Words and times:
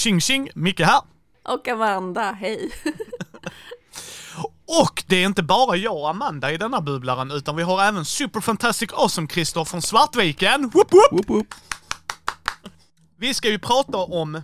Tjing 0.00 0.20
tjing, 0.20 0.50
Micke 0.54 0.80
här. 0.80 1.00
Och 1.48 1.68
Amanda, 1.68 2.32
hej. 2.32 2.70
Och 4.82 5.04
det 5.06 5.16
är 5.16 5.26
inte 5.26 5.42
bara 5.42 5.76
jag 5.76 5.96
och 5.96 6.10
Amanda 6.10 6.52
i 6.52 6.56
denna 6.56 6.80
bubblaren, 6.80 7.30
utan 7.30 7.56
vi 7.56 7.62
har 7.62 7.82
även 7.82 8.04
Super 8.04 8.40
Fantastic 8.40 8.90
Awesome 8.92 9.28
Christer 9.28 9.64
från 9.64 9.82
Svartviken. 9.82 10.62
Woop 10.68 10.92
woop! 10.92 11.12
Woop, 11.12 11.30
woop. 11.30 11.54
Vi 13.18 13.34
ska 13.34 13.48
ju 13.48 13.58
prata 13.58 13.98
om 13.98 14.42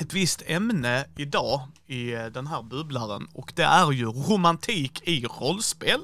ett 0.00 0.12
visst 0.12 0.42
ämne 0.46 1.04
idag 1.16 1.60
i 1.86 2.10
den 2.10 2.46
här 2.46 2.62
bubblaren 2.62 3.28
och 3.34 3.52
det 3.56 3.62
är 3.62 3.92
ju 3.92 4.06
romantik 4.06 5.08
i 5.08 5.24
rollspel. 5.24 6.00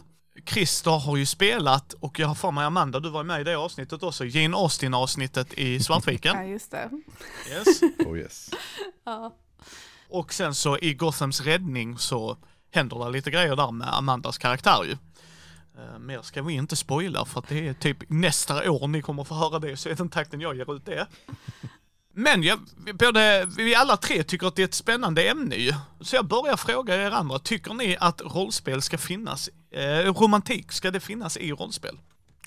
Christer 0.47 0.91
har 0.91 1.17
ju 1.17 1.27
spelat 1.27 1.93
och 1.93 2.19
jag 2.19 2.29
har 2.29 2.35
för 2.35 2.51
mig 2.51 2.65
Amanda, 2.65 3.01
du 3.01 3.11
var 3.11 3.25
med 3.25 3.41
i 3.41 3.45
det 3.45 3.55
avsnittet 3.55 4.03
också, 4.03 4.25
Jane 4.25 4.57
Austen 4.57 4.95
avsnittet 4.95 5.53
i 5.53 5.81
Svartviken. 5.85 6.37
Ja, 6.37 6.45
just 6.45 6.71
det. 6.71 6.91
Yes. 7.51 7.83
Oh 8.07 8.19
yes. 8.19 8.51
Ja. 9.05 9.35
Och 10.09 10.35
sen 10.35 10.55
så 10.55 10.79
i 10.79 10.95
Gothams 10.95 11.41
räddning 11.41 11.99
så 11.99 12.37
händer 12.71 13.05
det 13.05 13.11
lite 13.11 13.31
grejer 13.31 13.57
där 13.57 13.71
med 13.71 13.95
Amandas 13.95 14.39
karaktär 14.39 14.85
ju. 14.85 14.97
Uh, 15.83 15.99
mer 15.99 16.23
ska 16.23 16.43
vi 16.43 16.55
inte 16.55 16.77
spoila 16.77 17.25
för 17.25 17.41
att 17.41 17.49
det 17.49 17.69
är 17.69 17.75
typ 17.75 17.99
nästa 18.09 18.71
år 18.71 18.89
ni 18.89 19.03
kommer 19.03 19.25
få 19.25 19.35
höra 19.35 19.59
det 19.59 19.77
så 19.77 19.89
i 19.89 19.95
den 19.95 20.09
takten 20.09 20.41
jag 20.41 20.57
ger 20.57 20.77
ut 20.77 20.87
det. 20.87 21.07
Men 22.19 22.43
ja, 22.43 22.57
vi- 22.87 22.93
både, 22.93 23.49
vi 23.57 23.75
alla 23.75 23.97
tre 23.97 24.23
tycker 24.23 24.47
att 24.47 24.57
det 24.57 24.63
är 24.63 24.67
ett 24.67 24.75
spännande 24.75 25.29
ämne 25.29 25.55
ju. 25.57 25.73
Så 26.01 26.17
jag 26.17 26.27
börjar 26.27 26.57
fråga 26.57 26.97
er 27.07 27.11
andra, 27.11 27.39
tycker 27.39 27.75
ni 27.75 27.97
att 28.01 28.21
rollspel 28.21 28.83
ska 28.83 28.99
finnas, 28.99 29.51
eh, 29.71 30.13
romantik, 30.15 30.73
ska 30.73 30.91
det 30.91 31.01
finnas 31.01 31.37
i 31.37 31.53
rollspel? 31.53 31.99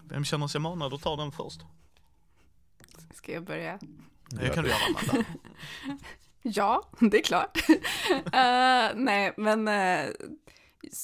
Vem 0.03 0.25
känner 0.25 0.47
sig 0.47 0.61
manad 0.61 0.93
att 0.93 1.01
ta 1.01 1.15
den 1.15 1.31
först? 1.31 1.61
Ska 3.13 3.31
jag 3.31 3.43
börja? 3.43 3.79
Det 4.29 4.49
kan 4.49 4.63
du 4.63 4.69
göra 4.69 4.79
Amanda. 4.85 5.29
Ja, 6.41 6.89
det 6.99 7.17
är 7.17 7.23
klart. 7.23 7.57
Eh, 8.33 8.89
nej, 8.95 9.33
men 9.37 9.67
uh, 9.67 10.09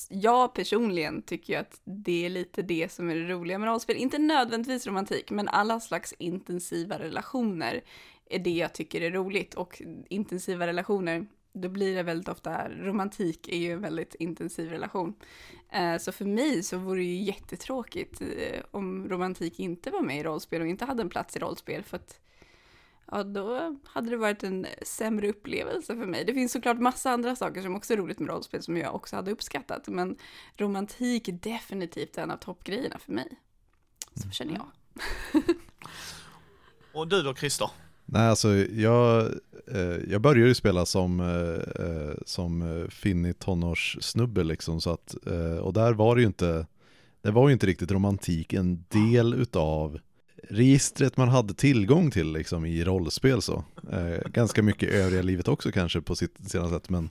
jag 0.09 0.53
personligen 0.53 1.21
tycker 1.21 1.53
ju 1.53 1.59
att 1.59 1.81
det 1.83 2.25
är 2.25 2.29
lite 2.29 2.61
det 2.61 2.91
som 2.91 3.09
är 3.09 3.15
det 3.15 3.27
roliga 3.27 3.57
med 3.57 3.67
rollspel. 3.69 3.95
Inte 3.97 4.17
nödvändigtvis 4.17 4.87
romantik, 4.87 5.31
men 5.31 5.47
alla 5.47 5.79
slags 5.79 6.13
intensiva 6.13 6.99
relationer 6.99 7.81
är 8.29 8.39
det 8.39 8.49
jag 8.49 8.73
tycker 8.73 9.01
är 9.01 9.11
roligt. 9.11 9.53
Och 9.53 9.81
intensiva 10.09 10.67
relationer, 10.67 11.25
då 11.53 11.69
blir 11.69 11.95
det 11.95 12.03
väldigt 12.03 12.29
ofta, 12.29 12.69
romantik 12.69 13.47
är 13.49 13.57
ju 13.57 13.71
en 13.71 13.81
väldigt 13.81 14.15
intensiv 14.15 14.69
relation. 14.69 15.15
Eh, 15.71 15.97
så 15.97 16.11
för 16.11 16.25
mig 16.25 16.63
så 16.63 16.77
vore 16.77 16.99
det 16.99 17.05
ju 17.05 17.23
jättetråkigt 17.23 18.21
eh, 18.21 18.63
om 18.71 19.09
romantik 19.09 19.59
inte 19.59 19.91
var 19.91 20.01
med 20.01 20.19
i 20.19 20.23
rollspel 20.23 20.61
och 20.61 20.67
inte 20.67 20.85
hade 20.85 21.01
en 21.01 21.09
plats 21.09 21.35
i 21.35 21.39
rollspel. 21.39 21.83
För 21.83 21.97
att 21.97 22.19
ja 23.11 23.23
då 23.23 23.77
hade 23.83 24.09
det 24.09 24.17
varit 24.17 24.43
en 24.43 24.67
sämre 24.81 25.29
upplevelse 25.29 25.95
för 25.95 26.05
mig. 26.05 26.25
Det 26.25 26.33
finns 26.33 26.51
såklart 26.51 26.79
massa 26.79 27.11
andra 27.11 27.35
saker 27.35 27.61
som 27.61 27.75
också 27.75 27.93
är 27.93 27.97
roligt 27.97 28.19
med 28.19 28.29
rollspel 28.29 28.61
som 28.61 28.77
jag 28.77 28.95
också 28.95 29.15
hade 29.15 29.31
uppskattat, 29.31 29.87
men 29.87 30.17
romantik 30.57 31.27
är 31.27 31.31
definitivt 31.33 32.17
en 32.17 32.31
av 32.31 32.37
toppgrejerna 32.37 32.99
för 32.99 33.11
mig. 33.11 33.39
Så 34.13 34.29
känner 34.29 34.53
jag. 34.53 34.67
Och 36.93 37.07
du 37.07 37.21
då 37.21 37.35
Christer? 37.35 37.69
Nej, 38.05 38.27
alltså 38.27 38.55
jag, 38.55 39.25
eh, 39.67 39.97
jag 40.09 40.21
började 40.21 40.47
ju 40.47 40.55
spela 40.55 40.85
som, 40.85 41.19
eh, 41.19 41.85
eh, 41.85 42.15
som 42.25 42.61
eh, 42.61 42.89
finnig 42.89 43.39
tonårssnubbe 43.39 44.43
liksom, 44.43 44.81
så 44.81 44.89
att, 44.89 45.15
eh, 45.27 45.57
och 45.57 45.73
där 45.73 45.93
var 45.93 46.15
det 46.15 46.21
ju 46.21 46.27
inte, 46.27 46.67
det 47.21 47.31
var 47.31 47.47
ju 47.49 47.53
inte 47.53 47.67
riktigt 47.67 47.91
romantik 47.91 48.53
en 48.53 48.85
del 48.89 49.33
utav 49.33 49.99
registret 50.49 51.17
man 51.17 51.29
hade 51.29 51.53
tillgång 51.53 52.11
till 52.11 52.33
liksom 52.33 52.65
i 52.65 52.83
rollspel 52.83 53.41
så. 53.41 53.63
Eh, 53.91 54.29
ganska 54.31 54.63
mycket 54.63 54.89
i 54.89 54.93
övriga 54.93 55.21
livet 55.21 55.47
också 55.47 55.71
kanske 55.71 56.01
på 56.01 56.15
sitt 56.15 56.49
sina 56.51 56.69
sätt, 56.69 56.89
men 56.89 57.09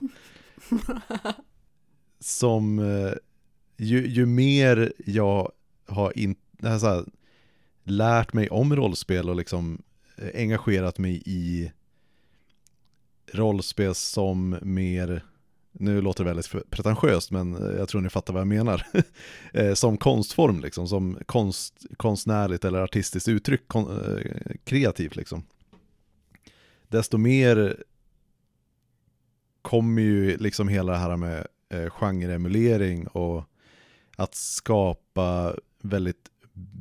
som 2.19 2.79
eh, 2.79 3.13
ju, 3.77 4.07
ju 4.07 4.25
mer 4.25 4.93
jag 5.05 5.51
har 5.87 6.17
in, 6.17 6.35
här 6.61 6.79
så 6.79 6.87
här, 6.87 7.05
lärt 7.83 8.33
mig 8.33 8.49
om 8.49 8.75
rollspel 8.75 9.29
och 9.29 9.35
liksom 9.35 9.81
Eh, 10.17 10.29
engagerat 10.33 10.97
mig 10.97 11.23
i 11.25 11.71
rollspel 13.31 13.95
som 13.95 14.57
mer, 14.61 15.25
nu 15.71 16.01
låter 16.01 16.23
det 16.23 16.29
väldigt 16.29 16.69
pretentiöst 16.69 17.31
men 17.31 17.55
eh, 17.55 17.77
jag 17.77 17.89
tror 17.89 18.01
ni 18.01 18.09
fattar 18.09 18.33
vad 18.33 18.41
jag 18.41 18.47
menar, 18.47 18.87
eh, 19.53 19.73
som 19.73 19.97
konstform 19.97 20.59
liksom, 20.59 20.87
som 20.87 21.17
konst, 21.25 21.85
konstnärligt 21.97 22.65
eller 22.65 22.79
artistiskt 22.79 23.27
uttryck, 23.27 23.67
kon, 23.67 24.01
kreativt 24.63 25.15
liksom. 25.15 25.43
Desto 26.87 27.17
mer 27.17 27.83
kommer 29.61 30.01
ju 30.01 30.37
liksom 30.37 30.67
hela 30.67 30.91
det 30.91 30.97
här 30.97 31.17
med 31.17 31.47
eh, 31.69 31.89
genreemulering 31.89 33.07
och 33.07 33.43
att 34.15 34.35
skapa 34.35 35.55
väldigt 35.81 36.29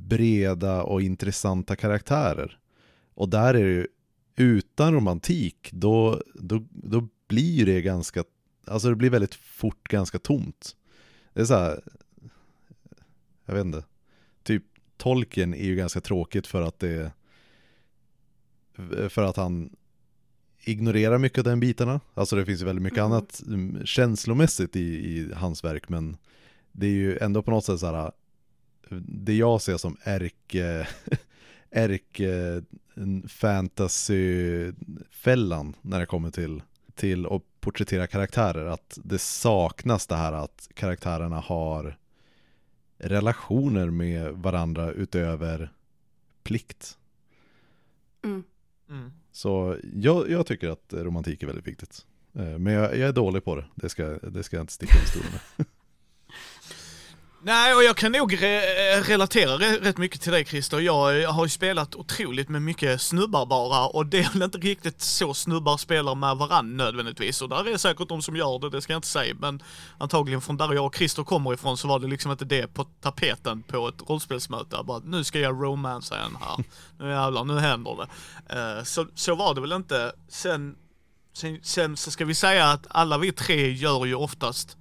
breda 0.08 0.82
och 0.82 1.02
intressanta 1.02 1.76
karaktärer. 1.76 2.58
Och 3.14 3.28
där 3.28 3.54
är 3.54 3.64
det 3.64 3.70
ju, 3.70 3.86
utan 4.36 4.94
romantik, 4.94 5.70
då, 5.72 6.22
då, 6.34 6.64
då 6.70 7.08
blir 7.28 7.66
det 7.66 7.82
ganska, 7.82 8.24
alltså 8.66 8.88
det 8.88 8.96
blir 8.96 9.10
väldigt 9.10 9.34
fort 9.34 9.88
ganska 9.88 10.18
tomt. 10.18 10.76
Det 11.32 11.40
är 11.40 11.44
så 11.44 11.54
här, 11.54 11.82
jag 13.44 13.54
vet 13.54 13.64
inte, 13.64 13.84
typ 14.42 14.62
Tolkien 14.96 15.54
är 15.54 15.64
ju 15.64 15.76
ganska 15.76 16.00
tråkigt 16.00 16.46
för 16.46 16.62
att 16.62 16.78
det, 16.78 17.12
för 19.08 19.22
att 19.22 19.36
han 19.36 19.76
ignorerar 20.64 21.18
mycket 21.18 21.38
av 21.38 21.44
den 21.44 21.60
bitarna. 21.60 22.00
Alltså 22.14 22.36
det 22.36 22.46
finns 22.46 22.60
ju 22.60 22.64
väldigt 22.64 22.82
mycket 22.82 22.98
Mm. 22.98 23.12
annat 23.12 23.42
mm, 23.46 23.86
känslomässigt 23.86 24.76
i, 24.76 24.80
i 24.80 25.32
hans 25.34 25.64
verk, 25.64 25.88
men 25.88 26.16
det 26.72 26.86
är 26.86 26.90
ju 26.90 27.18
ändå 27.18 27.42
på 27.42 27.50
något 27.50 27.64
sätt 27.64 27.80
så 27.80 27.86
här, 27.86 28.12
det 29.06 29.36
jag 29.36 29.62
ser 29.62 29.76
som 29.76 29.96
ärke, 30.02 30.88
ärke 31.74 32.62
fantasyfällan 33.28 35.76
när 35.82 36.00
det 36.00 36.06
kommer 36.06 36.30
till, 36.30 36.62
till 36.94 37.26
att 37.26 37.42
porträttera 37.60 38.06
karaktärer. 38.06 38.66
Att 38.66 38.98
det 39.04 39.18
saknas 39.18 40.06
det 40.06 40.16
här 40.16 40.32
att 40.32 40.68
karaktärerna 40.74 41.40
har 41.40 41.98
relationer 42.98 43.90
med 43.90 44.32
varandra 44.32 44.90
utöver 44.90 45.72
plikt. 46.42 46.98
Mm. 48.24 48.44
Mm. 48.90 49.12
Så 49.32 49.76
jag, 49.94 50.30
jag 50.30 50.46
tycker 50.46 50.68
att 50.68 50.92
romantik 50.92 51.42
är 51.42 51.46
väldigt 51.46 51.66
viktigt. 51.66 52.06
Eh, 52.34 52.58
Men 52.58 52.72
jag, 52.72 52.98
jag 52.98 53.08
är 53.08 53.12
dålig 53.12 53.44
på 53.44 53.56
det, 53.56 53.64
det 53.74 53.88
ska, 53.88 54.04
det 54.06 54.42
ska 54.42 54.56
jag 54.56 54.62
inte 54.62 54.72
sticka 54.72 54.96
under 54.96 55.10
stolen 55.10 55.32
med. 55.56 55.66
Nej, 57.46 57.74
och 57.74 57.84
jag 57.84 57.96
kan 57.96 58.12
nog 58.12 58.34
re- 58.34 59.02
relatera 59.02 59.58
re- 59.58 59.80
rätt 59.80 59.98
mycket 59.98 60.20
till 60.20 60.32
dig 60.32 60.44
Christer. 60.44 60.80
Jag 60.80 61.28
har 61.32 61.44
ju 61.44 61.48
spelat 61.48 61.94
otroligt 61.94 62.48
med 62.48 62.62
mycket 62.62 63.00
snubbar 63.00 63.46
bara 63.46 63.86
och 63.86 64.06
det 64.06 64.18
är 64.18 64.32
väl 64.32 64.42
inte 64.42 64.58
riktigt 64.58 65.00
så 65.00 65.34
snubbar 65.34 65.76
spelar 65.76 66.14
med 66.14 66.36
varann 66.36 66.76
nödvändigtvis. 66.76 67.42
Och 67.42 67.48
där 67.48 67.68
är 67.68 67.76
säkert 67.76 68.08
de 68.08 68.22
som 68.22 68.36
gör 68.36 68.58
det, 68.58 68.70
det 68.70 68.82
ska 68.82 68.92
jag 68.92 68.98
inte 68.98 69.08
säga. 69.08 69.34
Men 69.38 69.62
antagligen 69.98 70.40
från 70.40 70.56
där 70.56 70.72
jag 70.74 70.86
och 70.86 70.96
Christer 70.96 71.24
kommer 71.24 71.54
ifrån 71.54 71.76
så 71.76 71.88
var 71.88 71.98
det 71.98 72.06
liksom 72.06 72.30
inte 72.30 72.44
det 72.44 72.74
på 72.74 72.84
tapeten 72.84 73.62
på 73.62 73.88
ett 73.88 74.02
rollspelsmöte. 74.08 74.76
Bara 74.84 74.98
nu 75.04 75.24
ska 75.24 75.38
jag 75.40 75.62
romansa 75.62 76.18
en 76.18 76.36
här. 76.36 76.64
Nu 76.98 77.10
jävlar, 77.10 77.44
nu 77.44 77.58
händer 77.58 77.96
det. 77.96 78.78
Uh, 78.78 78.84
så, 78.84 79.06
så 79.14 79.34
var 79.34 79.54
det 79.54 79.60
väl 79.60 79.72
inte. 79.72 80.12
Sen, 80.28 80.76
sen, 81.32 81.60
sen 81.62 81.96
så 81.96 82.10
ska 82.10 82.24
vi 82.24 82.34
säga 82.34 82.66
att 82.66 82.86
alla 82.88 83.18
vi 83.18 83.32
tre 83.32 83.72
gör 83.72 84.04
ju 84.04 84.14
oftast 84.14 84.76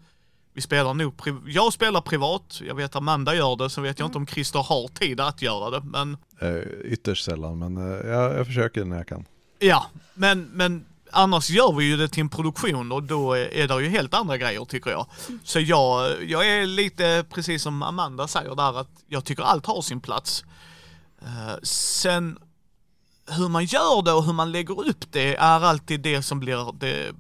vi 0.54 0.62
spelar 0.62 0.94
nog, 0.94 1.14
pri- 1.16 1.44
jag 1.48 1.74
spelar 1.74 2.02
privat, 2.02 2.62
jag 2.68 2.76
vet 2.76 2.96
Amanda 2.96 3.36
gör 3.36 3.56
det, 3.56 3.70
så 3.70 3.82
vet 3.82 4.00
jag 4.00 4.08
inte 4.08 4.18
om 4.18 4.28
Christer 4.28 4.60
har 4.60 4.88
tid 4.88 5.20
att 5.20 5.42
göra 5.42 5.70
det, 5.70 5.82
men 5.86 6.18
Eh, 6.40 6.58
Ytterst 6.84 7.26
sällan, 7.26 7.60
men 7.60 7.78
eh, 7.78 8.10
jag, 8.12 8.38
jag 8.40 8.46
försöker 8.48 8.86
när 8.86 8.98
jag 8.98 9.08
kan. 9.08 9.26
ja, 9.60 9.86
men, 10.14 10.42
men 10.44 10.86
annars 11.12 11.50
gör 11.50 11.74
vi 11.74 11.86
ju 11.86 11.98
det 11.98 12.08
till 12.08 12.22
en 12.22 12.30
produktion 12.30 12.92
och 12.92 13.04
då 13.04 13.34
är 13.34 13.68
det 13.68 13.82
ju 13.84 13.90
helt 13.90 14.14
andra 14.14 14.38
grejer 14.38 14.66
tycker 14.66 14.92
jag. 14.92 15.06
Så 15.44 15.60
jag, 15.60 16.24
jag 16.24 16.48
är 16.48 16.66
lite 16.66 17.26
precis 17.30 17.64
som 17.64 17.84
Amanda 17.84 18.28
säger 18.28 18.56
där 18.56 18.80
att 18.80 18.90
jag 19.08 19.26
tycker 19.26 19.44
allt 19.44 19.66
har 19.66 19.82
sin 19.82 20.02
plats. 20.02 20.44
Eh, 21.22 21.56
sen 21.64 22.40
hur 23.28 23.50
man 23.50 23.66
gör 23.66 24.02
det 24.02 24.12
och 24.14 24.24
hur 24.26 24.34
man 24.34 24.52
lägger 24.52 24.88
upp 24.90 25.06
det 25.12 25.36
är 25.36 25.60
alltid 25.64 26.00
det 26.02 26.22
som 26.22 26.40
blir 26.40 26.74
det, 26.80 27.12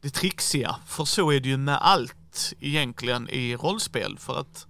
det 0.00 0.10
trixiga. 0.10 0.76
För 0.86 1.04
så 1.04 1.30
är 1.32 1.40
det 1.40 1.48
ju 1.48 1.56
med 1.56 1.78
allt 1.82 2.14
egentligen 2.60 3.28
i 3.28 3.56
rollspel. 3.56 4.18
För 4.18 4.40
att 4.40 4.66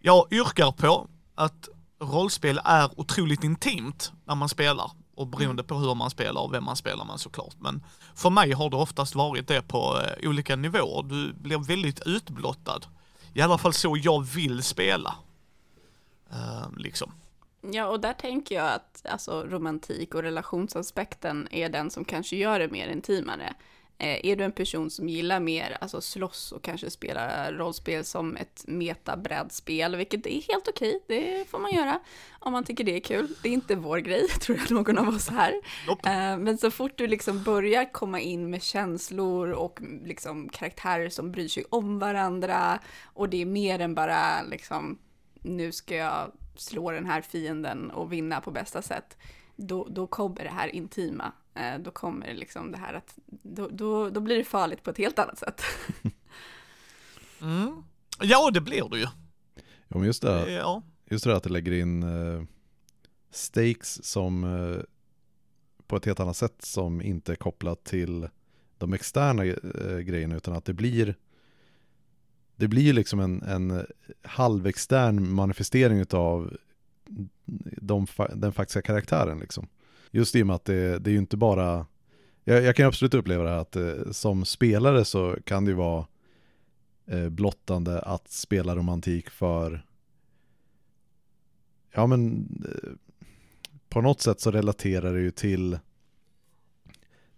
jag 0.00 0.32
yrkar 0.32 0.72
på 0.72 1.08
att 1.34 1.68
rollspel 2.00 2.60
är 2.64 3.00
otroligt 3.00 3.44
intimt 3.44 4.12
när 4.24 4.34
man 4.34 4.48
spelar. 4.48 4.90
Och 5.14 5.26
beroende 5.26 5.62
på 5.64 5.74
hur 5.74 5.94
man 5.94 6.10
spelar 6.10 6.40
och 6.40 6.54
vem 6.54 6.64
man 6.64 6.76
spelar 6.76 7.04
med 7.04 7.20
såklart. 7.20 7.54
Men 7.58 7.82
för 8.14 8.30
mig 8.30 8.52
har 8.52 8.70
det 8.70 8.76
oftast 8.76 9.14
varit 9.14 9.48
det 9.48 9.62
på 9.62 10.00
eh, 10.00 10.28
olika 10.28 10.56
nivåer. 10.56 11.02
Du 11.02 11.32
blir 11.32 11.58
väldigt 11.58 12.06
utblottad. 12.06 12.80
I 13.34 13.40
alla 13.40 13.58
fall 13.58 13.72
så 13.72 13.96
jag 14.02 14.24
vill 14.24 14.62
spela. 14.62 15.14
Eh, 16.30 16.70
liksom. 16.76 17.12
Ja, 17.60 17.86
och 17.86 18.00
där 18.00 18.12
tänker 18.12 18.54
jag 18.54 18.72
att 18.72 19.06
alltså, 19.08 19.44
romantik 19.44 20.14
och 20.14 20.22
relationsaspekten 20.22 21.48
är 21.50 21.68
den 21.68 21.90
som 21.90 22.04
kanske 22.04 22.36
gör 22.36 22.58
det 22.58 22.68
mer 22.68 22.88
intimare. 22.88 23.54
Eh, 24.00 24.26
är 24.26 24.36
du 24.36 24.44
en 24.44 24.52
person 24.52 24.90
som 24.90 25.08
gillar 25.08 25.40
mer 25.40 25.78
alltså 25.80 26.00
slåss 26.00 26.52
och 26.52 26.62
kanske 26.62 26.90
spela 26.90 27.52
rollspel 27.52 28.04
som 28.04 28.36
ett 28.36 28.64
metabrädspel, 28.66 29.96
vilket 29.96 30.26
är 30.26 30.42
helt 30.52 30.68
okej, 30.68 31.04
det 31.06 31.50
får 31.50 31.58
man 31.58 31.72
göra 31.72 32.00
om 32.38 32.52
man 32.52 32.64
tycker 32.64 32.84
det 32.84 32.96
är 32.96 33.00
kul. 33.00 33.28
Det 33.42 33.48
är 33.48 33.52
inte 33.52 33.74
vår 33.74 33.98
grej, 33.98 34.28
tror 34.40 34.58
jag 34.58 34.70
någon 34.70 34.98
av 34.98 35.08
oss 35.08 35.28
här. 35.28 35.54
Nope. 35.86 36.10
Eh, 36.10 36.38
men 36.38 36.58
så 36.58 36.70
fort 36.70 36.92
du 36.96 37.06
liksom 37.06 37.42
börjar 37.42 37.92
komma 37.92 38.20
in 38.20 38.50
med 38.50 38.62
känslor 38.62 39.50
och 39.50 39.80
liksom 40.04 40.48
karaktärer 40.48 41.08
som 41.08 41.32
bryr 41.32 41.48
sig 41.48 41.64
om 41.70 41.98
varandra 41.98 42.78
och 43.04 43.28
det 43.28 43.42
är 43.42 43.46
mer 43.46 43.78
än 43.78 43.94
bara 43.94 44.42
liksom 44.42 44.98
nu 45.42 45.72
ska 45.72 45.94
jag 45.96 46.32
slå 46.56 46.90
den 46.90 47.06
här 47.06 47.20
fienden 47.20 47.90
och 47.90 48.12
vinna 48.12 48.40
på 48.40 48.50
bästa 48.50 48.82
sätt, 48.82 49.16
då, 49.56 49.88
då 49.90 50.06
kommer 50.06 50.44
det 50.44 50.50
här 50.50 50.68
intima. 50.68 51.32
Eh, 51.58 51.78
då 51.78 51.90
kommer 51.90 52.26
det 52.26 52.34
liksom 52.34 52.72
det 52.72 52.78
här 52.78 52.94
att, 52.94 53.18
då, 53.26 53.68
då, 53.68 54.10
då 54.10 54.20
blir 54.20 54.36
det 54.36 54.44
farligt 54.44 54.82
på 54.82 54.90
ett 54.90 54.98
helt 54.98 55.18
annat 55.18 55.38
sätt. 55.38 55.62
Mm. 57.42 57.82
Ja, 58.20 58.50
det 58.50 58.60
blir 58.60 58.88
det 58.88 58.98
ju. 58.98 59.06
Ja, 59.88 59.98
men 59.98 60.04
just 60.04 60.22
det, 60.22 60.52
Ja. 60.52 60.82
just 61.10 61.24
det 61.24 61.36
att 61.36 61.42
det 61.42 61.48
lägger 61.48 61.72
in 61.72 62.02
eh, 62.02 62.42
stakes 63.30 64.04
som 64.04 64.44
eh, 64.44 64.82
på 65.86 65.96
ett 65.96 66.04
helt 66.04 66.20
annat 66.20 66.36
sätt 66.36 66.62
som 66.62 67.02
inte 67.02 67.32
är 67.32 67.36
kopplat 67.36 67.84
till 67.84 68.28
de 68.78 68.92
externa 68.92 69.44
eh, 69.44 69.98
grejerna 69.98 70.36
utan 70.36 70.54
att 70.54 70.64
det 70.64 70.72
blir 70.72 71.14
det 72.56 72.68
blir 72.68 72.92
liksom 72.92 73.20
en, 73.20 73.42
en 73.42 73.86
halvextern 74.22 75.32
manifestering 75.32 75.98
utav 75.98 76.56
de, 77.76 78.06
den 78.34 78.52
faktiska 78.52 78.82
karaktären 78.82 79.38
liksom. 79.38 79.68
Just 80.10 80.36
i 80.36 80.42
och 80.42 80.46
med 80.46 80.56
att 80.56 80.64
det, 80.64 80.98
det 80.98 81.10
är 81.10 81.12
ju 81.12 81.18
inte 81.18 81.36
bara 81.36 81.86
jag, 82.44 82.62
jag 82.62 82.76
kan 82.76 82.86
absolut 82.86 83.14
uppleva 83.14 83.44
det 83.44 83.50
här 83.50 83.58
att 83.58 83.76
eh, 83.76 84.10
som 84.10 84.44
spelare 84.44 85.04
så 85.04 85.36
kan 85.44 85.64
det 85.64 85.70
ju 85.70 85.74
vara 85.76 86.06
eh, 87.06 87.28
blottande 87.28 88.00
att 88.00 88.30
spela 88.30 88.76
romantik 88.76 89.30
för 89.30 89.86
ja 91.92 92.06
men 92.06 92.48
eh, 92.64 92.90
på 93.88 94.00
något 94.00 94.20
sätt 94.20 94.40
så 94.40 94.50
relaterar 94.50 95.14
det 95.14 95.20
ju 95.20 95.30
till 95.30 95.78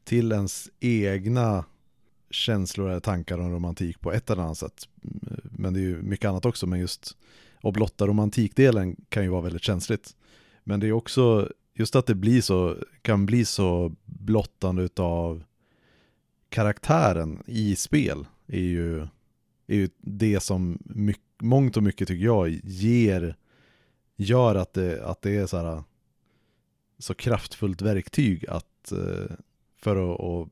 till 0.05 0.32
ens 0.32 0.70
egna 0.81 1.64
känslor 2.31 2.90
eller 2.90 3.00
tankar 3.00 3.38
om 3.38 3.52
romantik 3.52 4.00
på 4.00 4.12
ett 4.12 4.31
eller 4.31 4.43
annat 4.43 4.58
sätt. 4.58 4.88
Mm, 5.05 5.40
men 5.43 5.75
det 5.75 5.81
är 5.81 5.82
ju 5.82 6.02
mycket 6.02 6.28
annat 6.28 6.44
också, 6.44 6.66
men 6.66 6.81
just 6.81 7.16
att 7.62 7.75
blotta 7.75 8.06
romantikdelen 8.06 8.96
kan 9.08 9.23
ju 9.23 9.28
vara 9.28 9.40
väldigt 9.40 9.62
känsligt. 9.62 10.16
Men 10.64 10.81
det 10.81 10.87
är 10.87 10.93
också 10.93 11.50
just 11.80 11.96
att 11.96 12.06
det 12.06 12.14
blir 12.14 12.40
så, 12.40 12.76
kan 13.02 13.26
bli 13.26 13.44
så 13.44 13.92
blottande 14.04 14.82
utav 14.82 15.44
karaktären 16.48 17.42
i 17.46 17.76
spel 17.76 18.26
är 18.46 18.60
ju, 18.60 19.00
är 19.66 19.76
ju 19.76 19.88
det 19.98 20.40
som 20.40 20.78
mycket, 20.84 21.22
mångt 21.38 21.76
och 21.76 21.82
mycket 21.82 22.08
tycker 22.08 22.24
jag 22.24 22.48
ger, 22.64 23.36
gör 24.16 24.54
att 24.54 24.72
det, 24.72 25.04
att 25.04 25.22
det 25.22 25.36
är 25.36 25.46
så 25.46 25.56
här 25.56 25.82
så 26.98 27.14
kraftfullt 27.14 27.82
verktyg 27.82 28.48
att 28.48 28.92
eh, 28.92 29.36
för 29.76 30.14
att, 30.14 30.20
att 30.20 30.48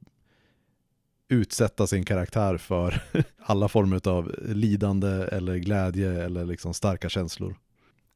utsätta 1.29 1.87
sin 1.87 2.05
karaktär 2.05 2.57
för 2.57 3.03
alla 3.39 3.69
former 3.69 4.09
av 4.09 4.35
lidande 4.43 5.09
eller 5.09 5.57
glädje 5.57 6.25
eller 6.25 6.45
liksom 6.45 6.75
starka 6.75 7.09
känslor. 7.09 7.57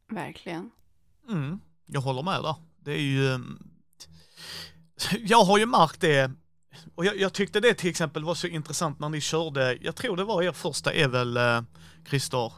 Verkligen. 0.08 0.70
Mm. 1.28 1.60
Jag 1.86 2.00
håller 2.00 2.22
med 2.22 2.42
där. 2.42 2.71
Det 2.84 2.92
är 2.92 3.00
ju... 3.00 3.40
Jag 5.20 5.44
har 5.44 5.58
ju 5.58 5.66
märkt 5.66 6.00
det, 6.00 6.30
och 6.94 7.04
jag, 7.04 7.20
jag 7.20 7.32
tyckte 7.32 7.60
det 7.60 7.74
till 7.74 7.90
exempel 7.90 8.24
var 8.24 8.34
så 8.34 8.46
intressant 8.46 8.98
när 9.00 9.08
ni 9.08 9.20
körde, 9.20 9.78
jag 9.80 9.96
tror 9.96 10.16
det 10.16 10.24
var 10.24 10.42
er 10.42 10.52
första 10.52 10.92
är 10.92 11.08
väl 11.08 11.36
eh, 11.36 11.62
Christer, 12.08 12.52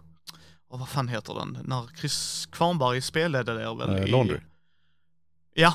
och 0.69 0.79
vad 0.79 0.88
fan 0.88 1.09
heter 1.09 1.35
den, 1.35 1.59
när 1.65 1.88
Chris 2.00 2.49
Kvarnberg 2.53 3.00
spelade 3.00 3.55
det 3.55 3.75
väl? 3.75 4.09
I- 4.09 4.11
Laundry. 4.11 4.38
Ja, 5.55 5.75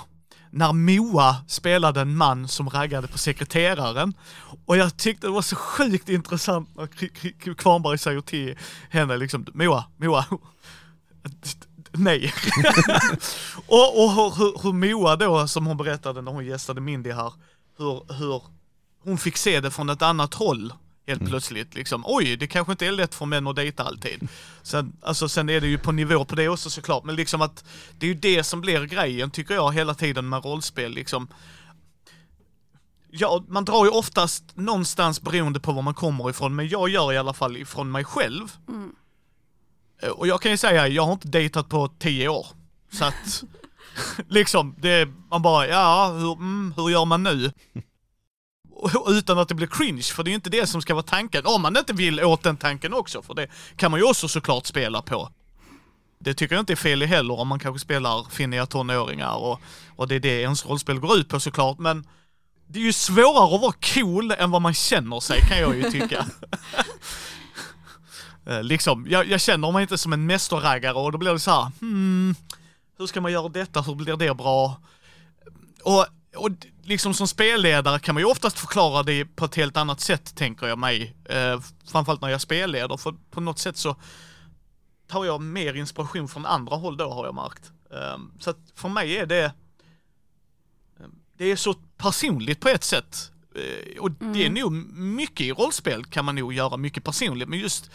när 0.51 0.73
Moa 0.73 1.35
spelade 1.47 2.01
en 2.01 2.15
man 2.15 2.47
som 2.47 2.69
raggade 2.69 3.07
på 3.07 3.17
sekreteraren. 3.17 4.13
Och 4.65 4.77
jag 4.77 4.97
tyckte 4.97 5.27
det 5.27 5.31
var 5.31 5.41
så 5.41 5.55
sjukt 5.55 6.09
intressant 6.09 6.75
när 6.75 7.53
Kvarnberg 7.53 7.97
säger 7.97 8.21
till 8.21 8.57
henne 8.89 9.17
liksom, 9.17 9.45
Moa, 9.53 9.85
Moa, 9.97 10.25
nej. 11.91 12.33
och 13.67 14.03
och 14.03 14.11
hur, 14.11 14.63
hur, 14.63 14.73
Moa 14.73 15.15
då, 15.15 15.47
som 15.47 15.65
hon 15.65 15.77
berättade 15.77 16.21
när 16.21 16.31
hon 16.31 16.45
gästade 16.45 16.81
Mindy 16.81 17.11
här, 17.11 17.33
hur, 17.77 18.13
hur 18.13 18.41
hon 19.03 19.17
fick 19.17 19.37
se 19.37 19.59
det 19.59 19.71
från 19.71 19.89
ett 19.89 20.01
annat 20.01 20.33
håll 20.33 20.73
helt 21.09 21.29
plötsligt. 21.29 21.75
Liksom, 21.75 22.03
oj, 22.05 22.37
det 22.37 22.47
kanske 22.47 22.71
inte 22.71 22.87
är 22.87 22.91
lätt 22.91 23.15
för 23.15 23.25
män 23.25 23.47
att 23.47 23.55
dejta 23.55 23.83
alltid. 23.83 24.27
Sen, 24.61 24.93
alltså, 25.01 25.29
sen 25.29 25.49
är 25.49 25.61
det 25.61 25.67
ju 25.67 25.77
på 25.77 25.91
nivå 25.91 26.25
på 26.25 26.35
det 26.35 26.49
också 26.49 26.69
såklart, 26.69 27.03
men 27.03 27.15
liksom 27.15 27.41
att 27.41 27.63
det 27.97 28.05
är 28.05 28.07
ju 28.07 28.13
det 28.13 28.43
som 28.43 28.61
blir 28.61 28.85
grejen 28.85 29.31
tycker 29.31 29.53
jag 29.53 29.73
hela 29.73 29.93
tiden 29.93 30.29
med 30.29 30.45
rollspel. 30.45 30.91
Liksom. 30.91 31.27
Ja, 33.11 33.43
man 33.47 33.65
drar 33.65 33.85
ju 33.85 33.91
oftast 33.91 34.43
någonstans 34.53 35.21
beroende 35.21 35.59
på 35.59 35.71
var 35.71 35.81
man 35.81 35.93
kommer 35.93 36.29
ifrån, 36.29 36.55
men 36.55 36.67
jag 36.67 36.89
gör 36.89 37.13
i 37.13 37.17
alla 37.17 37.33
fall 37.33 37.57
ifrån 37.57 37.91
mig 37.91 38.03
själv. 38.03 38.43
Eh, 38.67 38.75
och 40.07 40.27
jag 40.27 40.41
kan 40.41 40.51
ju 40.51 40.57
säga, 40.57 40.87
jag 40.87 41.05
har 41.05 41.13
inte 41.13 41.27
dejtat 41.27 41.69
på 41.69 41.87
tio 41.99 42.29
år. 42.29 42.47
Så 42.91 43.05
att, 43.05 43.43
liksom, 44.27 44.75
det, 44.77 45.09
man 45.29 45.41
bara, 45.41 45.67
ja, 45.67 46.07
hur, 46.07 46.33
mm, 46.33 46.73
hur 46.77 46.89
gör 46.89 47.05
man 47.05 47.23
nu? 47.23 47.51
Utan 49.07 49.39
att 49.39 49.47
det 49.47 49.55
blir 49.55 49.67
cringe, 49.67 50.01
för 50.01 50.23
det 50.23 50.27
är 50.27 50.31
ju 50.31 50.35
inte 50.35 50.49
det 50.49 50.67
som 50.67 50.81
ska 50.81 50.93
vara 50.93 51.03
tanken. 51.03 51.45
Om 51.45 51.61
man 51.61 51.77
inte 51.77 51.93
vill 51.93 52.23
åt 52.23 52.43
den 52.43 52.57
tanken 52.57 52.93
också, 52.93 53.21
för 53.21 53.33
det 53.33 53.47
kan 53.75 53.91
man 53.91 53.99
ju 53.99 54.05
också 54.05 54.27
såklart 54.27 54.65
spela 54.65 55.01
på. 55.01 55.29
Det 56.19 56.33
tycker 56.33 56.55
jag 56.55 56.61
inte 56.61 56.73
är 56.73 56.75
fel 56.75 57.03
i 57.03 57.05
heller 57.05 57.39
om 57.39 57.47
man 57.47 57.59
kanske 57.59 57.79
spelar 57.79 58.29
finniga 58.29 58.65
tonåringar 58.65 59.35
och, 59.35 59.61
och 59.95 60.07
det 60.07 60.15
är 60.15 60.19
det 60.19 60.41
ens 60.41 60.65
rollspel 60.65 60.99
går 60.99 61.17
ut 61.17 61.29
på 61.29 61.39
såklart, 61.39 61.79
men 61.79 62.07
det 62.67 62.79
är 62.79 62.83
ju 62.83 62.93
svårare 62.93 63.55
att 63.55 63.61
vara 63.61 63.73
cool 63.93 64.31
än 64.31 64.51
vad 64.51 64.61
man 64.61 64.73
känner 64.73 65.19
sig 65.19 65.41
kan 65.41 65.59
jag 65.59 65.75
ju 65.75 65.91
tycka. 65.91 66.25
Eh, 68.49 68.63
liksom, 68.63 69.07
jag, 69.09 69.27
jag 69.27 69.41
känner 69.41 69.71
mig 69.71 69.81
inte 69.81 69.97
som 69.97 70.13
en 70.13 70.25
mästerraggare 70.25 70.93
och 70.93 71.11
då 71.11 71.17
blir 71.17 71.33
det 71.33 71.39
så 71.39 71.51
här, 71.51 71.71
hmm, 71.79 72.35
hur 72.97 73.07
ska 73.07 73.21
man 73.21 73.31
göra 73.31 73.49
detta, 73.49 73.81
hur 73.81 73.95
blir 73.95 74.17
det 74.17 74.33
bra? 74.33 74.81
Och, 75.83 76.05
och 76.35 76.49
liksom 76.83 77.13
som 77.13 77.27
spelledare 77.27 77.99
kan 77.99 78.15
man 78.15 78.21
ju 78.21 78.29
oftast 78.29 78.59
förklara 78.59 79.03
det 79.03 79.25
på 79.25 79.45
ett 79.45 79.55
helt 79.55 79.77
annat 79.77 79.99
sätt, 79.99 80.35
tänker 80.35 80.67
jag 80.67 80.79
mig. 80.79 81.15
Eh, 81.25 81.61
framförallt 81.91 82.21
när 82.21 82.29
jag 82.29 82.41
spelleder, 82.41 82.97
för 82.97 83.15
på 83.31 83.41
något 83.41 83.59
sätt 83.59 83.77
så 83.77 83.95
tar 85.07 85.25
jag 85.25 85.41
mer 85.41 85.73
inspiration 85.73 86.27
från 86.27 86.45
andra 86.45 86.75
håll 86.75 86.97
då, 86.97 87.13
har 87.13 87.25
jag 87.25 87.35
märkt. 87.35 87.71
Eh, 87.91 88.17
så 88.39 88.49
att 88.49 88.59
för 88.75 88.89
mig 88.89 89.17
är 89.17 89.25
det, 89.25 89.53
det 91.37 91.45
är 91.45 91.55
så 91.55 91.73
personligt 91.97 92.59
på 92.59 92.69
ett 92.69 92.83
sätt. 92.83 93.31
Eh, 93.55 94.01
och 94.01 94.11
det 94.11 94.45
är 94.45 94.49
nog 94.49 94.71
mycket 94.93 95.45
i 95.45 95.51
rollspel 95.51 96.05
kan 96.05 96.25
man 96.25 96.35
nog 96.35 96.53
göra 96.53 96.77
mycket 96.77 97.03
personligt, 97.03 97.49
men 97.49 97.59
just 97.59 97.91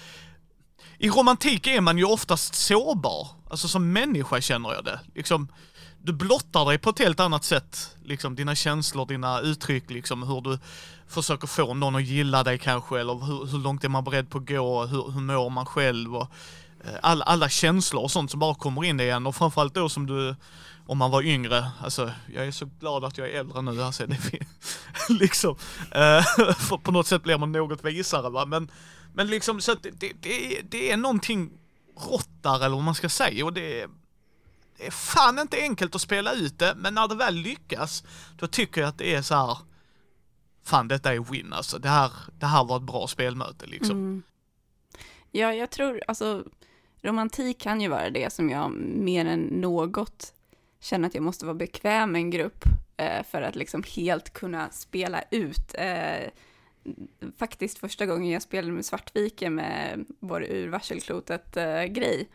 i 1.04 1.08
romantik 1.08 1.66
är 1.66 1.80
man 1.80 1.98
ju 1.98 2.04
oftast 2.04 2.54
sårbar. 2.54 3.28
Alltså 3.50 3.68
som 3.68 3.92
människa 3.92 4.40
känner 4.40 4.72
jag 4.72 4.84
det. 4.84 5.00
Liksom, 5.14 5.48
du 6.02 6.12
blottar 6.12 6.64
dig 6.64 6.78
på 6.78 6.90
ett 6.90 6.98
helt 6.98 7.20
annat 7.20 7.44
sätt. 7.44 7.96
Liksom 8.04 8.34
dina 8.34 8.54
känslor, 8.54 9.06
dina 9.06 9.40
uttryck, 9.40 9.90
liksom 9.90 10.22
hur 10.22 10.40
du 10.40 10.58
försöker 11.08 11.46
få 11.46 11.74
någon 11.74 11.96
att 11.96 12.04
gilla 12.04 12.42
dig 12.42 12.58
kanske, 12.58 13.00
eller 13.00 13.14
hur, 13.14 13.46
hur 13.46 13.58
långt 13.58 13.84
är 13.84 13.88
man 13.88 14.04
beredd 14.04 14.30
på 14.30 14.38
att 14.38 14.48
gå, 14.48 14.86
hur, 14.86 15.10
hur 15.10 15.20
mår 15.20 15.50
man 15.50 15.66
själv 15.66 16.16
och 16.16 16.30
eh, 16.84 16.94
all, 17.02 17.22
alla, 17.22 17.48
känslor 17.48 18.02
och 18.02 18.10
sånt 18.10 18.30
som 18.30 18.40
bara 18.40 18.54
kommer 18.54 18.84
in 18.84 19.00
igen 19.00 19.26
och 19.26 19.36
framförallt 19.36 19.74
då 19.74 19.88
som 19.88 20.06
du, 20.06 20.36
om 20.86 20.98
man 20.98 21.10
var 21.10 21.22
yngre, 21.22 21.70
alltså 21.82 22.10
jag 22.34 22.46
är 22.46 22.50
så 22.50 22.68
glad 22.80 23.04
att 23.04 23.18
jag 23.18 23.28
är 23.28 23.40
äldre 23.40 23.62
nu, 23.62 23.82
alltså 23.82 24.06
det 24.06 24.18
liksom, 25.08 25.56
eh, 25.90 26.22
för 26.58 26.76
på 26.76 26.92
något 26.92 27.06
sätt 27.06 27.22
blir 27.22 27.38
man 27.38 27.52
något 27.52 27.84
visare 27.84 28.30
va, 28.30 28.46
men, 28.46 28.70
men 29.14 29.26
liksom 29.26 29.60
så 29.60 29.72
att 29.72 29.82
det, 29.82 29.90
det, 29.90 30.12
det, 30.20 30.58
är, 30.58 30.62
det 30.62 30.90
är 30.90 30.96
någonting 30.96 31.50
rått 31.96 32.42
där 32.42 32.64
eller 32.64 32.76
vad 32.76 32.84
man 32.84 32.94
ska 32.94 33.08
säga 33.08 33.44
och 33.44 33.52
det 33.52 33.80
är, 33.80 33.88
det 34.76 34.86
är 34.86 34.90
fan 34.90 35.38
inte 35.38 35.56
enkelt 35.60 35.94
att 35.94 36.00
spela 36.00 36.32
ut 36.32 36.58
det, 36.58 36.74
men 36.76 36.94
när 36.94 37.08
det 37.08 37.14
väl 37.14 37.34
lyckas, 37.34 38.04
då 38.36 38.46
tycker 38.46 38.80
jag 38.80 38.88
att 38.88 38.98
det 38.98 39.14
är 39.14 39.22
så 39.22 39.34
här. 39.34 39.58
Fan 40.64 40.88
detta 40.88 41.14
är 41.14 41.20
win 41.20 41.52
alltså, 41.52 41.78
det 41.78 41.88
här, 41.88 42.12
det 42.38 42.46
här 42.46 42.64
var 42.64 42.76
ett 42.76 42.82
bra 42.82 43.06
spelmöte 43.06 43.66
liksom. 43.66 43.96
Mm. 43.96 44.22
Ja, 45.30 45.54
jag 45.54 45.70
tror, 45.70 46.02
alltså, 46.08 46.44
romantik 47.02 47.60
kan 47.60 47.80
ju 47.80 47.88
vara 47.88 48.10
det 48.10 48.32
som 48.32 48.50
jag 48.50 48.70
mer 48.80 49.24
än 49.24 49.40
något 49.40 50.32
känner 50.80 51.08
att 51.08 51.14
jag 51.14 51.24
måste 51.24 51.46
vara 51.46 51.54
bekväm 51.54 52.12
med 52.12 52.18
en 52.18 52.30
grupp 52.30 52.64
eh, 52.96 53.22
för 53.30 53.42
att 53.42 53.56
liksom 53.56 53.82
helt 53.96 54.32
kunna 54.32 54.70
spela 54.70 55.22
ut. 55.30 55.74
Eh, 55.74 56.28
faktiskt 57.38 57.78
första 57.78 58.06
gången 58.06 58.30
jag 58.30 58.42
spelade 58.42 58.72
med 58.72 58.84
Svartviken 58.84 59.54
med 59.54 60.04
vår 60.20 60.42
ur 60.42 60.68
varselklotet-grej, 60.68 62.28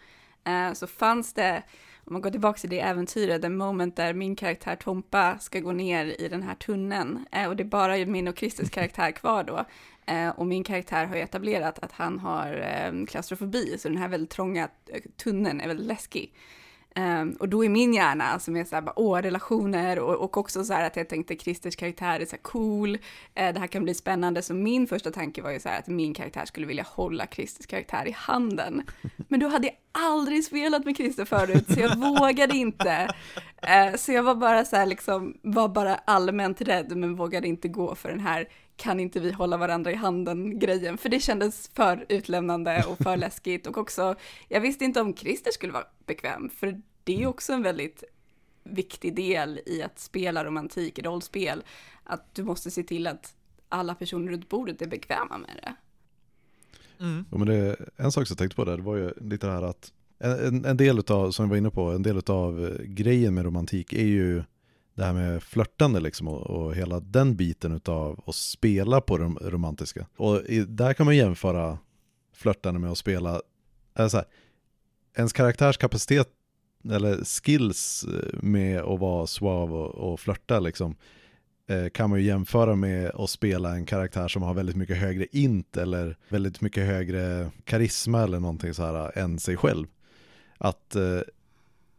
eh, 0.44 0.68
eh, 0.68 0.74
så 0.74 0.88
fanns 0.88 1.34
det, 1.34 1.63
om 2.06 2.13
man 2.13 2.22
går 2.22 2.32
tillbaka 2.32 2.60
till 2.60 2.70
det 2.70 2.79
äventyret, 2.79 3.44
en 3.44 3.58
moment 3.58 3.96
där 3.96 4.13
min 4.13 4.36
karaktär 4.36 4.75
Tompa 4.75 5.39
ska 5.39 5.60
gå 5.60 5.72
ner 5.72 6.22
i 6.22 6.27
den 6.27 6.44
här 6.44 6.56
tunneln, 6.56 7.25
eh, 7.32 7.48
och 7.48 7.56
det 7.56 7.63
är 7.63 7.65
bara 7.65 8.06
min 8.06 8.27
och 8.27 8.38
Christers 8.38 8.70
karaktär 8.70 9.12
kvar 9.12 9.44
då, 9.44 9.65
eh, 10.13 10.29
och 10.29 10.48
min 10.48 10.63
karaktär 10.63 11.06
har 11.06 11.15
ju 11.15 11.22
etablerat 11.22 11.79
att 11.79 11.91
han 11.91 12.20
har 12.20 12.53
eh, 12.53 13.06
klaustrofobi, 13.06 13.77
så 13.77 13.89
den 13.89 13.98
här 13.98 14.08
väldigt 14.08 14.29
trånga 14.29 14.70
eh, 14.88 15.01
tunneln 15.24 15.62
är 15.62 15.68
väldigt 15.68 15.88
läskig. 15.88 16.34
Um, 16.96 17.31
och 17.39 17.50
då 17.50 17.65
är 17.65 17.69
min 17.69 17.93
hjärna 17.93 18.24
alltså, 18.24 18.46
som 18.46 18.55
är 18.55 18.63
så 18.63 18.75
här, 18.75 18.81
bara, 18.81 19.00
åh, 19.00 19.22
relationer 19.22 20.00
och, 20.00 20.15
och 20.15 20.38
också 20.38 20.63
så 20.63 20.74
här 20.74 20.88
att 20.88 20.96
jag 20.96 21.10
tänkte 21.10 21.36
Christers 21.36 21.75
karaktär 21.75 22.19
är 22.19 22.25
så 22.25 22.31
här 22.31 22.41
cool, 22.41 22.96
uh, 22.96 23.00
det 23.34 23.60
här 23.60 23.67
kan 23.67 23.84
bli 23.84 23.93
spännande. 23.93 24.41
Så 24.41 24.53
min 24.53 24.88
första 24.88 25.12
tanke 25.12 25.41
var 25.41 25.51
ju 25.51 25.60
så 25.60 25.69
här 25.69 25.79
att 25.79 25.88
min 25.88 26.13
karaktär 26.13 26.46
skulle 26.46 26.67
vilja 26.67 26.86
hålla 26.88 27.27
Christers 27.27 27.65
karaktär 27.65 28.08
i 28.08 28.12
handen. 28.12 28.84
Men 29.27 29.39
då 29.39 29.48
hade 29.48 29.67
jag 29.67 29.75
aldrig 29.91 30.46
spelat 30.46 30.86
med 30.86 30.98
Christer 30.98 31.25
förut, 31.25 31.65
så 31.74 31.79
jag 31.79 31.96
vågade 31.96 32.58
inte. 32.58 33.08
Uh, 33.63 33.96
så 33.96 34.12
jag 34.12 34.24
var 34.24 34.36
bara 34.36 34.65
så 34.65 34.75
här 34.75 34.86
liksom, 34.86 35.38
var 35.41 35.67
bara 35.67 35.96
allmänt 35.96 36.62
rädd, 36.62 36.98
men 36.98 37.15
vågade 37.15 37.48
inte 37.48 37.67
gå 37.67 37.96
för 37.96 38.10
den 38.10 38.19
här 38.19 38.48
kan 38.80 39.00
inte 39.00 39.20
vi 39.20 39.32
hålla 39.32 39.58
varandra 39.58 39.92
i 39.92 39.96
handen 39.96 40.60
grejen, 40.60 40.98
för 40.98 41.10
det 41.10 41.20
kändes 41.20 41.72
för 41.74 42.06
utlämnande 42.10 42.84
och 42.88 42.98
för 42.98 43.18
läskigt 43.26 43.68
och 43.68 43.78
också, 43.78 44.16
jag 44.48 44.62
visste 44.62 44.86
inte 44.86 45.02
om 45.02 45.16
Christer 45.16 45.52
skulle 45.52 45.74
vara 45.74 45.86
bekväm, 46.06 46.50
för 46.50 46.82
det 47.04 47.24
är 47.24 47.28
också 47.28 47.54
en 47.54 47.64
väldigt 47.64 48.04
viktig 48.64 49.16
del 49.16 49.60
i 49.66 49.84
att 49.84 50.00
spela 50.00 50.46
romantik 50.46 51.00
i 51.00 51.02
rollspel, 51.02 51.64
att 52.04 52.36
du 52.36 52.44
måste 52.44 52.72
se 52.72 52.84
till 52.84 53.08
att 53.08 53.34
alla 53.70 53.96
personer 53.96 54.32
runt 54.32 54.50
bordet 54.50 54.82
är 54.82 54.88
bekväma 54.88 55.38
med 55.38 55.60
det. 55.64 55.76
Mm. 57.04 57.26
Ja, 57.32 57.38
men 57.38 57.48
det, 57.48 57.76
en 57.98 58.12
sak 58.12 58.28
som 58.28 58.34
jag 58.34 58.38
tänkte 58.38 58.56
på 58.56 58.66
där, 58.66 58.78
det 58.78 58.84
var 58.84 58.96
ju 58.96 59.14
lite 59.22 59.48
det 59.48 59.54
här 59.54 59.64
att 59.64 59.94
en, 60.20 60.66
en 60.66 60.78
del 60.78 61.00
av, 61.08 61.32
som 61.32 61.46
jag 61.46 61.50
var 61.50 61.58
inne 61.58 61.70
på, 61.70 61.92
en 61.92 62.04
del 62.04 62.22
av 62.28 62.66
eh, 62.66 62.86
grejen 62.86 63.34
med 63.34 63.46
romantik 63.46 63.94
är 63.94 64.06
ju 64.06 64.44
det 65.00 65.06
här 65.06 65.13
med 65.13 65.44
flörtande 65.44 66.00
liksom 66.00 66.27
och, 66.27 66.50
och 66.50 66.75
hela 66.75 67.00
den 67.00 67.36
biten 67.36 67.82
av 67.86 68.24
att 68.25 68.36
spela 68.36 69.01
på 69.01 69.18
det 69.18 69.25
romantiska. 69.50 70.08
Och 70.18 70.41
i, 70.41 70.60
där 70.60 70.94
kan 70.94 71.06
man 71.06 71.18
jämföra 71.18 71.77
flörtande 72.34 72.79
med 72.79 72.91
att 72.91 72.98
spela, 72.98 73.41
alltså 73.94 74.18
här, 74.18 74.25
ens 75.18 75.34
karaktärs 75.34 75.77
kapacitet 75.77 76.29
eller 76.91 77.24
skills 77.24 78.03
eh, 78.03 78.39
med 78.41 78.82
att 78.82 79.00
vara 79.00 79.27
suave 79.27 79.74
och, 79.74 80.12
och 80.12 80.20
flörta 80.20 80.60
liksom 80.60 80.96
eh, 81.68 81.89
kan 81.89 82.10
man 82.10 82.20
ju 82.20 82.25
jämföra 82.25 82.75
med 82.75 83.12
att 83.15 83.29
spela 83.29 83.75
en 83.75 83.86
karaktär 83.86 84.27
som 84.27 84.41
har 84.41 84.53
väldigt 84.53 84.75
mycket 84.75 84.98
högre 84.98 85.25
int 85.32 85.77
eller 85.77 86.18
väldigt 86.29 86.62
mycket 86.62 86.86
högre 86.86 87.51
karisma 87.63 88.24
eller 88.24 88.39
någonting 88.39 88.74
så 88.74 88.84
här 88.84 89.12
eh, 89.18 89.24
än 89.24 89.39
sig 89.39 89.58
själv. 89.58 89.88
Att 90.58 90.96
eh, 90.96 91.20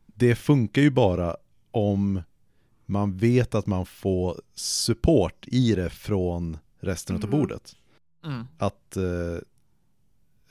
det 0.07 0.35
funkar 0.35 0.83
ju 0.83 0.91
bara 0.91 1.37
om 1.71 2.23
man 2.91 3.17
vet 3.17 3.55
att 3.55 3.67
man 3.67 3.87
får 3.87 4.41
support 4.55 5.45
i 5.47 5.75
det 5.75 5.91
från 5.91 6.59
resten 6.81 7.17
mm. 7.17 7.25
av 7.25 7.31
bordet. 7.31 7.77
Mm. 8.25 8.47
Att, 8.59 8.97
uh, 8.97 9.39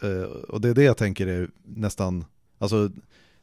uh, 0.10 0.24
och 0.24 0.62
det 0.62 0.70
är 0.70 0.74
det 0.74 0.84
jag 0.84 0.98
tänker 0.98 1.28
är 1.28 1.50
nästan, 1.64 2.26
alltså 2.58 2.92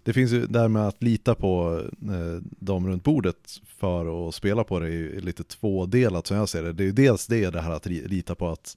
det 0.03 0.13
finns 0.13 0.33
ju 0.33 0.47
det 0.47 0.59
här 0.59 0.69
med 0.69 0.89
att 0.89 1.03
lita 1.03 1.35
på 1.35 1.83
uh, 2.11 2.41
dem 2.41 2.89
runt 2.89 3.05
bordet 3.05 3.61
för 3.67 4.29
att 4.29 4.35
spela 4.35 4.65
på 4.65 4.81
det 4.81 4.89
är 4.89 5.21
lite 5.21 5.45
tvådelat 5.45 6.27
som 6.27 6.37
jag 6.37 6.49
ser 6.49 6.63
det. 6.63 6.73
Det 6.73 6.83
är 6.83 6.87
ju 6.87 6.93
dels 6.93 7.27
det, 7.27 7.51
det 7.51 7.61
här 7.61 7.71
att 7.71 7.87
lita 7.87 8.35
på 8.35 8.49
att 8.49 8.77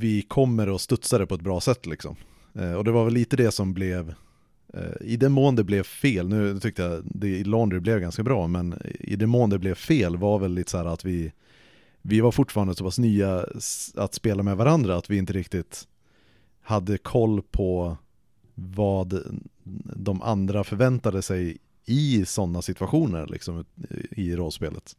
vi 0.00 0.22
kommer 0.22 0.74
att 0.74 0.80
studsa 0.80 1.18
det 1.18 1.26
på 1.26 1.34
ett 1.34 1.40
bra 1.40 1.60
sätt 1.60 1.86
liksom. 1.86 2.16
och 2.76 2.84
det 2.84 2.90
var 2.90 3.04
väl 3.04 3.14
lite 3.14 3.36
det 3.36 3.50
som 3.50 3.74
blev 3.74 4.14
Eh, 4.29 4.29
I 5.00 5.16
den 5.16 5.32
mån 5.32 5.56
det 5.56 5.64
blev 5.64 5.82
fel, 5.82 6.28
nu 6.28 6.60
tyckte 6.60 6.82
jag 6.82 7.02
det 7.04 7.28
i 7.28 7.44
Laundry 7.44 7.80
blev 7.80 8.00
ganska 8.00 8.22
bra, 8.22 8.46
men 8.46 8.74
i 9.00 9.16
den 9.16 9.28
mån 9.28 9.50
det 9.50 9.58
blev 9.58 9.74
fel 9.74 10.16
var 10.16 10.38
väl 10.38 10.54
lite 10.54 10.70
så 10.70 10.78
här 10.78 10.84
att 10.84 11.04
vi 11.04 11.32
vi 12.02 12.20
var 12.20 12.32
fortfarande 12.32 12.74
så 12.74 12.84
pass 12.84 12.98
nya 12.98 13.46
att 13.94 14.14
spela 14.14 14.42
med 14.42 14.56
varandra 14.56 14.96
att 14.96 15.10
vi 15.10 15.16
inte 15.16 15.32
riktigt 15.32 15.88
hade 16.62 16.98
koll 16.98 17.42
på 17.42 17.96
vad 18.54 19.22
de 19.96 20.22
andra 20.22 20.64
förväntade 20.64 21.22
sig 21.22 21.58
i 21.84 22.24
sådana 22.26 22.62
situationer 22.62 23.26
liksom, 23.26 23.64
i 24.10 24.36
rollspelet. 24.36 24.96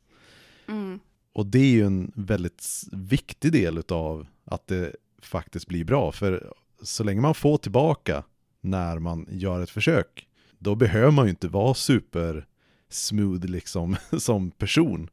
Mm. 0.68 1.00
Och 1.34 1.46
det 1.46 1.60
är 1.60 1.72
ju 1.72 1.86
en 1.86 2.12
väldigt 2.16 2.66
viktig 2.92 3.52
del 3.52 3.84
av 3.90 4.28
att 4.46 4.68
det 4.68 4.96
faktiskt 5.22 5.68
blir 5.68 5.86
bra, 5.86 6.12
för 6.12 6.54
så 6.82 7.04
länge 7.04 7.22
man 7.22 7.36
får 7.36 7.58
tillbaka 7.58 8.24
när 8.62 9.00
man 9.00 9.28
gör 9.30 9.62
ett 9.62 9.70
försök. 9.70 10.28
Då 10.60 10.76
behöver 10.76 11.12
man 11.12 11.26
ju 11.26 11.30
inte 11.30 11.48
vara 11.48 11.74
super 11.74 12.46
smooth 12.90 13.46
liksom 13.46 13.96
som 14.20 14.52
person 14.52 15.10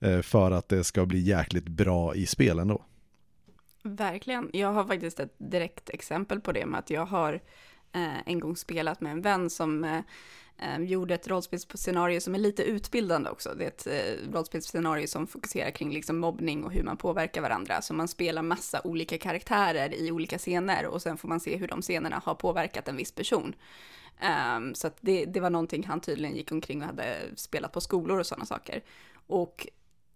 eh, 0.00 0.20
för 0.20 0.50
att 0.50 0.68
det 0.68 0.84
ska 0.84 1.06
bli 1.06 1.20
jäkligt 1.20 1.68
bra 1.68 2.14
i 2.14 2.26
spelen 2.26 2.68
då. 2.68 2.84
Verkligen. 3.82 4.50
Jag 4.52 4.72
har 4.72 4.84
faktiskt 4.84 5.20
ett 5.20 5.34
direkt 5.38 5.90
exempel 5.90 6.40
på 6.40 6.52
det 6.52 6.66
med 6.66 6.78
att 6.78 6.90
jag 6.90 7.06
har 7.06 7.34
eh, 7.92 8.28
en 8.28 8.40
gång 8.40 8.56
spelat 8.56 9.00
med 9.00 9.12
en 9.12 9.22
vän 9.22 9.50
som 9.50 9.84
eh, 9.84 10.00
Ehm, 10.62 10.86
gjorde 10.86 11.14
ett 11.14 11.28
rollspelsscenario 11.28 12.20
som 12.20 12.34
är 12.34 12.38
lite 12.38 12.62
utbildande 12.62 13.30
också. 13.30 13.54
Det 13.58 13.64
är 13.64 13.68
ett 13.68 13.86
eh, 13.86 14.32
rollspelsscenario 14.32 15.06
som 15.06 15.26
fokuserar 15.26 15.70
kring 15.70 15.92
liksom 15.92 16.18
mobbning 16.18 16.64
och 16.64 16.72
hur 16.72 16.82
man 16.82 16.96
påverkar 16.96 17.42
varandra. 17.42 17.82
Så 17.82 17.94
man 17.94 18.08
spelar 18.08 18.42
massa 18.42 18.80
olika 18.84 19.18
karaktärer 19.18 19.94
i 19.94 20.10
olika 20.12 20.38
scener 20.38 20.86
och 20.86 21.02
sen 21.02 21.16
får 21.16 21.28
man 21.28 21.40
se 21.40 21.56
hur 21.56 21.68
de 21.68 21.82
scenerna 21.82 22.22
har 22.24 22.34
påverkat 22.34 22.88
en 22.88 22.96
viss 22.96 23.12
person. 23.12 23.54
Um, 24.56 24.74
så 24.74 24.90
det, 25.00 25.24
det 25.24 25.40
var 25.40 25.50
någonting 25.50 25.84
han 25.86 26.00
tydligen 26.00 26.36
gick 26.36 26.52
omkring 26.52 26.80
och 26.80 26.86
hade 26.86 27.16
spelat 27.36 27.72
på 27.72 27.80
skolor 27.80 28.18
och 28.18 28.26
sådana 28.26 28.46
saker. 28.46 28.82
Och 29.26 29.66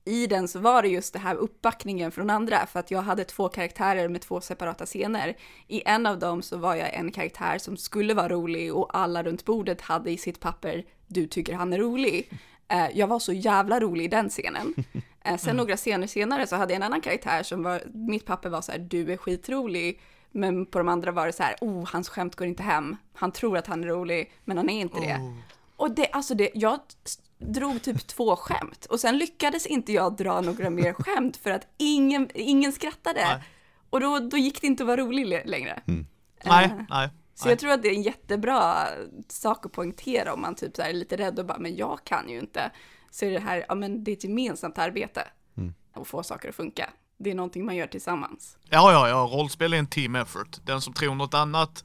i 0.05 0.27
den 0.27 0.49
så 0.49 0.59
var 0.59 0.83
det 0.83 0.89
just 0.89 1.13
det 1.13 1.19
här 1.19 1.35
uppbackningen 1.35 2.13
från 2.13 2.31
andra, 2.31 2.67
för 2.67 2.81
att 2.81 2.91
jag 2.91 3.03
hade 3.03 3.25
två 3.25 3.49
karaktärer 3.49 4.09
med 4.09 4.21
två 4.21 4.41
separata 4.41 4.87
scener. 4.87 5.37
I 5.69 5.83
en 5.87 6.07
av 6.07 6.19
dem 6.19 6.43
så 6.43 6.57
var 6.57 6.75
jag 6.75 6.95
en 6.95 7.13
karaktär 7.13 7.59
som 7.59 7.77
skulle 7.77 8.15
vara 8.15 8.29
rolig 8.29 8.75
och 8.75 8.97
alla 8.99 9.23
runt 9.23 9.45
bordet 9.45 9.81
hade 9.81 10.11
i 10.11 10.17
sitt 10.19 10.41
papper 10.41 10.85
du 11.07 11.27
tycker 11.27 11.55
han 11.55 11.73
är 11.73 11.79
rolig. 11.79 12.31
Eh, 12.69 12.87
jag 12.95 13.07
var 13.07 13.19
så 13.19 13.33
jävla 13.33 13.81
rolig 13.81 14.05
i 14.05 14.09
den 14.09 14.29
scenen. 14.29 14.75
Eh, 15.27 15.37
sen 15.37 15.57
några 15.57 15.77
scener 15.77 16.07
senare 16.07 16.47
så 16.47 16.57
hade 16.57 16.73
jag 16.73 16.77
en 16.77 16.83
annan 16.83 17.01
karaktär 17.01 17.43
som 17.43 17.63
var, 17.63 17.83
mitt 17.95 18.27
papper 18.27 18.49
var 18.49 18.61
så 18.61 18.73
här, 18.73 18.79
du 18.79 19.13
är 19.13 19.17
skitrolig. 19.17 20.01
Men 20.31 20.67
på 20.67 20.79
de 20.79 20.89
andra 20.89 21.13
var 21.13 21.27
det 21.27 21.33
så 21.33 21.43
här, 21.43 21.57
oh, 21.61 21.89
hans 21.93 22.09
skämt 22.09 22.37
går 22.37 22.47
inte 22.47 22.63
hem. 22.63 22.97
Han 23.13 23.33
tror 23.33 23.59
att 23.59 23.67
han 23.67 23.85
är 23.85 23.89
rolig, 23.89 24.33
men 24.45 24.57
han 24.57 24.71
är 24.71 24.81
inte 24.81 25.01
det. 25.01 25.17
Oh. 25.17 25.33
Och 25.77 25.91
det, 25.91 26.09
alltså 26.13 26.35
det, 26.35 26.51
jag 26.55 26.81
drog 27.53 27.83
typ 27.83 28.07
två 28.07 28.37
skämt 28.37 28.87
och 28.87 29.01
sen 29.01 29.19
lyckades 29.19 29.67
inte 29.67 29.93
jag 29.93 30.17
dra 30.17 30.41
några 30.41 30.71
mer 30.71 30.93
skämt 30.99 31.37
för 31.37 31.51
att 31.51 31.67
ingen, 31.79 32.31
ingen 32.35 32.73
skrattade. 32.73 33.21
Nej. 33.21 33.43
Och 33.91 34.01
då, 34.01 34.19
då 34.19 34.37
gick 34.37 34.61
det 34.61 34.67
inte 34.67 34.83
att 34.83 34.87
vara 34.87 35.01
rolig 35.01 35.43
längre. 35.45 35.83
Mm. 35.87 36.07
Nej, 36.45 36.67
uh, 36.67 36.83
nej. 36.89 37.09
Så 37.35 37.49
jag 37.49 37.59
tror 37.59 37.73
att 37.73 37.83
det 37.83 37.89
är 37.89 37.95
en 37.95 38.03
jättebra 38.03 38.89
sak 39.29 39.67
att 39.67 39.73
poängtera 39.73 40.35
om 40.35 40.41
man 40.41 40.55
typ 40.55 40.77
så 40.77 40.83
är 40.83 40.93
lite 40.93 41.17
rädd 41.17 41.39
och 41.39 41.47
bara, 41.47 41.59
men 41.59 41.77
jag 41.77 42.05
kan 42.05 42.29
ju 42.29 42.39
inte. 42.39 42.71
Så 43.11 43.25
är 43.25 43.31
det 43.31 43.41
här, 43.41 43.65
ja 43.69 43.75
men 43.75 44.05
det 44.05 44.11
är 44.11 44.13
ett 44.13 44.25
gemensamt 44.25 44.79
arbete 44.79 45.29
mm. 45.57 45.75
att 45.93 46.07
få 46.07 46.23
saker 46.23 46.49
att 46.49 46.55
funka. 46.55 46.91
Det 47.19 47.31
är 47.31 47.35
någonting 47.35 47.65
man 47.65 47.77
gör 47.77 47.87
tillsammans. 47.87 48.57
Ja, 48.71 48.93
ja, 48.93 49.09
ja, 49.09 49.31
rollspel 49.33 49.73
är 49.73 49.79
en 49.79 49.87
team 49.87 50.17
effort. 50.17 50.57
Den 50.65 50.81
som 50.81 50.93
tror 50.93 51.15
något 51.15 51.35
annat 51.35 51.85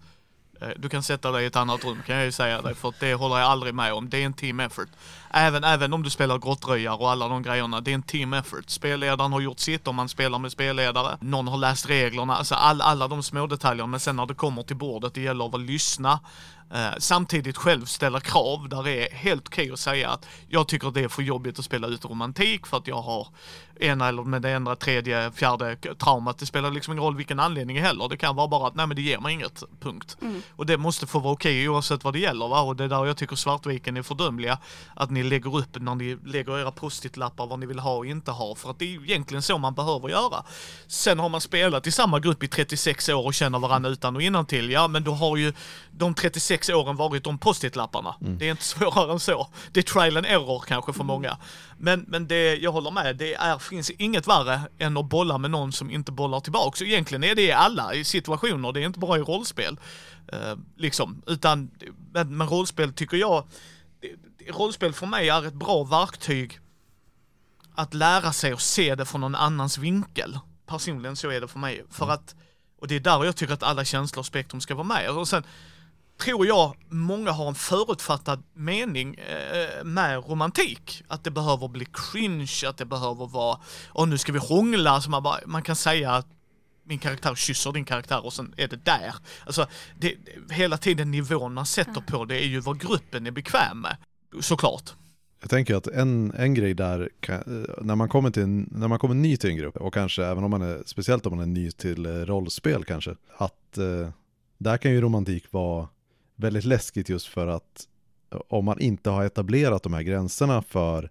Eh, 0.62 0.70
du 0.78 0.90
kan 0.90 1.04
sätta 1.04 1.32
dig 1.32 1.44
i 1.44 1.48
ett 1.48 1.56
annat 1.56 1.84
rum 1.84 1.98
kan 2.06 2.16
jag 2.16 2.26
ju 2.26 2.32
säga 2.32 2.62
dig 2.62 2.76
för 2.76 2.94
det 3.00 3.14
håller 3.14 3.40
jag 3.40 3.46
aldrig 3.46 3.74
med 3.74 3.94
om. 3.94 4.10
Det 4.10 4.18
är 4.18 4.26
en 4.26 4.34
team 4.34 4.60
effort. 4.60 4.90
Även, 5.32 5.64
även 5.64 5.94
om 5.94 6.04
du 6.04 6.10
spelar 6.10 6.38
grottröjare 6.38 6.96
och 6.96 7.12
alla 7.12 7.28
de 7.28 7.44
grejerna, 7.44 7.82
det 7.82 7.92
är 7.92 7.96
en 7.96 8.04
team 8.04 8.34
effort. 8.34 8.70
Spelledaren 8.70 9.34
har 9.34 9.42
gjort 9.42 9.60
sitt 9.60 9.88
om 9.88 9.96
man 9.96 10.10
spelar 10.10 10.40
med 10.40 10.52
spelledare. 10.52 11.18
Någon 11.22 11.48
har 11.48 11.58
läst 11.58 11.90
reglerna, 11.90 12.36
alltså 12.36 12.56
all, 12.56 12.82
alla 12.82 13.08
de 13.08 13.24
små 13.24 13.48
detaljerna. 13.48 13.88
Men 13.88 14.00
sen 14.00 14.16
när 14.16 14.26
det 14.26 14.34
kommer 14.34 14.64
till 14.64 14.76
bordet, 14.76 15.14
det 15.14 15.22
gäller 15.22 15.56
att 15.56 15.62
lyssna. 15.62 16.20
Eh, 16.74 16.92
samtidigt 16.98 17.58
själv 17.58 17.86
ställa 17.86 18.20
krav 18.20 18.70
där 18.70 18.84
det 18.84 19.08
är 19.08 19.16
helt 19.16 19.48
okej 19.48 19.64
okay 19.64 19.74
att 19.74 19.80
säga 19.80 20.10
att 20.10 20.28
jag 20.48 20.68
tycker 20.68 20.92
det 20.92 21.02
är 21.02 21.08
för 21.08 21.22
jobbigt 21.22 21.60
att 21.60 21.66
spela 21.66 21.88
ut 21.88 22.06
romantik 22.06 22.68
för 22.68 22.78
att 22.78 22.88
jag 22.88 23.02
har 23.02 23.28
ena 23.80 24.08
eller 24.08 24.24
med 24.24 24.42
det 24.42 24.50
ena, 24.50 24.76
tredje, 24.76 25.32
fjärde 25.32 25.76
traumat. 25.76 26.38
Det 26.38 26.46
spelar 26.46 26.72
liksom 26.72 26.94
ingen 26.94 27.04
roll 27.04 27.16
vilken 27.16 27.40
anledning 27.40 27.82
heller. 27.82 28.10
Det 28.10 28.18
kan 28.18 28.36
vara 28.36 28.48
bara 28.48 28.68
att 28.68 28.76
nej 28.76 28.88
men 28.88 28.96
det 28.96 29.02
ger 29.02 29.20
mig 29.20 29.34
inget, 29.34 29.64
punkt. 29.80 30.18
Mm. 30.22 30.42
Och 30.56 30.66
det 30.66 30.78
måste 30.78 31.08
få 31.08 31.20
vara 31.20 31.34
okej 31.34 31.52
okay, 31.52 31.68
oavsett 31.68 32.04
vad 32.04 32.14
det 32.14 32.20
gäller 32.20 32.48
va? 32.48 32.62
Och 32.62 32.76
det 32.76 32.84
är 32.84 32.88
där 32.88 33.06
jag 33.06 33.18
tycker 33.18 33.36
Svartviken 33.36 33.98
är 33.98 34.02
fördömliga. 34.02 34.58
Att 34.96 35.10
ni 35.10 35.19
lägger 35.24 35.58
upp 35.58 35.82
när 35.82 35.96
ni 35.96 36.18
lägger 36.26 36.60
era 36.60 36.72
post-it-lappar 36.72 37.48
vad 37.48 37.60
ni 37.60 37.66
vill 37.66 37.80
ha 37.80 37.96
och 37.96 38.06
inte 38.06 38.32
ha. 38.32 38.56
För 38.56 38.70
att 38.70 38.80
det 38.80 38.96
är 38.96 39.04
egentligen 39.04 39.42
så 39.42 39.58
man 39.58 39.74
behöver 39.74 40.10
göra. 40.10 40.44
Sen 40.88 41.20
har 41.20 41.30
man 41.30 41.42
spelat 41.42 41.88
i 41.88 41.92
samma 41.92 42.20
grupp 42.20 42.44
i 42.44 42.48
36 42.48 43.10
år 43.10 43.26
och 43.26 43.34
känner 43.34 43.60
varandra 43.60 43.90
utan 43.90 44.16
och 44.16 44.22
innan 44.22 44.46
till. 44.46 44.70
Ja 44.70 44.88
men 44.88 45.04
då 45.04 45.12
har 45.12 45.38
ju 45.38 45.54
de 45.92 46.14
36 46.14 46.70
åren 46.70 46.96
varit 46.96 47.24
de 47.24 47.38
post-it-lapparna. 47.38 48.16
Mm. 48.22 48.38
Det 48.38 48.46
är 48.46 48.52
inte 48.52 48.64
svårare 48.76 49.12
än 49.12 49.20
så. 49.20 49.48
Det 49.72 49.80
är 49.80 49.84
trial 49.84 50.18
and 50.18 50.26
error 50.26 50.64
kanske 50.68 50.94
för 50.94 51.04
mm. 51.04 51.08
många. 51.08 51.38
Men, 51.78 52.06
men 52.08 52.28
det, 52.28 52.56
jag 52.56 52.72
håller 52.72 52.92
med, 52.92 53.16
det 53.16 53.34
är, 53.34 53.60
finns 53.60 53.90
inget 53.90 54.28
värre 54.28 54.62
än 54.78 54.98
att 54.98 55.10
bolla 55.10 55.38
med 55.38 55.52
någon 55.52 55.72
som 55.72 55.92
inte 55.92 56.12
bollar 56.12 56.40
tillbaka. 56.40 56.78
Så 56.78 56.84
egentligen 56.84 57.24
är 57.24 57.36
det 57.36 57.42
i 57.42 57.52
alla 57.52 57.92
situationer, 58.04 58.72
det 58.72 58.82
är 58.82 58.86
inte 58.86 59.00
bara 59.00 59.18
i 59.18 59.22
rollspel. 59.22 59.80
Uh, 60.34 60.56
liksom, 60.78 61.22
utan, 61.28 61.72
men, 62.14 62.38
men 62.38 62.48
rollspel 62.48 62.94
tycker 62.94 63.18
jag, 63.18 63.44
rollspel 64.52 64.94
för 64.94 65.08
mig 65.08 65.30
är 65.30 65.46
ett 65.46 65.54
bra 65.54 65.84
verktyg 65.84 66.60
att 67.76 67.94
lära 67.94 68.34
sig 68.34 68.52
att 68.52 68.62
se 68.62 68.96
det 68.96 69.06
från 69.06 69.22
någon 69.22 69.36
annans 69.36 69.78
vinkel. 69.78 70.40
Personligen 70.66 71.16
så 71.16 71.30
är 71.30 71.42
det 71.42 71.48
för 71.48 71.60
mig. 71.60 71.86
För 71.90 72.10
att, 72.10 72.36
och 72.82 72.88
det 72.88 72.96
är 72.96 73.00
där 73.00 73.26
jag 73.26 73.36
tycker 73.36 73.54
att 73.54 73.64
alla 73.64 73.86
känslor 73.86 74.20
och 74.20 74.26
spektrum 74.26 74.62
ska 74.62 74.76
vara 74.76 74.88
med. 74.88 75.10
Och 75.10 75.28
sen 75.28 75.44
tror 76.20 76.48
jag 76.48 76.76
många 76.90 77.32
har 77.32 77.48
en 77.48 77.56
förutfattad 77.56 78.44
mening 78.54 79.16
eh, 79.16 79.84
med 79.84 80.30
romantik. 80.30 81.04
Att 81.08 81.24
det 81.24 81.32
behöver 81.32 81.68
bli 81.68 81.86
cringe, 81.94 82.68
att 82.68 82.78
det 82.78 82.86
behöver 82.86 83.28
vara, 83.28 83.60
och 83.88 84.08
nu 84.08 84.18
ska 84.18 84.32
vi 84.32 84.40
hångla, 84.40 85.02
så 85.02 85.10
man, 85.10 85.24
bara, 85.24 85.40
man 85.46 85.64
kan 85.64 85.76
säga 85.76 86.12
att 86.12 86.28
min 86.84 87.00
karaktär 87.00 87.36
kysser 87.36 87.72
din 87.72 87.86
karaktär 87.86 88.26
och 88.26 88.34
sen 88.34 88.54
är 88.58 88.68
det 88.68 88.86
där. 88.86 89.16
Alltså, 89.46 89.68
det, 89.98 90.16
hela 90.50 90.78
tiden 90.78 91.12
nivån 91.12 91.54
man 91.54 91.66
sätter 91.66 92.02
på 92.02 92.26
det 92.26 92.44
är 92.44 92.48
ju 92.48 92.60
vad 92.60 92.80
gruppen 92.80 93.28
är 93.28 93.32
bekväm 93.32 93.82
med. 93.82 93.98
Såklart. 94.42 94.94
Jag 95.42 95.50
tänker 95.50 95.76
att 95.76 95.88
en, 95.88 96.34
en 96.38 96.54
grej 96.54 96.74
där, 96.74 97.10
kan, 97.20 97.68
när, 97.82 97.96
man 97.96 98.10
kommer 98.10 98.32
till 98.32 98.44
en, 98.44 98.70
när 98.72 98.88
man 98.88 99.00
kommer 99.00 99.16
ny 99.16 99.38
till 99.38 99.50
en 99.50 99.58
grupp 99.58 99.78
och 99.78 99.94
kanske 99.94 100.26
även 100.26 100.44
om 100.44 100.52
man 100.52 100.62
är, 100.62 100.84
speciellt 100.86 101.26
om 101.26 101.38
man 101.38 101.50
är 101.50 101.54
ny 101.54 101.72
till 101.72 102.06
eh, 102.06 102.12
rollspel 102.12 102.84
kanske, 102.86 103.16
att 103.38 103.78
eh, 103.78 104.10
där 104.58 104.78
kan 104.78 104.92
ju 104.92 105.02
romantik 105.02 105.52
vara 105.52 105.88
väldigt 106.36 106.66
läskigt 106.66 107.10
just 107.10 107.28
för 107.28 107.48
att 107.48 107.88
om 108.48 108.66
man 108.66 108.80
inte 108.80 109.10
har 109.10 109.26
etablerat 109.26 109.84
de 109.84 109.94
här 109.94 110.02
gränserna 110.02 110.62
för 110.62 111.10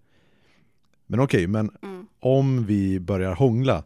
men 1.11 1.21
okej, 1.21 1.39
okay, 1.39 1.47
men 1.47 1.71
mm. 1.83 2.07
om 2.21 2.67
vi 2.67 3.01
börjar 3.01 3.35
hångla, 3.35 3.85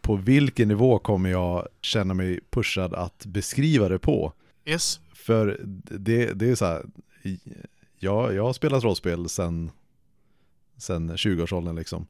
på 0.00 0.16
vilken 0.16 0.68
nivå 0.68 0.98
kommer 0.98 1.30
jag 1.30 1.68
känna 1.82 2.14
mig 2.14 2.40
pushad 2.50 2.94
att 2.94 3.26
beskriva 3.26 3.88
det 3.88 3.98
på? 3.98 4.32
Yes. 4.64 5.00
För 5.14 5.60
det, 5.98 6.32
det 6.32 6.50
är 6.50 6.54
så 6.54 6.64
här, 6.64 6.84
jag, 8.04 8.34
jag 8.34 8.42
har 8.42 8.52
spelat 8.52 8.84
rollspel 8.84 9.28
sedan 9.28 9.70
sen 10.76 11.10
20-årsåldern 11.10 11.76
liksom. 11.76 12.06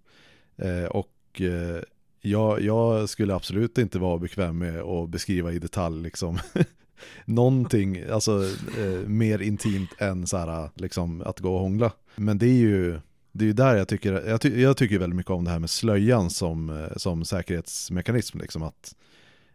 Eh, 0.57 0.85
och 0.85 1.41
eh, 1.41 1.83
jag, 2.21 2.61
jag, 2.61 3.09
skulle 3.09 3.35
absolut 3.35 3.79
inte 3.79 3.99
vara 3.99 4.19
bekväm 4.19 4.59
med 4.59 4.81
att 4.81 5.09
beskriva 5.09 5.53
i 5.53 5.59
detalj 5.59 6.03
liksom 6.03 6.39
någonting, 7.25 8.05
alltså 8.11 8.45
eh, 8.79 9.09
mer 9.09 9.43
intimt 9.43 9.91
än 9.99 10.27
så 10.27 10.37
här, 10.37 10.71
liksom 10.75 11.21
att 11.21 11.41
gå 11.41 11.55
och 11.55 11.61
hångla. 11.61 11.93
Men 12.17 12.39
det 12.39 12.47
är 12.47 12.59
ju, 12.59 13.01
det 13.33 13.45
är 13.45 13.47
ju 13.47 13.53
där 13.53 13.77
jag 13.77 13.89
tycker, 13.89 14.13
jag, 14.13 14.41
ty, 14.41 14.61
jag 14.61 14.77
tycker 14.77 14.99
väldigt 14.99 15.17
mycket 15.17 15.31
om 15.31 15.45
det 15.45 15.51
här 15.51 15.59
med 15.59 15.71
slöjan 15.71 16.31
som, 16.31 16.71
eh, 16.71 16.97
som 16.97 17.25
säkerhetsmekanism, 17.25 18.39
liksom 18.39 18.63
att 18.63 18.95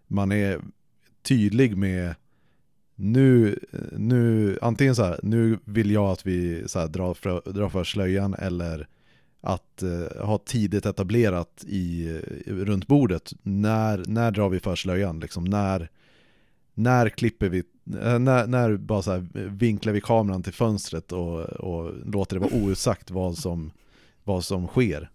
man 0.07 0.31
är 0.31 0.61
tydlig 1.21 1.77
med 1.77 2.15
nu, 2.99 3.59
nu, 3.91 4.57
antingen 4.61 4.95
så 4.95 5.03
här, 5.03 5.19
nu 5.23 5.59
vill 5.65 5.91
jag 5.91 6.05
att 6.05 6.25
vi 6.25 6.63
så 6.67 6.79
här, 6.79 6.87
drar, 6.87 7.13
för, 7.13 7.51
drar 7.51 7.69
för 7.69 7.83
slöjan 7.83 8.33
eller 8.33 8.87
att 9.41 9.83
uh, 9.83 10.25
ha 10.25 10.37
tidigt 10.37 10.85
etablerat 10.85 11.63
i, 11.67 12.09
runt 12.45 12.87
bordet, 12.87 13.33
när, 13.41 14.03
när 14.07 14.31
drar 14.31 14.49
vi 14.49 14.59
för 14.59 14.75
slöjan, 14.75 15.19
liksom, 15.19 15.43
när, 15.43 15.89
när 16.73 17.09
klipper 17.09 17.49
vi, 17.49 17.63
äh, 18.03 18.19
när, 18.19 18.47
när 18.47 18.77
bara 18.77 19.01
så 19.01 19.11
här, 19.11 19.27
vinklar 19.33 19.93
vi 19.93 20.01
kameran 20.01 20.43
till 20.43 20.53
fönstret 20.53 21.11
och, 21.11 21.39
och 21.39 21.93
låter 22.05 22.35
det 22.35 22.39
vara 22.39 22.53
outsagt 22.63 23.11
vad 23.11 23.37
som, 23.37 23.71
vad 24.23 24.43
som 24.43 24.67
sker. 24.67 25.09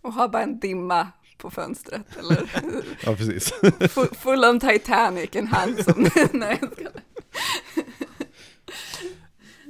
Och 0.00 0.12
ha 0.12 0.28
bara 0.28 0.42
en 0.42 0.60
dimma 0.60 1.08
på 1.38 1.50
fönstret 1.50 2.16
eller? 2.18 2.50
ja, 3.04 3.16
precis. 3.16 3.52
full 4.12 4.44
on 4.44 4.60
Titanic, 4.60 5.30
en 5.32 5.46
hand 5.46 5.78
som, 5.78 6.06
nej, 6.32 6.60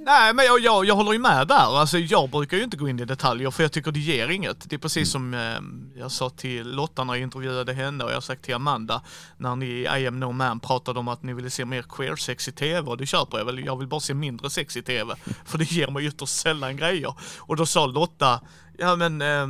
Nej 0.04 0.34
men 0.34 0.44
jag, 0.44 0.60
jag, 0.60 0.84
jag 0.84 0.94
håller 0.94 1.12
ju 1.12 1.18
med 1.18 1.48
där. 1.48 1.78
Alltså 1.78 1.98
jag 1.98 2.30
brukar 2.30 2.56
ju 2.56 2.62
inte 2.62 2.76
gå 2.76 2.88
in 2.88 3.00
i 3.00 3.04
detaljer 3.04 3.50
för 3.50 3.62
jag 3.62 3.72
tycker 3.72 3.92
det 3.92 4.00
ger 4.00 4.28
inget. 4.28 4.70
Det 4.70 4.76
är 4.76 4.78
precis 4.78 5.14
mm. 5.14 5.32
som 5.32 5.94
eh, 5.94 6.00
jag 6.00 6.12
sa 6.12 6.30
till 6.30 6.70
Lotta 6.70 7.04
när 7.04 7.14
jag 7.14 7.22
intervjuade 7.22 7.72
henne 7.72 8.04
och 8.04 8.10
jag 8.10 8.16
har 8.16 8.20
sagt 8.20 8.44
till 8.44 8.54
Amanda 8.54 9.02
när 9.36 9.56
ni 9.56 9.66
i 9.66 9.82
I 9.82 10.06
am 10.06 10.20
no 10.20 10.32
man 10.32 10.60
pratade 10.60 10.98
om 10.98 11.08
att 11.08 11.22
ni 11.22 11.34
ville 11.34 11.50
se 11.50 11.64
mer 11.64 11.82
queer 11.82 12.16
sex 12.16 12.48
i 12.48 12.52
tv 12.52 12.90
och 12.90 12.96
det 12.96 13.06
köper 13.06 13.38
jag 13.38 13.44
väl. 13.44 13.64
Jag 13.64 13.78
vill 13.78 13.88
bara 13.88 14.00
se 14.00 14.14
mindre 14.14 14.50
sex 14.50 14.76
i 14.76 14.82
tv 14.82 15.14
för 15.44 15.58
det 15.58 15.70
ger 15.70 15.88
mig 15.88 16.06
ytterst 16.06 16.40
sällan 16.40 16.76
grejer. 16.76 17.14
Och 17.38 17.56
då 17.56 17.66
sa 17.66 17.86
Lotta, 17.86 18.40
ja 18.78 18.96
men 18.96 19.22
eh, 19.22 19.46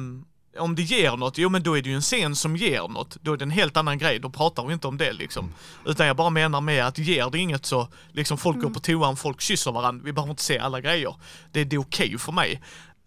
om 0.59 0.75
det 0.75 0.83
ger 0.83 1.17
något, 1.17 1.39
jo 1.39 1.49
men 1.49 1.63
då 1.63 1.79
är 1.79 1.83
det 1.83 1.89
ju 1.89 1.95
en 1.95 2.01
scen 2.01 2.37
som 2.37 2.57
ger 2.57 2.89
något. 2.89 3.17
Då 3.23 3.33
är 3.33 3.37
det 3.37 3.45
en 3.45 3.51
helt 3.51 3.77
annan 3.77 3.99
grej, 3.99 4.19
då 4.19 4.31
pratar 4.31 4.67
vi 4.67 4.73
inte 4.73 4.87
om 4.89 4.99
det 4.99 5.13
liksom. 5.13 5.45
Mm. 5.45 5.57
Utan 5.87 6.07
jag 6.07 6.17
bara 6.17 6.31
menar 6.31 6.61
med 6.61 6.87
att 6.87 6.99
ger 6.99 7.31
det 7.31 7.39
inget 7.39 7.67
så, 7.67 7.89
liksom 8.13 8.39
folk 8.39 8.57
mm. 8.57 8.67
går 8.67 8.75
på 8.75 8.81
toan, 8.81 9.17
folk 9.17 9.41
kysser 9.41 9.73
varandra, 9.73 10.05
vi 10.05 10.13
behöver 10.13 10.31
inte 10.31 10.43
se 10.43 10.59
alla 10.59 10.81
grejer. 10.81 11.15
Det, 11.53 11.65
det 11.65 11.77
är 11.77 11.81
okej 11.81 12.07
okay 12.07 12.19
för 12.19 12.33
mig. 12.33 12.61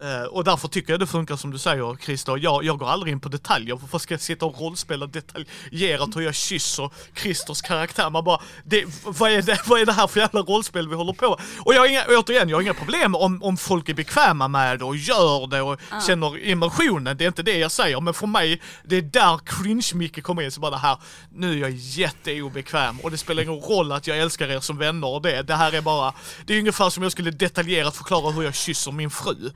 Uh, 0.04 0.24
och 0.24 0.44
därför 0.44 0.68
tycker 0.68 0.94
jag 0.94 1.00
det 1.00 1.08
funkar 1.08 1.36
som 1.36 1.52
du 1.52 1.58
säger 1.58 1.96
Christer. 1.96 2.38
Jag, 2.38 2.64
jag 2.64 2.80
går 2.80 2.90
aldrig 2.90 3.14
in 3.14 3.20
på 3.20 3.30
detaljer. 3.30 3.76
Varför 3.76 3.98
ska 3.98 4.14
jag 4.14 4.22
sitta 4.22 4.46
och 4.46 4.62
rollspela 4.62 5.08
detaljerat 5.08 6.16
hur 6.16 6.22
jag 6.22 6.36
kysser 6.36 6.90
Christers 7.16 7.62
karaktär? 7.62 8.10
Man 8.10 8.24
bara, 8.24 8.42
det, 8.64 8.86
vad, 9.04 9.32
är 9.32 9.42
det, 9.42 9.60
vad 9.66 9.82
är 9.82 9.86
det 9.86 9.92
här 9.92 10.08
för 10.08 10.20
jävla 10.20 10.42
rollspel 10.42 10.90
vi 10.90 10.96
håller 10.96 11.14
på 11.14 11.40
Och 11.60 11.74
jag 11.74 11.80
har 11.80 11.88
inga, 11.88 12.06
återigen, 12.10 12.50
jag 12.50 12.58
har 12.58 12.62
inga 12.62 12.74
problem 12.74 13.16
om, 13.16 13.44
om 13.44 13.58
folk 13.58 13.90
är 13.90 13.94
bekväma 13.94 14.48
med 14.48 14.80
det 14.80 14.86
och 14.86 14.96
gör 14.96 15.48
det 15.48 15.62
och 15.62 15.80
uh. 15.94 16.06
känner 16.08 16.50
emotionen. 16.50 17.18
Det 17.18 17.24
är 17.24 17.28
inte 17.28 17.44
det 17.44 17.58
jag 17.58 17.72
säger. 17.72 18.02
Men 18.02 18.14
för 18.14 18.28
mig, 18.28 18.62
det 18.84 18.96
är 18.96 19.02
där 19.02 19.38
cringe-Micke 19.38 20.22
kommer 20.22 20.42
in. 20.42 20.52
Så 20.52 20.62
bara 20.62 20.72
det 20.72 20.78
här, 20.78 20.98
nu 21.34 21.54
är 21.54 21.58
jag 21.58 21.72
jätteobekväm 21.72 23.00
och 23.00 23.12
det 23.12 23.18
spelar 23.18 23.44
ingen 23.44 23.62
roll 23.62 23.92
att 23.92 24.08
jag 24.08 24.18
älskar 24.18 24.48
er 24.48 24.60
som 24.60 24.78
vänner 24.78 25.08
och 25.08 25.22
det. 25.22 25.42
Det 25.42 25.56
här 25.56 25.72
är 25.72 25.82
bara, 25.82 26.14
det 26.46 26.54
är 26.54 26.60
ungefär 26.60 26.90
som 26.90 27.04
jag 27.04 27.12
skulle 27.12 27.32
detaljerat 27.32 27.96
förklara 27.96 28.32
hur 28.32 28.44
jag 28.44 28.56
kysser 28.56 28.92
min 28.92 29.12
fru. 29.12 29.52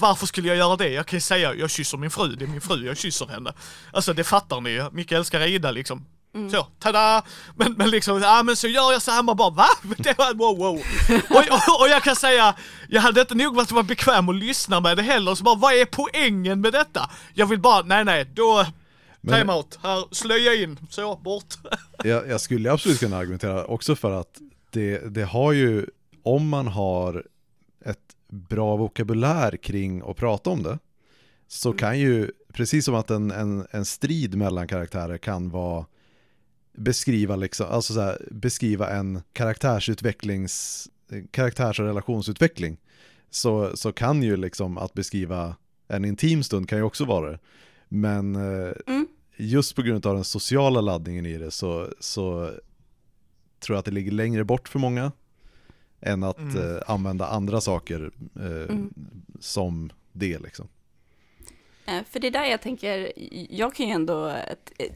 Varför 0.00 0.26
skulle 0.26 0.48
jag 0.48 0.56
göra 0.56 0.76
det? 0.76 0.88
Jag 0.88 1.06
kan 1.06 1.16
ju 1.16 1.20
säga 1.20 1.54
jag 1.54 1.70
kysser 1.70 1.98
min 1.98 2.10
fru, 2.10 2.28
det 2.36 2.44
är 2.44 2.48
min 2.48 2.60
fru, 2.60 2.86
jag 2.86 2.96
kysser 2.96 3.26
henne. 3.26 3.52
Alltså 3.92 4.12
det 4.12 4.24
fattar 4.24 4.60
ni 4.60 4.70
ju. 4.70 4.90
Micke 4.92 5.12
älskar 5.12 5.46
Ida 5.46 5.70
liksom. 5.70 6.06
Mm. 6.34 6.50
Så, 6.50 6.66
tada! 6.78 7.22
Men, 7.56 7.72
men 7.72 7.90
liksom, 7.90 8.22
ja 8.22 8.42
men 8.42 8.56
så 8.56 8.68
gör 8.68 8.92
jag 8.92 9.02
så 9.02 9.10
här, 9.10 9.22
man 9.22 9.36
bara 9.36 9.50
va? 9.50 9.66
Det 9.98 10.18
var, 10.18 10.34
wow, 10.34 10.58
wow. 10.58 10.74
och, 11.30 11.70
och, 11.70 11.80
och, 11.80 11.88
jag 11.88 12.02
kan 12.02 12.16
säga, 12.16 12.54
jag 12.88 13.00
hade 13.00 13.20
inte 13.20 13.34
nog 13.34 13.56
varit 13.56 13.86
bekväm 13.86 14.28
att 14.28 14.36
lyssna 14.36 14.80
med 14.80 14.96
det 14.96 15.02
heller, 15.02 15.34
så 15.34 15.44
bara 15.44 15.54
vad 15.54 15.74
är 15.74 15.84
poängen 15.84 16.60
med 16.60 16.72
detta? 16.72 17.10
Jag 17.34 17.46
vill 17.46 17.60
bara, 17.60 17.82
nej 17.82 18.04
nej, 18.04 18.24
då, 18.34 18.66
time 19.28 19.52
out, 19.52 19.78
här, 19.82 20.14
slöja 20.14 20.54
in, 20.54 20.78
så, 20.90 21.16
bort. 21.16 21.54
jag, 22.04 22.28
jag 22.28 22.40
skulle 22.40 22.72
absolut 22.72 23.00
kunna 23.00 23.16
argumentera 23.16 23.64
också 23.64 23.96
för 23.96 24.20
att 24.20 24.38
det, 24.70 25.14
det 25.14 25.24
har 25.24 25.52
ju, 25.52 25.86
om 26.22 26.48
man 26.48 26.66
har 26.66 27.24
bra 28.30 28.76
vokabulär 28.76 29.56
kring 29.56 30.02
att 30.10 30.16
prata 30.16 30.50
om 30.50 30.62
det 30.62 30.78
så 31.48 31.68
mm. 31.68 31.78
kan 31.78 31.98
ju, 31.98 32.30
precis 32.52 32.84
som 32.84 32.94
att 32.94 33.10
en, 33.10 33.30
en, 33.30 33.66
en 33.70 33.84
strid 33.84 34.34
mellan 34.34 34.68
karaktärer 34.68 35.18
kan 35.18 35.50
vara 35.50 35.86
beskriva, 36.72 37.36
liksom, 37.36 37.66
alltså 37.70 37.92
så 37.94 38.00
här, 38.00 38.28
beskriva 38.30 38.90
en 38.90 39.22
karaktärsutvecklings 39.32 40.88
karaktärs 41.30 41.80
och 41.80 41.86
relationsutveckling 41.86 42.76
så, 43.30 43.76
så 43.76 43.92
kan 43.92 44.22
ju 44.22 44.36
liksom 44.36 44.78
att 44.78 44.94
beskriva 44.94 45.56
en 45.88 46.04
intim 46.04 46.42
stund 46.42 46.68
kan 46.68 46.78
ju 46.78 46.84
också 46.84 47.04
vara 47.04 47.30
det. 47.30 47.38
Men 47.88 48.36
eh, 48.36 48.72
mm. 48.86 49.06
just 49.36 49.76
på 49.76 49.82
grund 49.82 50.06
av 50.06 50.14
den 50.14 50.24
sociala 50.24 50.80
laddningen 50.80 51.26
i 51.26 51.38
det 51.38 51.50
så, 51.50 51.88
så 52.00 52.50
tror 53.60 53.74
jag 53.74 53.78
att 53.78 53.84
det 53.84 53.90
ligger 53.90 54.12
längre 54.12 54.44
bort 54.44 54.68
för 54.68 54.78
många 54.78 55.12
än 56.00 56.22
att 56.22 56.38
mm. 56.38 56.76
eh, 56.76 56.82
använda 56.86 57.26
andra 57.26 57.60
saker 57.60 58.10
eh, 58.36 58.74
mm. 58.74 58.94
som 59.40 59.92
det 60.12 60.38
liksom. 60.38 60.68
Eh, 61.90 62.04
för 62.10 62.20
det 62.20 62.26
är 62.26 62.30
där 62.30 62.44
jag 62.44 62.60
tänker, 62.60 63.12
jag 63.50 63.74
kan 63.74 63.86
ju 63.86 63.92
ändå 63.92 64.36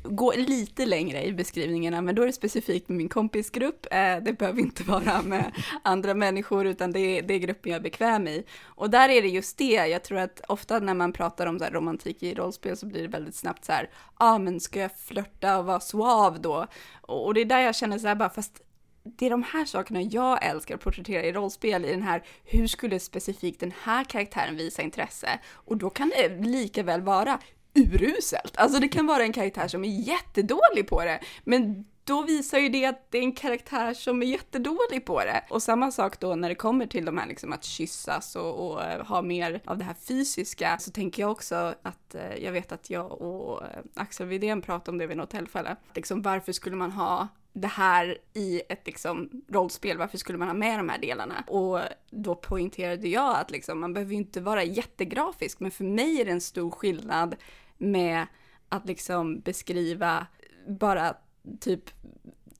gå 0.02 0.32
lite 0.36 0.86
längre 0.86 1.24
i 1.24 1.32
beskrivningarna, 1.32 2.02
men 2.02 2.14
då 2.14 2.22
är 2.22 2.26
det 2.26 2.32
specifikt 2.32 2.88
med 2.88 2.98
min 2.98 3.08
kompisgrupp. 3.08 3.86
Eh, 3.90 4.16
det 4.22 4.38
behöver 4.38 4.60
inte 4.60 4.82
vara 4.82 5.22
med 5.22 5.52
andra 5.82 6.14
människor, 6.14 6.66
utan 6.66 6.92
det 6.92 7.00
är, 7.00 7.22
det 7.22 7.34
är 7.34 7.38
gruppen 7.38 7.72
jag 7.72 7.78
är 7.78 7.82
bekväm 7.82 8.28
i. 8.28 8.44
Och 8.64 8.90
där 8.90 9.08
är 9.08 9.22
det 9.22 9.28
just 9.28 9.58
det, 9.58 9.86
jag 9.86 10.04
tror 10.04 10.18
att 10.18 10.40
ofta 10.48 10.78
när 10.78 10.94
man 10.94 11.12
pratar 11.12 11.46
om 11.46 11.58
så 11.58 11.64
romantik 11.64 12.22
i 12.22 12.34
rollspel 12.34 12.76
så 12.76 12.86
blir 12.86 13.02
det 13.02 13.08
väldigt 13.08 13.34
snabbt 13.34 13.64
så 13.64 13.72
här, 13.72 13.90
ja 13.92 14.34
ah, 14.34 14.38
men 14.38 14.60
ska 14.60 14.80
jag 14.80 14.98
flörta 14.98 15.58
och 15.58 15.64
vara 15.64 15.80
suav 15.80 16.40
då? 16.40 16.66
Och 17.00 17.34
det 17.34 17.40
är 17.40 17.44
där 17.44 17.60
jag 17.60 17.74
känner 17.74 17.98
så 17.98 18.08
här 18.08 18.14
bara, 18.14 18.30
fast 18.30 18.60
det 19.04 19.26
är 19.26 19.30
de 19.30 19.42
här 19.42 19.64
sakerna 19.64 20.02
jag 20.02 20.44
älskar 20.44 20.74
att 20.74 20.80
porträttera 20.80 21.22
i 21.22 21.32
rollspel, 21.32 21.84
i 21.84 21.90
den 21.90 22.02
här, 22.02 22.22
hur 22.44 22.66
skulle 22.66 23.00
specifikt 23.00 23.60
den 23.60 23.72
här 23.82 24.04
karaktären 24.04 24.56
visa 24.56 24.82
intresse? 24.82 25.38
Och 25.52 25.76
då 25.76 25.90
kan 25.90 26.08
det 26.08 26.28
lika 26.28 26.82
väl 26.82 27.02
vara 27.02 27.38
uruselt. 27.74 28.56
Alltså 28.56 28.80
det 28.80 28.88
kan 28.88 29.06
vara 29.06 29.22
en 29.22 29.32
karaktär 29.32 29.68
som 29.68 29.84
är 29.84 29.88
jättedålig 29.88 30.88
på 30.88 31.04
det, 31.04 31.20
men 31.44 31.84
då 32.04 32.22
visar 32.22 32.58
ju 32.58 32.68
det 32.68 32.86
att 32.86 33.10
det 33.10 33.18
är 33.18 33.22
en 33.22 33.32
karaktär 33.32 33.94
som 33.94 34.22
är 34.22 34.26
jättedålig 34.26 35.04
på 35.06 35.20
det. 35.20 35.44
Och 35.50 35.62
samma 35.62 35.90
sak 35.90 36.20
då 36.20 36.34
när 36.34 36.48
det 36.48 36.54
kommer 36.54 36.86
till 36.86 37.04
de 37.04 37.18
här 37.18 37.26
liksom 37.26 37.52
att 37.52 37.64
kyssas 37.64 38.36
och, 38.36 38.66
och 38.66 38.82
eh, 38.82 39.06
ha 39.06 39.22
mer 39.22 39.60
av 39.64 39.78
det 39.78 39.84
här 39.84 39.94
fysiska 39.94 40.78
så 40.78 40.90
tänker 40.90 41.22
jag 41.22 41.30
också 41.30 41.74
att 41.82 42.14
eh, 42.14 42.44
jag 42.44 42.52
vet 42.52 42.72
att 42.72 42.90
jag 42.90 43.22
och 43.22 43.62
eh, 43.62 43.68
Axel 43.94 44.26
Widén 44.26 44.62
pratade 44.62 44.90
om 44.90 44.98
det 44.98 45.06
vid 45.06 45.16
något 45.16 45.30
tillfälle. 45.30 45.76
Liksom 45.94 46.22
varför 46.22 46.52
skulle 46.52 46.76
man 46.76 46.92
ha 46.92 47.28
det 47.54 47.68
här 47.68 48.18
i 48.32 48.62
ett 48.68 48.86
liksom 48.86 49.30
rollspel, 49.48 49.98
varför 49.98 50.18
skulle 50.18 50.38
man 50.38 50.48
ha 50.48 50.54
med 50.54 50.78
de 50.78 50.88
här 50.88 50.98
delarna? 50.98 51.44
Och 51.46 51.80
då 52.10 52.34
poängterade 52.34 53.08
jag 53.08 53.36
att 53.36 53.50
liksom, 53.50 53.80
man 53.80 53.94
behöver 53.94 54.12
ju 54.12 54.18
inte 54.18 54.40
vara 54.40 54.64
jättegrafisk, 54.64 55.60
men 55.60 55.70
för 55.70 55.84
mig 55.84 56.20
är 56.20 56.24
det 56.24 56.30
en 56.30 56.40
stor 56.40 56.70
skillnad 56.70 57.36
med 57.78 58.26
att 58.68 58.86
liksom 58.86 59.40
beskriva 59.40 60.26
bara 60.68 61.14
typ 61.60 61.90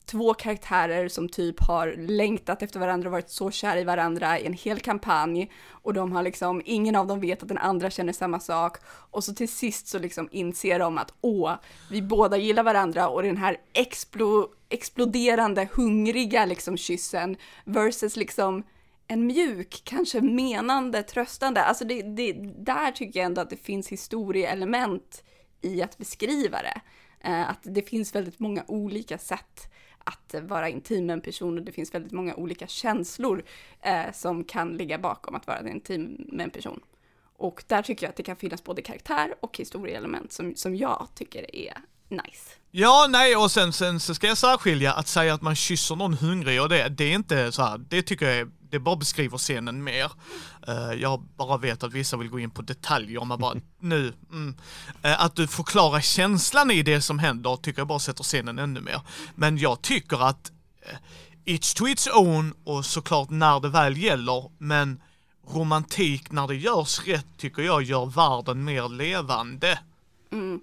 två 0.05 0.33
karaktärer 0.33 1.07
som 1.07 1.29
typ 1.29 1.63
har 1.67 1.95
längtat 1.97 2.61
efter 2.61 2.79
varandra 2.79 3.07
och 3.07 3.11
varit 3.11 3.29
så 3.29 3.51
kära 3.51 3.79
i 3.79 3.83
varandra 3.83 4.39
i 4.39 4.45
en 4.45 4.53
hel 4.53 4.79
kampanj 4.79 5.51
och 5.69 5.93
de 5.93 6.11
har 6.11 6.23
liksom, 6.23 6.61
ingen 6.65 6.95
av 6.95 7.07
dem 7.07 7.19
vet 7.19 7.41
att 7.41 7.47
den 7.47 7.57
andra 7.57 7.89
känner 7.89 8.13
samma 8.13 8.39
sak 8.39 8.77
och 8.87 9.23
så 9.23 9.33
till 9.33 9.49
sist 9.49 9.87
så 9.87 9.99
liksom 9.99 10.29
inser 10.31 10.79
de 10.79 10.97
att 10.97 11.13
åh, 11.21 11.53
vi 11.91 12.01
båda 12.01 12.37
gillar 12.37 12.63
varandra 12.63 13.07
och 13.07 13.23
den 13.23 13.37
här 13.37 13.57
explo, 13.73 14.49
exploderande, 14.75 15.69
hungriga 15.73 16.45
liksom 16.45 16.77
kyssen 16.77 17.37
versus 17.65 18.15
liksom 18.15 18.63
en 19.07 19.27
mjuk, 19.27 19.81
kanske 19.83 20.21
menande, 20.21 21.03
tröstande, 21.03 21.63
alltså 21.63 21.85
det, 21.85 22.01
det, 22.01 22.33
där 22.57 22.91
tycker 22.91 23.19
jag 23.19 23.25
ändå 23.25 23.41
att 23.41 23.49
det 23.49 23.57
finns 23.57 23.87
historieelement 23.89 25.23
i 25.61 25.81
att 25.81 25.97
beskriva 25.97 26.61
det. 26.61 26.81
Eh, 27.19 27.49
att 27.49 27.59
det 27.61 27.81
finns 27.81 28.15
väldigt 28.15 28.39
många 28.39 28.63
olika 28.67 29.17
sätt 29.17 29.71
att 30.03 30.35
vara 30.41 30.69
intim 30.69 31.05
med 31.05 31.13
en 31.13 31.21
person 31.21 31.57
och 31.57 31.65
det 31.65 31.71
finns 31.71 31.93
väldigt 31.93 32.11
många 32.11 32.35
olika 32.35 32.67
känslor 32.67 33.43
eh, 33.81 34.11
som 34.13 34.43
kan 34.43 34.77
ligga 34.77 34.99
bakom 34.99 35.35
att 35.35 35.47
vara 35.47 35.69
intim 35.69 36.29
med 36.31 36.43
en 36.43 36.49
person. 36.49 36.79
Och 37.37 37.63
där 37.67 37.81
tycker 37.81 38.05
jag 38.05 38.09
att 38.09 38.15
det 38.15 38.23
kan 38.23 38.35
finnas 38.35 38.63
både 38.63 38.81
karaktär 38.81 39.35
och 39.39 39.57
historieelement 39.57 40.31
som, 40.31 40.55
som 40.55 40.75
jag 40.75 41.07
tycker 41.15 41.55
är 41.55 41.77
nice. 42.09 42.55
Ja, 42.71 43.07
nej, 43.09 43.35
och 43.35 43.51
sen, 43.51 43.73
sen 43.73 43.99
så 43.99 44.15
ska 44.15 44.27
jag 44.27 44.37
särskilja 44.37 44.93
att 44.93 45.07
säga 45.07 45.33
att 45.33 45.41
man 45.41 45.55
kysser 45.55 45.95
någon 45.95 46.13
hungrig 46.13 46.61
och 46.61 46.69
det, 46.69 46.89
det 46.89 47.03
är 47.03 47.13
inte 47.15 47.51
så 47.51 47.61
här, 47.61 47.77
det 47.77 48.01
tycker 48.01 48.25
jag 48.25 48.35
är, 48.35 48.47
det 48.69 48.79
bara 48.79 48.95
beskriver 48.95 49.37
scenen 49.37 49.83
mer. 49.83 50.11
Uh, 50.69 50.93
jag 51.01 51.21
bara 51.21 51.57
vet 51.57 51.83
att 51.83 51.93
vissa 51.93 52.17
vill 52.17 52.29
gå 52.29 52.39
in 52.39 52.51
på 52.51 52.61
detaljer, 52.61 53.25
man 53.25 53.39
bara 53.39 53.55
nu, 53.79 54.13
mm. 54.31 54.55
uh, 55.05 55.23
att 55.23 55.35
du 55.35 55.47
förklarar 55.47 56.01
känslan 56.01 56.71
i 56.71 56.83
det 56.83 57.01
som 57.01 57.19
händer 57.19 57.55
tycker 57.55 57.79
jag 57.79 57.87
bara 57.87 57.99
sätter 57.99 58.23
scenen 58.23 58.59
ännu 58.59 58.81
mer. 58.81 59.01
Men 59.35 59.57
jag 59.57 59.81
tycker 59.81 60.27
att 60.27 60.51
uh, 60.91 60.97
It's 61.45 61.77
to 61.77 61.87
its 61.87 62.07
own 62.07 62.53
och 62.63 62.85
såklart 62.85 63.29
när 63.29 63.59
det 63.59 63.69
väl 63.69 63.97
gäller, 63.97 64.51
men 64.57 65.01
romantik 65.47 66.31
när 66.31 66.47
det 66.47 66.55
görs 66.55 67.07
rätt 67.07 67.27
tycker 67.37 67.61
jag 67.61 67.83
gör 67.83 68.05
världen 68.05 68.63
mer 68.63 68.89
levande. 68.89 69.79
Mm. 70.31 70.61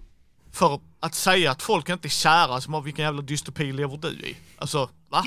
För 0.53 0.81
att 1.01 1.15
säga 1.15 1.51
att 1.51 1.63
folk 1.63 1.89
inte 1.89 2.09
är 2.09 2.11
kära, 2.11 2.61
som 2.61 2.75
har 2.75 2.81
vilken 2.81 3.05
jävla 3.05 3.23
dystopi 3.23 3.73
lever 3.73 3.97
du 3.97 4.09
i? 4.09 4.37
Alltså, 4.59 4.91
va? 5.09 5.25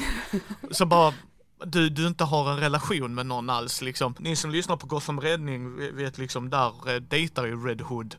Så 0.71 0.85
bara, 0.85 1.13
du, 1.65 1.89
du 1.89 2.07
inte 2.07 2.23
har 2.23 2.51
en 2.51 2.59
relation 2.59 3.15
med 3.15 3.25
någon 3.25 3.49
alls 3.49 3.81
liksom. 3.81 4.15
Ni 4.19 4.35
som 4.35 4.51
lyssnar 4.51 4.77
på 4.77 4.87
Gotham 4.87 5.21
Räddning 5.21 5.95
vet 5.95 6.17
liksom, 6.17 6.49
där 6.49 6.93
eh, 6.93 7.01
dejtar 7.01 7.45
ju 7.45 7.67
Red 7.67 7.81
Hood 7.81 8.15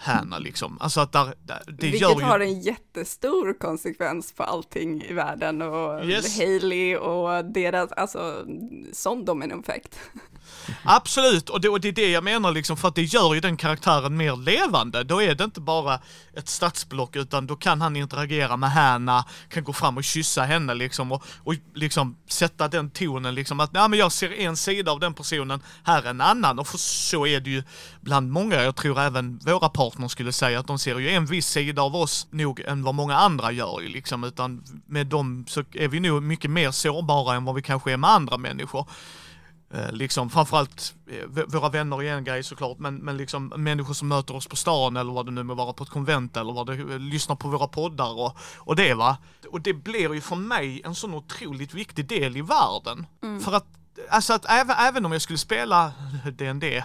Hanna 0.00 0.38
liksom. 0.38 0.78
Alltså 0.80 1.00
att 1.00 1.12
där, 1.12 1.34
där 1.42 1.62
det 1.66 1.72
Vilket 1.82 2.00
gör 2.00 2.18
ju... 2.18 2.24
har 2.24 2.40
en 2.40 2.60
jättestor 2.60 3.58
konsekvens 3.60 4.32
på 4.32 4.42
allting 4.42 5.02
i 5.02 5.12
världen 5.12 5.62
och 5.62 6.04
Yes. 6.04 6.38
Hailey 6.38 6.96
och 6.96 7.44
deras, 7.44 7.92
alltså 7.92 8.44
sån 8.92 9.24
dominoeffekt. 9.24 9.98
Absolut, 10.84 11.50
och 11.50 11.60
det, 11.60 11.68
och 11.68 11.80
det 11.80 11.88
är 11.88 11.92
det 11.92 12.10
jag 12.10 12.24
menar 12.24 12.52
liksom, 12.52 12.76
för 12.76 12.88
att 12.88 12.94
det 12.94 13.02
gör 13.02 13.34
ju 13.34 13.40
den 13.40 13.56
karaktären 13.56 14.16
mer 14.16 14.36
levande. 14.36 15.04
Då 15.04 15.22
är 15.22 15.34
det 15.34 15.44
inte 15.44 15.60
bara 15.60 16.00
ett 16.34 16.48
stadsblock, 16.48 17.16
utan 17.16 17.46
då 17.46 17.56
kan 17.56 17.80
han 17.80 17.96
interagera 17.96 18.56
med 18.56 18.70
Hanna, 18.70 19.24
kan 19.48 19.64
gå 19.64 19.72
fram 19.72 19.96
och 19.96 20.04
kyssa 20.04 20.42
henne 20.42 20.74
liksom, 20.74 21.12
och, 21.12 21.24
och 21.44 21.54
liksom 21.74 22.16
sätta 22.28 22.68
den 22.68 22.90
tonen 22.90 23.34
liksom, 23.34 23.60
att 23.60 23.72
nej 23.72 23.88
men 23.88 23.98
jag 23.98 24.12
ser 24.12 24.32
en 24.32 24.56
sida 24.56 24.92
av 24.92 25.00
den 25.00 25.14
personen, 25.14 25.62
här 25.84 26.02
är 26.02 26.10
en 26.10 26.20
annan. 26.20 26.58
Och 26.58 26.66
för 26.68 26.78
så 26.78 27.26
är 27.26 27.40
det 27.40 27.50
ju 27.50 27.62
bland 28.00 28.30
många, 28.30 28.62
jag 28.62 28.76
tror 28.76 29.00
även 29.00 29.38
våra 29.38 29.68
partners 29.90 30.12
skulle 30.12 30.32
säga 30.32 30.60
att 30.60 30.66
de 30.66 30.78
ser 30.78 30.98
ju 30.98 31.10
en 31.10 31.26
viss 31.26 31.46
sida 31.46 31.82
av 31.82 31.96
oss 31.96 32.26
nog 32.30 32.60
än 32.60 32.82
vad 32.82 32.94
många 32.94 33.16
andra 33.16 33.52
gör 33.52 33.80
ju 33.80 33.88
liksom, 33.88 34.24
utan 34.24 34.64
med 34.86 35.06
dem 35.06 35.44
så 35.48 35.64
är 35.72 35.88
vi 35.88 36.00
nog 36.00 36.22
mycket 36.22 36.50
mer 36.50 36.70
sårbara 36.70 37.36
än 37.36 37.44
vad 37.44 37.54
vi 37.54 37.62
kanske 37.62 37.92
är 37.92 37.96
med 37.96 38.10
andra 38.10 38.38
människor. 38.38 38.86
Eh, 39.70 39.92
liksom 39.92 40.30
framförallt 40.30 40.94
eh, 41.10 41.44
våra 41.46 41.68
vänner 41.68 42.02
är 42.02 42.14
en 42.14 42.24
grej 42.24 42.42
såklart, 42.42 42.78
men, 42.78 42.96
men 42.96 43.16
liksom 43.16 43.52
människor 43.56 43.94
som 43.94 44.08
möter 44.08 44.36
oss 44.36 44.46
på 44.46 44.56
stan 44.56 44.96
eller 44.96 45.12
vad 45.12 45.26
det 45.26 45.32
nu 45.32 45.42
må 45.42 45.54
vara 45.54 45.72
på 45.72 45.84
ett 45.84 45.90
konvent 45.90 46.36
eller 46.36 46.52
vad 46.52 46.66
det 46.66 46.72
eh, 46.72 46.98
lyssnar 46.98 47.36
på 47.36 47.48
våra 47.48 47.66
poddar 47.68 48.18
och, 48.18 48.36
och 48.56 48.76
det 48.76 48.94
va. 48.94 49.16
Och 49.50 49.60
det 49.60 49.74
blir 49.74 50.14
ju 50.14 50.20
för 50.20 50.36
mig 50.36 50.82
en 50.84 50.94
sån 50.94 51.14
otroligt 51.14 51.74
viktig 51.74 52.06
del 52.06 52.36
i 52.36 52.42
världen. 52.42 53.06
För 53.44 53.52
att, 53.52 53.66
alltså 54.10 54.32
att 54.32 54.44
även, 54.48 54.76
även 54.78 55.06
om 55.06 55.12
jag 55.12 55.22
skulle 55.22 55.38
spela 55.38 55.92
D&D 56.38 56.84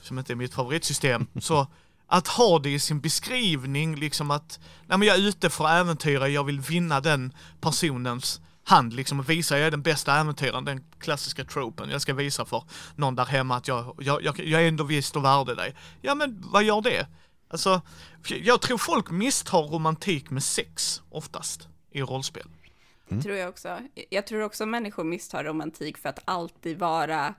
som 0.00 0.18
inte 0.18 0.32
är 0.32 0.36
mitt 0.36 0.54
favoritsystem, 0.54 1.26
så 1.40 1.66
att 2.08 2.28
ha 2.28 2.58
det 2.58 2.70
i 2.70 2.78
sin 2.78 3.00
beskrivning, 3.00 3.96
liksom 3.96 4.30
att 4.30 4.60
nej 4.86 4.98
men 4.98 5.08
jag 5.08 5.16
är 5.16 5.28
ute 5.28 5.50
för 5.50 5.64
att 5.64 5.80
äventyra, 5.80 6.28
jag 6.28 6.44
vill 6.44 6.60
vinna 6.60 7.00
den 7.00 7.32
personens 7.60 8.40
hand 8.64 8.92
liksom 8.92 9.20
och 9.20 9.30
visa 9.30 9.58
jag 9.58 9.66
är 9.66 9.70
den 9.70 9.82
bästa 9.82 10.14
äventyraren, 10.20 10.64
den 10.64 10.84
klassiska 10.98 11.44
tropen. 11.44 11.90
Jag 11.90 12.02
ska 12.02 12.14
visa 12.14 12.44
för 12.44 12.62
någon 12.96 13.14
där 13.14 13.24
hemma 13.24 13.56
att 13.56 13.68
jag, 13.68 13.96
jag, 14.00 14.22
jag, 14.22 14.38
jag 14.38 14.62
är 14.62 14.68
ändå 14.68 14.84
visst 14.84 15.16
och 15.16 15.24
värde 15.24 15.54
dig. 15.54 15.74
Ja 16.00 16.14
men 16.14 16.44
vad 16.52 16.64
gör 16.64 16.80
det? 16.80 17.06
Alltså, 17.50 17.80
jag 18.28 18.60
tror 18.60 18.78
folk 18.78 19.10
misstar 19.10 19.62
romantik 19.62 20.30
med 20.30 20.42
sex 20.42 21.02
oftast 21.10 21.68
i 21.90 22.02
rollspel. 22.02 22.46
Mm. 23.10 23.22
Tror 23.22 23.36
jag 23.36 23.48
också. 23.48 23.78
Jag 24.10 24.26
tror 24.26 24.42
också 24.42 24.66
människor 24.66 25.04
misstar 25.04 25.44
romantik 25.44 25.98
för 25.98 26.08
att 26.08 26.18
alltid 26.24 26.78
vara 26.78 27.34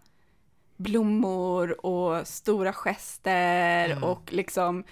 blommor 0.79 1.85
och 1.85 2.27
stora 2.27 2.73
gester 2.73 4.03
och 4.03 4.33
liksom 4.33 4.83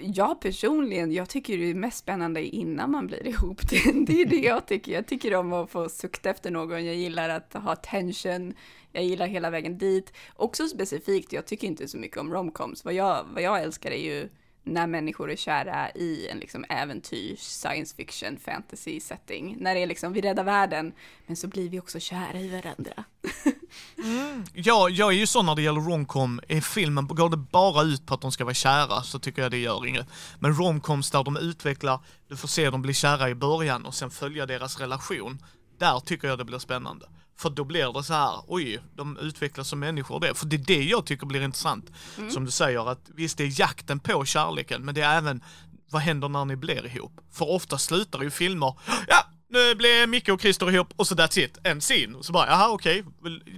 jag 0.00 0.40
personligen, 0.40 1.12
jag 1.12 1.28
tycker 1.28 1.58
det 1.58 1.70
är 1.70 1.74
mest 1.74 1.98
spännande 1.98 2.44
innan 2.44 2.90
man 2.90 3.06
blir 3.06 3.26
ihop. 3.26 3.60
Det, 3.70 3.92
det 4.06 4.22
är 4.22 4.26
det 4.26 4.36
jag 4.36 4.66
tycker. 4.66 4.92
Jag 4.92 5.06
tycker 5.06 5.34
om 5.34 5.52
att 5.52 5.70
få 5.70 5.88
sukta 5.88 6.30
efter 6.30 6.50
någon. 6.50 6.84
Jag 6.86 6.94
gillar 6.94 7.28
att 7.28 7.52
ha 7.52 7.76
tension. 7.76 8.54
Jag 8.92 9.04
gillar 9.04 9.26
hela 9.26 9.50
vägen 9.50 9.78
dit. 9.78 10.12
Också 10.36 10.66
specifikt, 10.66 11.32
jag 11.32 11.46
tycker 11.46 11.66
inte 11.66 11.88
så 11.88 11.98
mycket 11.98 12.18
om 12.18 12.32
romcoms. 12.32 12.84
Vad 12.84 12.94
jag, 12.94 13.24
vad 13.34 13.42
jag 13.42 13.62
älskar 13.62 13.90
är 13.90 14.02
ju 14.02 14.28
när 14.64 14.86
människor 14.86 15.30
är 15.30 15.36
kära 15.36 15.90
i 15.90 16.28
en 16.28 16.38
liksom 16.38 16.64
äventyrs, 16.68 17.40
science 17.40 17.96
fiction, 17.96 18.36
fantasy 18.36 19.00
setting. 19.00 19.56
När 19.60 19.74
det 19.74 19.80
är 19.80 19.86
liksom, 19.86 20.12
vi 20.12 20.20
räddar 20.20 20.44
världen, 20.44 20.92
men 21.26 21.36
så 21.36 21.48
blir 21.48 21.68
vi 21.68 21.80
också 21.80 22.00
kära 22.00 22.40
i 22.40 22.48
varandra. 22.48 23.04
Mm. 23.98 24.44
Ja, 24.52 24.88
jag 24.88 25.08
är 25.12 25.16
ju 25.16 25.26
sån 25.26 25.46
när 25.46 25.54
det 25.54 25.62
gäller 25.62 25.80
romcom, 25.80 26.40
i 26.48 26.60
filmen, 26.60 27.06
går 27.06 27.30
det 27.30 27.36
bara 27.36 27.82
ut 27.82 28.06
på 28.06 28.14
att 28.14 28.20
de 28.20 28.32
ska 28.32 28.44
vara 28.44 28.54
kära 28.54 29.02
så 29.02 29.18
tycker 29.18 29.42
jag 29.42 29.50
det 29.50 29.58
gör 29.58 29.86
inget. 29.86 30.06
Men 30.38 30.54
romcoms 30.54 31.10
där 31.10 31.24
de 31.24 31.36
utvecklar, 31.36 32.00
du 32.28 32.36
får 32.36 32.48
se 32.48 32.70
dem 32.70 32.82
bli 32.82 32.94
kära 32.94 33.30
i 33.30 33.34
början 33.34 33.86
och 33.86 33.94
sen 33.94 34.10
följa 34.10 34.46
deras 34.46 34.80
relation, 34.80 35.38
där 35.78 36.00
tycker 36.00 36.28
jag 36.28 36.38
det 36.38 36.44
blir 36.44 36.58
spännande. 36.58 37.06
För 37.36 37.50
då 37.50 37.64
blir 37.64 37.92
det 37.92 38.04
så 38.04 38.14
här, 38.14 38.42
oj, 38.46 38.80
de 38.94 39.18
utvecklas 39.18 39.68
som 39.68 39.78
människor 39.78 40.20
det. 40.20 40.34
För 40.34 40.46
det 40.46 40.56
är 40.56 40.64
det 40.66 40.84
jag 40.84 41.06
tycker 41.06 41.26
blir 41.26 41.42
intressant. 41.42 41.90
Som 42.30 42.44
du 42.44 42.50
säger, 42.50 42.90
att 42.90 43.10
visst 43.14 43.38
det 43.38 43.44
är 43.44 43.60
jakten 43.60 44.00
på 44.00 44.24
kärleken, 44.24 44.84
men 44.84 44.94
det 44.94 45.02
är 45.02 45.18
även 45.18 45.42
vad 45.90 46.02
händer 46.02 46.28
när 46.28 46.44
ni 46.44 46.56
blir 46.56 46.86
ihop? 46.86 47.20
För 47.32 47.50
ofta 47.50 47.78
slutar 47.78 48.22
ju 48.22 48.30
filmer, 48.30 48.74
ja, 49.08 49.16
nu 49.48 49.74
blev 49.74 50.08
Micke 50.08 50.28
och 50.28 50.40
Christer 50.40 50.70
ihop 50.72 50.92
och 50.96 51.06
så 51.06 51.14
that's 51.14 51.38
it, 51.38 51.58
en 51.64 51.80
scene. 51.80 52.16
Och 52.16 52.24
så 52.24 52.32
bara, 52.32 52.46
jaha 52.46 52.68
okej, 52.68 53.04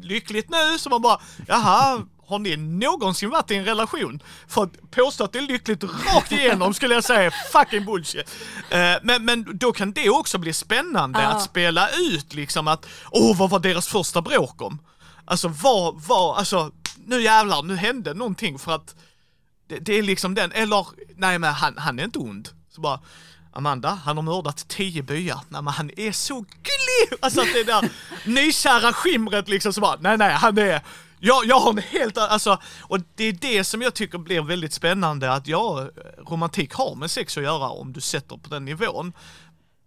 lyckligt 0.01 0.51
nu, 0.51 0.79
så 0.79 0.91
man 0.91 1.03
bara, 1.03 1.21
jaha, 1.47 2.07
har 2.29 2.39
ni 2.39 2.57
någonsin 2.57 3.31
varit 3.31 3.51
i 3.51 3.55
en 3.57 3.65
relation? 3.65 4.23
För 4.49 4.63
att 4.63 4.91
påstå 4.91 5.25
att 5.25 5.33
det 5.33 5.39
är 5.39 5.43
lyckligt 5.43 5.85
rakt 5.85 6.33
igenom 6.33 6.75
skulle 6.75 6.95
jag 6.95 7.05
säga, 7.05 7.31
fucking 7.53 7.85
bullshit. 7.85 8.35
Eh, 8.71 8.95
men, 9.03 9.25
men 9.25 9.59
då 9.59 9.73
kan 9.73 9.93
det 9.93 10.11
också 10.11 10.39
bli 10.39 10.53
spännande 10.53 11.23
Ja. 11.23 11.29
att 11.29 11.43
spela 11.43 11.89
ut 11.91 12.35
liksom 12.35 12.69
att, 12.69 12.87
åh 13.11 13.39
vad 13.39 13.51
var 13.51 13.59
deras 13.59 13.89
första 13.89 14.23
bråk 14.23 14.63
om? 14.63 14.79
Alltså 15.25 15.49
vad 15.49 16.03
var, 16.03 16.37
alltså 16.37 16.71
nu 17.05 17.23
jävlar, 17.23 17.63
nu 17.63 17.77
hände 17.77 18.15
någonting 18.15 18.59
för 18.59 18.73
att 18.75 18.95
det, 19.69 19.79
det 19.79 19.93
är 19.99 20.03
liksom 20.03 20.35
den, 20.35 20.53
eller 20.53 20.87
nej 21.17 21.39
men 21.39 21.53
han, 21.55 21.79
han 21.79 21.99
är 21.99 22.05
inte 22.05 22.19
ond. 22.19 22.49
Så 22.75 22.81
bara, 22.81 23.01
Amanda, 23.53 23.99
han 24.05 24.17
har 24.17 24.23
mördat 24.23 24.69
tio 24.69 25.03
byar. 25.03 25.41
Nej 25.49 25.63
men 25.63 25.73
han 25.75 25.91
är 25.97 26.13
så 26.13 26.35
gullig! 26.35 27.19
Alltså 27.21 27.41
att 27.41 27.53
det 27.55 27.65
där 27.65 27.89
nykära 28.25 28.93
skimret 28.93 29.49
liksom 29.49 29.73
så 29.73 29.81
bara, 29.81 29.97
nej 30.01 30.17
nej 30.19 30.33
han 30.33 30.59
är, 30.59 30.81
jag, 31.21 31.47
jag 31.47 31.61
har 31.61 31.71
en 31.71 31.79
helt 31.79 32.19
annan- 32.19 32.31
alltså, 32.31 32.59
och 32.81 32.99
det 33.15 33.25
är 33.25 33.33
det 33.33 33.65
som 33.65 33.83
jag 33.83 33.95
tycker 33.95 34.19
blir 34.19 34.43
väldigt 34.43 34.73
spännande 34.73 35.33
att 35.33 35.47
ja, 35.47 35.89
romantik 36.29 36.73
har 36.73 36.95
med 36.95 37.11
sex 37.11 37.37
att 37.37 37.43
göra 37.43 37.69
om 37.69 37.93
du 37.93 38.01
sätter 38.01 38.37
på 38.37 38.49
den 38.49 38.65
nivån. 38.65 39.13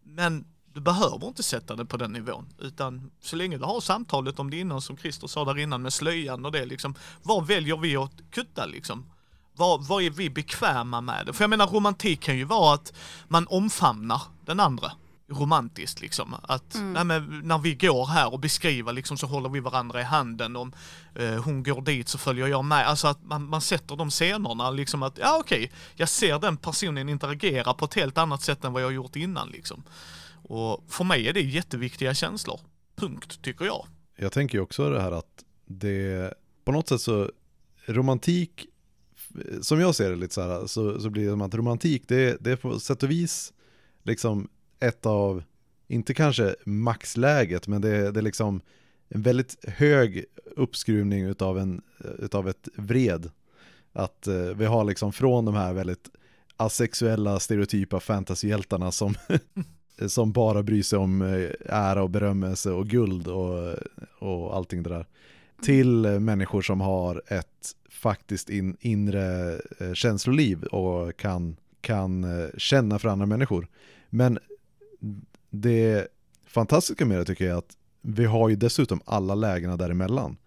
Men 0.04 0.46
du 0.74 0.82
behöver 0.82 1.28
inte 1.28 1.44
sätta 1.44 1.76
det 1.76 1.86
på 1.86 1.98
den 1.98 2.12
nivån, 2.12 2.46
utan 2.60 3.12
så 3.22 3.36
länge 3.36 3.58
du 3.58 3.64
har 3.64 3.82
samtalet 3.82 4.40
om 4.40 4.50
det 4.50 4.58
innan, 4.60 4.82
som 4.82 4.98
Christer 4.98 5.28
sa 5.28 5.46
där 5.46 5.58
innan 5.58 5.82
med 5.82 5.94
slöjan 5.94 6.46
och 6.46 6.52
det 6.52 6.66
liksom, 6.66 6.96
vad 7.24 7.48
väljer 7.48 7.78
vi 7.78 7.96
att 7.96 8.12
kutta 8.32 8.66
liksom? 8.66 9.06
Vad, 9.54 9.88
vad 9.88 10.04
är 10.04 10.10
vi 10.10 10.30
bekväma 10.30 11.02
med? 11.02 11.36
För 11.36 11.44
jag 11.44 11.50
menar 11.50 11.68
romantik 11.68 12.20
kan 12.20 12.38
ju 12.38 12.44
vara 12.44 12.74
att 12.74 12.94
man 13.28 13.48
omfamnar 13.48 14.22
den 14.46 14.60
andra 14.60 14.92
romantiskt 15.30 16.02
liksom. 16.02 16.36
Att 16.44 16.76
Mm. 16.76 16.94
nej, 16.94 17.04
men 17.04 17.40
när 17.48 17.58
vi 17.58 17.76
går 17.76 18.06
här 18.06 18.34
och 18.34 18.40
beskriver 18.40 18.94
liksom 18.94 19.18
så 19.18 19.28
håller 19.28 19.50
vi 19.50 19.60
varandra 19.60 20.02
i 20.02 20.04
handen. 20.04 20.56
Om 20.56 20.74
eh, 21.16 21.44
hon 21.44 21.64
går 21.64 21.82
dit 21.82 22.10
så 22.10 22.18
följer 22.18 22.48
jag 22.48 22.66
med. 22.66 22.88
Alltså 22.88 23.08
att 23.08 23.24
man, 23.24 23.50
man 23.50 23.62
sätter 23.62 23.96
de 23.96 24.10
scenerna 24.10 24.72
liksom 24.72 25.04
att 25.04 25.18
ja 25.18 25.38
okej, 25.40 25.72
jag 25.96 26.10
ser 26.10 26.40
den 26.40 26.58
personen 26.58 27.10
interagera 27.10 27.74
på 27.74 27.86
ett 27.86 27.94
helt 27.94 28.18
annat 28.18 28.42
sätt 28.42 28.64
än 28.64 28.74
vad 28.74 28.82
jag 28.82 28.88
har 28.88 28.94
gjort 28.94 29.16
innan 29.16 29.50
liksom. 29.50 29.84
Och 30.44 30.84
för 30.88 31.04
mig 31.04 31.28
är 31.28 31.34
det 31.34 31.42
jätteviktiga 31.42 32.14
känslor. 32.14 32.60
Punkt, 32.96 33.42
tycker 33.42 33.66
jag. 33.66 33.86
Jag 34.18 34.32
tänker 34.32 34.58
ju 34.58 34.62
också 34.62 34.90
det 34.90 35.02
här 35.02 35.12
att 35.12 35.44
det, 35.66 36.34
på 36.66 36.72
något 36.72 36.88
sätt 36.88 37.02
så, 37.02 37.32
romantik, 37.86 38.66
som 39.62 39.80
jag 39.80 39.96
ser 39.96 40.10
det 40.10 40.16
lite 40.16 40.34
så 40.34 40.42
här, 40.42 40.68
så, 40.68 41.02
så 41.02 41.10
blir 41.10 41.26
det 41.26 41.32
som 41.32 41.42
att 41.42 41.56
romantik, 41.56 42.04
det, 42.08 42.38
det 42.42 42.52
är 42.52 42.56
på 42.56 42.80
sätt 42.80 43.04
och 43.04 43.12
vis 43.12 43.54
liksom 44.04 44.50
ett 44.80 45.06
av, 45.06 45.44
inte 45.88 46.14
kanske 46.14 46.56
maxläget, 46.66 47.68
men 47.68 47.82
det, 47.82 48.12
det 48.12 48.20
är 48.20 48.22
liksom 48.22 48.62
en 49.10 49.22
väldigt 49.22 49.66
hög 49.68 50.26
uppskruvning 50.56 51.24
utav, 51.24 51.60
en, 51.60 51.82
utav 52.20 52.50
ett 52.50 52.70
vred. 52.76 53.30
Att 53.94 54.28
eh, 54.28 54.36
vi 54.36 54.66
har 54.66 54.84
liksom 54.84 55.14
från 55.14 55.46
de 55.46 55.56
här 55.56 55.74
väldigt 55.74 56.10
asexuella 56.58 57.40
stereotypa 57.40 58.00
fantasyhjältarna 58.00 58.92
som, 58.92 59.14
som 60.08 60.32
bara 60.32 60.64
bryr 60.64 60.84
sig 60.84 61.00
om 61.00 61.22
eh, 61.22 61.50
ära 61.66 62.04
och 62.04 62.10
berömmelse 62.10 62.72
och 62.72 62.88
guld 62.88 63.28
och, 63.28 63.76
och 64.20 64.56
allting 64.56 64.84
det 64.84 64.90
där. 64.90 65.06
Till 65.62 66.06
eh, 66.06 66.20
människor 66.20 66.62
som 66.62 66.82
har 66.82 67.22
ett 67.28 67.76
faktiskt 67.90 68.50
in, 68.50 68.78
inre 68.80 69.60
eh, 69.80 69.94
känsloliv 69.94 70.64
och 70.64 71.18
kan, 71.18 71.56
kan 71.82 72.26
känna 72.58 73.00
för 73.00 73.10
andra 73.10 73.26
människor. 73.26 73.68
Men 74.10 74.40
det 75.50 76.08
fantastiska 76.48 77.06
med 77.06 77.18
det 77.18 77.26
tycker 77.26 77.46
jag 77.46 77.54
är 77.54 77.58
att 77.58 77.78
vi 78.02 78.26
har 78.26 78.50
ju 78.50 78.56
dessutom 78.56 79.02
alla 79.06 79.36
lägena 79.36 79.78
däremellan. 79.78 80.38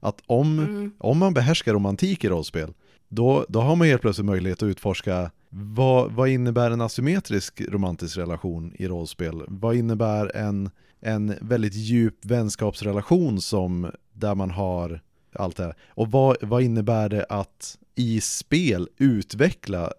Att 0.00 0.22
om, 0.26 0.58
Mm. 0.58 0.92
om 0.98 1.18
man 1.18 1.34
behärskar 1.34 1.72
romantik 1.72 2.24
i 2.24 2.28
rollspel, 2.28 2.72
då, 3.08 3.46
då 3.48 3.60
har 3.60 3.76
man 3.76 3.86
helt 3.88 4.02
plötsligt 4.02 4.26
möjlighet 4.26 4.62
att 4.62 4.66
utforska 4.66 5.30
vad, 5.48 6.12
vad 6.12 6.28
innebär 6.28 6.70
en 6.70 6.80
asymmetrisk 6.80 7.60
romantisk 7.60 8.16
relation 8.18 8.72
i 8.78 8.88
rollspel? 8.88 9.42
Vad 9.48 9.76
innebär 9.76 10.36
en, 10.36 10.70
en 11.00 11.34
väldigt 11.40 11.74
djup 11.74 12.24
vänskapsrelation 12.24 13.40
som, 13.40 13.90
där 14.12 14.34
man 14.34 14.50
har 14.50 15.00
allt 15.32 15.56
det 15.56 15.62
här? 15.64 15.74
Och 15.88 16.10
vad, 16.10 16.36
vad 16.40 16.62
innebär 16.62 17.08
det 17.08 17.26
att 17.28 17.78
i 17.94 18.20
spel 18.20 18.88
utveckla 18.96 19.92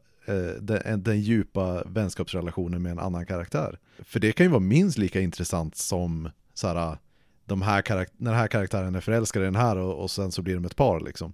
den, 0.62 1.04
den 1.04 1.22
djupa 1.22 1.84
vänskapsrelationen 1.86 2.82
med 2.82 2.92
en 2.92 3.00
annan 3.00 3.26
karaktär? 3.26 3.80
För 4.00 4.20
det 4.20 4.32
kan 4.32 4.46
ju 4.46 4.50
vara 4.50 4.60
minst 4.60 4.98
lika 4.98 5.22
intressant 5.22 5.76
som 5.76 6.30
så 6.54 6.68
här, 6.68 6.98
de 7.46 7.62
här 7.62 7.84
när 8.18 8.32
den 8.32 8.40
här 8.40 8.48
karaktären 8.48 8.96
är 8.96 9.02
förälskad 9.02 9.42
i 9.42 9.46
den 9.46 9.56
här 9.56 9.78
och, 9.78 10.04
och 10.04 10.12
sen 10.12 10.32
så 10.32 10.42
blir 10.42 10.56
de 10.56 10.66
ett 10.66 10.76
par 10.76 11.00
liksom. 11.00 11.34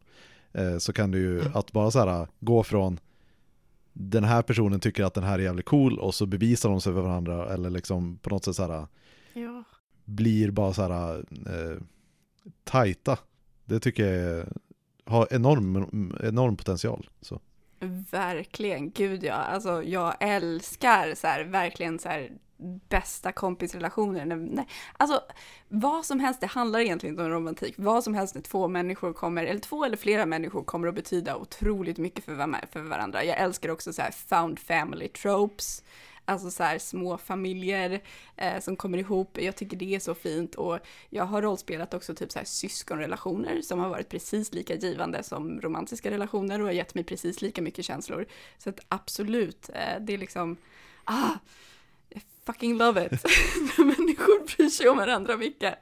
Eh, 0.53 0.77
så 0.77 0.93
kan 0.93 1.11
det 1.11 1.17
ju, 1.17 1.41
att 1.53 1.71
bara 1.71 1.91
så 1.91 1.99
här 1.99 2.27
gå 2.39 2.63
från 2.63 2.99
den 3.93 4.23
här 4.23 4.41
personen 4.41 4.79
tycker 4.79 5.03
att 5.03 5.13
den 5.13 5.23
här 5.23 5.39
är 5.39 5.43
jävligt 5.43 5.65
cool 5.65 5.99
och 5.99 6.15
så 6.15 6.25
bevisar 6.25 6.69
de 6.69 6.81
sig 6.81 6.93
för 6.93 7.01
varandra 7.01 7.53
eller 7.53 7.69
liksom 7.69 8.17
på 8.17 8.29
något 8.29 8.45
sätt 8.45 8.55
så 8.55 8.71
här 8.71 8.87
Ja. 9.33 9.63
blir 10.05 10.51
bara 10.51 10.73
så 10.73 10.81
här 10.81 11.17
eh, 11.45 11.81
tajta. 12.63 13.17
Det 13.65 13.79
tycker 13.79 14.05
jag 14.05 14.39
är, 14.39 14.47
har 15.05 15.27
enorm, 15.31 16.15
enorm 16.23 16.57
potential. 16.57 17.09
Så. 17.21 17.39
Verkligen, 18.11 18.91
gud 18.91 19.23
ja. 19.23 19.33
Alltså 19.33 19.83
jag 19.83 20.13
älskar 20.19 21.15
så 21.15 21.27
här, 21.27 21.43
verkligen 21.43 21.99
så 21.99 22.09
här 22.09 22.31
bästa 22.89 23.31
kompisrelationer. 23.31 24.25
Nej, 24.25 24.67
alltså 24.97 25.21
vad 25.67 26.05
som 26.05 26.19
helst, 26.19 26.41
det 26.41 26.47
handlar 26.47 26.79
egentligen 26.79 27.13
inte 27.13 27.23
om 27.23 27.29
romantik. 27.29 27.73
Vad 27.77 28.03
som 28.03 28.13
helst 28.13 28.35
när 28.35 28.41
två 28.41 28.67
människor 28.67 29.13
kommer, 29.13 29.45
eller 29.45 29.59
två 29.59 29.85
eller 29.85 29.97
flera 29.97 30.25
människor 30.25 30.63
kommer 30.63 30.87
att 30.87 30.95
betyda 30.95 31.35
otroligt 31.35 31.97
mycket 31.97 32.25
för, 32.25 32.33
var- 32.33 32.65
för 32.71 32.81
varandra. 32.81 33.23
Jag 33.23 33.37
älskar 33.37 33.69
också 33.69 33.93
så 33.93 34.01
här 34.01 34.11
found 34.11 34.59
family 34.59 35.07
tropes. 35.07 35.83
Alltså 36.29 36.51
så 36.51 36.63
här 36.63 36.79
små 36.79 37.17
familjer 37.17 38.01
eh, 38.35 38.59
som 38.59 38.75
kommer 38.75 38.97
ihop. 38.97 39.37
Jag 39.41 39.55
tycker 39.55 39.77
det 39.77 39.95
är 39.95 39.99
så 39.99 40.15
fint 40.15 40.55
och 40.55 40.79
jag 41.09 41.23
har 41.23 41.41
rollspelat 41.41 41.93
också 41.93 42.15
typ 42.15 42.31
så 42.31 42.39
här 42.39 42.45
syskonrelationer 42.45 43.61
som 43.61 43.79
har 43.79 43.89
varit 43.89 44.09
precis 44.09 44.53
lika 44.53 44.75
givande 44.75 45.23
som 45.23 45.61
romantiska 45.61 46.11
relationer 46.11 46.59
och 46.59 46.65
har 46.65 46.73
gett 46.73 46.95
mig 46.95 47.03
precis 47.03 47.41
lika 47.41 47.61
mycket 47.61 47.85
känslor. 47.85 48.25
Så 48.57 48.69
att 48.69 48.79
absolut, 48.87 49.69
eh, 49.73 50.01
det 50.01 50.13
är 50.13 50.17
liksom, 50.17 50.57
ah, 51.03 51.31
I 52.09 52.21
fucking 52.45 52.77
love 52.77 53.05
it. 53.05 53.11
Bryr 54.47 54.69
sig 54.69 54.89
om 54.89 54.97
varandra 54.97 55.37
mycket. 55.37 55.75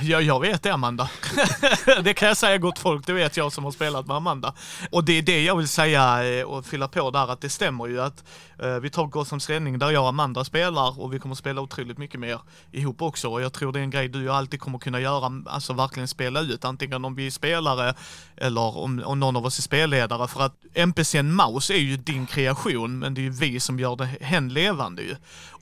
Ja, 0.00 0.20
jag 0.20 0.40
vet 0.40 0.62
det 0.62 0.70
Amanda. 0.70 1.10
det 2.04 2.14
kan 2.14 2.28
jag 2.28 2.36
säga 2.36 2.58
gott 2.58 2.78
folk, 2.78 3.06
det 3.06 3.12
vet 3.12 3.36
jag 3.36 3.52
som 3.52 3.64
har 3.64 3.70
spelat 3.70 4.06
med 4.06 4.16
Amanda. 4.16 4.54
Och 4.90 5.04
det 5.04 5.18
är 5.18 5.22
det 5.22 5.42
jag 5.44 5.56
vill 5.56 5.68
säga 5.68 6.24
eh, 6.24 6.44
och 6.44 6.66
fylla 6.66 6.88
på 6.88 7.10
där, 7.10 7.32
att 7.32 7.40
det 7.40 7.48
stämmer 7.48 7.86
ju 7.86 8.00
att 8.00 8.24
eh, 8.62 8.74
vi 8.74 8.90
tar 8.90 9.06
Gothams 9.06 9.50
räddning 9.50 9.78
där 9.78 9.90
jag 9.90 10.02
och 10.02 10.08
Amanda 10.08 10.44
spelar 10.44 11.00
och 11.00 11.14
vi 11.14 11.18
kommer 11.18 11.34
spela 11.34 11.60
otroligt 11.60 11.98
mycket 11.98 12.20
mer 12.20 12.40
ihop 12.72 13.02
också. 13.02 13.28
Och 13.28 13.42
jag 13.42 13.52
tror 13.52 13.72
det 13.72 13.78
är 13.78 13.82
en 13.82 13.90
grej 13.90 14.08
du 14.08 14.30
alltid 14.30 14.60
kommer 14.60 14.78
kunna 14.78 15.00
göra, 15.00 15.42
alltså 15.46 15.72
verkligen 15.72 16.08
spela 16.08 16.40
ut, 16.40 16.64
antingen 16.64 17.04
om 17.04 17.14
vi 17.14 17.26
är 17.26 17.30
spelare 17.30 17.94
eller 18.36 18.76
om, 18.76 19.02
om 19.04 19.20
någon 19.20 19.36
av 19.36 19.46
oss 19.46 19.58
är 19.58 19.62
spelledare. 19.62 20.28
För 20.28 20.42
att 20.42 20.54
NPCn 20.74 21.32
Maus 21.32 21.70
är 21.70 21.74
ju 21.74 21.96
din 21.96 22.26
kreation, 22.26 22.98
men 22.98 23.14
det 23.14 23.20
är 23.20 23.22
ju 23.22 23.30
vi 23.30 23.60
som 23.60 23.78
gör 23.78 23.96
det, 23.96 24.04
hen 24.20 24.48
levande 24.48 25.02
ju. 25.02 25.16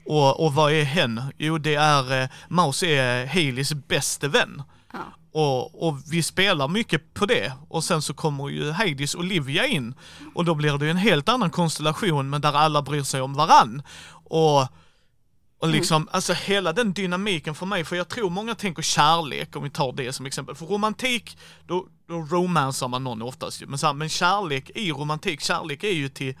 Och, 0.05 0.45
och 0.45 0.53
vad 0.53 0.71
är 0.71 0.83
hen? 0.83 1.21
Jo, 1.37 1.57
det 1.57 1.75
är, 1.75 2.21
eh, 2.21 2.29
Maus 2.49 2.83
är 2.83 3.25
Haleys 3.25 3.73
bäste 3.73 4.27
vän. 4.27 4.63
Ja. 4.93 4.99
Och, 5.33 5.87
och 5.87 5.97
vi 6.11 6.23
spelar 6.23 6.67
mycket 6.67 7.13
på 7.13 7.25
det. 7.25 7.53
Och 7.69 7.83
sen 7.83 8.01
så 8.01 8.13
kommer 8.13 8.49
ju 8.49 8.71
Heidis 8.71 9.15
Olivia 9.15 9.67
in. 9.67 9.95
Och 10.35 10.45
då 10.45 10.55
blir 10.55 10.77
det 10.77 10.85
ju 10.85 10.91
en 10.91 10.97
helt 10.97 11.29
annan 11.29 11.49
konstellation, 11.49 12.29
men 12.29 12.41
där 12.41 12.53
alla 12.53 12.81
bryr 12.81 13.03
sig 13.03 13.21
om 13.21 13.33
varann. 13.33 13.81
Och, 14.23 14.61
och 15.59 15.67
liksom, 15.67 16.07
alltså 16.11 16.33
hela 16.33 16.73
den 16.73 16.93
dynamiken 16.93 17.55
för 17.55 17.65
mig, 17.65 17.85
för 17.85 17.95
jag 17.95 18.09
tror 18.09 18.29
många 18.29 18.55
tänker 18.55 18.81
kärlek, 18.81 19.55
om 19.55 19.63
vi 19.63 19.69
tar 19.69 19.93
det 19.93 20.13
som 20.13 20.25
exempel. 20.25 20.55
För 20.55 20.65
romantik, 20.65 21.37
då, 21.67 21.87
då 22.07 22.15
romansar 22.15 22.87
man 22.87 23.03
någon 23.03 23.21
oftast 23.21 23.61
ju. 23.61 23.65
Men, 23.65 23.77
så 23.77 23.87
här, 23.87 23.93
men 23.93 24.09
kärlek 24.09 24.69
i 24.75 24.91
romantik, 24.91 25.41
kärlek 25.41 25.83
är 25.83 25.93
ju 25.93 26.09
till 26.09 26.35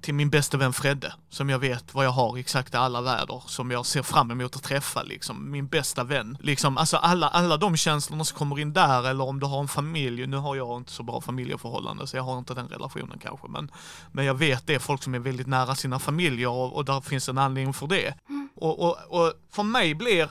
till 0.00 0.14
min 0.14 0.30
bästa 0.30 0.56
vän 0.56 0.72
Fredde, 0.72 1.14
som 1.30 1.50
jag 1.50 1.58
vet 1.58 1.94
vad 1.94 2.04
jag 2.04 2.10
har 2.10 2.36
exakt 2.36 2.74
i 2.74 2.76
alla 2.76 3.00
väder, 3.00 3.42
som 3.46 3.70
jag 3.70 3.86
ser 3.86 4.02
fram 4.02 4.30
emot 4.30 4.56
att 4.56 4.62
träffa, 4.62 5.02
liksom, 5.02 5.50
min 5.50 5.66
bästa 5.66 6.04
vän. 6.04 6.36
Liksom, 6.40 6.78
alltså 6.78 6.96
alla, 6.96 7.28
alla 7.28 7.56
de 7.56 7.76
känslorna 7.76 8.24
som 8.24 8.38
kommer 8.38 8.58
in 8.58 8.72
där, 8.72 9.08
eller 9.08 9.24
om 9.24 9.40
du 9.40 9.46
har 9.46 9.60
en 9.60 9.68
familj, 9.68 10.26
nu 10.26 10.36
har 10.36 10.56
jag 10.56 10.76
inte 10.76 10.92
så 10.92 11.02
bra 11.02 11.20
familjeförhållande, 11.20 12.06
så 12.06 12.16
jag 12.16 12.22
har 12.22 12.38
inte 12.38 12.54
den 12.54 12.68
relationen 12.68 13.18
kanske, 13.18 13.48
men, 13.48 13.70
men 14.12 14.24
jag 14.24 14.34
vet 14.34 14.66
det 14.66 14.74
är 14.74 14.78
folk 14.78 15.02
som 15.02 15.14
är 15.14 15.18
väldigt 15.18 15.46
nära 15.46 15.74
sina 15.74 15.98
familjer 15.98 16.48
och, 16.48 16.76
och 16.76 16.84
där 16.84 17.00
finns 17.00 17.28
en 17.28 17.38
anledning 17.38 17.74
för 17.74 17.86
det. 17.86 18.14
Och, 18.56 18.80
och, 18.80 18.96
och 19.08 19.32
för 19.52 19.62
mig 19.62 19.94
blir, 19.94 20.28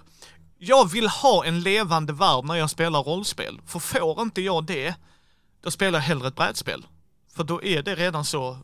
jag 0.58 0.92
vill 0.92 1.08
ha 1.08 1.46
en 1.46 1.60
levande 1.62 2.14
värld 2.14 2.46
när 2.46 2.56
jag 2.56 2.70
spelar 2.70 3.04
rollspel, 3.04 3.62
för 3.66 3.80
får 3.80 4.22
inte 4.22 4.42
jag 4.42 4.66
det, 4.66 4.96
då 5.64 5.72
spelar 5.72 6.00
jag 6.00 6.04
hellre 6.04 6.28
ett 6.28 6.36
brädspel. 6.36 6.86
För 7.36 7.44
då 7.44 7.64
är 7.64 7.84
det 7.84 7.96
redan 7.96 8.26
så 8.26 8.58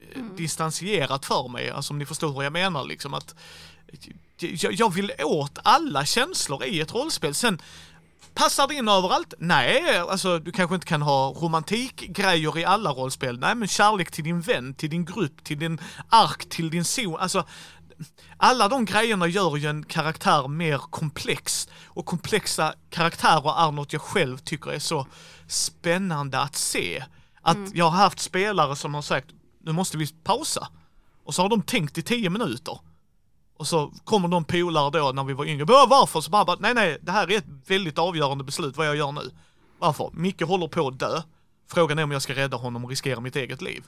eh, 0.00 0.22
distansierat 0.36 1.26
för 1.26 1.48
mig, 1.48 1.70
alltså 1.70 1.92
om 1.92 1.98
ni 1.98 2.06
förstår 2.06 2.32
hur 2.32 2.42
jag 2.42 2.52
menar 2.52 2.84
liksom 2.84 3.14
att 3.14 3.34
jag, 4.38 4.72
jag 4.72 4.94
vill 4.94 5.12
åt 5.24 5.58
alla 5.64 6.04
känslor 6.04 6.64
i 6.64 6.80
ett 6.80 6.94
rollspel. 6.94 7.34
Sen 7.34 7.60
Passar 8.34 8.68
det 8.68 8.74
in 8.74 8.88
överallt? 8.88 9.34
Nej, 9.38 9.98
alltså 9.98 10.38
du 10.38 10.52
kanske 10.52 10.74
inte 10.74 10.86
kan 10.86 11.02
ha 11.02 11.28
romantikgrejer 11.28 12.58
i 12.58 12.64
alla 12.64 12.90
rollspel. 12.90 13.38
Nej, 13.38 13.54
men 13.54 13.68
kärlek 13.68 14.10
till 14.10 14.24
din 14.24 14.40
vän, 14.40 14.74
till 14.74 14.90
din 14.90 15.04
grupp, 15.04 15.44
till 15.44 15.58
din 15.58 15.80
ark, 16.08 16.48
till 16.48 16.70
din 16.70 16.84
zon. 16.84 17.16
Alltså, 17.16 17.46
alla 18.36 18.68
de 18.68 18.84
grejerna 18.84 19.26
gör 19.26 19.56
ju 19.56 19.68
en 19.68 19.84
karaktär 19.84 20.48
mer 20.48 20.78
komplex. 20.78 21.68
Och 21.86 22.06
komplexa 22.06 22.74
karaktärer 22.90 23.68
är 23.68 23.72
något 23.72 23.92
jag 23.92 24.02
själv 24.02 24.38
tycker 24.38 24.70
är 24.70 24.78
så 24.78 25.06
spännande 25.46 26.40
att 26.40 26.56
se. 26.56 27.04
Att 27.42 27.74
jag 27.74 27.84
har 27.84 27.98
haft 27.98 28.20
spelare 28.20 28.76
som 28.76 28.94
har 28.94 29.02
sagt, 29.02 29.26
nu 29.62 29.72
måste 29.72 29.96
vi 29.96 30.06
pausa. 30.06 30.68
Och 31.24 31.34
så 31.34 31.42
har 31.42 31.48
de 31.48 31.62
tänkt 31.62 31.98
i 31.98 32.02
tio 32.02 32.30
minuter. 32.30 32.78
Och 33.56 33.66
så 33.66 33.92
kommer 34.04 34.28
de 34.28 34.44
polare 34.44 34.90
då 34.90 35.12
när 35.12 35.24
vi 35.24 35.32
var 35.32 35.44
yngre, 35.44 35.64
bara 35.64 35.86
varför? 35.86 36.20
Så 36.20 36.30
bara, 36.30 36.44
bara, 36.44 36.56
nej 36.60 36.74
nej, 36.74 36.98
det 37.02 37.12
här 37.12 37.30
är 37.30 37.38
ett 37.38 37.44
väldigt 37.66 37.98
avgörande 37.98 38.44
beslut 38.44 38.76
vad 38.76 38.86
jag 38.86 38.96
gör 38.96 39.12
nu. 39.12 39.30
Varför? 39.78 40.10
Micke 40.12 40.42
håller 40.42 40.68
på 40.68 40.88
att 40.88 40.98
dö. 40.98 41.22
Frågan 41.68 41.98
är 41.98 42.02
om 42.02 42.10
jag 42.10 42.22
ska 42.22 42.34
rädda 42.34 42.56
honom 42.56 42.84
och 42.84 42.90
riskera 42.90 43.20
mitt 43.20 43.36
eget 43.36 43.62
liv. 43.62 43.84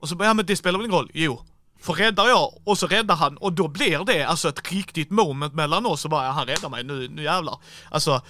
Och 0.00 0.08
så 0.08 0.16
bara, 0.16 0.24
ja 0.24 0.34
men 0.34 0.46
det 0.46 0.56
spelar 0.56 0.78
väl 0.78 0.86
ingen 0.86 0.98
roll? 0.98 1.10
Jo. 1.14 1.44
För 1.80 1.92
räddar 1.92 2.28
jag 2.28 2.54
och 2.64 2.78
så 2.78 2.86
räddar 2.86 3.16
han 3.16 3.36
och 3.36 3.52
då 3.52 3.68
blir 3.68 4.04
det 4.04 4.22
alltså 4.22 4.48
ett 4.48 4.72
riktigt 4.72 5.10
moment 5.10 5.54
mellan 5.54 5.86
oss 5.86 6.04
och 6.04 6.10
bara, 6.10 6.24
ja, 6.24 6.30
han 6.30 6.46
räddar 6.46 6.68
mig, 6.68 6.84
nu, 6.84 7.08
nu 7.08 7.22
jävlar. 7.22 7.58
Alltså, 7.90 8.22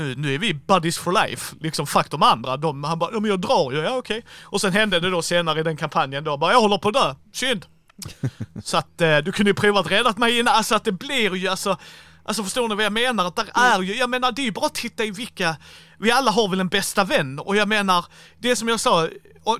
nu, 0.00 0.14
nu 0.16 0.34
är 0.34 0.38
vi 0.38 0.54
buddies 0.54 0.98
for 0.98 1.12
life, 1.12 1.56
liksom 1.60 1.86
fuck 1.86 2.10
de 2.10 2.22
andra. 2.22 2.56
De, 2.56 2.84
han 2.84 2.98
bara, 2.98 3.10
ja 3.12 3.20
men 3.20 3.30
jag 3.30 3.40
drar 3.40 3.72
ju, 3.72 3.78
ja 3.78 3.96
okej. 3.96 4.24
Och 4.42 4.60
sen 4.60 4.72
hände 4.72 5.00
det 5.00 5.10
då 5.10 5.22
senare 5.22 5.60
i 5.60 5.62
den 5.62 5.76
kampanjen 5.76 6.24
då, 6.24 6.36
bara 6.36 6.52
jag 6.52 6.60
håller 6.60 6.78
på 6.78 6.88
att 6.88 6.94
dö, 6.94 7.14
synd. 7.32 7.66
Så 8.64 8.76
att 8.76 9.00
eh, 9.00 9.18
du 9.18 9.32
kunde 9.32 9.50
ju 9.50 9.54
provat 9.54 9.90
räddat 9.90 10.18
mig 10.18 10.38
innan, 10.38 10.54
alltså 10.54 10.74
att 10.74 10.84
det 10.84 10.92
blir 10.92 11.36
ju 11.36 11.48
alltså 11.48 11.78
Alltså 12.24 12.44
förstår 12.44 12.68
ni 12.68 12.74
vad 12.74 12.84
jag 12.84 12.92
menar? 12.92 13.24
Att 13.24 13.36
där 13.36 13.48
är 13.54 13.82
ju, 13.82 13.96
jag 13.96 14.10
menar 14.10 14.32
det 14.32 14.42
är 14.42 14.44
ju 14.44 14.52
bara 14.52 14.66
att 14.66 14.74
titta 14.74 15.04
i 15.04 15.10
vilka, 15.10 15.56
vi 15.98 16.10
alla 16.10 16.30
har 16.30 16.48
väl 16.48 16.60
en 16.60 16.68
bästa 16.68 17.04
vän 17.04 17.38
och 17.38 17.56
jag 17.56 17.68
menar, 17.68 18.04
det 18.38 18.56
som 18.56 18.68
jag 18.68 18.80
sa, 18.80 19.08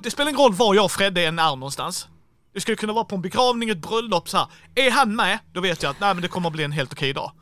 det 0.02 0.10
spelar 0.10 0.30
ingen 0.30 0.40
roll 0.40 0.54
var 0.54 0.74
jag 0.74 0.84
och 0.84 0.92
Fredde 0.92 1.26
än 1.26 1.38
är 1.38 1.56
någonstans. 1.56 2.08
Det 2.54 2.60
skulle 2.60 2.76
kunna 2.76 2.92
vara 2.92 3.04
på 3.04 3.14
en 3.14 3.22
begravning, 3.22 3.70
ett 3.70 3.78
bröllop 3.78 4.28
så 4.28 4.36
här. 4.36 4.46
Är 4.74 4.90
han 4.90 5.16
med, 5.16 5.38
då 5.52 5.60
vet 5.60 5.82
jag 5.82 5.90
att 5.90 6.00
nej 6.00 6.14
men 6.14 6.22
det 6.22 6.28
kommer 6.28 6.48
att 6.48 6.52
bli 6.52 6.64
en 6.64 6.72
helt 6.72 6.92
okej 6.92 7.12
dag. 7.12 7.32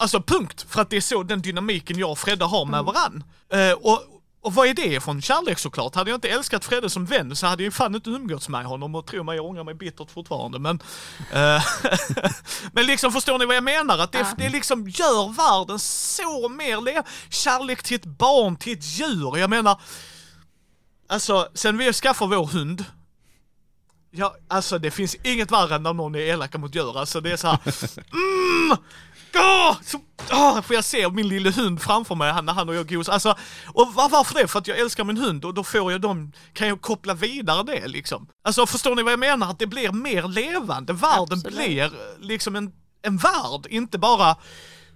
Alltså 0.00 0.22
punkt, 0.22 0.66
för 0.68 0.80
att 0.82 0.90
det 0.90 0.96
är 0.96 1.00
så 1.00 1.22
den 1.22 1.42
dynamiken 1.42 1.98
jag 1.98 2.10
och 2.10 2.18
Fredde 2.18 2.44
har 2.44 2.64
med 2.66 2.84
varann. 2.84 3.24
Eh, 3.52 3.72
och, 3.72 4.02
och 4.42 4.54
vad 4.54 4.68
är 4.68 4.74
det 4.74 4.86
ifrån? 4.86 5.22
Kärlek 5.22 5.58
såklart. 5.58 5.94
Hade 5.94 6.10
jag 6.10 6.16
inte 6.16 6.28
älskat 6.28 6.64
Fredde 6.64 6.90
som 6.90 7.06
vän 7.06 7.36
så 7.36 7.46
hade 7.46 7.62
jag 7.64 7.74
fan 7.74 7.94
inte 7.94 8.10
umgåtts 8.10 8.48
med 8.48 8.64
honom 8.64 8.94
och 8.94 9.06
tro 9.06 9.22
mig, 9.22 9.36
jag 9.36 9.44
ångrar 9.46 9.64
mig 9.64 9.74
bittert 9.74 10.10
fortfarande. 10.10 10.58
Men, 10.58 10.80
eh, 11.32 11.62
men 12.72 12.86
liksom 12.86 13.12
förstår 13.12 13.38
ni 13.38 13.44
vad 13.46 13.56
jag 13.56 13.64
menar? 13.64 13.98
Att 13.98 14.12
det, 14.12 14.18
Ja. 14.18 14.34
det 14.38 14.48
liksom 14.48 14.88
gör 14.88 15.32
världen 15.32 15.78
så 15.78 16.48
mer 16.48 16.80
le- 16.80 17.02
Kärlek 17.30 17.82
till 17.82 17.96
ett 17.96 18.04
barn, 18.06 18.56
till 18.56 18.72
ett 18.78 18.84
djur. 18.84 19.38
Jag 19.38 19.50
menar, 19.50 19.80
alltså 21.08 21.48
sen 21.54 21.78
vi 21.78 21.92
skaffade 21.92 22.36
vår 22.36 22.46
hund 22.46 22.84
Ja, 24.12 24.34
alltså 24.48 24.78
det 24.78 24.90
finns 24.90 25.14
inget 25.14 25.50
värre 25.50 25.74
än 25.74 25.82
när 25.82 25.92
någon 25.92 26.14
är 26.14 26.18
elaka 26.18 26.58
mot 26.58 26.74
djur. 26.74 26.98
Alltså 26.98 27.20
det 27.20 27.32
är 27.32 27.36
så 27.36 27.46
här. 27.48 27.58
Mm! 28.12 28.76
Åh! 29.34 29.76
Så, 29.82 29.98
åh, 30.32 30.60
för 30.60 30.74
jag 30.74 30.84
ser 30.84 31.10
min 31.10 31.28
lilla 31.28 31.50
hund 31.50 31.82
framför 31.82 32.14
mig 32.14 32.42
när 32.42 32.52
han 32.52 32.68
och 32.68 32.74
jag 32.74 32.88
gos. 32.88 33.08
Alltså, 33.08 33.34
och 33.66 33.94
var, 33.94 34.08
varför 34.08 34.34
det? 34.34 34.48
För 34.48 34.58
att 34.58 34.66
jag 34.66 34.78
älskar 34.78 35.04
min 35.04 35.16
hund 35.16 35.44
och 35.44 35.54
då 35.54 35.64
får 35.64 35.92
jag 35.92 36.00
dem, 36.00 36.32
kan 36.52 36.68
jag 36.68 36.80
koppla 36.80 37.14
vidare 37.14 37.62
det 37.62 37.86
liksom. 37.86 38.28
Alltså 38.44 38.66
förstår 38.66 38.96
ni 38.96 39.02
vad 39.02 39.12
jag 39.12 39.20
menar? 39.20 39.50
Att 39.50 39.58
det 39.58 39.66
blir 39.66 39.92
mer 39.92 40.28
levande. 40.28 40.92
Världen 40.92 41.38
Absolut. 41.38 41.56
blir 41.56 41.84
eh, 41.84 41.90
liksom 42.18 42.56
en, 42.56 42.72
en 43.02 43.16
värld, 43.16 43.66
inte 43.68 43.98
bara 43.98 44.36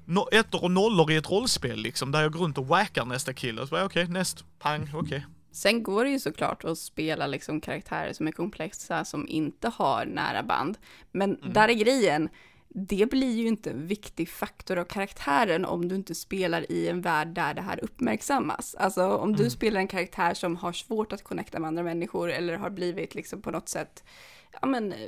no, 0.04 0.28
ettor 0.32 0.64
och 0.64 0.70
nollor 0.70 1.10
i 1.10 1.16
ett 1.16 1.30
rollspel 1.30 1.78
liksom. 1.78 2.12
Där 2.12 2.22
jag 2.22 2.32
går 2.32 2.40
runt 2.40 2.58
och 2.58 2.66
wackar 2.66 3.04
nästa 3.04 3.32
kille 3.32 3.62
och 3.62 3.68
så 3.68 3.74
bara 3.74 3.84
okej, 3.84 4.08
näst, 4.08 4.44
pang, 4.58 4.90
okej. 4.94 5.26
Sen 5.52 5.82
går 5.82 6.04
det 6.04 6.10
ju 6.10 6.20
såklart 6.20 6.64
att 6.64 6.78
spela 6.78 7.26
liksom 7.26 7.60
karaktärer 7.60 8.12
som 8.12 8.28
är 8.28 8.32
komplexa, 8.32 9.04
som 9.04 9.28
inte 9.28 9.68
har 9.68 10.06
nära 10.06 10.42
band. 10.42 10.78
Men 11.12 11.38
där 11.52 11.68
är 11.68 11.72
grejen, 11.72 12.28
det 12.76 13.10
blir 13.10 13.36
ju 13.36 13.46
inte 13.46 13.70
en 13.70 13.86
viktig 13.86 14.28
faktor 14.28 14.78
av 14.78 14.84
karaktären 14.84 15.64
om 15.64 15.88
du 15.88 15.94
inte 15.94 16.14
spelar 16.14 16.72
i 16.72 16.88
en 16.88 17.00
värld 17.00 17.28
där 17.28 17.54
det 17.54 17.62
här 17.62 17.84
uppmärksammas. 17.84 18.74
Alltså 18.74 19.16
om 19.16 19.36
du 19.36 19.50
spelar 19.50 19.80
en 19.80 19.88
karaktär 19.88 20.34
som 20.34 20.56
har 20.56 20.72
svårt 20.72 21.12
att 21.12 21.24
connecta 21.24 21.60
med 21.60 21.68
andra 21.68 21.82
människor 21.82 22.30
eller 22.30 22.56
har 22.56 22.70
blivit 22.70 23.14
liksom 23.14 23.42
på 23.42 23.50
något 23.50 23.68
sätt 23.68 24.04
ja, 24.60 24.66
men, 24.66 24.92
eh, 24.92 24.98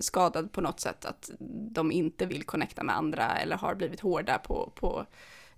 skadad 0.00 0.52
på 0.52 0.60
något 0.60 0.80
sätt, 0.80 1.04
att 1.04 1.30
de 1.72 1.92
inte 1.92 2.26
vill 2.26 2.42
connecta 2.42 2.82
med 2.82 2.96
andra 2.96 3.36
eller 3.36 3.56
har 3.56 3.74
blivit 3.74 4.00
hårda 4.00 4.38
på, 4.38 4.72
på 4.74 5.06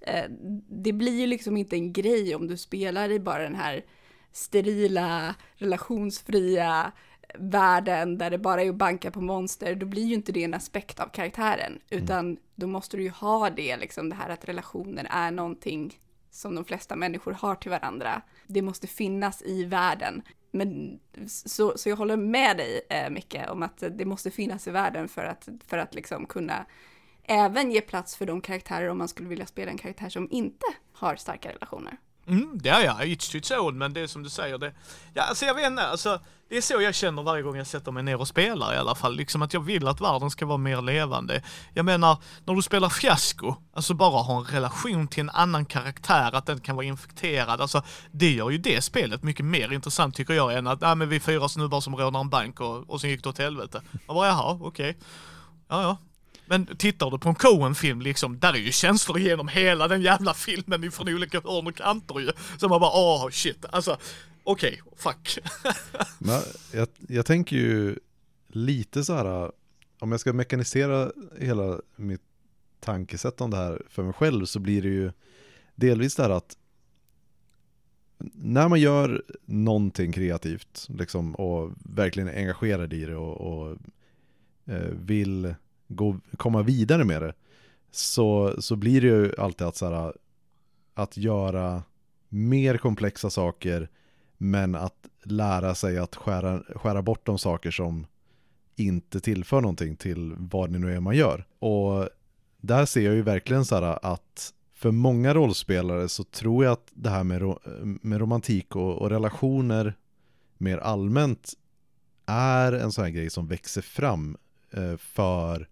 eh, 0.00 0.24
det 0.68 0.92
blir 0.92 1.20
ju 1.20 1.26
liksom 1.26 1.56
inte 1.56 1.76
en 1.76 1.92
grej 1.92 2.34
om 2.34 2.46
du 2.46 2.56
spelar 2.56 3.10
i 3.10 3.20
bara 3.20 3.42
den 3.42 3.54
här 3.54 3.84
sterila, 4.32 5.34
relationsfria 5.56 6.92
världen 7.34 8.18
där 8.18 8.30
det 8.30 8.38
bara 8.38 8.62
är 8.62 8.68
att 8.68 8.74
banka 8.74 9.10
på 9.10 9.20
monster, 9.20 9.74
då 9.74 9.86
blir 9.86 10.04
ju 10.04 10.14
inte 10.14 10.32
det 10.32 10.44
en 10.44 10.54
aspekt 10.54 11.00
av 11.00 11.08
karaktären, 11.08 11.78
utan 11.90 12.36
då 12.54 12.66
måste 12.66 12.96
du 12.96 13.02
ju 13.02 13.10
ha 13.10 13.50
det, 13.50 13.76
liksom 13.76 14.08
det 14.08 14.16
här 14.16 14.28
att 14.28 14.48
relationer 14.48 15.06
är 15.10 15.30
någonting 15.30 15.98
som 16.30 16.54
de 16.54 16.64
flesta 16.64 16.96
människor 16.96 17.32
har 17.32 17.54
till 17.54 17.70
varandra. 17.70 18.22
Det 18.46 18.62
måste 18.62 18.86
finnas 18.86 19.42
i 19.42 19.64
världen. 19.64 20.22
Men 20.50 21.00
så, 21.26 21.78
så 21.78 21.88
jag 21.88 21.96
håller 21.96 22.16
med 22.16 22.56
dig, 22.56 22.80
eh, 22.90 23.10
Micke, 23.10 23.36
om 23.48 23.62
att 23.62 23.82
det 23.90 24.04
måste 24.04 24.30
finnas 24.30 24.68
i 24.68 24.70
världen 24.70 25.08
för 25.08 25.24
att, 25.24 25.48
för 25.66 25.78
att 25.78 25.94
liksom 25.94 26.26
kunna 26.26 26.66
även 27.22 27.70
ge 27.70 27.80
plats 27.80 28.16
för 28.16 28.26
de 28.26 28.40
karaktärer 28.40 28.88
om 28.88 28.98
man 28.98 29.08
skulle 29.08 29.28
vilja 29.28 29.46
spela 29.46 29.70
en 29.70 29.78
karaktär 29.78 30.08
som 30.08 30.28
inte 30.30 30.66
har 30.92 31.16
starka 31.16 31.52
relationer. 31.52 31.96
Mm, 32.28 32.58
det 32.62 32.68
är 32.68 32.84
jag, 32.84 32.96
It's 33.00 33.36
its 33.36 33.50
own, 33.50 33.78
men 33.78 33.92
det 33.92 34.00
är 34.00 34.06
som 34.06 34.22
du 34.22 34.30
säger 34.30 34.58
det. 34.58 34.72
Ja, 35.14 35.22
alltså 35.22 35.44
jag 35.44 35.54
vet 35.54 35.66
inte, 35.66 35.86
alltså 35.86 36.20
det 36.48 36.56
är 36.56 36.60
så 36.60 36.82
jag 36.82 36.94
känner 36.94 37.22
varje 37.22 37.42
gång 37.42 37.56
jag 37.56 37.66
sätter 37.66 37.92
mig 37.92 38.02
ner 38.02 38.20
och 38.20 38.28
spelar 38.28 38.74
i 38.74 38.76
alla 38.76 38.94
fall. 38.94 39.16
Liksom 39.16 39.42
att 39.42 39.54
jag 39.54 39.60
vill 39.60 39.88
att 39.88 40.00
världen 40.00 40.30
ska 40.30 40.46
vara 40.46 40.58
mer 40.58 40.82
levande. 40.82 41.42
Jag 41.74 41.84
menar, 41.84 42.16
när 42.44 42.54
du 42.54 42.62
spelar 42.62 42.88
fiasko, 42.88 43.54
alltså 43.72 43.94
bara 43.94 44.22
ha 44.22 44.38
en 44.38 44.44
relation 44.44 45.08
till 45.08 45.20
en 45.20 45.30
annan 45.30 45.64
karaktär, 45.64 46.34
att 46.34 46.46
den 46.46 46.60
kan 46.60 46.76
vara 46.76 46.86
infekterad, 46.86 47.60
alltså 47.60 47.82
det 48.10 48.30
gör 48.32 48.50
ju 48.50 48.58
det 48.58 48.82
spelet 48.82 49.22
mycket 49.22 49.44
mer 49.44 49.72
intressant 49.72 50.14
tycker 50.14 50.34
jag 50.34 50.54
än 50.54 50.66
att, 50.66 50.80
nej 50.80 50.94
men 50.94 51.08
vi 51.08 51.16
är 51.16 51.20
fyra 51.20 51.48
snubbar 51.48 51.80
som 51.80 51.96
rånar 51.96 52.20
en 52.20 52.30
bank 52.30 52.60
och, 52.60 52.90
och 52.90 53.00
sen 53.00 53.10
gick 53.10 53.22
det 53.22 53.28
åt 53.28 53.38
helvete. 53.38 53.82
Man 54.06 54.16
bara, 54.16 54.26
jaha, 54.26 54.58
okej. 54.60 54.98
Ja, 55.68 55.82
ja. 55.82 55.96
Men 56.48 56.66
tittar 56.66 57.10
du 57.10 57.18
på 57.18 57.28
en 57.28 57.34
Coen-film 57.34 58.00
liksom, 58.02 58.38
där 58.38 58.52
är 58.52 58.58
ju 58.58 58.72
känslor 58.72 59.18
genom 59.18 59.48
hela 59.48 59.88
den 59.88 60.02
jävla 60.02 60.34
filmen 60.34 60.90
från 60.90 61.08
olika 61.08 61.40
hörn 61.40 61.66
och 61.66 61.76
kanter 61.76 62.20
ju. 62.20 62.30
Så 62.58 62.68
man 62.68 62.80
bara, 62.80 62.90
åh 62.90 63.28
shit, 63.30 63.64
alltså 63.70 63.98
okej, 64.44 64.80
fuck. 64.96 65.38
Men 66.18 66.40
jag, 66.72 66.88
jag 67.08 67.26
tänker 67.26 67.56
ju 67.56 67.98
lite 68.48 69.04
så 69.04 69.14
här, 69.14 69.52
om 69.98 70.10
jag 70.10 70.20
ska 70.20 70.32
mekanisera 70.32 71.12
hela 71.38 71.80
mitt 71.96 72.22
tankesätt 72.80 73.40
om 73.40 73.50
det 73.50 73.56
här 73.56 73.82
för 73.88 74.02
mig 74.02 74.12
själv 74.12 74.44
så 74.44 74.60
blir 74.60 74.82
det 74.82 74.88
ju 74.88 75.12
delvis 75.74 76.16
det 76.16 76.22
här 76.22 76.30
att 76.30 76.56
när 78.34 78.68
man 78.68 78.80
gör 78.80 79.22
någonting 79.44 80.12
kreativt 80.12 80.86
liksom, 80.88 81.34
och 81.34 81.72
verkligen 81.78 82.28
är 82.28 82.36
engagerad 82.36 82.92
i 82.92 83.04
det 83.04 83.16
och, 83.16 83.40
och 83.40 83.76
eh, 84.66 84.90
vill 84.92 85.54
gå, 85.88 86.20
komma 86.36 86.62
vidare 86.62 87.04
med 87.04 87.22
det 87.22 87.34
så, 87.90 88.54
så 88.58 88.76
blir 88.76 89.00
det 89.00 89.06
ju 89.06 89.32
alltid 89.38 89.66
att, 89.66 89.76
så 89.76 89.86
här, 89.86 90.12
att 90.94 91.16
göra 91.16 91.82
mer 92.28 92.76
komplexa 92.76 93.30
saker 93.30 93.88
men 94.36 94.74
att 94.74 95.08
lära 95.22 95.74
sig 95.74 95.98
att 95.98 96.16
skära, 96.16 96.62
skära 96.74 97.02
bort 97.02 97.26
de 97.26 97.38
saker 97.38 97.70
som 97.70 98.06
inte 98.76 99.20
tillför 99.20 99.60
någonting 99.60 99.96
till 99.96 100.34
vad 100.38 100.72
det 100.72 100.78
nu 100.78 100.94
är 100.94 101.00
man 101.00 101.16
gör. 101.16 101.44
Och 101.58 102.08
där 102.60 102.84
ser 102.84 103.00
jag 103.00 103.14
ju 103.14 103.22
verkligen 103.22 103.64
så 103.64 103.74
här 103.74 103.98
att 104.02 104.54
för 104.74 104.90
många 104.90 105.34
rollspelare 105.34 106.08
så 106.08 106.24
tror 106.24 106.64
jag 106.64 106.72
att 106.72 106.90
det 106.94 107.10
här 107.10 107.24
med, 107.24 107.40
ro, 107.40 107.58
med 107.82 108.20
romantik 108.20 108.76
och, 108.76 108.98
och 108.98 109.10
relationer 109.10 109.94
mer 110.58 110.78
allmänt 110.78 111.52
är 112.26 112.72
en 112.72 112.92
sån 112.92 113.04
här 113.04 113.10
grej 113.10 113.30
som 113.30 113.46
växer 113.46 113.82
fram 113.82 114.36
eh, 114.70 114.96
för 114.96 115.68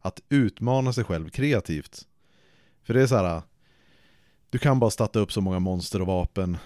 att 0.00 0.20
utmana 0.28 0.92
sig 0.92 1.04
själv 1.04 1.28
kreativt. 1.28 2.06
För 2.82 2.94
det 2.94 3.02
är 3.02 3.06
så 3.06 3.16
här, 3.16 3.42
du 4.50 4.58
kan 4.58 4.78
bara 4.80 4.90
starta 4.90 5.18
upp 5.18 5.32
så 5.32 5.40
många 5.40 5.58
monster 5.58 6.00
och 6.00 6.06
vapen 6.06 6.58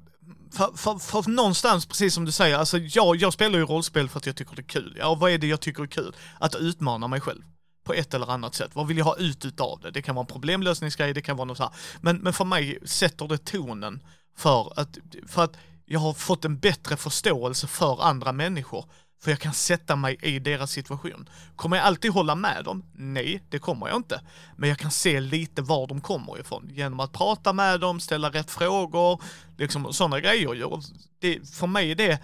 för, 0.53 0.77
för, 0.77 0.99
för 1.23 1.31
någonstans, 1.31 1.87
precis 1.87 2.15
som 2.15 2.25
du 2.25 2.33
säger, 2.33 2.59
alltså 2.59 2.79
jag, 2.79 3.17
jag 3.17 3.33
spelar 3.33 3.59
ju 3.59 3.65
rollspel 3.65 4.09
för 4.09 4.19
att 4.19 4.27
jag 4.27 4.37
tycker 4.37 4.57
det 4.57 4.63
är 4.63 4.69
kul. 4.69 4.97
Ja, 4.99 5.15
vad 5.15 5.31
är 5.31 5.39
det 5.39 5.47
jag 5.47 5.61
tycker 5.61 5.83
är 5.83 5.87
kul? 5.87 6.17
Att 6.41 6.55
utmana 6.55 7.09
mig 7.09 7.21
själv. 7.21 7.43
På 7.85 7.95
ett 7.95 8.15
eller 8.15 8.31
annat 8.31 8.55
sätt. 8.55 8.71
Vad 8.75 8.87
vill 8.87 8.99
jag 8.99 9.05
ha 9.05 9.17
ut 9.17 9.45
utav 9.45 9.81
det? 9.81 9.91
Det 9.91 10.03
kan 10.03 10.15
vara 10.15 10.23
en 10.23 10.33
problemlösningsgrej, 10.33 11.15
det 11.15 11.23
kan 11.23 11.37
vara 11.37 11.45
något 11.45 11.57
så 11.57 11.63
här. 11.63 11.73
Men, 12.01 12.17
men 12.17 12.33
för 12.33 12.45
mig 12.45 12.79
sätter 12.85 13.29
det 13.29 13.39
tonen 13.39 14.03
för 14.37 14.81
att, 14.81 14.99
för 15.27 15.45
att 15.45 15.57
jag 15.85 16.01
har 16.01 16.13
fått 16.13 16.45
en 16.45 16.59
bättre 16.59 16.97
förståelse 16.97 17.67
för 17.67 18.03
andra 18.03 18.33
människor. 18.33 18.85
För 19.21 19.31
jag 19.31 19.41
kan 19.41 19.55
sätta 19.55 19.97
mig 19.97 20.17
i 20.23 20.39
deras 20.39 20.71
situation. 20.71 21.29
Kommer 21.57 21.77
jag 21.77 21.87
alltid 21.87 22.11
hålla 22.11 22.35
med 22.35 22.65
dem? 22.65 22.85
Nej, 22.95 23.43
det 23.49 23.59
kommer 23.59 23.89
jag 23.89 23.97
inte. 23.97 24.21
Men 24.57 24.69
jag 24.69 24.79
kan 24.79 24.91
se 24.91 25.21
lite 25.21 25.63
var 25.63 25.87
de 25.87 26.01
kommer 26.01 26.41
ifrån. 26.41 26.71
Genom 26.73 27.01
att 27.01 27.13
prata 27.13 27.53
med 27.53 27.81
dem, 27.81 28.01
ställa 28.01 28.31
rätt 28.31 28.51
frågor, 28.51 29.23
liksom 29.57 29.93
sådana 29.93 30.21
grejer. 30.21 30.83
Det, 31.19 31.51
för 31.51 31.67
mig 31.67 31.91
är 31.91 31.95
det, 31.95 32.21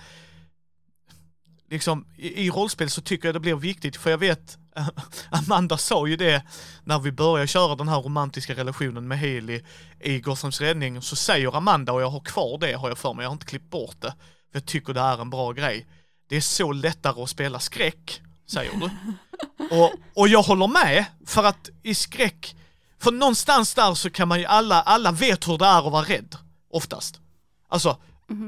liksom 1.70 2.06
i, 2.16 2.46
i 2.46 2.50
rollspel 2.50 2.90
så 2.90 3.00
tycker 3.00 3.28
jag 3.28 3.34
det 3.34 3.40
blir 3.40 3.54
viktigt, 3.54 3.96
för 3.96 4.10
jag 4.10 4.18
vet, 4.18 4.58
Amanda 5.30 5.76
sa 5.76 6.06
ju 6.06 6.16
det 6.16 6.42
när 6.84 6.98
vi 6.98 7.12
började 7.12 7.46
köra 7.46 7.76
den 7.76 7.88
här 7.88 8.00
romantiska 8.00 8.54
relationen 8.54 9.08
med 9.08 9.18
Haley 9.18 9.62
i 10.00 10.20
Gothams 10.20 10.60
räddning, 10.60 11.02
så 11.02 11.16
säger 11.16 11.56
Amanda, 11.56 11.92
och 11.92 12.02
jag 12.02 12.10
har 12.10 12.20
kvar 12.20 12.58
det 12.58 12.72
har 12.72 12.88
jag 12.88 12.98
för 12.98 13.14
mig, 13.14 13.22
jag 13.22 13.30
har 13.30 13.32
inte 13.34 13.46
klippt 13.46 13.70
bort 13.70 14.00
det, 14.00 14.14
för 14.52 14.58
jag 14.58 14.66
tycker 14.66 14.92
det 14.92 15.00
är 15.00 15.20
en 15.20 15.30
bra 15.30 15.52
grej. 15.52 15.86
Det 16.28 16.36
är 16.36 16.40
så 16.40 16.72
lättare 16.72 17.22
att 17.22 17.30
spela 17.30 17.60
skräck, 17.60 18.20
säger 18.46 18.72
du. 18.76 18.90
Och, 19.70 19.92
och 20.14 20.28
jag 20.28 20.42
håller 20.42 20.66
med, 20.66 21.04
för 21.26 21.44
att 21.44 21.70
i 21.82 21.94
skräck, 21.94 22.56
för 22.98 23.12
någonstans 23.12 23.74
där 23.74 23.94
så 23.94 24.10
kan 24.10 24.28
man 24.28 24.40
ju 24.40 24.46
alla, 24.46 24.82
alla 24.82 25.12
vet 25.12 25.48
hur 25.48 25.58
det 25.58 25.66
är 25.66 25.86
att 25.86 25.92
vara 25.92 26.04
rädd, 26.04 26.36
oftast. 26.70 27.20
Alltså, 27.68 27.96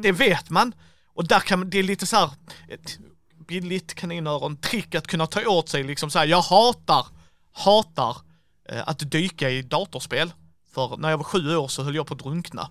det 0.02 0.12
vet 0.12 0.50
man. 0.50 0.72
Och 1.14 1.26
där 1.26 1.40
kan 1.40 1.58
man, 1.58 1.70
det 1.70 1.78
är 1.78 1.82
lite 1.82 2.06
så 2.06 2.16
här, 2.16 2.30
ett 2.68 2.98
billigt 3.48 3.94
kaninöron, 3.94 4.56
trick 4.56 4.94
att 4.94 5.06
kunna 5.06 5.26
ta 5.26 5.46
åt 5.46 5.68
sig 5.68 5.82
liksom 5.82 6.10
så 6.10 6.18
här, 6.18 6.26
jag 6.26 6.42
hatar, 6.42 7.06
hatar 7.52 8.16
eh, 8.68 8.88
att 8.88 9.10
dyka 9.10 9.50
i 9.50 9.62
datorspel. 9.62 10.32
För 10.74 10.96
när 10.96 11.10
jag 11.10 11.16
var 11.16 11.24
sju 11.24 11.56
år 11.56 11.68
så 11.68 11.82
höll 11.82 11.94
jag 11.94 12.06
på 12.06 12.14
att 12.14 12.20
drunkna. 12.20 12.70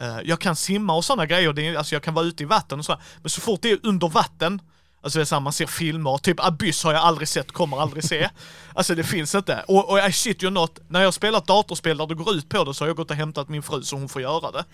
Eh, 0.00 0.18
jag 0.24 0.40
kan 0.40 0.56
simma 0.56 0.94
och 0.94 1.04
sådana 1.04 1.26
grejer, 1.26 1.52
det 1.52 1.66
är, 1.68 1.76
alltså 1.76 1.94
jag 1.94 2.02
kan 2.02 2.14
vara 2.14 2.24
ute 2.26 2.42
i 2.42 2.46
vatten 2.46 2.78
och 2.78 2.84
så, 2.84 2.92
här. 2.92 3.00
men 3.22 3.30
så 3.30 3.40
fort 3.40 3.62
det 3.62 3.70
är 3.70 3.78
under 3.82 4.08
vatten, 4.08 4.60
alltså 5.02 5.18
det 5.18 5.22
är 5.22 5.24
så 5.24 5.34
här, 5.34 5.40
man 5.40 5.52
ser 5.52 5.66
filmer, 5.66 6.18
typ 6.18 6.40
Abyss 6.44 6.84
har 6.84 6.92
jag 6.92 7.02
aldrig 7.02 7.28
sett, 7.28 7.52
kommer 7.52 7.80
aldrig 7.80 8.04
se. 8.04 8.28
Alltså 8.74 8.94
det 8.94 9.04
finns 9.04 9.34
inte. 9.34 9.64
Och, 9.68 9.90
och 9.90 9.98
I 10.08 10.12
shit 10.12 10.42
you 10.42 10.52
not, 10.52 10.78
när 10.88 11.02
jag 11.02 11.14
spelat 11.14 11.46
datorspel 11.46 11.96
där 11.98 12.06
det 12.06 12.14
går 12.14 12.34
ut 12.34 12.48
på 12.48 12.64
det 12.64 12.74
så 12.74 12.84
har 12.84 12.88
jag 12.88 12.96
gått 12.96 13.10
och 13.10 13.16
hämtat 13.16 13.48
min 13.48 13.62
fru 13.62 13.82
så 13.82 13.96
hon 13.96 14.08
får 14.08 14.22
göra 14.22 14.50
det. 14.50 14.64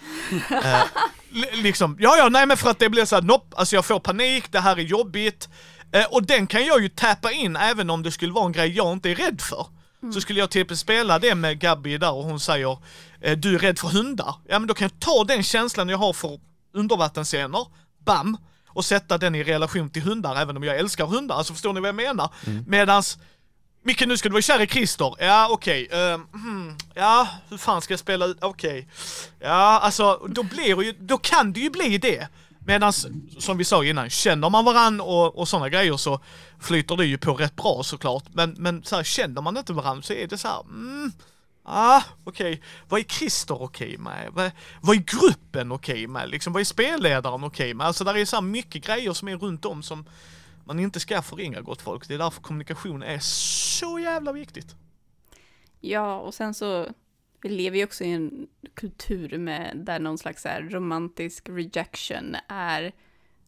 Eh, 0.64 0.82
li- 1.30 1.62
liksom, 1.62 1.96
ja 2.00 2.16
ja, 2.16 2.28
nej 2.28 2.46
men 2.46 2.56
för 2.56 2.70
att 2.70 2.78
det 2.78 2.88
blir 2.90 3.04
så 3.04 3.14
här, 3.16 3.22
nopp, 3.22 3.54
alltså 3.56 3.76
jag 3.76 3.84
får 3.84 4.00
panik, 4.00 4.52
det 4.52 4.60
här 4.60 4.76
är 4.76 4.82
jobbigt. 4.82 5.48
Eh, 5.92 6.04
och 6.04 6.22
den 6.26 6.46
kan 6.46 6.66
jag 6.66 6.82
ju 6.82 6.88
tappa 6.88 7.32
in 7.32 7.56
även 7.56 7.90
om 7.90 8.02
det 8.02 8.12
skulle 8.12 8.32
vara 8.32 8.46
en 8.46 8.52
grej 8.52 8.68
jag 8.76 8.92
inte 8.92 9.10
är 9.10 9.14
rädd 9.14 9.40
för. 9.40 9.66
Så 10.14 10.20
skulle 10.20 10.40
jag 10.40 10.50
typ 10.50 10.76
spela 10.76 11.18
det 11.18 11.34
med 11.34 11.60
Gabby 11.60 11.98
där 11.98 12.12
och 12.12 12.24
hon 12.24 12.40
säger 12.40 12.78
eh, 13.20 13.38
du 13.38 13.54
är 13.54 13.58
rädd 13.58 13.78
för 13.78 13.88
hundar. 13.88 14.34
Ja 14.48 14.58
men 14.58 14.68
då 14.68 14.74
kan 14.74 14.84
jag 14.84 15.00
ta 15.00 15.24
den 15.24 15.42
känslan 15.42 15.88
jag 15.88 15.98
har 15.98 16.12
för 16.12 16.40
undervattensscener, 16.74 17.66
bam, 18.04 18.36
och 18.68 18.84
sätta 18.84 19.18
den 19.18 19.34
i 19.34 19.44
relation 19.44 19.90
till 19.90 20.02
hundar 20.02 20.36
även 20.36 20.56
om 20.56 20.62
jag 20.62 20.76
älskar 20.76 21.06
hundar. 21.06 21.36
Alltså 21.36 21.52
förstår 21.52 21.72
ni 21.72 21.80
vad 21.80 21.88
jag 21.88 21.94
menar? 21.94 22.30
Medans 22.66 23.18
Micke 23.86 24.06
nu 24.06 24.16
ska 24.16 24.28
du 24.28 24.32
vara 24.32 24.42
kär 24.42 24.62
i 24.62 24.66
Christer. 24.66 25.14
Ja 25.18 25.48
okej, 25.50 25.88
ehm, 25.90 26.26
hmm, 26.32 26.76
ja 26.94 27.28
hur 27.48 27.56
fan 27.56 27.82
ska 27.82 27.92
jag 27.92 28.00
spela 28.00 28.26
ut, 28.26 28.38
okej. 28.40 28.88
Ja 29.38 29.80
alltså 29.80 30.26
då 30.28 30.42
blir 30.42 30.76
det 30.76 30.84
ju, 30.84 30.92
då 30.92 31.18
kan 31.18 31.52
det 31.52 31.60
ju 31.60 31.70
bli 31.70 31.98
det. 31.98 32.28
Medan 32.66 32.92
som 33.38 33.58
vi 33.58 33.64
sa 33.64 33.84
innan, 33.84 34.10
känner 34.10 34.50
man 34.50 34.64
varann 34.64 35.00
och, 35.00 35.38
och 35.38 35.48
sådana 35.48 35.68
grejer 35.68 35.96
så 35.96 36.20
flyter 36.60 36.96
det 36.96 37.06
ju 37.06 37.18
på 37.18 37.34
rätt 37.34 37.56
bra 37.56 37.82
såklart. 37.82 38.24
Men, 38.32 38.54
men 38.58 38.84
så 38.84 38.96
här, 38.96 39.02
känner 39.02 39.42
man 39.42 39.56
inte 39.56 39.72
varann 39.72 40.02
så 40.02 40.12
är 40.12 40.26
det 40.26 40.38
så 40.38 40.48
här, 40.48 40.60
mm, 40.60 41.12
ah 41.62 42.02
okej, 42.24 42.62
vad 42.88 43.00
är 43.00 43.04
Christer 43.04 43.62
okej 43.62 43.98
med? 43.98 44.30
Vad, 44.32 44.50
vad 44.80 44.96
är 44.96 45.00
gruppen 45.00 45.72
okej 45.72 46.06
med? 46.06 46.30
Liksom, 46.30 46.52
vad 46.52 46.60
är 46.60 46.64
spelledaren 46.64 47.44
okej 47.44 47.74
med? 47.74 47.86
Alltså 47.86 48.04
där 48.04 48.16
är 48.16 48.24
så 48.24 48.36
här 48.36 48.42
mycket 48.42 48.86
grejer 48.86 49.12
som 49.12 49.28
är 49.28 49.36
runt 49.36 49.64
om 49.64 49.82
som 49.82 50.04
man 50.64 50.80
inte 50.80 51.00
ska 51.00 51.22
förringa 51.22 51.60
gott 51.60 51.82
folk. 51.82 52.08
Det 52.08 52.14
är 52.14 52.18
därför 52.18 52.42
kommunikation 52.42 53.02
är 53.02 53.18
så 53.78 53.98
jävla 53.98 54.32
viktigt. 54.32 54.74
Ja, 55.80 56.16
och 56.16 56.34
sen 56.34 56.54
så, 56.54 56.86
vi 57.48 57.54
lever 57.54 57.78
ju 57.78 57.84
också 57.84 58.04
i 58.04 58.10
en 58.12 58.46
kultur 58.74 59.38
med, 59.38 59.76
där 59.76 59.98
någon 59.98 60.18
slags 60.18 60.42
så 60.42 60.48
romantisk 60.48 61.48
rejection 61.48 62.36
är 62.48 62.92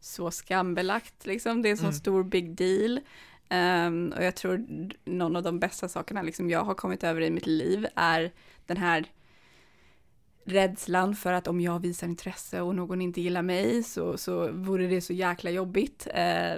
så 0.00 0.30
skambelagt, 0.30 1.26
liksom. 1.26 1.62
Det 1.62 1.68
är 1.68 1.70
en 1.70 1.76
sån 1.76 1.86
Mm. 1.86 1.98
stor 1.98 2.24
big 2.24 2.54
deal. 2.54 3.00
Ehm, 3.48 4.12
och 4.16 4.24
jag 4.24 4.34
tror 4.36 4.66
någon 5.04 5.36
av 5.36 5.42
de 5.42 5.58
bästa 5.60 5.88
sakerna 5.88 6.22
liksom 6.22 6.50
jag 6.50 6.64
har 6.64 6.74
kommit 6.74 7.04
över 7.04 7.20
i 7.20 7.30
mitt 7.30 7.46
liv 7.46 7.86
är 7.94 8.32
den 8.66 8.76
här 8.76 9.04
rädslan 10.44 11.16
för 11.16 11.32
att 11.32 11.48
om 11.48 11.60
jag 11.60 11.80
visar 11.82 12.06
intresse 12.06 12.60
och 12.60 12.74
någon 12.74 13.00
inte 13.02 13.20
gillar 13.20 13.42
mig 13.42 13.82
så, 13.82 14.18
så 14.18 14.52
vore 14.52 14.86
det 14.86 15.00
så 15.00 15.12
jäkla 15.12 15.50
jobbigt. 15.50 16.06
Eh, 16.14 16.54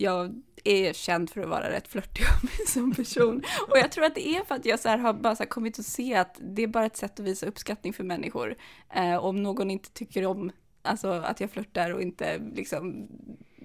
jag 0.00 0.42
är 0.64 0.92
känd 0.92 1.30
för 1.30 1.40
att 1.40 1.48
vara 1.48 1.70
rätt 1.70 1.88
flörtig 1.88 2.22
av 2.22 2.44
mig 2.44 2.66
som 2.66 2.94
person. 2.94 3.42
Och 3.68 3.78
jag 3.78 3.92
tror 3.92 4.04
att 4.04 4.14
det 4.14 4.28
är 4.28 4.44
för 4.44 4.54
att 4.54 4.64
jag 4.64 4.80
så 4.80 4.88
här 4.88 4.98
har 4.98 5.12
bara 5.12 5.36
så 5.36 5.42
här 5.42 5.48
kommit 5.50 5.78
att 5.78 5.86
se 5.86 6.14
att 6.14 6.38
det 6.40 6.62
är 6.62 6.66
bara 6.66 6.86
ett 6.86 6.96
sätt 6.96 7.20
att 7.20 7.26
visa 7.26 7.46
uppskattning 7.46 7.92
för 7.92 8.04
människor. 8.04 8.56
Eh, 8.94 9.24
om 9.24 9.42
någon 9.42 9.70
inte 9.70 9.90
tycker 9.90 10.26
om 10.26 10.52
alltså, 10.82 11.08
att 11.08 11.40
jag 11.40 11.50
flörtar 11.50 11.90
och 11.90 12.02
inte 12.02 12.38
liksom 12.54 13.08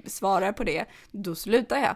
svarar 0.10 0.52
på 0.52 0.64
det, 0.64 0.86
då 1.12 1.36
slutar 1.36 1.78
jag. 1.78 1.96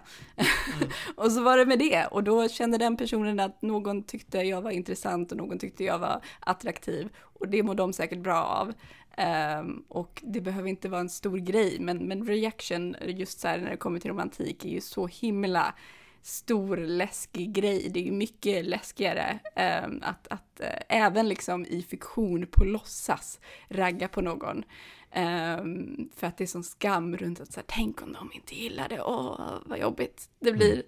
och 1.16 1.32
så 1.32 1.42
var 1.42 1.58
det 1.58 1.66
med 1.66 1.80
det. 1.80 2.06
Och 2.06 2.24
då 2.24 2.48
kände 2.48 2.78
den 2.78 2.98
personen 2.98 3.40
att 3.40 3.62
någon 3.62 4.04
tyckte 4.04 4.38
jag 4.38 4.62
var 4.62 4.72
intressant 4.72 5.32
och 5.32 5.38
någon 5.38 5.60
tyckte 5.60 5.84
jag 5.84 6.00
var 6.00 6.22
attraktiv. 6.40 7.10
Och 7.16 7.48
det 7.48 7.64
mår 7.64 7.76
de 7.76 7.94
säkert 7.94 8.20
bra 8.20 8.44
av. 8.44 8.74
Ehm, 9.18 9.84
och 9.88 10.24
det 10.26 10.42
behöver 10.42 10.70
inte 10.70 10.90
vara 10.90 11.02
en 11.02 11.10
stor 11.10 11.38
grej, 11.38 11.78
men, 11.80 11.98
men 11.98 12.28
reaction, 12.28 12.96
just 13.06 13.40
så 13.40 13.48
här 13.48 13.58
när 13.58 13.70
det 13.70 13.78
kommer 13.78 14.00
till 14.00 14.12
romantik, 14.12 14.66
är 14.66 14.70
ju 14.70 14.82
så 14.82 15.08
himla 15.08 15.76
stor 16.22 16.78
läskig 16.78 17.54
grej. 17.54 17.90
Det 17.90 18.00
är 18.00 18.04
ju 18.04 18.12
mycket 18.12 18.66
läskigare 18.66 19.40
ehm, 19.56 20.00
att, 20.04 20.28
att 20.28 20.60
eh, 20.60 20.98
även 21.04 21.30
liksom 21.30 21.66
i 21.66 21.82
fiktion 21.82 22.48
på 22.52 22.64
låtsas 22.64 23.40
ragga 23.70 24.08
på 24.08 24.22
någon. 24.22 24.64
Ehm, 25.12 26.10
för 26.16 26.28
att 26.28 26.38
det 26.38 26.44
är 26.44 26.48
sån 26.48 26.64
skam 26.64 27.18
runt 27.18 27.40
att 27.40 27.54
så 27.54 27.60
här, 27.60 27.66
tänk 27.68 28.02
om 28.02 28.14
de 28.14 28.32
inte 28.34 28.56
gillar 28.56 28.90
det, 28.90 29.02
åh 29.02 29.58
vad 29.66 29.80
jobbigt 29.80 30.30
det 30.40 30.52
blir. 30.52 30.84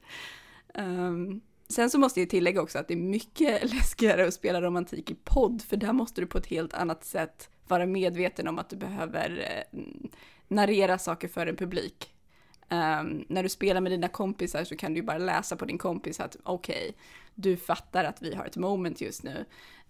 Ehm, 0.74 1.42
sen 1.70 1.90
så 1.90 2.00
måste 2.00 2.20
jag 2.20 2.30
tillägga 2.30 2.62
också 2.62 2.80
att 2.80 2.88
det 2.88 2.94
är 2.94 2.98
mycket 2.98 3.64
läskigare 3.74 4.28
att 4.28 4.34
spela 4.34 4.62
romantik 4.62 5.12
i 5.12 5.16
podd, 5.24 5.62
för 5.62 5.78
där 5.78 5.94
måste 5.94 6.22
du 6.22 6.28
på 6.28 6.38
ett 6.38 6.48
helt 6.48 6.74
annat 6.74 7.06
sätt 7.06 7.50
vara 7.68 7.86
medveten 7.86 8.48
om 8.48 8.60
att 8.60 8.70
du 8.70 8.76
behöver 8.76 9.64
eh, 9.72 9.80
narrera 10.48 10.98
saker 10.98 11.28
för 11.28 11.48
en 11.48 11.56
publik. 11.56 12.14
Um, 12.72 13.26
när 13.30 13.44
du 13.44 13.50
spelar 13.50 13.82
med 13.82 13.92
dina 13.92 14.08
kompisar 14.08 14.64
så 14.64 14.76
kan 14.76 14.94
du 14.94 15.00
ju 15.00 15.06
bara 15.06 15.18
läsa 15.18 15.56
på 15.56 15.66
din 15.66 15.78
kompis 15.78 16.20
att 16.20 16.36
okej, 16.44 16.92
du 17.36 17.58
fattar 17.58 18.04
att 18.04 18.22
vi 18.22 18.36
har 18.36 18.46
ett 18.46 18.58
moment 18.58 19.02
just 19.02 19.24
nu. 19.24 19.46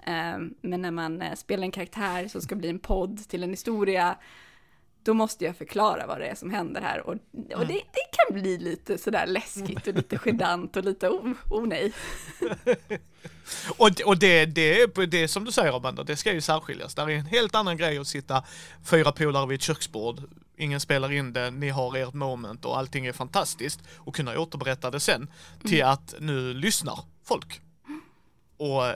Um, 0.08 0.54
men 0.62 0.82
när 0.82 0.92
man 0.92 1.22
eh, 1.22 1.34
spelar 1.36 1.64
en 1.64 1.72
karaktär 1.72 2.28
som 2.28 2.42
ska 2.42 2.56
bli 2.56 2.70
en 2.70 2.80
podd 2.80 3.30
till 3.30 3.44
en 3.44 3.50
historia, 3.50 4.16
då 5.04 5.14
måste 5.14 5.46
jag 5.46 5.58
förklara 5.58 6.08
vad 6.08 6.20
det 6.20 6.26
är 6.28 6.36
som 6.36 6.52
händer 6.52 6.82
här. 6.82 7.08
Och, 7.08 7.14
och 7.56 7.68
det, 7.68 7.74
det 7.74 8.08
kan 8.12 8.42
bli 8.42 8.58
lite 8.58 8.98
sådär 8.98 9.28
läskigt 9.28 9.88
och 9.88 9.94
lite 9.94 10.20
genant 10.26 10.78
och 10.78 10.84
lite 10.84 11.08
oh, 11.10 11.32
oh 11.50 11.68
nej. 11.68 11.94
Och, 13.78 13.92
det- 13.92 14.04
och 14.04 14.18
det, 14.20 14.46
det, 14.46 14.96
det 15.12 15.24
är 15.24 15.28
som 15.28 15.46
du 15.46 15.52
säger 15.52 15.78
Amanda, 15.78 16.04
det 16.04 16.16
ska 16.16 16.34
ju 16.34 16.42
särskiljas. 16.42 16.96
Det 16.96 17.02
är 17.02 17.10
en 17.10 17.26
helt 17.26 17.56
annan 17.56 17.78
grej 17.78 17.98
att 17.98 18.08
sitta 18.08 18.44
fyra 18.86 19.12
polare 19.12 19.48
vid 19.48 19.56
ett 19.56 19.62
köksbord, 19.62 20.22
ingen 20.62 20.80
spelar 20.80 21.12
in 21.12 21.34
det, 21.34 21.52
ni 21.52 21.70
har 21.70 21.98
ert 21.98 22.14
moment 22.14 22.66
och 22.66 22.78
allting 22.78 23.06
är 23.06 23.14
fantastiskt 23.14 23.80
och 23.98 24.16
kunna 24.16 24.40
återberätta 24.40 24.92
det 24.92 25.00
sen 25.00 25.32
till 25.64 25.84
att 25.84 26.16
nu 26.20 26.54
lyssnar 26.54 27.00
folk. 27.24 27.62
Och 28.58 28.96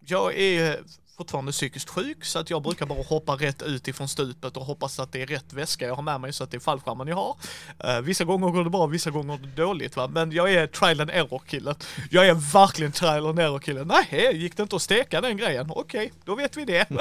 jag 0.00 0.38
är 0.38 0.80
fortfarande 1.16 1.52
psykiskt 1.52 1.90
sjuk 1.90 2.24
så 2.24 2.38
att 2.38 2.50
jag 2.50 2.62
brukar 2.62 2.86
bara 2.86 3.02
hoppa 3.02 3.32
rätt 3.32 3.62
ut 3.62 3.88
ifrån 3.88 4.08
stupet 4.08 4.56
och 4.56 4.64
hoppas 4.64 5.00
att 5.00 5.12
det 5.12 5.22
är 5.22 5.26
rätt 5.26 5.52
väska 5.52 5.86
jag 5.86 5.94
har 5.94 6.02
med 6.02 6.20
mig 6.20 6.32
så 6.32 6.44
att 6.44 6.50
det 6.50 6.56
är 6.56 6.60
fallskärmen 6.60 7.08
jag 7.08 7.16
har. 7.16 7.36
Uh, 7.84 8.00
vissa 8.00 8.24
gånger 8.24 8.50
går 8.50 8.64
det 8.64 8.70
bra, 8.70 8.86
vissa 8.86 9.10
gånger 9.10 9.36
går 9.36 9.46
det 9.46 9.62
dåligt 9.62 9.96
va, 9.96 10.08
men 10.08 10.32
jag 10.32 10.52
är 10.52 10.66
trial 10.66 11.00
and 11.00 11.10
error 11.10 11.42
killen. 11.46 11.74
Jag 12.10 12.26
är 12.26 12.34
verkligen 12.34 12.92
trial 12.92 13.26
and 13.26 13.38
error 13.38 13.58
killen. 13.58 13.88
Nej, 13.88 14.36
gick 14.36 14.56
det 14.56 14.62
inte 14.62 14.76
att 14.76 14.82
steka 14.82 15.20
den 15.20 15.36
grejen? 15.36 15.70
Okej, 15.70 16.12
då 16.24 16.34
vet 16.34 16.56
vi 16.56 16.64
det. 16.64 16.90
uh, 16.90 16.96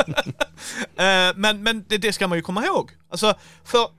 men 1.36 1.64
men 1.64 1.86
det, 1.88 1.98
det 1.98 2.14
ska 2.14 2.28
man 2.28 2.38
ju 2.38 2.42
komma 2.42 2.66
ihåg. 2.66 2.92
Alltså, 3.10 3.34
för 3.64 3.90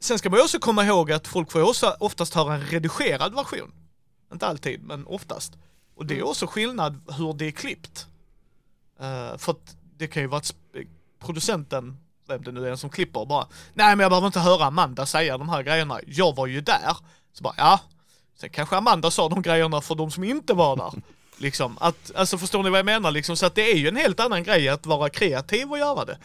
sen 0.00 0.18
ska 0.18 0.30
man 0.30 0.38
ju 0.38 0.44
också 0.44 0.58
komma 0.58 0.84
ihåg 0.84 1.12
att 1.12 1.28
folk 1.28 1.52
får 1.52 1.60
ju 1.60 1.66
också 1.66 1.96
oftast 2.00 2.34
höra 2.34 2.54
en 2.54 2.66
redigerad 2.66 3.34
version. 3.34 3.72
Inte 4.32 4.46
alltid, 4.46 4.82
men 4.82 5.06
oftast. 5.06 5.52
Och 5.96 6.06
det 6.06 6.18
är 6.18 6.22
också 6.22 6.46
skillnad 6.46 7.00
hur 7.18 7.32
det 7.32 7.46
är 7.46 7.50
klippt. 7.50 8.06
Eh, 9.00 9.38
för 9.38 9.52
att 9.52 9.76
det 9.96 10.06
kan 10.06 10.22
ju 10.22 10.28
vara 10.28 10.38
att 10.38 10.54
producenten, 11.18 11.96
vem 12.28 12.42
det 12.42 12.52
nu 12.52 12.68
är 12.68 12.76
som 12.76 12.90
klipper, 12.90 13.26
bara 13.26 13.46
Nej 13.74 13.96
men 13.96 14.00
jag 14.00 14.10
behöver 14.10 14.26
inte 14.26 14.40
höra 14.40 14.64
Amanda 14.64 15.06
säga 15.06 15.38
de 15.38 15.48
här 15.48 15.62
grejerna, 15.62 16.00
jag 16.06 16.36
var 16.36 16.46
ju 16.46 16.60
där. 16.60 16.96
Så 17.32 17.42
bara 17.42 17.54
ja, 17.56 17.80
sen 18.36 18.50
kanske 18.50 18.76
Amanda 18.76 19.10
sa 19.10 19.28
de 19.28 19.42
grejerna 19.42 19.80
för 19.80 19.94
de 19.94 20.10
som 20.10 20.24
inte 20.24 20.54
var 20.54 20.76
där. 20.76 20.92
Liksom, 21.38 21.78
att, 21.80 22.14
alltså 22.14 22.38
förstår 22.38 22.62
ni 22.62 22.70
vad 22.70 22.78
jag 22.78 22.86
menar 22.86 23.10
liksom? 23.10 23.36
Så 23.36 23.46
att 23.46 23.54
det 23.54 23.72
är 23.72 23.76
ju 23.76 23.88
en 23.88 23.96
helt 23.96 24.20
annan 24.20 24.42
grej 24.42 24.68
att 24.68 24.86
vara 24.86 25.08
kreativ 25.08 25.70
och 25.70 25.78
göra 25.78 26.04
det. 26.04 26.18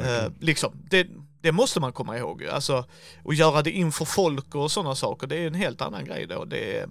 Eh, 0.00 0.32
liksom, 0.40 0.72
det, 0.90 1.06
det 1.40 1.52
måste 1.52 1.80
man 1.80 1.92
komma 1.92 2.18
ihåg. 2.18 2.44
Alltså, 2.44 2.84
och 3.24 3.34
göra 3.34 3.62
det 3.62 3.70
inför 3.70 4.04
folk 4.04 4.54
och 4.54 4.72
sådana 4.72 4.94
saker, 4.94 5.26
det 5.26 5.36
är 5.36 5.46
en 5.46 5.54
helt 5.54 5.82
annan 5.82 6.04
grej 6.04 6.26
då. 6.26 6.44
Det 6.44 6.78
är, 6.78 6.88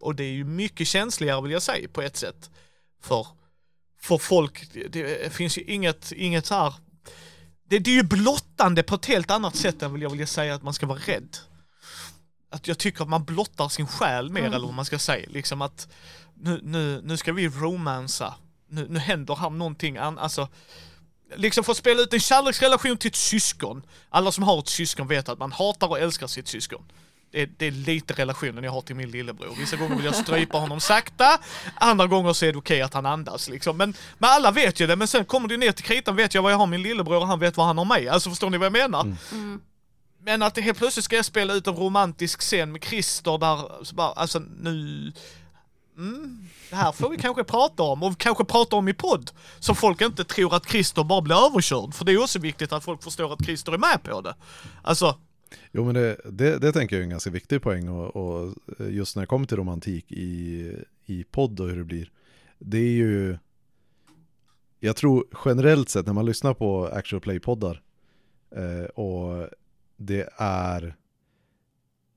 och 0.00 0.14
det 0.14 0.24
är 0.24 0.32
ju 0.32 0.44
mycket 0.44 0.88
känsligare 0.88 1.42
vill 1.42 1.52
jag 1.52 1.62
säga 1.62 1.88
på 1.92 2.02
ett 2.02 2.16
sätt. 2.16 2.50
För, 3.02 3.26
för 4.00 4.18
folk, 4.18 4.72
det, 4.90 5.32
finns 5.32 5.58
ju 5.58 5.62
inget, 5.62 6.12
inget 6.12 6.46
så 6.46 6.54
här 6.54 6.74
det, 7.68 7.78
det 7.78 7.90
är 7.90 7.94
ju 7.94 8.02
blottande 8.02 8.82
på 8.82 8.94
ett 8.94 9.06
helt 9.06 9.30
annat 9.30 9.56
sätt 9.56 9.82
än 9.82 9.92
vill 9.92 10.02
jag 10.02 10.10
vilja 10.10 10.26
säga 10.26 10.54
att 10.54 10.62
man 10.62 10.74
ska 10.74 10.86
vara 10.86 10.98
rädd. 10.98 11.36
Att 12.50 12.68
jag 12.68 12.78
tycker 12.78 13.02
att 13.02 13.08
man 13.08 13.24
blottar 13.24 13.68
sin 13.68 13.86
själ 13.86 14.30
mer 14.30 14.40
Mm. 14.40 14.52
eller 14.52 14.66
vad 14.66 14.74
man 14.74 14.84
ska 14.84 14.98
säga. 14.98 15.28
Liksom 15.30 15.62
att 15.62 15.88
nu, 16.34 16.60
nu, 16.62 17.00
nu 17.04 17.16
ska 17.16 17.32
vi 17.32 17.48
romansa. 17.48 18.34
Nu, 18.68 18.86
nu 18.88 18.98
händer 18.98 19.36
här 19.36 19.50
någonting 19.50 19.96
annat. 19.96 20.22
Alltså, 20.22 20.48
liksom 21.36 21.64
få 21.64 21.74
spela 21.74 22.00
ut 22.00 22.12
en 22.12 22.20
kärleksrelation 22.20 22.96
till 22.96 23.08
ett 23.08 23.16
syskon. 23.16 23.82
Alla 24.08 24.32
som 24.32 24.44
har 24.44 24.58
ett 24.58 24.68
syskon 24.68 25.08
vet 25.08 25.28
att 25.28 25.38
man 25.38 25.52
hatar 25.52 25.88
och 25.88 25.98
älskar 25.98 26.26
sitt 26.26 26.48
syskon. 26.48 26.84
Det 27.30 27.42
är, 27.42 27.48
det 27.56 27.66
är 27.66 27.70
lite 27.70 28.14
relationen 28.14 28.64
jag 28.64 28.72
har 28.72 28.80
till 28.80 28.96
min 28.96 29.10
lillebror. 29.10 29.54
Vissa 29.58 29.76
gånger 29.76 29.96
vill 29.96 30.04
jag 30.04 30.14
strypa 30.14 30.58
honom 30.58 30.80
sakta, 30.80 31.38
andra 31.74 32.06
gånger 32.06 32.32
så 32.32 32.46
är 32.46 32.52
det 32.52 32.58
okej 32.58 32.82
att 32.82 32.94
han 32.94 33.06
andas 33.06 33.48
liksom. 33.48 33.76
Men, 33.76 33.94
men 34.18 34.30
alla 34.30 34.50
vet 34.50 34.80
ju 34.80 34.86
det, 34.86 34.96
men 34.96 35.08
sen 35.08 35.24
kommer 35.24 35.48
det 35.48 35.56
ner 35.56 35.72
till 35.72 35.84
kritan 35.84 36.16
vet 36.16 36.34
jag 36.34 36.42
vad 36.42 36.52
jag 36.52 36.56
har 36.56 36.66
min 36.66 36.82
lillebror 36.82 37.16
och 37.16 37.26
han 37.26 37.40
vet 37.40 37.56
vad 37.56 37.66
han 37.66 37.78
har 37.78 37.84
mig. 37.84 38.08
Alltså 38.08 38.30
förstår 38.30 38.50
ni 38.50 38.58
vad 38.58 38.66
jag 38.66 38.72
menar? 38.72 39.00
Mm. 39.32 39.60
Men 40.22 40.42
att 40.42 40.54
det 40.54 40.60
helt 40.60 40.78
plötsligt 40.78 41.04
ska 41.04 41.16
jag 41.16 41.24
spela 41.24 41.54
ut 41.54 41.66
en 41.66 41.76
romantisk 41.76 42.40
scen 42.40 42.72
med 42.72 42.84
Christer 42.84 43.38
där, 43.38 43.84
så 43.84 43.94
bara, 43.94 44.12
alltså 44.12 44.38
nu... 44.38 45.12
Mm, 45.96 46.48
det 46.70 46.76
här 46.76 46.92
får 46.92 47.10
vi 47.10 47.16
kanske 47.16 47.44
prata 47.44 47.82
om 47.82 48.02
och 48.02 48.18
kanske 48.18 48.44
prata 48.44 48.76
om 48.76 48.88
i 48.88 48.94
podd. 48.94 49.30
Så 49.58 49.74
folk 49.74 50.00
inte 50.00 50.24
tror 50.24 50.54
att 50.54 50.68
Christer 50.68 51.04
bara 51.04 51.20
blir 51.20 51.46
överkörd. 51.46 51.94
För 51.94 52.04
det 52.04 52.12
är 52.12 52.22
också 52.22 52.38
viktigt 52.38 52.72
att 52.72 52.84
folk 52.84 53.02
förstår 53.02 53.32
att 53.32 53.44
Christer 53.44 53.72
är 53.72 53.78
med 53.78 54.02
på 54.02 54.20
det. 54.20 54.34
Alltså, 54.82 55.18
Jo 55.72 55.84
men 55.84 55.94
det, 55.94 56.16
det, 56.24 56.58
det 56.58 56.72
tänker 56.72 56.96
jag 56.96 57.00
är 57.00 57.04
en 57.04 57.10
ganska 57.10 57.30
viktig 57.30 57.62
poäng 57.62 57.88
och, 57.88 58.16
och 58.16 58.54
just 58.78 59.16
när 59.16 59.22
det 59.22 59.26
kommer 59.26 59.46
till 59.46 59.56
romantik 59.56 60.12
i, 60.12 60.72
i 61.06 61.24
podd 61.24 61.60
och 61.60 61.68
hur 61.68 61.76
det 61.76 61.84
blir. 61.84 62.10
Det 62.58 62.78
är 62.78 62.92
ju, 62.92 63.38
jag 64.80 64.96
tror 64.96 65.24
generellt 65.44 65.88
sett 65.88 66.06
när 66.06 66.12
man 66.12 66.26
lyssnar 66.26 66.54
på 66.54 66.86
actual 66.86 67.20
play-poddar 67.20 67.82
eh, 68.50 68.84
och 68.84 69.48
det 69.96 70.28
är 70.36 70.96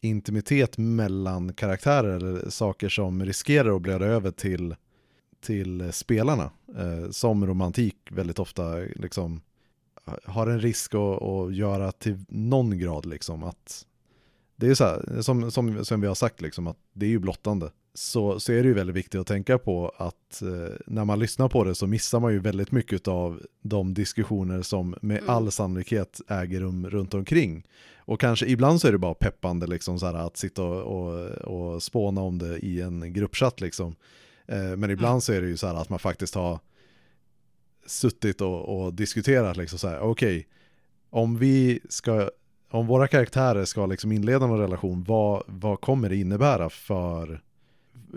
intimitet 0.02 0.78
mellan 0.78 1.54
karaktärer 1.54 2.16
eller 2.16 2.50
saker 2.50 2.90
som 2.90 3.26
riskerar 3.26 3.76
att 3.76 3.82
blöda 3.82 4.06
över 4.06 4.32
till, 4.32 4.76
till 5.42 5.94
spelarna. 5.94 6.52
Eh, 6.78 7.10
som 7.10 7.48
romantik 7.48 7.98
väldigt 8.10 8.40
ofta 8.40 8.76
liksom 8.76 9.42
har 10.24 10.48
en 10.48 10.60
risk 10.62 10.96
att, 10.96 11.22
att 11.22 11.56
göra 11.56 11.92
till 11.92 12.18
någon 12.30 12.78
grad 12.78 13.06
liksom 13.06 13.44
att 13.44 13.86
det 14.56 14.68
är 14.68 14.74
så 14.74 14.84
här, 14.84 15.22
som, 15.22 15.52
som, 15.52 15.86
som 15.86 16.02
vi 16.02 16.08
har 16.08 16.16
sagt 16.16 16.42
liksom 16.42 16.68
att 16.68 16.78
det 16.94 17.06
är 17.06 17.10
ju 17.10 17.20
blottande. 17.20 17.72
Så, 17.94 18.40
så 18.40 18.52
är 18.54 18.62
det 18.62 18.68
ju 18.68 18.74
väldigt 18.74 18.96
viktigt 18.96 19.22
att 19.22 19.28
tänka 19.28 19.58
på 19.58 19.92
att 19.98 20.42
eh, 20.42 20.76
när 20.88 21.06
man 21.06 21.20
lyssnar 21.20 21.50
på 21.50 21.64
det 21.64 21.76
så 21.76 21.88
missar 21.88 22.20
man 22.20 22.34
ju 22.34 22.40
väldigt 22.40 22.72
mycket 22.72 23.08
av 23.08 23.42
de 23.62 23.94
diskussioner 23.94 24.62
som 24.62 24.96
med 25.02 25.18
Mm. 25.18 25.30
all 25.30 25.52
sannolikhet 25.52 26.22
äger 26.28 26.60
rum 26.60 26.90
runt 26.90 27.14
omkring. 27.14 27.68
Och 27.98 28.20
kanske 28.20 28.46
ibland 28.46 28.82
så 28.82 28.88
är 28.88 28.92
det 28.92 28.98
bara 28.98 29.14
peppande 29.14 29.68
liksom 29.68 30.00
så 30.00 30.06
här 30.06 30.14
att 30.14 30.38
sitta 30.38 30.64
och, 30.64 30.82
och, 30.82 31.30
och 31.30 31.84
spåna 31.84 32.22
om 32.22 32.38
det 32.38 32.58
i 32.58 32.82
en 32.82 33.14
gruppchatt 33.14 33.62
liksom. 33.62 33.96
Eh, 34.48 34.76
men 34.78 34.90
ibland 34.92 35.24
så 35.24 35.34
är 35.34 35.42
det 35.42 35.48
ju 35.48 35.58
så 35.58 35.68
här 35.68 35.76
att 35.76 35.90
man 35.90 36.00
faktiskt 36.00 36.36
har 36.36 36.60
suttit 37.86 38.42
och, 38.42 38.84
och 38.84 38.94
diskuterat 38.94 39.58
liksom 39.58 39.80
så 39.80 39.88
här, 39.88 40.00
okej, 40.00 40.48
om 41.10 41.38
vi 41.38 41.80
ska, 41.90 42.30
om 42.70 42.88
våra 42.88 43.08
karaktärer 43.08 43.66
ska 43.66 43.86
liksom 43.86 44.12
inleda 44.12 44.48
någon 44.48 44.60
relation, 44.60 45.04
vad, 45.04 45.44
vad 45.48 45.82
kommer 45.82 46.10
det 46.10 46.16
innebära 46.16 46.70
för, 46.70 47.42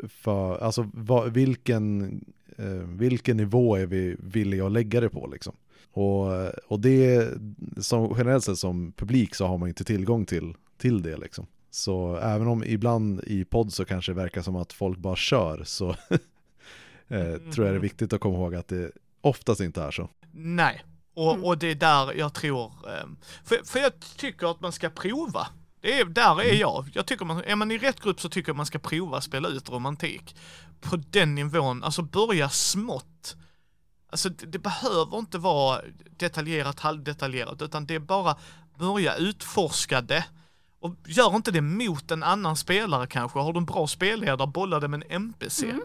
för 0.08 0.58
alltså 0.58 0.90
vad, 0.94 1.32
vilken, 1.32 2.20
eh, 2.56 2.88
vilken 2.88 3.36
nivå 3.36 3.76
är 3.76 3.86
vi 3.86 4.16
villiga 4.18 4.66
att 4.66 4.72
lägga 4.72 5.00
det 5.00 5.08
på 5.08 5.26
liksom? 5.26 5.54
Och, 5.92 6.48
och 6.66 6.80
det, 6.80 7.28
som 7.76 8.14
generellt 8.18 8.44
sett 8.44 8.58
som 8.58 8.92
publik 8.92 9.34
så 9.34 9.46
har 9.46 9.58
man 9.58 9.68
inte 9.68 9.84
tillgång 9.84 10.26
till, 10.26 10.54
till 10.78 11.02
det 11.02 11.16
liksom. 11.16 11.46
Så 11.70 12.16
även 12.16 12.48
om 12.48 12.64
ibland 12.64 13.24
i 13.26 13.44
podd 13.44 13.72
så 13.72 13.84
kanske 13.84 14.12
det 14.12 14.16
verkar 14.16 14.42
som 14.42 14.56
att 14.56 14.72
folk 14.72 14.98
bara 14.98 15.16
kör 15.16 15.64
så 15.64 15.88
eh, 17.08 17.36
tror 17.36 17.66
jag 17.66 17.74
det 17.74 17.78
är 17.78 17.78
viktigt 17.78 18.12
att 18.12 18.20
komma 18.20 18.38
ihåg 18.38 18.54
att 18.54 18.68
det 18.68 18.92
oftast 19.24 19.60
inte 19.60 19.82
är 19.82 19.90
så. 19.90 20.10
nej. 20.32 20.84
Och, 21.16 21.32
Mm. 21.32 21.44
och 21.44 21.58
det 21.58 21.66
är 21.70 21.74
där 21.74 22.12
jag 22.14 22.34
tror, 22.34 22.72
ehm, 22.90 23.16
för, 23.44 23.60
för 23.64 23.78
jag 23.78 23.92
tycker 24.16 24.50
att 24.50 24.60
man 24.60 24.72
ska 24.72 24.90
prova. 24.90 25.46
Det 25.80 26.00
är, 26.00 26.04
där 26.04 26.40
är 26.40 26.54
jag. 26.54 26.90
Jag 26.94 27.06
tycker 27.06 27.24
man, 27.24 27.44
är 27.44 27.56
man 27.56 27.70
i 27.70 27.78
rätt 27.78 28.00
grupp 28.00 28.20
så 28.20 28.28
tycker 28.28 28.48
jag 28.48 28.56
man 28.56 28.66
ska 28.66 28.78
prova 28.78 29.16
att 29.18 29.24
spela 29.24 29.48
ut 29.48 29.70
romantik. 29.70 30.36
På 30.80 30.96
den 30.96 31.34
nivån, 31.34 31.84
alltså 31.84 32.02
börja 32.02 32.48
smått. 32.48 33.36
Alltså 34.10 34.28
det, 34.28 34.46
det 34.46 34.58
behöver 34.58 35.18
inte 35.18 35.38
vara 35.38 35.80
detaljerat, 36.10 36.80
halvdetaljerat, 36.80 37.62
utan 37.62 37.86
det 37.86 37.94
är 37.94 37.98
bara 37.98 38.36
börja 38.78 39.14
utforska 39.16 40.00
det. 40.00 40.24
Och 40.80 40.94
gör 41.06 41.36
inte 41.36 41.50
det 41.50 41.60
mot 41.60 42.10
en 42.10 42.22
annan 42.22 42.56
spelare 42.56 43.06
kanske. 43.06 43.38
Har 43.38 43.52
du 43.52 43.58
en 43.58 43.64
bra 43.64 43.86
spelledare, 43.86 44.46
bolla 44.46 44.80
det 44.80 44.88
med 44.88 45.02
en 45.08 45.10
NPC. 45.22 45.66
Mm. 45.70 45.80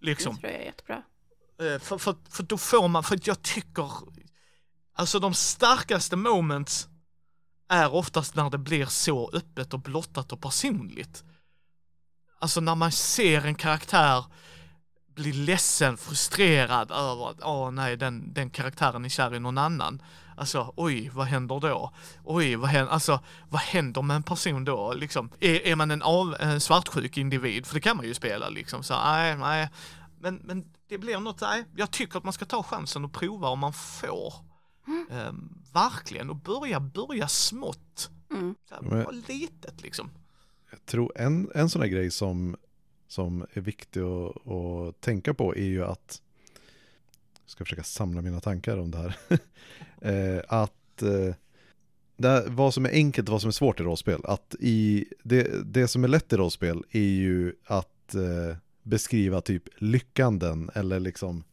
Liksom. 0.00 0.34
Det 0.34 0.40
tror 0.40 0.52
jag 0.52 0.60
är 0.60 0.64
jättebra. 0.64 1.02
Eh, 1.60 1.78
för, 1.78 1.98
för, 1.98 2.16
för 2.30 2.42
då 2.42 2.58
får 2.58 2.88
man, 2.88 3.02
för 3.02 3.18
jag 3.22 3.42
tycker, 3.42 3.90
alltså 4.94 5.18
de 5.18 5.34
starkaste 5.34 6.16
moments 6.16 6.88
är 7.68 7.94
oftast 7.94 8.34
när 8.34 8.50
det 8.50 8.58
blir 8.58 8.86
så 8.86 9.30
öppet 9.32 9.74
och 9.74 9.80
blottat 9.80 10.32
och 10.32 10.40
personligt. 10.40 11.24
Alltså 12.38 12.60
när 12.60 12.74
man 12.74 12.92
ser 12.92 13.46
en 13.46 13.54
karaktär 13.54 14.24
bli 15.14 15.32
ledsen, 15.32 15.96
frustrerad 15.96 16.90
över 16.90 17.30
att 17.30 17.42
åh 17.42 17.70
nej, 17.70 17.96
den, 17.96 18.32
den 18.32 18.50
karaktären 18.50 19.04
är 19.04 19.08
kär 19.08 19.34
i 19.34 19.40
någon 19.40 19.58
annan. 19.58 20.02
Alltså 20.36 20.72
oj, 20.76 21.10
vad 21.14 21.26
händer 21.26 21.60
då? 21.60 21.92
Oj, 22.24 22.56
vad 22.56 22.70
händer, 22.70 22.92
alltså, 22.92 23.20
vad 23.48 23.60
händer 23.60 24.02
med 24.02 24.16
en 24.16 24.22
person 24.22 24.64
då? 24.64 24.92
Liksom, 24.92 25.30
är, 25.40 25.66
är 25.66 25.76
man 25.76 25.90
en, 25.90 26.02
av, 26.02 26.36
en 26.40 26.60
svartsjuk 26.60 27.16
individ? 27.16 27.66
För 27.66 27.74
det 27.74 27.80
kan 27.80 27.96
man 27.96 28.06
ju 28.06 28.14
spela 28.14 28.48
liksom. 28.48 28.82
Så 28.82 28.94
nej, 28.94 29.36
nej. 29.36 29.68
Men, 30.20 30.40
men 30.44 30.64
det 30.90 30.98
blir 30.98 31.18
något, 31.18 31.40
nej, 31.40 31.64
jag 31.76 31.90
tycker 31.90 32.18
att 32.18 32.24
man 32.24 32.32
ska 32.32 32.44
ta 32.44 32.62
chansen 32.62 33.04
och 33.04 33.12
prova 33.12 33.48
om 33.48 33.58
man 33.58 33.72
får. 33.72 34.34
Ehm, 35.10 35.62
verkligen, 35.72 36.30
och 36.30 36.36
börja, 36.36 36.80
börja 36.80 37.28
smått. 37.28 38.10
Mm. 38.30 38.54
Så 38.68 38.74
här, 38.74 38.82
Men- 38.82 39.24
litet 39.28 39.82
liksom. 39.82 40.10
Jag 40.70 40.86
tror 40.86 41.12
en, 41.16 41.50
en 41.54 41.70
sån 41.70 41.82
här 41.82 41.88
grej 41.88 42.10
som, 42.10 42.56
som 43.08 43.46
är 43.52 43.60
viktig 43.60 44.00
att, 44.00 44.46
att 44.46 45.00
tänka 45.00 45.34
på 45.34 45.56
är 45.56 45.64
ju 45.64 45.84
att, 45.84 46.22
jag 47.42 47.50
ska 47.50 47.64
försöka 47.64 47.82
samla 47.82 48.22
mina 48.22 48.40
tankar 48.40 48.76
om 48.76 48.90
det 48.90 48.98
här, 48.98 49.16
eh, 50.36 50.42
att 50.48 51.02
eh, 51.02 51.34
det 52.16 52.44
vad 52.48 52.74
som 52.74 52.86
är 52.86 52.90
enkelt 52.90 53.28
och 53.28 53.32
vad 53.32 53.40
som 53.40 53.48
är 53.48 53.52
svårt 53.52 53.80
i 53.80 53.82
rollspel, 53.82 54.20
att 54.24 54.54
i, 54.60 55.06
det, 55.22 55.72
det 55.72 55.88
som 55.88 56.04
är 56.04 56.08
lätt 56.08 56.32
i 56.32 56.36
rollspel 56.36 56.84
är 56.90 57.00
ju 57.00 57.54
att 57.64 58.14
eh, 58.14 58.56
beskriva 58.90 59.40
typ 59.40 59.62
lyckanden 59.76 60.70
eller 60.74 61.00
liksom 61.00 61.44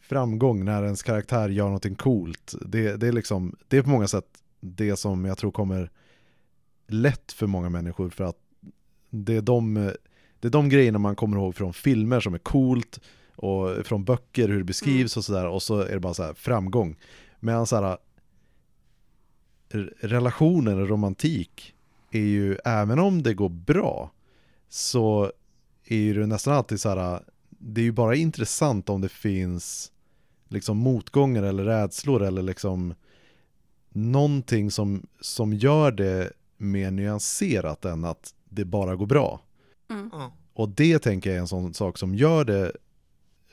framgång 0.00 0.64
när 0.64 0.84
ens 0.84 1.02
karaktär 1.02 1.48
gör 1.48 1.64
någonting 1.64 1.94
coolt. 1.94 2.54
Det, 2.66 2.96
det, 2.96 3.08
är 3.08 3.12
liksom, 3.12 3.56
det 3.68 3.76
är 3.76 3.82
på 3.82 3.88
många 3.88 4.08
sätt 4.08 4.26
det 4.60 4.96
som 4.96 5.24
jag 5.24 5.38
tror 5.38 5.50
kommer 5.50 5.90
lätt 6.86 7.32
för 7.32 7.46
många 7.46 7.68
människor 7.68 8.10
för 8.10 8.24
att 8.24 8.36
det 9.10 9.36
är 9.36 9.42
de, 9.42 9.74
det 10.40 10.48
är 10.48 10.52
de 10.52 10.68
grejerna 10.68 10.98
man 10.98 11.16
kommer 11.16 11.36
ihåg 11.36 11.54
från 11.54 11.72
filmer 11.72 12.20
som 12.20 12.34
är 12.34 12.38
coolt 12.38 13.00
och 13.36 13.86
från 13.86 14.04
böcker 14.04 14.48
hur 14.48 14.58
det 14.58 14.64
beskrivs 14.64 15.16
och 15.16 15.24
sådär 15.24 15.46
och 15.46 15.62
så 15.62 15.80
är 15.80 15.92
det 15.92 16.00
bara 16.00 16.14
så 16.14 16.22
här 16.22 16.34
framgång. 16.34 16.96
Medan 17.40 17.66
så 17.66 17.76
här 17.76 17.98
relationer 20.00 20.80
och 20.80 20.88
romantik 20.88 21.74
är 22.10 22.20
ju, 22.20 22.56
även 22.64 22.98
om 22.98 23.22
det 23.22 23.34
går 23.34 23.48
bra 23.48 24.10
så 24.68 25.32
är 25.86 25.96
ju 25.96 26.14
det 26.14 26.26
nästan 26.26 26.54
alltid 26.54 26.80
så 26.80 26.88
här 26.88 27.22
det 27.48 27.80
är 27.80 27.84
ju 27.84 27.92
bara 27.92 28.14
intressant 28.14 28.88
om 28.88 29.00
det 29.00 29.08
finns 29.08 29.92
liksom 30.48 30.76
motgångar 30.76 31.42
eller 31.42 31.64
rädslor 31.64 32.22
eller 32.22 32.42
liksom 32.42 32.94
någonting 33.88 34.70
som, 34.70 35.06
som 35.20 35.52
gör 35.52 35.92
det 35.92 36.32
mer 36.56 36.90
nyanserat 36.90 37.84
än 37.84 38.04
att 38.04 38.34
det 38.44 38.64
bara 38.64 38.96
går 38.96 39.06
bra. 39.06 39.40
Mm. 39.90 40.10
Och 40.54 40.68
det 40.68 40.98
tänker 40.98 41.30
jag 41.30 41.36
är 41.36 41.40
en 41.40 41.48
sån 41.48 41.74
sak 41.74 41.98
som 41.98 42.14
gör 42.14 42.44
det 42.44 42.72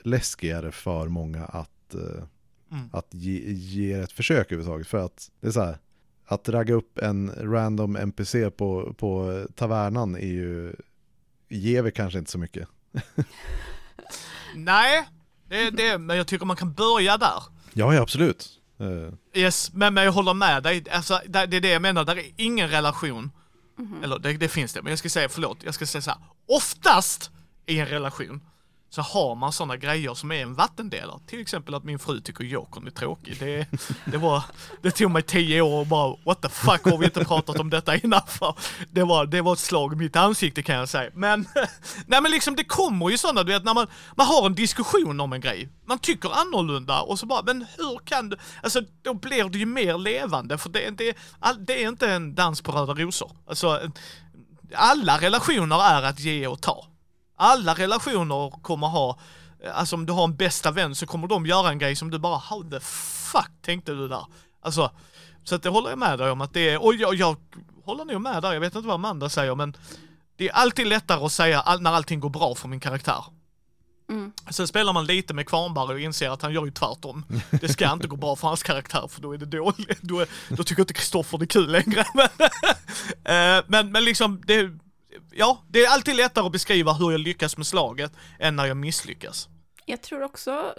läskigare 0.03 0.71
för 0.71 1.07
många 1.07 1.45
att, 1.45 1.95
eh, 1.95 2.23
Mm. 2.71 2.89
att 2.91 3.07
ge, 3.11 3.51
ge 3.51 3.93
ett 3.93 4.11
försök 4.11 4.51
överhuvudtaget. 4.51 4.87
För 4.87 4.97
att 4.97 5.31
det 5.39 5.47
är 5.47 5.51
så 5.51 5.61
här, 5.61 5.77
att 6.25 6.49
ragga 6.49 6.73
upp 6.73 6.97
en 6.97 7.31
random 7.37 7.95
NPC 7.95 8.49
på, 8.49 8.93
på 8.97 9.43
tavernan 9.55 10.15
är 10.15 10.19
ju, 10.19 10.75
ger 11.57 11.81
väl 11.81 11.91
kanske 11.91 12.19
inte 12.19 12.31
så 12.31 12.37
mycket. 12.37 12.67
Nej, 14.55 15.09
det, 15.49 15.69
det, 15.69 15.97
men 15.97 16.17
jag 16.17 16.27
tycker 16.27 16.45
man 16.45 16.55
kan 16.55 16.73
börja 16.73 17.17
där. 17.17 17.43
Ja, 17.73 17.93
ja 17.93 18.01
absolut. 18.01 18.49
Eh, 18.79 19.39
Yes, 19.41 19.73
men, 19.73 19.93
men 19.93 20.03
jag 20.03 20.11
håller 20.11 20.33
med 20.33 20.63
dig. 20.63 20.83
Alltså, 20.91 21.21
det, 21.27 21.39
är 21.39 21.47
det 21.47 21.69
jag 21.69 21.81
menar, 21.81 22.03
där 22.05 22.17
är 22.17 22.25
ingen 22.37 22.69
relation. 22.69 23.31
Eller 24.03 24.19
det, 24.19 24.33
det 24.33 24.47
finns 24.49 24.73
det, 24.73 24.81
men 24.81 24.89
jag 24.89 24.99
ska 24.99 25.09
säga, 25.09 25.29
förlåt, 25.29 25.57
jag 25.63 25.73
ska 25.73 25.85
säga 25.85 26.01
så 26.01 26.09
här. 26.11 26.19
Oftast 26.47 27.31
i 27.65 27.79
en 27.79 27.85
relation 27.85 28.41
så 28.93 29.01
har 29.01 29.35
man 29.35 29.51
sådana 29.51 29.77
grejer 29.77 30.13
som 30.13 30.31
är 30.31 30.41
en 30.41 30.53
vattendelare. 30.53 31.19
Till 31.27 31.41
exempel 31.41 31.73
att 31.73 31.83
min 31.83 31.99
fru 31.99 32.21
tycker 32.21 32.43
Jokern 32.43 32.87
är 32.87 32.91
tråkig. 32.91 33.39
Det, 33.39 33.67
det, 34.05 34.17
var, 34.17 34.43
det 34.81 34.91
tog 34.91 35.11
mig 35.11 35.21
tio 35.21 35.61
år 35.61 35.79
och 35.79 35.87
bara 35.87 36.15
what 36.25 36.41
the 36.41 36.49
fuck 36.49 36.83
har 36.85 36.97
vi 36.97 37.05
inte 37.05 37.25
pratat 37.25 37.59
om 37.59 37.69
detta 37.69 37.95
innan 37.95 38.21
för? 38.27 38.55
Det 38.91 39.03
var, 39.03 39.25
det 39.25 39.41
var 39.41 39.53
ett 39.53 39.59
slag 39.59 39.93
i 39.93 39.95
mitt 39.95 40.15
ansikte 40.15 40.63
kan 40.63 40.75
jag 40.75 40.89
säga. 40.89 41.11
Men, 41.13 41.47
nej 42.05 42.21
men 42.21 42.31
liksom 42.31 42.55
det 42.55 42.63
kommer 42.63 43.09
ju 43.09 43.17
sådana, 43.17 43.43
du 43.43 43.51
vet 43.51 43.63
när 43.63 43.73
man, 43.73 43.87
man 44.15 44.27
har 44.27 44.45
en 44.45 44.55
diskussion 44.55 45.19
om 45.19 45.33
en 45.33 45.41
grej. 45.41 45.69
Man 45.85 45.99
tycker 45.99 46.29
annorlunda 46.29 47.01
och 47.01 47.19
så 47.19 47.25
bara, 47.25 47.41
men 47.43 47.65
hur 47.77 47.99
kan 48.05 48.29
du? 48.29 48.37
Alltså 48.63 48.81
då 49.01 49.13
blir 49.13 49.49
det 49.49 49.57
ju 49.57 49.65
mer 49.65 49.97
levande 49.97 50.57
för 50.57 50.69
det, 50.69 50.89
det, 50.89 51.17
det 51.59 51.83
är 51.83 51.87
inte 51.87 52.11
en 52.11 52.35
dans 52.35 52.61
på 52.61 52.71
röda 52.71 52.93
rosor. 52.93 53.31
Alltså 53.47 53.91
alla 54.75 55.17
relationer 55.17 55.83
är 55.83 56.03
att 56.03 56.19
ge 56.19 56.47
och 56.47 56.61
ta. 56.61 56.87
Alla 57.35 57.73
relationer 57.73 58.61
kommer 58.61 58.87
ha, 58.87 59.19
alltså 59.73 59.95
om 59.95 60.05
du 60.05 60.13
har 60.13 60.23
en 60.23 60.35
bästa 60.35 60.71
vän 60.71 60.95
så 60.95 61.05
kommer 61.05 61.27
de 61.27 61.45
göra 61.45 61.69
en 61.69 61.79
grej 61.79 61.95
som 61.95 62.11
du 62.11 62.19
bara, 62.19 62.37
how 62.37 62.69
the 62.69 62.79
fuck 62.79 63.51
tänkte 63.61 63.91
du 63.91 64.07
där? 64.07 64.25
Alltså, 64.61 64.91
så 65.43 65.55
att 65.55 65.63
det 65.63 65.69
håller 65.69 65.89
jag 65.89 65.99
med 65.99 66.19
dig 66.19 66.31
om 66.31 66.41
att 66.41 66.53
det 66.53 66.69
är, 66.69 66.83
och 66.83 66.95
jag, 66.95 67.15
jag 67.15 67.37
håller 67.85 68.05
nog 68.05 68.21
med 68.21 68.41
där, 68.41 68.53
jag 68.53 68.59
vet 68.59 68.75
inte 68.75 68.87
vad 68.87 68.95
Amanda 68.95 69.29
säger 69.29 69.55
men 69.55 69.77
det 70.37 70.49
är 70.49 70.53
alltid 70.53 70.87
lättare 70.87 71.25
att 71.25 71.31
säga 71.31 71.77
när 71.79 71.91
allting 71.91 72.19
går 72.19 72.29
bra 72.29 72.55
för 72.55 72.67
min 72.67 72.79
karaktär. 72.79 73.23
Mm. 74.09 74.31
Sen 74.49 74.67
spelar 74.67 74.93
man 74.93 75.05
lite 75.05 75.33
med 75.33 75.47
Kvarnberg 75.47 75.93
och 75.93 75.99
inser 75.99 76.29
att 76.29 76.41
han 76.41 76.53
gör 76.53 76.65
ju 76.65 76.71
tvärtom. 76.71 77.25
Det 77.61 77.67
ska 77.67 77.93
inte 77.93 78.07
gå 78.07 78.15
bra 78.15 78.35
för 78.35 78.47
hans 78.47 78.63
karaktär 78.63 79.07
för 79.09 79.21
då 79.21 79.33
är 79.33 79.37
det 79.37 79.45
dåligt. 79.45 80.01
Då, 80.01 80.19
är, 80.19 80.27
då 80.49 80.63
tycker 80.63 80.81
inte 80.81 80.93
Kristoffer 80.93 81.37
det 81.37 81.43
är 81.43 81.47
kul 81.47 81.71
längre. 81.71 82.05
Eh, 83.23 83.63
men, 83.67 83.91
men 83.91 84.05
liksom, 84.05 84.41
det, 84.45 84.71
ja, 85.35 85.63
det 85.67 85.83
är 85.83 85.93
alltid 85.93 86.15
lättare 86.15 86.45
att 86.45 86.51
beskriva 86.51 86.93
hur 86.93 87.11
jag 87.11 87.19
lyckas 87.19 87.57
med 87.57 87.67
slaget 87.67 88.11
än 88.39 88.55
när 88.55 88.65
jag 88.65 88.77
misslyckas. 88.77 89.47
Jag 89.85 90.01
tror 90.01 90.23
också 90.23 90.73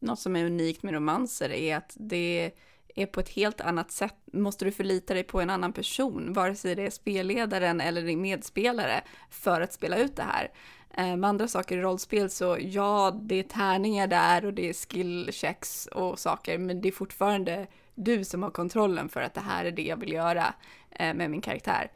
något 0.00 0.18
som 0.18 0.36
är 0.36 0.44
unikt 0.44 0.82
med 0.82 0.94
romanser 0.94 1.52
är 1.52 1.76
att 1.76 1.96
det 2.00 2.52
är 2.94 3.06
på 3.06 3.20
ett 3.20 3.28
helt 3.28 3.60
annat 3.60 3.90
sätt. 3.90 4.14
Måste 4.32 4.64
du 4.64 4.72
förlita 4.72 5.14
dig 5.14 5.22
på 5.22 5.40
en 5.40 5.50
annan 5.50 5.72
person, 5.72 6.32
vare 6.32 6.54
sig 6.54 6.74
det 6.74 6.86
är 6.86 6.90
spelledaren 6.90 7.80
eller 7.80 8.02
din 8.02 8.20
medspelare, 8.20 9.02
för 9.30 9.60
att 9.60 9.72
spela 9.72 9.96
ut 9.96 10.16
det 10.16 10.22
här. 10.22 10.50
Eh, 10.94 11.16
med 11.16 11.28
andra 11.28 11.48
saker 11.48 11.76
i 11.76 11.80
rollspel 11.80 12.30
så 12.30 12.58
ja, 12.60 13.18
det 13.22 13.34
är 13.34 13.42
tärningar 13.42 14.06
där 14.06 14.44
och 14.44 14.54
det 14.54 14.68
är 14.68 14.72
skill 14.72 15.28
checks 15.32 15.86
och 15.86 16.18
saker, 16.18 16.58
men 16.58 16.80
det 16.80 16.88
är 16.88 16.92
fortfarande 16.92 17.66
du 17.94 18.24
som 18.24 18.42
har 18.42 18.50
kontrollen 18.50 19.08
för 19.08 19.20
att 19.20 19.34
det 19.34 19.40
här 19.40 19.64
är 19.64 19.70
det 19.70 19.82
jag 19.82 19.96
vill 19.96 20.12
göra 20.12 20.54
eh, 20.90 21.14
med 21.14 21.30
min 21.30 21.40
karaktär. 21.40 21.90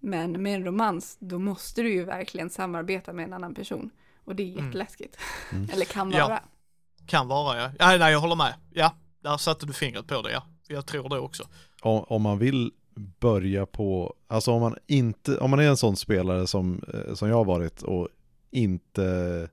Men 0.00 0.42
med 0.42 0.54
en 0.54 0.64
romans, 0.64 1.16
då 1.20 1.38
måste 1.38 1.82
du 1.82 1.92
ju 1.92 2.04
verkligen 2.04 2.50
samarbeta 2.50 3.12
med 3.12 3.24
en 3.24 3.32
annan 3.32 3.54
person. 3.54 3.90
Och 4.24 4.36
det 4.36 4.42
är 4.42 4.64
jätteläskigt. 4.64 5.16
Eller 5.72 5.84
kan 5.84 6.10
Ja. 6.10 6.28
vara. 6.28 6.40
Kan 7.06 7.28
vara 7.28 7.58
ja. 7.58 7.70
ja 7.78 7.96
nej, 7.98 8.12
jag 8.12 8.20
håller 8.20 8.36
med. 8.36 8.54
Ja, 8.72 8.94
där 9.22 9.36
satte 9.36 9.66
du 9.66 9.72
fingret 9.72 10.06
på 10.06 10.22
det 10.22 10.32
ja. 10.32 10.42
Jag 10.68 10.86
tror 10.86 11.08
det 11.08 11.18
också. 11.18 11.42
om, 11.82 12.04
om 12.08 12.22
man 12.22 12.38
vill 12.38 12.72
börja 13.20 13.66
på, 13.66 14.14
alltså 14.26 14.52
om 14.52 14.60
man 14.60 14.76
inte, 14.86 15.38
om 15.38 15.50
man 15.50 15.58
är 15.60 15.68
en 15.68 15.76
sån 15.76 15.96
spelare 15.96 16.46
som, 16.46 16.82
eh, 16.94 17.14
som 17.14 17.28
jag 17.28 17.36
har 17.36 17.44
varit 17.44 17.82
och 17.82 18.08
inte 18.50 19.48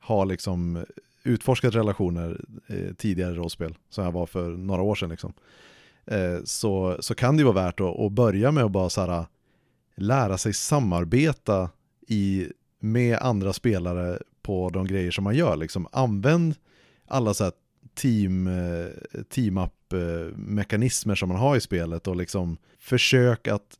har 0.00 0.26
liksom 0.26 0.84
utforskat 1.22 1.74
relationer 1.74 2.40
eh, 2.66 2.94
tidigare 2.94 3.32
i 3.32 3.34
rollspel, 3.34 3.74
som 3.90 4.04
jag 4.04 4.12
var 4.12 4.26
för 4.26 4.48
några 4.48 4.82
år 4.82 4.94
sedan 4.94 5.08
liksom, 5.10 5.32
eh, 6.06 6.38
så, 6.44 6.96
så 7.00 7.14
kan 7.14 7.36
det 7.36 7.40
ju 7.40 7.44
vara 7.52 7.64
värt 7.64 7.80
att, 7.80 8.00
att 8.00 8.12
börja 8.12 8.52
med 8.52 8.64
att 8.64 8.70
bara 8.70 8.90
så 8.90 9.00
här, 9.00 9.24
lära 9.98 10.38
sig 10.38 10.52
samarbeta 10.52 11.70
i, 12.08 12.46
med 12.80 13.18
andra 13.18 13.52
spelare 13.52 14.18
på 14.42 14.70
de 14.70 14.86
grejer 14.86 15.10
som 15.10 15.24
man 15.24 15.34
gör. 15.36 15.56
Liksom. 15.56 15.88
Använd 15.92 16.54
alla 17.06 17.34
så 17.34 17.44
här 17.44 17.52
team, 17.94 18.46
eh, 18.46 18.86
team-up-mekanismer 19.28 21.14
som 21.14 21.28
man 21.28 21.38
har 21.38 21.56
i 21.56 21.60
spelet 21.60 22.06
och 22.08 22.16
liksom 22.16 22.56
försök 22.78 23.48
att 23.48 23.78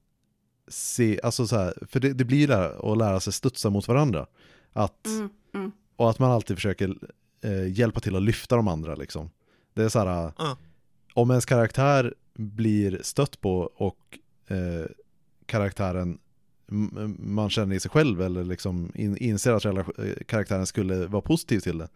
se, 0.69 1.21
alltså 1.23 1.47
så 1.47 1.57
här, 1.57 1.75
för 1.89 2.01
det, 2.01 2.13
det 2.13 2.25
blir 2.25 2.49
där 2.49 2.93
att 2.93 2.99
lära 2.99 3.21
sig 3.21 3.33
studsa 3.33 3.71
mot 3.71 3.89
varandra. 3.89 4.27
Att, 4.73 5.07
Mm, 5.07 5.29
mm. 5.55 5.73
och 5.97 6.11
att 6.11 6.19
man 6.19 6.31
alltid 6.31 6.57
försöker 6.57 6.97
eh, 7.45 7.73
hjälpa 7.73 8.01
till 8.01 8.17
att 8.17 8.23
lyfta 8.23 8.57
de 8.57 8.69
andra 8.69 8.95
liksom. 8.95 9.31
Det 9.75 9.83
är 9.83 9.89
så 9.89 9.99
här, 9.99 10.33
Mm. 10.39 10.57
om 11.15 11.31
ens 11.31 11.47
karaktär 11.47 12.15
blir 12.35 13.01
stött 13.03 13.41
på 13.41 13.59
och 13.75 14.19
eh, 14.49 14.87
karaktären 15.49 16.19
man 17.19 17.51
känner 17.51 17.77
i 17.77 17.81
sig 17.81 17.91
själv 17.91 18.23
eller 18.23 18.45
liksom 18.45 18.93
in, 18.95 19.17
inser 19.17 19.53
att 19.53 20.27
karaktären 20.27 20.67
skulle 20.67 21.07
vara 21.07 21.23
positiv 21.23 21.61
till 21.61 21.79
det. 21.79 21.89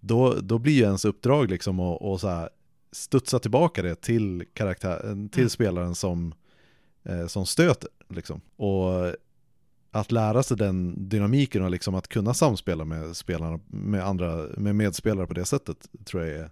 Då, 0.00 0.34
då 0.34 0.58
blir 0.58 0.72
ju 0.72 0.82
ens 0.82 1.04
uppdrag 1.04 1.50
liksom 1.50 1.80
att 1.80 2.00
och 2.00 2.20
så 2.20 2.28
här 2.28 2.50
studsa 2.92 3.38
tillbaka 3.38 3.82
det 3.82 3.94
till, 3.94 4.44
karaktär, 4.54 4.98
till 5.30 5.40
Mm. 5.40 5.50
spelaren 5.50 5.94
som, 5.94 6.34
eh, 7.02 7.26
som 7.26 7.46
stöter. 7.46 7.88
Liksom. 8.08 8.40
Och 8.56 9.14
att 9.90 10.12
lära 10.12 10.42
sig 10.42 10.56
den 10.56 11.08
dynamiken 11.08 11.62
och 11.64 11.70
liksom 11.70 11.94
att 11.94 12.08
kunna 12.08 12.34
samspela 12.34 12.84
med 12.84 13.16
spelarna, 13.16 13.60
med 13.66 14.06
andra, 14.06 14.46
med 14.56 14.76
medspelare 14.76 15.26
på 15.26 15.34
det 15.34 15.44
sättet 15.44 15.88
tror 16.04 16.24
jag 16.24 16.38
är 16.40 16.50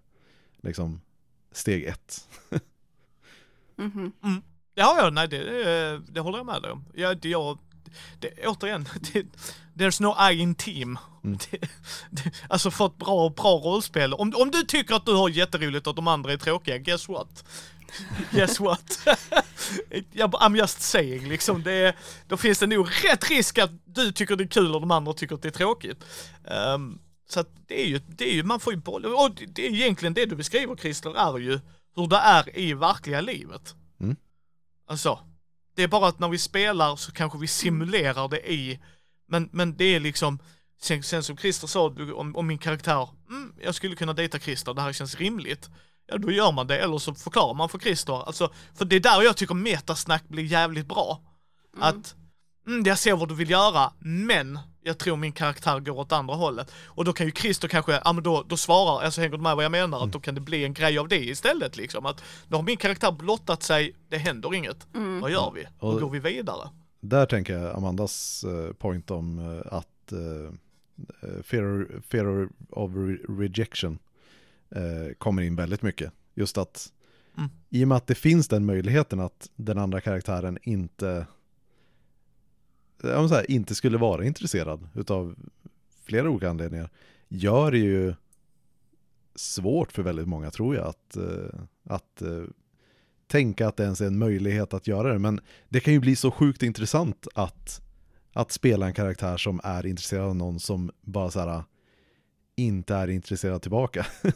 liksom 0.61 1.01
steg 1.53 1.85
ett. 1.85 2.29
Mhm. 3.77 4.13
Ja, 4.79 4.97
ja, 4.99 5.11
nej 5.11 5.29
det, 5.29 5.39
det, 5.39 6.01
det 6.09 6.21
håller 6.21 6.39
jag 6.39 6.47
med 6.47 6.63
dig 6.63 6.71
om. 6.71 6.85
Jag, 6.95 7.21
det, 7.21 7.29
jag, 7.29 7.59
det, 8.19 8.47
återigen, 8.47 8.89
det, 9.13 9.27
there's 9.75 10.03
no 10.03 10.31
I 10.31 10.41
in 10.41 10.55
team. 10.55 10.99
Mm. 11.25 11.39
Det, 11.51 11.69
det, 12.11 12.31
alltså 12.49 12.71
för 12.71 12.87
ett 12.87 12.99
bra, 12.99 13.29
bra 13.29 13.51
rollspel. 13.51 14.15
Om, 14.15 14.33
om 14.37 14.51
du 14.51 14.63
tycker 14.63 14.95
att 14.95 15.07
du 15.07 15.15
har 15.15 15.29
jätteroligt 15.29 15.87
och 15.87 15.91
att 15.91 15.97
de 15.97 16.09
andra 16.09 16.33
är 16.33 16.37
tråkiga, 16.37 16.79
guess 16.79 17.09
what? 17.09 17.45
Guess 18.31 18.61
what? 18.61 19.09
I'm 20.17 20.57
just 20.57 20.81
saying 20.81 21.29
liksom, 21.29 21.63
det, 21.63 21.97
då 22.29 22.37
finns 22.37 22.59
det 22.59 22.67
nog 22.67 22.89
rätt 23.05 23.31
risk 23.31 23.59
att 23.59 23.71
du 23.85 24.13
tycker 24.13 24.37
det 24.37 24.45
är 24.45 24.49
kul 24.49 24.75
och 24.75 24.81
de 24.81 24.91
andra 24.91 25.13
tycker 25.13 25.35
att 25.35 25.43
det 25.43 25.49
är 25.49 25.53
tråkigt. 25.53 26.05
Ehm, 26.45 26.99
så 27.29 27.41
att 27.41 27.49
det 27.67 27.83
är 27.83 27.87
ju, 27.87 28.01
det 28.09 28.31
är 28.31 28.35
ju, 28.35 28.43
man 28.43 28.61
får 28.61 28.73
ju 28.73 28.79
boll, 28.79 29.05
och 29.05 29.35
det, 29.35 29.47
det 29.47 29.67
är 29.67 29.71
egentligen 29.71 30.15
det 30.15 30.27
du 30.27 30.37
beskriver 30.37 30.77
Christer, 30.77 31.15
är 31.17 31.39
ju 31.39 31.61
hur 31.97 32.07
det 32.07 32.17
är 32.17 32.59
i 32.59 32.75
verkliga 32.75 33.21
livet. 33.21 33.75
Mm. 34.89 34.93
Alltså, 34.93 35.19
det 35.77 35.83
är 35.83 35.89
bara 35.89 36.09
att 36.09 36.19
när 36.19 36.29
vi 36.29 36.39
spelar 36.39 36.97
så 36.97 37.13
kanske 37.13 37.39
vi 37.39 37.47
simulerar 37.47 38.29
det 38.29 38.53
i, 38.53 38.81
men, 39.29 39.49
men 39.53 39.77
det 39.77 39.85
är 39.85 40.01
liksom, 40.01 40.39
sen, 40.81 41.03
sen 41.03 41.23
som 41.23 41.37
Christer 41.37 41.67
sa 41.67 41.87
om, 42.15 42.37
om 42.37 42.47
min 42.47 42.59
karaktär, 42.59 43.09
mm, 43.31 43.55
jag 43.61 43.75
skulle 43.75 43.97
kunna 43.97 44.13
dejta 44.13 44.39
Christer, 44.39 44.75
det 44.75 44.83
här 44.83 44.93
känns 44.93 45.15
rimligt. 45.15 45.71
Ja, 46.07 46.19
då 46.19 46.31
gör 46.31 46.53
man 46.53 46.67
det, 46.67 46.79
eller 46.79 46.99
så 46.99 47.15
förklarar 47.15 47.55
man 47.55 47.69
för 47.69 47.79
Christer. 47.79 48.27
Alltså, 48.27 48.53
för 48.75 48.85
det 48.85 48.97
är 48.97 49.01
där 49.01 49.23
jag 49.23 49.37
tycker 49.37 49.55
metasnack 49.55 50.29
blir 50.29 50.45
jävligt 50.45 50.87
bra. 50.87 51.21
Att, 51.81 52.15
mm, 52.69 52.83
jag 52.87 52.99
ser 52.99 53.17
vad 53.17 53.29
du 53.29 53.35
vill 53.35 53.51
göra, 53.51 53.93
men 53.99 54.59
jag 54.83 54.99
tror 54.99 55.17
min 55.17 55.33
karaktär 55.33 55.81
går 55.81 55.99
åt 55.99 56.13
andra 56.13 56.35
hållet. 56.35 56.73
Och 56.85 57.05
då 57.05 57.13
kan 57.13 57.27
ju 57.27 57.33
Christer 57.33 57.69
kanske, 57.69 58.01
ja 58.05 58.13
men 58.13 58.23
då, 58.25 58.45
då 58.49 58.57
svarar, 58.57 59.05
alltså 59.05 59.21
hänger 59.21 59.37
du 59.37 59.43
med 59.43 59.57
vad 59.57 59.65
jag 59.65 59.73
menar? 59.73 60.05
Att 60.05 60.13
då 60.13 60.21
kan 60.21 60.35
det 60.35 60.41
bli 60.41 60.65
en 60.65 60.73
grej 60.75 60.99
av 60.99 61.09
det 61.09 61.25
istället 61.25 61.77
liksom. 61.77 62.07
Att 62.07 62.23
då 62.49 62.57
har 62.57 62.63
min 62.63 62.77
karaktär 62.77 63.13
blottat 63.13 63.63
sig, 63.63 63.95
det 64.09 64.19
händer 64.19 64.55
inget. 64.55 64.87
Vad 65.23 65.31
gör 65.31 65.53
vi? 65.55 65.67
Då 65.81 65.87
Och- 65.87 66.01
går 66.01 66.11
vi 66.11 66.19
vidare. 66.19 66.69
Där 67.01 67.27
tänker 67.27 67.59
jag 67.59 67.77
Amandas 67.77 68.45
eh, 68.45 68.73
point 68.73 69.11
om 69.11 69.39
eh, 69.39 69.73
att 69.73 70.13
eh, 70.13 71.43
fear, 71.43 72.01
fear 72.09 72.49
of 72.71 72.91
re- 72.91 73.39
rejection 73.39 73.99
eh, 74.71 75.15
kommer 75.19 75.43
in 75.43 75.57
väldigt 75.57 75.83
mycket. 75.83 76.13
Just 76.35 76.59
att 76.59 76.93
Mm. 77.37 77.51
i 77.71 77.85
och 77.85 77.89
med 77.89 77.97
att 77.97 78.07
det 78.07 78.15
finns 78.15 78.49
den 78.49 78.67
möjligheten 78.67 79.21
att 79.21 79.49
den 79.57 79.79
andra 79.79 80.01
karaktären 80.01 80.59
inte 80.63 81.27
ja, 83.03 83.27
här, 83.27 83.51
inte 83.51 83.75
skulle 83.75 83.99
vara 83.99 84.25
intresserad 84.25 84.89
utav 84.95 85.35
flera 86.05 86.31
olika 86.31 86.51
anledningar 86.51 86.91
gör 87.29 87.71
det 87.71 87.79
ju 87.79 88.15
svårt 89.35 89.93
för 89.93 90.03
väldigt 90.03 90.29
många 90.29 90.51
tror 90.51 90.77
jag 90.77 90.87
att, 90.87 91.17
eh, 91.17 91.61
att 91.85 92.23
eh, 92.23 92.45
tänka 93.27 93.69
att 93.69 93.77
det 93.77 93.83
ens 93.83 94.01
är 94.01 94.07
en 94.07 94.19
möjlighet 94.19 94.75
att 94.75 94.87
göra 94.87 95.13
det. 95.13 95.19
Men 95.19 95.41
det 95.69 95.81
kan 95.81 95.95
ju 95.95 96.01
bli 96.01 96.17
så 96.17 96.31
sjukt 96.31 96.63
intressant 96.63 97.29
att, 97.35 97.81
att 98.33 98.53
spela 98.53 98.87
en 98.87 98.95
karaktär 98.95 99.37
som 99.37 99.61
är 99.65 99.87
intresserad 99.87 100.25
av 100.29 100.37
någon 100.37 100.61
som 100.61 100.91
bara 101.01 101.31
så 101.31 101.41
här 101.41 101.63
inte 102.57 102.95
är 102.95 103.11
intresserad 103.11 103.63
tillbaka. 103.63 104.07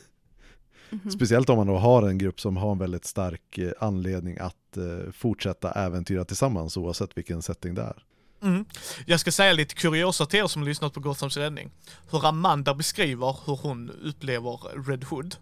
Mhm. 0.93 1.11
Speciellt 1.11 1.49
om 1.49 1.57
man 1.57 1.67
då 1.67 1.77
har 1.77 2.09
en 2.09 2.19
grupp 2.19 2.41
som 2.41 2.57
har 2.57 2.73
en 2.73 2.79
väldigt 2.79 3.05
stark 3.05 3.59
eh, 3.59 3.73
anledning 3.79 4.39
att 4.39 4.77
eh, 4.77 5.13
fortsätta 5.13 5.73
äventyra 5.73 6.25
tillsammans 6.25 6.77
oavsett 6.77 7.17
vilken 7.17 7.43
setting 7.43 7.75
det 7.75 7.83
är. 7.83 8.05
Mm. 8.43 8.65
Jag 9.07 9.21
ska 9.21 9.33
säga 9.33 9.53
lite 9.53 9.75
kuriosa 9.75 10.27
till 10.27 10.41
er 10.41 10.47
som 10.47 10.65
lyssnat 10.65 10.95
på 10.95 11.01
Gothams 11.01 11.37
räddning. 11.37 11.71
Hur 12.11 12.27
Amanda 12.27 12.75
beskriver 12.75 13.37
hur 13.47 13.57
hon 13.57 13.91
upplever 14.05 14.87
Red 14.89 15.05
Hood 15.05 15.37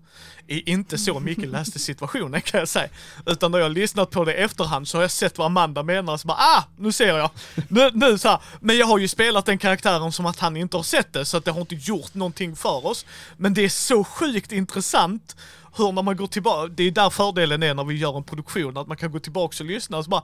är 0.47 0.69
inte 0.69 0.99
så 0.99 1.21
mycket 1.21 1.49
läste 1.49 1.79
situationen 1.79 2.41
kan 2.41 2.61
jag 2.61 2.69
säga. 2.69 2.89
Utan 3.27 3.51
när 3.53 3.59
jag 3.59 3.65
har 3.65 3.71
lyssnat 3.71 4.11
på 4.11 4.25
det 4.25 4.35
i 4.35 4.37
efterhand 4.37 4.89
så 4.89 4.99
har 4.99 5.03
jag 5.03 5.11
sett 5.11 5.39
vad 5.39 5.47
Amanda 5.47 5.83
menar 5.83 6.17
så 6.17 6.29
bara 6.29 6.39
ah, 6.39 6.65
nu 6.77 6.93
ser 6.93 7.19
jag. 7.19 7.31
Nu, 7.69 7.91
nu 7.95 8.19
så 8.19 8.29
här. 8.29 8.39
Men 8.61 8.77
jag 8.77 8.87
har 8.87 8.99
ju 8.99 9.09
spelat 9.09 9.47
den 9.47 9.59
karaktären 9.59 10.13
som 10.13 10.27
att 10.27 10.39
han 10.39 10.57
inte 10.57 10.77
har 10.77 10.85
sett 10.85 11.13
det 11.13 11.25
så 11.25 11.37
att 11.37 11.45
det 11.45 11.51
har 11.51 11.61
inte 11.61 11.75
gjort 11.75 12.15
någonting 12.15 12.57
för 12.57 12.87
oss. 12.87 13.07
Men 13.37 13.55
det 13.55 13.65
är 13.65 13.69
så 13.69 14.05
sjukt 14.05 14.53
intressant 14.53 15.37
hur 15.77 15.93
när 15.93 16.03
man 16.03 16.17
går 16.17 16.27
tillbaka, 16.27 16.73
det 16.77 16.83
är 16.83 16.91
där 16.91 17.11
fördelen 17.11 17.63
är 17.63 17.75
när 17.75 17.85
vi 17.85 17.95
gör 17.95 18.17
en 18.17 18.25
produktion, 18.25 18.77
att 18.77 18.87
man 18.87 18.97
kan 18.97 19.13
gå 19.13 19.19
tillbaka 19.19 19.57
och 19.61 19.67
lyssna 19.71 19.99
och 19.99 20.05
så 20.05 20.11
bara 20.11 20.23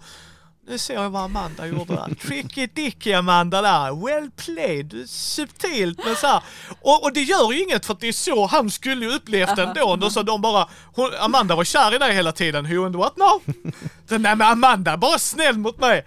nu 0.68 0.78
ser 0.78 0.94
jag 0.94 1.10
vad 1.10 1.22
Amanda 1.22 1.66
gjorde 1.66 1.94
där. 1.94 2.14
Tricky 2.14 2.66
dicky 2.66 3.12
Amanda 3.12 3.62
där. 3.62 4.04
Well 4.06 4.30
played. 4.30 5.10
Subtilt 5.10 6.04
men 6.04 6.16
så 6.16 6.26
här. 6.26 6.42
Och, 6.80 7.02
och 7.02 7.12
det 7.12 7.22
gör 7.22 7.52
ju 7.52 7.62
inget 7.62 7.86
för 7.86 7.92
att 7.92 8.00
det 8.00 8.08
är 8.08 8.12
så 8.12 8.46
han 8.46 8.70
skulle 8.70 9.06
ju 9.06 9.14
upplevt 9.14 9.56
det 9.56 9.62
ändå. 9.62 10.10
Så 10.10 10.22
de 10.22 10.42
bara, 10.42 10.68
hon, 10.94 11.10
Amanda 11.20 11.56
var 11.56 11.64
kär 11.64 11.94
i 11.94 11.98
dig 11.98 12.14
hela 12.14 12.32
tiden. 12.32 12.76
Who 12.76 12.86
and 12.86 12.96
what 12.96 13.16
now? 13.16 13.42
Så, 14.08 14.18
Nej 14.18 14.36
men 14.36 14.42
Amanda 14.42 14.96
bara 14.96 15.18
snäll 15.18 15.58
mot 15.58 15.78
mig. 15.78 16.06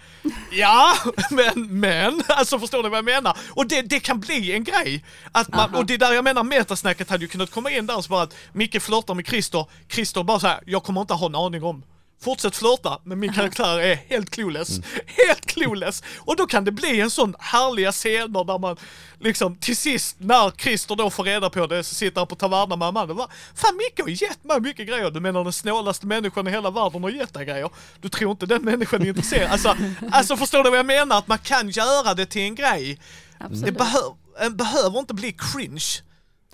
Ja, 0.51 0.93
men, 1.31 1.79
men, 1.79 2.21
alltså 2.27 2.59
förstår 2.59 2.83
ni 2.83 2.89
vad 2.89 2.97
jag 2.97 3.05
menar? 3.05 3.37
Och 3.49 3.67
det, 3.67 3.81
det 3.81 3.99
kan 3.99 4.19
bli 4.19 4.51
en 4.53 4.63
grej. 4.63 5.05
Att 5.31 5.55
man, 5.55 5.75
och 5.75 5.85
det 5.85 5.93
är 5.93 5.97
där 5.97 6.13
jag 6.13 6.23
menar 6.23 6.43
metasnacket 6.43 7.09
hade 7.09 7.23
ju 7.23 7.27
kunnat 7.27 7.51
komma 7.51 7.71
in 7.71 7.87
där 7.87 8.01
så 8.01 8.09
bara 8.09 8.21
att 8.21 8.35
Micke 8.53 8.81
flörtar 8.81 9.13
med 9.13 9.27
Christer. 9.27 9.65
Christer 9.89 10.23
bara 10.23 10.39
såhär, 10.39 10.59
jag 10.65 10.83
kommer 10.83 11.01
inte 11.01 11.13
ha 11.13 11.25
en 11.25 11.35
aning 11.35 11.63
om 11.63 11.83
Fortsätt 12.21 12.55
flörta, 12.55 12.99
men 13.03 13.19
min 13.19 13.33
karaktär 13.33 13.79
är 13.79 13.95
helt 13.95 14.29
clueless. 14.29 14.79
Helt 15.05 15.45
clueless! 15.45 16.03
Och 16.17 16.35
då 16.35 16.45
kan 16.45 16.65
det 16.65 16.71
bli 16.71 17.01
en 17.01 17.09
sån 17.09 17.35
härliga 17.39 17.91
scener 17.91 18.43
där 18.43 18.59
man 18.59 18.77
liksom 19.19 19.55
till 19.55 19.77
sist 19.77 20.15
när 20.19 20.51
Christer 20.51 20.95
då 20.95 21.09
får 21.09 21.23
reda 21.23 21.49
på 21.49 21.67
det 21.67 21.83
så 21.83 21.95
sitter 21.95 22.21
han 22.21 22.27
på 22.27 22.35
tavernan 22.35 22.79
med 22.79 22.87
Amanda 22.87 23.11
och 23.11 23.17
bara 23.17 23.29
Fan 23.55 23.77
Micke 23.77 23.99
har 23.99 24.23
gett 24.23 24.43
mig 24.43 24.61
mycket 24.61 24.87
grejer. 24.87 25.11
Du 25.11 25.19
menar 25.19 25.43
den 25.43 25.53
snålaste 25.53 26.07
människan 26.07 26.47
i 26.47 26.51
hela 26.51 26.71
världen 26.71 27.03
har 27.03 27.09
gett 27.09 27.33
dig 27.33 27.45
grejer. 27.45 27.69
Du 28.01 28.09
tror 28.09 28.31
inte 28.31 28.45
den 28.45 28.61
människan 28.61 29.01
är 29.01 29.07
intresserad. 29.07 29.51
Alltså, 29.51 29.75
alltså 30.11 30.37
förstår 30.37 30.63
du 30.63 30.69
vad 30.69 30.79
jag 30.79 30.85
menar? 30.85 31.17
Att 31.17 31.27
man 31.27 31.39
kan 31.39 31.69
göra 31.69 32.13
det 32.13 32.25
till 32.25 32.41
en 32.41 32.55
grej. 32.55 32.99
Det 33.37 33.45
Absolut. 33.45 33.77
behö 33.77 33.99
en 34.39 34.57
behöver 34.57 34.99
inte 34.99 35.13
bli 35.13 35.35
cringe. 35.37 36.01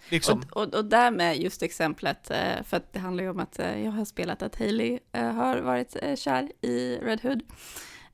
Liksom. 0.10 0.43
Och, 0.51 0.64
och, 0.68 0.74
och 0.76 0.86
där 0.86 1.12
med 1.12 1.38
just 1.38 1.64
exemplet, 1.64 2.32
eh, 2.32 2.64
för 2.64 2.78
att 2.78 2.93
det 2.93 2.99
handlar 2.99 3.24
ju 3.24 3.30
om 3.30 3.39
att 3.39 3.60
eh, 3.60 3.84
jag 3.84 3.91
har 3.91 4.06
spelat 4.06 4.41
att 4.41 4.60
Hailey 4.60 4.99
eh, 5.12 5.32
har 5.32 5.58
varit 5.58 5.95
kär 6.16 6.51
i 6.62 6.97
Red 7.01 7.22
Hood. 7.22 7.41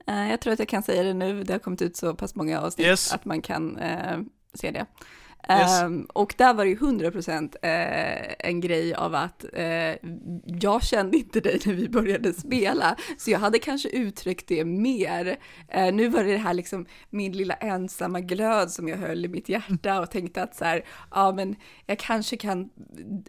Jag 0.06 0.42
tror 0.42 0.54
att 0.54 0.60
jag 0.60 0.68
kan 0.68 0.84
säga 0.84 1.04
det 1.04 1.14
nu, 1.14 1.44
det 1.44 1.54
har 1.54 1.60
kommit 1.60 1.82
ut 1.82 1.98
så 1.98 2.16
pass 2.16 2.36
många 2.36 2.62
avsnitt 2.62 2.88
Yes. 2.88 3.14
att 3.14 3.26
man 3.26 3.42
kan 3.42 3.80
se 4.54 4.72
det. 4.72 4.86
Yes. 5.50 5.82
Ehm, 5.82 6.04
och 6.14 6.34
där 6.38 6.54
var 6.54 6.64
det 6.66 6.70
ju 6.70 6.78
100% 6.78 7.56
eh, 7.62 8.34
en 8.50 8.62
grej 8.62 8.94
av 8.94 9.16
att 9.16 9.46
eh, 9.54 9.96
jag 10.46 10.84
kände 10.84 11.18
inte 11.18 11.40
dig 11.40 11.60
när 11.66 11.74
vi 11.74 11.90
började 11.90 12.34
spela, 12.34 12.96
så 13.18 13.32
jag 13.32 13.40
hade 13.40 13.60
kanske 13.60 13.90
uttryckt 13.90 14.48
det 14.48 14.66
mer. 14.66 15.38
Eh, 15.68 15.94
nu 15.94 16.08
var 16.08 16.24
det 16.24 16.32
det 16.32 16.38
här 16.38 16.54
liksom 16.54 16.86
min 17.10 17.32
lilla 17.32 17.54
ensamma 17.54 18.20
glöd 18.20 18.72
som 18.72 18.88
jag 18.88 18.98
höll 18.98 19.26
i 19.26 19.28
mitt 19.28 19.50
hjärta 19.50 20.00
och 20.02 20.12
tänkte 20.12 20.44
att 20.44 20.56
så 20.56 20.66
här, 20.66 20.86
ja 21.12 21.32
men 21.32 21.56
jag 21.86 22.00
kanske 22.00 22.38
kan 22.38 22.70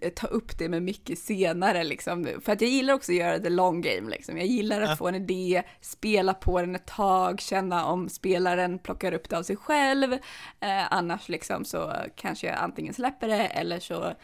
eh, 0.01 0.11
ta 0.13 0.27
upp 0.27 0.59
det 0.59 0.69
med 0.69 0.83
Micke 0.83 1.19
senare 1.19 1.85
liksom. 1.85 2.29
För 2.45 2.53
att 2.53 2.61
jag 2.61 2.71
gillar 2.71 2.95
också 2.95 3.13
att 3.13 3.19
göra 3.19 3.39
the 3.39 3.51
long 3.51 3.81
game 3.81 4.11
liksom. 4.11 4.37
Jag 4.37 4.47
gillar 4.47 4.81
att 4.81 4.89
Ja. 4.93 4.97
få 4.97 5.09
en 5.09 5.15
idé, 5.15 5.63
spela 5.81 6.35
på 6.35 6.61
den 6.61 6.75
ett 6.75 6.87
tag, 6.87 7.41
känna 7.41 7.87
om 7.87 8.09
spelaren 8.09 8.79
plockar 8.79 9.13
upp 9.13 9.29
det 9.29 9.39
av 9.39 9.43
sig 9.43 9.57
själv. 9.57 10.13
Eh, 10.13 10.93
annars 10.93 11.29
liksom 11.29 11.65
så 11.65 11.93
kanske 12.15 12.47
jag 12.47 12.57
antingen 12.57 12.95
släpper 12.95 13.29
det 13.29 13.47
eller 13.47 13.81
så 13.81 14.15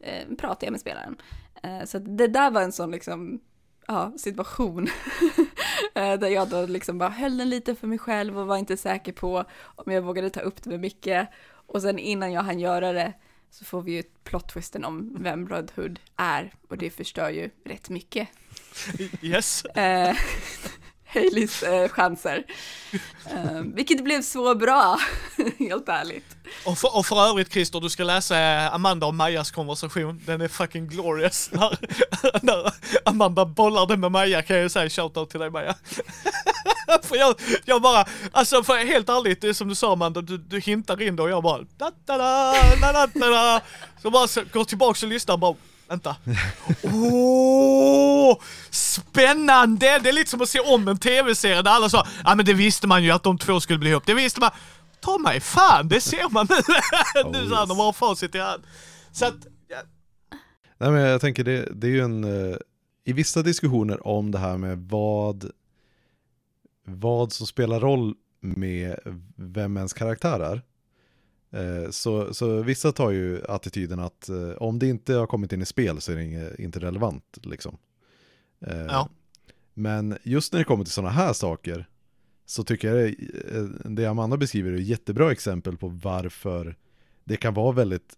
eh, 0.00 0.28
pratar 0.38 0.66
jag 0.66 0.72
med 0.72 0.80
spelaren. 0.80 1.16
Eh, 1.62 1.84
så 1.84 1.98
det 1.98 2.26
där 2.26 2.50
var 2.50 2.62
en 2.62 2.72
sån 2.72 2.90
liksom, 2.90 3.40
ja, 3.86 4.12
situation. 4.16 4.88
eh, 5.94 6.18
där 6.18 6.28
jag 6.28 6.48
då 6.48 6.66
liksom 6.66 6.98
bara 6.98 7.08
höll 7.08 7.36
den 7.36 7.50
lite 7.50 7.74
för 7.74 7.86
mig 7.86 7.98
själv 7.98 8.38
och 8.38 8.46
var 8.46 8.56
inte 8.56 8.76
säker 8.76 9.12
på 9.12 9.44
om 9.62 9.92
jag 9.92 10.02
vågade 10.02 10.30
ta 10.30 10.40
upp 10.40 10.62
det 10.62 10.70
med 10.70 10.80
Micke. 10.80 11.26
Och 11.50 11.82
sen 11.82 11.98
innan 11.98 12.32
jag 12.32 12.42
hann 12.42 12.58
göra 12.58 12.92
det 12.92 13.12
så 13.50 13.64
får 13.64 13.82
vi 13.82 13.92
ju 13.92 14.02
plot 14.24 14.48
twisten 14.48 14.84
om 14.84 15.16
vem 15.20 15.48
Red 15.48 15.72
Hood 15.76 16.00
är 16.16 16.52
och 16.68 16.78
det 16.78 16.90
förstör 16.90 17.30
ju 17.30 17.50
rätt 17.64 17.88
mycket. 17.88 18.28
Yes. 19.22 19.64
Eh, 21.08 21.20
Haileys 21.20 21.62
eh, 21.62 21.88
chanser. 21.88 22.44
Eh, 23.30 23.60
vilket 23.74 24.04
blev 24.04 24.22
så 24.22 24.54
bra, 24.54 24.98
helt 25.58 25.88
ärligt. 25.88 26.36
Och 26.66 26.78
för, 26.78 26.96
och 26.96 27.06
för 27.06 27.28
övrigt 27.30 27.52
Christer, 27.52 27.80
du 27.80 27.90
ska 27.90 28.04
läsa 28.04 28.40
eh, 28.40 28.74
Amanda 28.74 29.06
och 29.06 29.14
Majas 29.14 29.50
konversation. 29.50 30.22
Den 30.26 30.40
är 30.40 30.48
fucking 30.48 30.88
glorious. 30.88 31.50
När, 31.52 31.78
när 32.42 32.72
Amanda 33.04 33.44
bollar 33.44 33.86
det 33.86 33.96
med 33.96 34.12
Maja 34.12 34.42
kan 34.42 34.56
jag 34.56 34.62
ju 34.62 34.68
säga 34.68 34.90
shoutout 34.90 35.30
till 35.30 35.40
dig 35.40 35.50
Maja. 35.50 35.74
för 37.02 37.16
jag, 37.16 37.34
jag 37.64 37.82
bara, 37.82 38.06
alltså 38.32 38.62
för 38.62 38.86
helt 38.86 39.08
ärligt, 39.08 39.40
det 39.40 39.48
är 39.48 39.52
som 39.52 39.68
du 39.68 39.74
sa 39.74 39.92
Amanda, 39.92 40.20
du, 40.20 40.38
du 40.38 40.60
hintar 40.60 41.02
in 41.02 41.16
det 41.16 41.22
och 41.22 41.30
jag 41.30 41.42
bara 41.42 41.58
da, 41.58 41.92
da, 42.06 42.18
da, 42.18 42.54
da, 42.80 42.92
da, 42.92 43.06
da, 43.06 43.30
da. 43.30 43.60
Så 44.02 44.10
bara 44.10 44.28
så, 44.28 44.42
går 44.52 44.64
tillbaks 44.64 45.02
och 45.02 45.08
lyssnar 45.08 45.36
bara 45.36 45.54
Vänta. 45.88 46.16
Åh, 46.82 48.38
spännande! 48.70 49.98
Det 50.02 50.08
är 50.08 50.12
lite 50.12 50.30
som 50.30 50.42
att 50.42 50.48
se 50.48 50.60
om 50.60 50.88
en 50.88 50.98
tv-serie 50.98 51.62
där 51.62 51.70
alla 51.70 51.88
sa, 51.88 52.06
ja 52.24 52.34
men 52.34 52.46
det 52.46 52.54
visste 52.54 52.86
man 52.86 53.04
ju 53.04 53.10
att 53.10 53.22
de 53.22 53.38
två 53.38 53.60
skulle 53.60 53.78
bli 53.78 53.90
ihop. 53.90 54.06
Det 54.06 54.14
visste 54.14 54.40
man. 54.40 54.50
Ta 55.00 55.18
mig 55.18 55.40
fan, 55.40 55.88
det 55.88 56.00
ser 56.00 56.28
man 56.30 56.46
nu. 56.50 56.56
nu 57.32 57.48
så 57.48 57.54
här, 57.54 57.62
yes. 57.62 57.68
de 57.68 57.78
har 57.78 57.92
facit 57.92 58.34
i 58.34 58.38
hand. 58.38 58.62
Så 59.12 59.26
att, 59.26 59.34
ja, 59.68 59.76
Nej 60.78 60.90
men 60.90 61.00
jag 61.00 61.20
tänker 61.20 61.44
det, 61.44 61.68
det 61.74 61.86
är 61.86 61.90
ju 61.90 62.00
en, 62.00 62.24
eh, 62.24 62.56
i 63.04 63.12
vissa 63.12 63.42
diskussioner 63.42 64.06
om 64.06 64.30
det 64.30 64.38
här 64.38 64.58
med 64.58 64.78
vad, 64.78 65.50
vad 66.84 67.32
som 67.32 67.46
spelar 67.46 67.80
roll 67.80 68.14
med 68.40 68.98
vem 69.36 69.76
ens 69.76 69.92
karaktär 69.92 70.40
är. 70.40 70.62
Eh, 71.50 71.90
Så, 71.90 72.34
så 72.34 72.62
vissa 72.62 72.92
tar 72.92 73.10
ju 73.10 73.42
attityden 73.48 73.98
att 74.00 74.28
eh, 74.28 74.50
om 74.50 74.78
det 74.78 74.86
inte 74.86 75.14
har 75.14 75.26
kommit 75.26 75.52
in 75.52 75.62
i 75.62 75.66
spel 75.66 76.00
så 76.00 76.12
är 76.12 76.16
det 76.16 76.62
inte 76.62 76.78
relevant 76.80 77.38
liksom. 77.42 77.76
Eh, 78.60 78.78
Ja. 78.86 79.08
Men 79.74 80.18
just 80.22 80.52
när 80.52 80.58
det 80.58 80.64
kommer 80.64 80.84
till 80.84 80.92
sådana 80.92 81.12
här 81.12 81.32
saker 81.32 81.88
så 82.46 82.64
tycker 82.64 82.94
jag 82.94 83.14
det, 83.18 83.94
det 83.94 84.06
Amanda 84.06 84.36
beskriver 84.36 84.72
är 84.72 84.76
ett 84.76 84.86
jättebra 84.86 85.32
exempel 85.32 85.76
på 85.76 85.88
varför 85.88 86.76
det 87.24 87.36
kan 87.36 87.54
vara 87.54 87.72
väldigt 87.72 88.16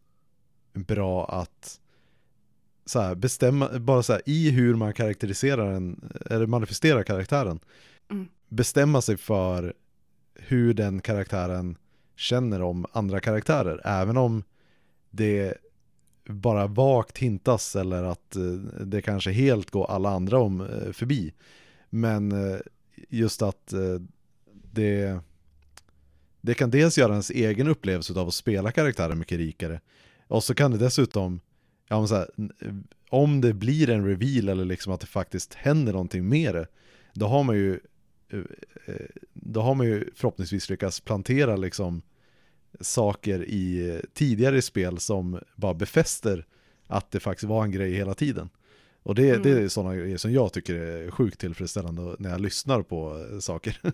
bra 0.72 1.26
att 1.28 1.80
så 2.86 3.00
här, 3.00 3.14
bestämma, 3.14 3.78
bara 3.78 4.02
så 4.02 4.12
här, 4.12 4.22
i 4.26 4.50
hur 4.50 4.74
man 4.74 4.92
karaktäriserar 4.92 5.72
en, 5.72 6.12
eller 6.30 6.46
manifesterar 6.46 7.02
karaktären, 7.02 7.60
Mm. 8.10 8.28
bestämma 8.48 9.02
sig 9.02 9.16
för 9.16 9.74
hur 10.34 10.74
den 10.74 11.00
karaktären 11.00 11.76
känner 12.20 12.62
om 12.62 12.86
andra 12.92 13.20
karaktärer, 13.20 13.80
även 13.84 14.16
om 14.16 14.44
det 15.10 15.54
bara 16.24 16.66
vagt 16.66 17.18
hintas 17.18 17.76
eller 17.76 18.02
att 18.02 18.36
eh, 18.36 18.42
det 18.84 19.02
kanske 19.02 19.30
helt 19.30 19.70
går 19.70 19.90
alla 19.90 20.10
andra 20.10 20.38
om 20.38 20.60
eh, 20.60 20.92
förbi. 20.92 21.32
Men 21.90 22.32
eh, 22.32 22.58
just 23.08 23.42
att 23.42 23.72
det, 24.72 25.20
det 26.40 26.54
kan 26.54 26.70
dels 26.70 26.98
göra 26.98 27.12
ens 27.12 27.30
egen 27.30 27.68
upplevelse 27.68 28.20
av 28.20 28.28
att 28.28 28.34
spela 28.34 28.72
karaktärer 28.72 29.14
mycket 29.14 29.38
rikare. 29.38 29.80
Och 30.28 30.44
så 30.44 30.54
kan 30.54 30.70
det 30.70 30.78
dessutom, 30.78 31.40
ja, 31.88 31.98
men 31.98 32.08
så 32.08 32.14
här, 32.14 32.28
om 33.08 33.40
det 33.40 33.54
blir 33.54 33.90
en 33.90 34.06
reveal 34.06 34.48
eller 34.48 34.64
liksom 34.64 34.92
att 34.92 35.00
det 35.00 35.06
faktiskt 35.06 35.54
händer 35.54 35.92
någonting 35.92 36.28
med 36.28 36.54
det, 36.54 36.66
då 37.14 37.26
har 37.26 37.42
man 37.42 37.56
ju 37.56 37.80
då 39.32 39.60
har 39.60 39.74
man 39.74 39.86
ju 39.86 40.10
förhoppningsvis 40.14 40.70
lyckats 40.70 41.00
plantera 41.00 41.56
liksom 41.56 42.02
saker 42.80 43.44
i 43.44 44.00
tidigare 44.14 44.62
spel 44.62 44.98
som 44.98 45.40
bara 45.56 45.74
befäster 45.74 46.46
att 46.86 47.10
det 47.10 47.20
faktiskt 47.20 47.48
var 47.48 47.64
en 47.64 47.70
grej 47.70 47.92
hela 47.94 48.14
tiden. 48.14 48.48
Och 49.02 49.14
det, 49.14 49.30
Mm. 49.30 49.42
det 49.42 49.50
är 49.50 49.68
sådana 49.68 49.96
grejer 49.96 50.16
som 50.16 50.32
jag 50.32 50.52
tycker 50.52 50.74
är 50.74 51.10
sjukt 51.10 51.40
tillfredsställande 51.40 52.16
när 52.18 52.30
jag 52.30 52.40
lyssnar 52.40 52.82
på 52.82 53.26
saker. 53.40 53.80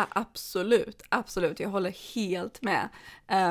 Absolut, 0.00 1.02
absolut. 1.08 1.60
Jag 1.60 1.68
håller 1.68 2.14
helt 2.14 2.62
med. 2.62 2.88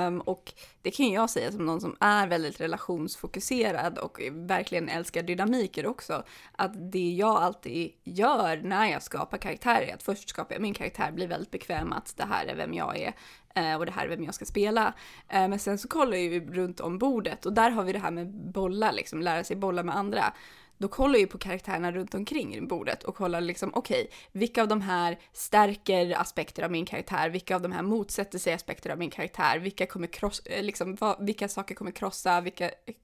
Um, 0.08 0.22
och 0.22 0.54
det 0.82 0.92
kan 0.92 1.12
jag 1.12 1.30
säga 1.30 1.52
som 1.52 1.66
någon 1.66 1.82
som 1.82 1.96
är 2.00 2.28
väldigt 2.28 2.62
relationsfokuserad 2.62 3.98
och 3.98 4.22
verkligen 4.32 4.90
älskar 4.90 5.24
dynamiker 5.24 5.86
också. 5.86 6.24
Att 6.52 6.92
det 6.92 7.12
jag 7.12 7.36
alltid 7.36 7.92
gör 8.04 8.58
när 8.58 8.86
jag 8.92 9.04
skapar 9.04 9.38
karaktärer 9.38 9.88
är 9.88 9.94
att 9.94 10.04
först 10.04 10.30
skapar 10.30 10.56
jag 10.56 10.62
min 10.62 10.74
karaktär, 10.74 11.12
blir 11.12 11.28
väldigt 11.28 11.52
bekväm 11.52 11.94
att 11.94 12.14
det 12.18 12.26
här 12.26 12.46
är 12.46 12.56
vem 12.56 12.74
jag 12.74 12.98
är 12.98 13.14
eh, 13.56 13.76
och 13.76 13.86
det 13.86 13.92
här 13.92 14.06
är 14.06 14.10
vem 14.10 14.24
jag 14.24 14.36
ska 14.36 14.46
spela. 14.46 14.94
Ehm, 15.28 15.50
men 15.50 15.60
sen 15.60 15.78
så 15.78 15.88
kollar 15.88 16.18
jag 16.18 16.24
ju 16.24 16.54
runt 16.54 16.80
om 16.80 16.98
bordet 16.98 17.46
och 17.46 17.54
där 17.54 17.70
har 17.70 17.84
vi 17.84 17.94
det 17.94 18.00
här 18.00 18.12
med 18.12 18.28
bolla, 18.34 18.92
liksom 18.92 19.22
lära 19.22 19.44
sig 19.44 19.56
bolla 19.56 19.84
med 19.84 19.96
andra 19.96 20.34
då 20.78 20.88
kollar 20.88 21.14
jag 21.14 21.22
ju 21.22 21.28
på 21.28 21.38
karaktärerna 21.38 21.92
runt 21.92 22.14
omkring 22.14 22.68
bordet 22.68 23.04
och 23.04 23.16
kollar 23.16 23.42
liksom, 23.42 23.72
okej, 23.74 24.02
okay, 24.02 24.14
vilka 24.32 24.62
av 24.62 24.68
de 24.68 24.82
här 24.82 25.20
stärker 25.34 26.22
aspekter 26.22 26.64
av 26.64 26.72
min 26.72 26.86
karaktär, 26.86 27.30
vilka 27.30 27.56
av 27.56 27.62
de 27.62 27.72
här 27.72 27.84
motsätter 27.84 28.40
sig 28.40 28.54
aspekter 28.54 28.90
av 28.90 28.98
min 28.98 29.10
karaktär, 29.10 29.60
vilka 29.60 29.86
kommer 29.86 30.08
krossa, 30.08 30.44
eh, 30.50 30.64
liksom, 30.64 30.96
vad, 30.96 31.26
vilka 31.26 31.48
saker 31.48 31.76
kommer 31.76 31.92
krossa, 31.92 32.42
vilka 32.42 32.66
eh, 32.66 32.96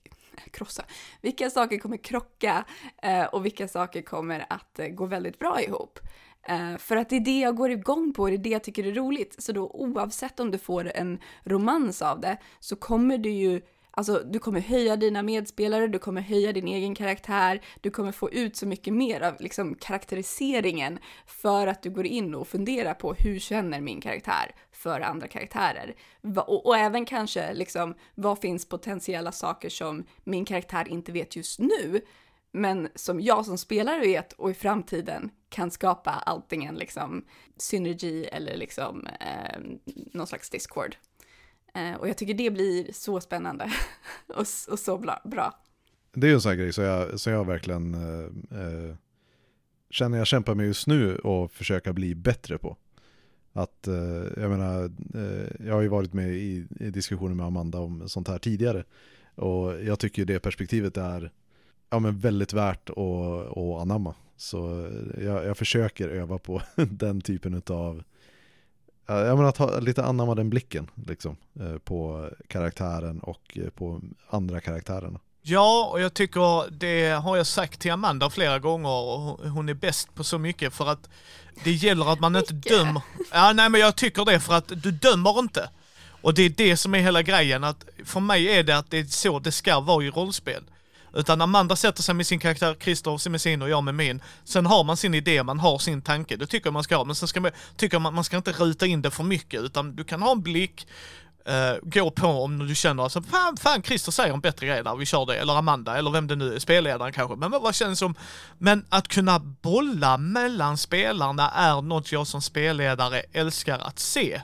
krossa, 0.52 0.84
vilka 1.22 1.50
saker 1.50 1.78
kommer 1.78 1.98
krocka? 1.98 2.66
Eh, 3.02 3.26
och 3.26 3.46
vilka 3.46 3.68
saker 3.68 4.02
kommer 4.02 4.46
att 4.50 4.80
eh, 4.80 4.88
gå 4.88 5.06
väldigt 5.06 5.40
bra 5.40 5.62
ihop. 5.62 6.00
Eh, 6.48 6.78
för 6.78 6.96
att 6.96 7.10
det 7.10 7.16
är 7.16 7.20
det 7.20 7.40
jag 7.40 7.56
går 7.56 7.72
igång 7.72 8.14
på, 8.14 8.28
det 8.28 8.36
är 8.36 8.38
det 8.38 8.50
jag 8.50 8.64
tycker 8.64 8.88
är 8.88 8.94
roligt. 8.94 9.44
Så 9.44 9.52
då 9.52 9.68
oavsett 9.68 10.40
om 10.40 10.52
du 10.52 10.58
får 10.58 10.92
en 10.96 11.20
romans 11.44 12.02
av 12.02 12.20
det 12.20 12.38
så 12.60 12.76
kommer 12.76 13.18
du 13.18 13.30
ju 13.30 13.62
Alltså, 13.96 14.24
du 14.26 14.40
kommer 14.40 14.60
höja 14.60 14.96
dina 14.96 15.24
medspelare, 15.24 15.88
du 15.88 16.00
kommer 16.00 16.22
höja 16.22 16.54
din 16.54 16.68
egen 16.68 16.96
karaktär, 16.96 17.62
du 17.82 17.92
kommer 17.92 18.12
få 18.12 18.32
ut 18.32 18.56
så 18.56 18.68
mycket 18.68 18.94
mer 18.94 19.22
av 19.22 19.36
liksom, 19.40 19.76
karaktäriseringen 19.76 21.00
för 21.26 21.68
att 21.68 21.84
du 21.84 21.90
går 21.90 22.06
in 22.06 22.36
och 22.36 22.48
funderar 22.48 22.94
på 22.94 23.14
hur 23.14 23.40
känner 23.40 23.82
min 23.82 24.02
karaktär 24.02 24.56
för 24.72 25.02
andra 25.02 25.28
karaktärer? 25.28 25.96
Och, 26.48 26.66
och 26.66 26.78
även 26.78 27.06
kanske 27.06 27.54
liksom, 27.54 27.96
vad 28.16 28.40
finns 28.40 28.70
potentiella 28.70 29.32
saker 29.32 29.70
som 29.70 30.04
min 30.24 30.46
karaktär 30.46 30.88
inte 30.88 31.12
vet 31.12 31.36
just 31.36 31.60
nu, 31.60 32.02
men 32.52 32.90
som 32.96 33.22
jag 33.22 33.46
som 33.46 33.58
spelare 33.58 34.00
vet 34.00 34.34
och 34.34 34.52
i 34.52 34.54
framtiden 34.54 35.32
kan 35.50 35.72
skapa 35.72 36.12
antingen 36.12 36.76
liksom 36.76 37.26
synergi 37.58 38.26
eller 38.26 38.58
liksom 38.58 39.08
eh, 39.08 39.60
någon 40.14 40.28
slags 40.28 40.50
discord. 40.50 40.96
Eh, 41.74 41.96
och 41.96 42.10
jag 42.10 42.18
tycker 42.18 42.34
det 42.34 42.52
blir 42.52 42.94
så 42.94 43.22
spännande 43.22 43.72
och, 44.28 44.46
och, 44.70 44.80
så 44.80 44.98
bra. 45.24 45.60
Det 46.14 46.28
är 46.28 46.30
ju 46.30 46.36
en 46.36 46.42
sån 46.42 46.50
här 46.50 46.58
grej 46.58 46.74
som 46.74 46.84
jag, 46.84 47.20
som 47.20 47.34
jag 47.34 47.46
verkligen 47.48 47.94
eh, 47.94 48.60
eh, 48.60 48.96
känner 49.90 50.18
jag 50.18 50.28
kämpar 50.28 50.56
med 50.56 50.66
just 50.66 50.88
nu 50.88 51.16
och 51.16 51.52
försöka 51.52 51.94
bli 51.94 52.16
bättre 52.16 52.58
på. 52.58 52.78
Att, 53.54 53.88
eh, 53.88 53.96
jag 54.38 54.50
menar, 54.50 54.84
eh, 55.16 55.68
jag 55.68 55.74
har 55.74 55.82
ju 55.82 55.88
varit 55.88 56.14
med 56.14 56.30
i, 56.30 56.68
i 56.80 56.90
diskussioner 56.90 57.36
med 57.36 57.46
Amanda 57.46 57.80
om 57.80 58.10
sånt 58.10 58.28
här 58.28 58.40
tidigare. 58.40 58.84
Och 59.36 59.84
jag 59.84 60.00
tycker 60.00 60.26
det 60.26 60.40
perspektivet 60.40 60.98
är 60.98 61.32
ja, 61.90 62.00
men 62.00 62.20
väldigt 62.20 62.54
värt 62.54 62.90
att, 62.90 63.58
att 63.58 63.82
anamma. 63.82 64.16
Så 64.38 64.92
jag, 65.22 65.46
jag 65.46 65.58
försöker 65.58 66.10
öva 66.10 66.38
på 66.38 66.62
den 66.76 67.22
typen 67.22 67.62
av 67.68 68.04
jag 69.08 69.38
menar 69.38 69.50
att 69.50 69.58
ha 69.58 69.80
lite 69.80 70.04
anamma 70.04 70.36
den 70.36 70.50
blicken 70.50 70.90
liksom, 71.08 71.38
eh, 71.60 71.78
på 71.78 72.30
karaktären 72.48 73.20
och 73.20 73.58
eh, 73.58 73.70
på 73.70 74.02
andra 74.30 74.62
karaktärerna. 74.62 75.20
Ja, 75.42 75.90
och 75.92 76.02
jag 76.02 76.14
tycker 76.14 76.72
det 76.72 77.10
har 77.10 77.38
jag 77.38 77.48
sagt 77.48 77.80
till 77.80 77.92
Amanda 77.92 78.30
flera 78.30 78.60
gånger 78.60 78.90
och 78.90 79.50
hon 79.50 79.70
är 79.70 79.74
bäst 79.74 80.16
på 80.16 80.24
så 80.24 80.38
mycket 80.38 80.74
för 80.74 80.90
att 80.90 81.10
det 81.64 81.72
gäller 81.72 82.14
att 82.14 82.20
man 82.20 82.36
inte 82.36 82.54
dömer. 82.54 83.02
Ja, 83.32 83.54
nej 83.54 83.70
men 83.70 83.82
jag 83.82 83.96
tycker 83.96 84.26
det 84.26 84.40
för 84.40 84.54
att 84.54 84.68
du 84.68 84.92
dömer 84.92 85.40
inte. 85.40 85.70
Och 86.22 86.34
det 86.34 86.42
är 86.44 86.50
det 86.50 86.78
som 86.78 86.96
är 86.96 87.00
hela 87.00 87.22
grejen 87.22 87.64
att 87.64 87.86
för 88.06 88.20
mig 88.20 88.48
är 88.48 88.64
det 88.64 88.78
att 88.78 88.92
det 88.92 89.00
är 89.00 89.04
så 89.04 89.40
det 89.40 89.52
ska 89.52 89.80
vara 89.80 90.04
i 90.04 90.10
rollspel. 90.10 90.64
Utan 91.14 91.42
Amanda 91.42 91.76
sätter 91.76 92.04
sig 92.04 92.16
med 92.16 92.28
sin 92.28 92.40
karaktär, 92.40 92.76
Christer 92.80 93.30
med 93.30 93.42
sin 93.42 93.62
och 93.62 93.70
jag 93.70 93.84
med 93.84 93.96
min. 93.96 94.22
Sen 94.44 94.66
har 94.66 94.84
man 94.84 94.98
sin 94.98 95.14
idé, 95.14 95.44
man 95.44 95.60
har 95.60 95.78
sin 95.78 96.02
tanke. 96.02 96.36
Det 96.36 96.48
tycker 96.48 96.68
jag 96.68 96.74
man 96.74 96.84
ska 96.84 96.96
ha. 96.96 97.04
Men 97.04 97.16
sen 97.16 97.28
ska 97.28 97.42
man, 97.42 97.52
tycker 97.78 98.00
man, 98.00 98.14
man 98.14 98.24
ska 98.24 98.38
inte 98.38 98.52
ruta 98.52 98.86
in 98.86 99.02
det 99.02 99.12
för 99.12 99.24
mycket 99.24 99.62
utan 99.62 99.96
du 99.96 100.04
kan 100.04 100.22
ha 100.22 100.32
en 100.32 100.42
blick, 100.42 100.88
Uh, 101.50 101.90
gå 101.90 102.12
på 102.12 102.28
om 102.28 102.68
du 102.68 102.76
känner 102.76 103.04
alltså, 103.04 103.22
fan, 103.22 103.58
fan 103.58 103.84
Christer 103.84 104.12
säger 104.12 104.34
en 104.34 104.40
bättre 104.40 104.68
grej 104.68 104.84
där, 104.84 104.96
vi 104.96 105.06
kör 105.06 105.26
det. 105.26 105.36
Eller 105.36 105.54
Amanda, 105.54 105.98
eller 105.98 106.12
vem 106.12 106.28
det 106.28 106.36
nu 106.36 106.56
är, 106.56 106.60
spelledaren 106.60 107.14
kanske. 107.14 107.36
Men 107.36 107.52
vad 107.52 107.76
känns 107.76 108.00
som, 108.00 108.16
men 108.58 108.86
att 108.90 109.08
kunna 109.08 109.40
bolla 109.40 110.18
mellan 110.18 110.78
spelarna 110.78 111.50
är 111.50 111.82
något 111.82 112.12
jag 112.12 112.28
som 112.28 112.42
spelledare 112.42 113.22
älskar 113.34 113.80
att 113.80 114.00
se. 114.00 114.42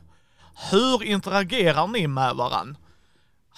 Hur 0.71 1.03
interagerar 1.03 1.87
ni 1.87 2.07
med 2.07 2.35
varandra? 2.35 2.79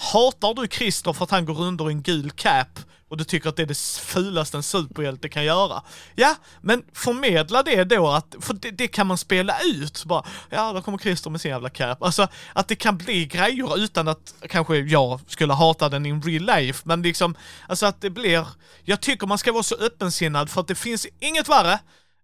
Hatar 0.01 0.53
du 0.53 0.67
Christer 0.67 1.13
för 1.13 1.23
att 1.23 1.31
han 1.31 1.45
går 1.45 1.61
under 1.61 1.89
en 1.89 2.01
gul 2.01 2.31
cap 2.31 2.79
och 3.11 3.17
du 3.17 3.23
tycker 3.23 3.49
att 3.49 3.55
det 3.55 3.61
är 3.61 3.67
det 3.67 3.77
fulaste 4.01 4.57
en 4.57 4.63
superhjälte 4.63 5.29
kan 5.29 5.43
göra. 5.43 5.83
Ja, 6.15 6.35
men 6.61 6.83
förmedla 6.93 7.63
det 7.63 7.83
då 7.83 8.07
att, 8.07 8.35
för 8.39 8.53
det, 8.53 8.71
det 8.71 8.87
kan 8.87 9.07
man 9.07 9.17
spela 9.17 9.59
ut 9.59 10.05
bara, 10.05 10.25
ja 10.49 10.73
då 10.73 10.81
kommer 10.81 10.97
Christer 10.97 11.29
med 11.29 11.41
sin 11.41 11.51
jävla 11.51 11.69
cap. 11.69 12.03
Alltså 12.03 12.27
att 12.53 12.67
det 12.67 12.75
kan 12.75 12.97
bli 12.97 13.25
grejer 13.25 13.77
utan 13.79 14.07
att 14.07 14.33
kanske 14.49 14.77
jag 14.77 15.19
skulle 15.27 15.53
hata 15.53 15.89
den 15.89 16.05
in 16.05 16.21
real 16.21 16.45
life, 16.45 16.81
men 16.83 17.01
liksom, 17.01 17.35
alltså 17.67 17.85
att 17.85 18.01
det 18.01 18.09
blir, 18.09 18.47
jag 18.83 19.01
tycker 19.01 19.27
man 19.27 19.37
ska 19.37 19.51
vara 19.51 19.63
så 19.63 19.75
öppensinnad 19.75 20.49
för 20.49 20.61
att 20.61 20.67
det 20.67 20.75
finns 20.75 21.07
inget 21.19 21.49
värre 21.49 21.79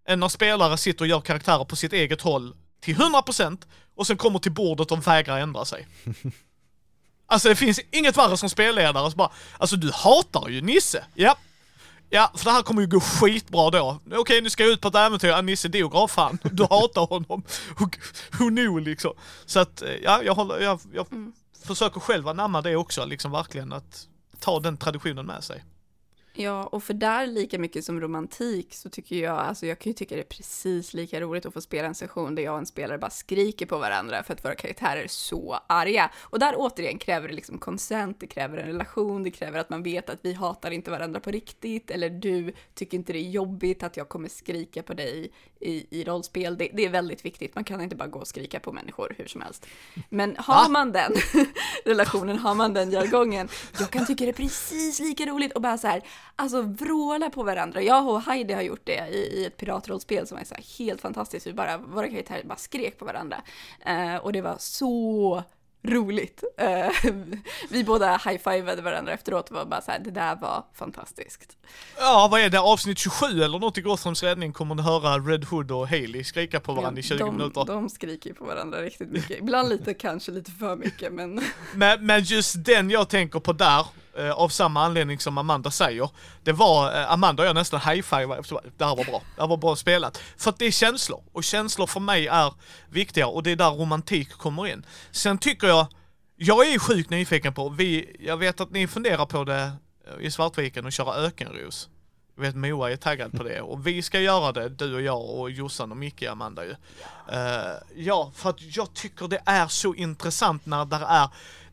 än 0.08 0.20
när 0.20 0.28
spelare 0.28 0.76
sitter 0.76 1.04
och 1.04 1.08
gör 1.08 1.20
karaktärer 1.20 1.64
på 1.64 1.76
sitt 1.76 1.92
eget 1.92 2.22
håll 2.22 2.54
till 2.80 2.96
100% 2.96 3.62
och 3.96 4.06
sen 4.06 4.16
kommer 4.16 4.38
till 4.38 4.52
bordet 4.52 4.92
och 4.92 5.06
vägrar 5.06 5.38
ändra 5.38 5.64
sig. 5.64 5.86
Alltså 7.30 7.48
det 7.48 7.56
finns 7.56 7.80
inget 7.90 8.16
värre 8.16 8.36
som 8.36 8.50
spelledare 8.50 9.10
så 9.10 9.16
bara, 9.16 9.30
alltså 9.58 9.76
du 9.76 9.90
hatar 9.94 10.48
ju 10.48 10.60
Nisse. 10.60 11.04
Ja. 11.14 11.36
Ja, 12.10 12.32
för 12.36 12.44
det 12.44 12.50
här 12.50 12.62
kommer 12.62 12.82
ju 12.82 12.88
gå 12.88 13.00
skitbra 13.00 13.70
då. 13.70 14.00
Okej, 14.12 14.40
nu 14.42 14.50
ska 14.50 14.62
jag 14.62 14.72
ut 14.72 14.80
på 14.80 14.88
ett 14.88 14.94
äventyr. 14.94 15.28
Ja, 15.28 15.40
Nisse 15.40 15.68
dog, 15.68 15.94
ja 15.94 16.08
fan. 16.08 16.38
Du 16.42 16.62
hatar 16.62 17.06
honom. 17.06 17.42
Who 18.38 18.48
knew 18.48 18.80
liksom. 18.80 19.12
Så 19.46 19.60
att, 19.60 19.82
eh, 19.82 19.94
ja, 20.02 20.22
jag 20.22 20.34
håller, 20.34 20.60
jag, 20.60 20.80
jag 20.92 21.12
mm. 21.12 21.32
försöker 21.66 22.00
själv 22.00 22.28
anamma 22.28 22.62
det 22.62 22.76
också, 22.76 23.04
liksom 23.04 23.30
verkligen 23.32 23.72
att 23.72 24.06
ta 24.40 24.60
den 24.60 24.76
traditionen 24.76 25.26
med 25.26 25.44
sig. 25.44 25.64
Ja, 26.40 26.66
och 26.66 26.82
för 26.82 26.94
där 26.94 27.26
lika 27.26 27.58
mycket 27.58 27.84
som 27.84 28.00
romantik 28.00 28.74
så 28.74 28.90
tycker 28.90 29.16
jag, 29.16 29.38
alltså 29.38 29.66
jag 29.66 29.78
kan 29.78 29.90
ju 29.90 29.94
tycka 29.94 30.14
det 30.14 30.20
är 30.20 30.24
precis 30.24 30.94
lika 30.94 31.20
roligt 31.20 31.46
att 31.46 31.54
få 31.54 31.60
spela 31.60 31.88
en 31.88 31.94
session 31.94 32.34
där 32.34 32.42
jag 32.42 32.52
och 32.52 32.58
en 32.58 32.66
spelare 32.66 32.98
bara 32.98 33.10
skriker 33.10 33.66
på 33.66 33.78
varandra 33.78 34.22
för 34.22 34.34
att 34.34 34.44
våra 34.44 34.54
karaktärer 34.54 35.02
är 35.02 35.08
så 35.08 35.58
arga. 35.66 36.10
Och 36.20 36.38
där 36.38 36.54
återigen 36.56 36.98
kräver 36.98 37.28
det 37.28 37.34
liksom 37.34 37.58
konsent, 37.58 38.20
det 38.20 38.26
kräver 38.26 38.58
en 38.58 38.66
relation, 38.66 39.22
det 39.22 39.30
kräver 39.30 39.58
att 39.58 39.70
man 39.70 39.82
vet 39.82 40.10
att 40.10 40.18
vi 40.22 40.32
hatar 40.32 40.70
inte 40.70 40.90
varandra 40.90 41.20
på 41.20 41.30
riktigt, 41.30 41.90
eller 41.90 42.10
du 42.10 42.52
tycker 42.74 42.98
inte 42.98 43.12
det 43.12 43.18
är 43.18 43.30
jobbigt 43.30 43.82
att 43.82 43.96
jag 43.96 44.08
kommer 44.08 44.28
skrika 44.28 44.82
på 44.82 44.94
dig 44.94 45.30
i, 45.60 46.00
i 46.00 46.04
rollspel. 46.04 46.58
Det, 46.58 46.70
det 46.72 46.84
är 46.84 46.88
väldigt 46.88 47.24
viktigt, 47.24 47.54
man 47.54 47.64
kan 47.64 47.80
inte 47.80 47.96
bara 47.96 48.08
gå 48.08 48.18
och 48.18 48.28
skrika 48.28 48.60
på 48.60 48.72
människor 48.72 49.14
hur 49.18 49.26
som 49.26 49.40
helst. 49.40 49.66
Men 50.08 50.36
har 50.38 50.68
man 50.68 50.92
den 50.92 51.12
relationen, 51.84 52.38
har 52.38 52.54
man 52.54 52.74
den 52.74 52.90
jargongen, 52.90 53.48
jag 53.80 53.90
kan 53.90 54.06
tycka 54.06 54.24
det 54.24 54.30
är 54.30 54.32
precis 54.32 55.00
lika 55.00 55.26
roligt 55.26 55.52
och 55.52 55.62
bara 55.62 55.78
så 55.78 55.86
här, 55.86 56.02
alltså 56.36 56.62
vråla 56.62 57.30
på 57.30 57.42
varandra. 57.42 57.82
Jag 57.82 58.08
och 58.08 58.22
Heidi 58.22 58.54
har 58.54 58.62
gjort 58.62 58.84
det 58.84 59.08
i, 59.08 59.40
i 59.40 59.44
ett 59.44 59.56
piratrollspel 59.56 60.26
som 60.26 60.38
är 60.38 60.44
så 60.44 60.54
helt 60.78 61.00
fantastiskt. 61.00 61.46
Vi 61.46 61.52
bara, 61.52 61.78
våra 61.78 62.08
karaktärer 62.08 62.44
bara 62.44 62.58
skrek 62.58 62.98
på 62.98 63.04
varandra. 63.04 63.42
Uh, 63.88 64.16
och 64.16 64.32
det 64.32 64.40
var 64.40 64.56
så 64.58 65.42
roligt. 65.82 66.44
Uh, 66.62 67.12
vi 67.70 67.84
båda 67.84 68.16
high-fivade 68.16 68.82
varandra 68.82 69.12
efteråt 69.12 69.48
och 69.50 69.56
var 69.56 69.64
bara 69.64 69.80
så 69.80 69.90
här, 69.90 69.98
det 69.98 70.10
där 70.10 70.36
var 70.36 70.64
fantastiskt. 70.74 71.56
Ja, 71.98 72.28
vad 72.30 72.40
är 72.40 72.50
det, 72.50 72.60
avsnitt 72.60 72.98
27 72.98 73.26
eller 73.26 73.58
något 73.58 73.78
i 73.78 73.80
Gothams 73.80 74.22
räddning 74.22 74.52
kommer 74.52 74.74
ni 74.74 74.82
höra 74.82 75.18
Red 75.18 75.44
Hood 75.44 75.70
och 75.70 75.88
Haley 75.88 76.24
skrika 76.24 76.60
på 76.60 76.72
varandra 76.72 77.00
ja, 77.00 77.00
i 77.00 77.02
20 77.02 77.18
de, 77.18 77.36
minuter. 77.36 77.64
De 77.64 77.88
skriker 77.88 78.32
på 78.32 78.44
varandra 78.44 78.82
riktigt 78.82 79.10
mycket, 79.10 79.38
ibland 79.38 79.68
lite, 79.68 79.94
kanske 79.94 80.32
lite 80.32 80.50
för 80.50 80.76
mycket 80.76 81.12
men... 81.12 81.40
men... 81.74 82.06
Men 82.06 82.22
just 82.22 82.64
den 82.64 82.90
jag 82.90 83.08
tänker 83.08 83.40
på 83.40 83.52
där, 83.52 83.78
eh, 83.80 83.86
av 84.34 84.48
samma 84.48 84.84
anledning 84.84 85.18
som 85.18 85.38
Amanda 85.38 85.70
säger, 85.70 86.10
det 86.42 86.52
var, 86.52 87.00
eh, 87.00 87.12
Amanda 87.12 87.42
och 87.42 87.48
jag 87.48 87.54
nästan 87.54 87.80
high-fivade 87.80 88.40
efter 88.40 88.60
det 88.76 88.84
här 88.84 88.96
var 88.96 89.04
bra, 89.04 89.22
det 89.36 89.40
här 89.40 89.48
var 89.48 89.56
bra 89.56 89.76
spelat. 89.76 90.22
För 90.36 90.50
att 90.50 90.58
det 90.58 90.66
är 90.66 90.70
känslor, 90.70 91.22
och 91.32 91.44
känslor 91.44 91.86
för 91.86 92.00
mig 92.00 92.26
är 92.26 92.54
viktiga 92.88 93.26
och 93.26 93.42
det 93.42 93.50
är 93.50 93.56
där 93.56 93.70
romantik 93.70 94.32
kommer 94.32 94.66
in. 94.66 94.86
Sen 95.10 95.38
tycker 95.38 95.66
jag, 95.66 95.86
jag 96.36 96.68
är 96.68 96.78
sjukt 96.78 97.10
nyfiken 97.10 97.54
på, 97.54 97.68
vi, 97.68 98.16
jag 98.20 98.36
vet 98.36 98.60
att 98.60 98.70
ni 98.70 98.86
funderar 98.86 99.26
på 99.26 99.44
det 99.44 99.72
eh, 100.06 100.26
i 100.26 100.30
Svartviken 100.30 100.86
och 100.86 100.92
köra 100.92 101.14
ökenros. 101.14 101.88
Jag 102.36 102.42
vet 102.42 102.54
Moa 102.54 102.90
är 102.90 102.96
taggad 102.96 103.32
på 103.32 103.42
det 103.42 103.60
och 103.70 103.86
vi 103.86 104.02
ska 104.02 104.20
göra 104.20 104.52
det, 104.52 104.68
du 104.68 104.94
och 104.94 105.02
jag 105.02 105.30
och 105.30 105.50
Jossan 105.50 105.90
och 105.90 105.96
Micke 105.96 106.22
Amanda 106.22 106.64
ju. 106.64 106.70
Uh, 106.70 106.76
ja, 107.96 108.32
för 108.34 108.50
att 108.50 108.76
jag 108.76 108.94
tycker 108.94 109.28
det 109.28 109.40
är 109.44 109.68
så 109.68 109.94
intressant 109.94 110.66
när 110.66 110.84
det 110.84 110.96
är 110.96 111.28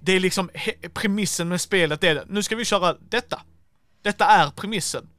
det 0.06 0.12
är 0.12 0.20
liksom 0.20 0.50
premissen 0.94 1.48
med 1.48 1.62
spelet 1.62 2.04
är 2.04 2.16
det. 2.16 2.26
Nu 2.30 2.44
ska 2.44 2.56
vi 2.56 2.66
köra 2.66 2.98
detta. 3.10 3.42
Detta 4.02 4.26
är 4.26 4.50
premissen. 4.50 5.10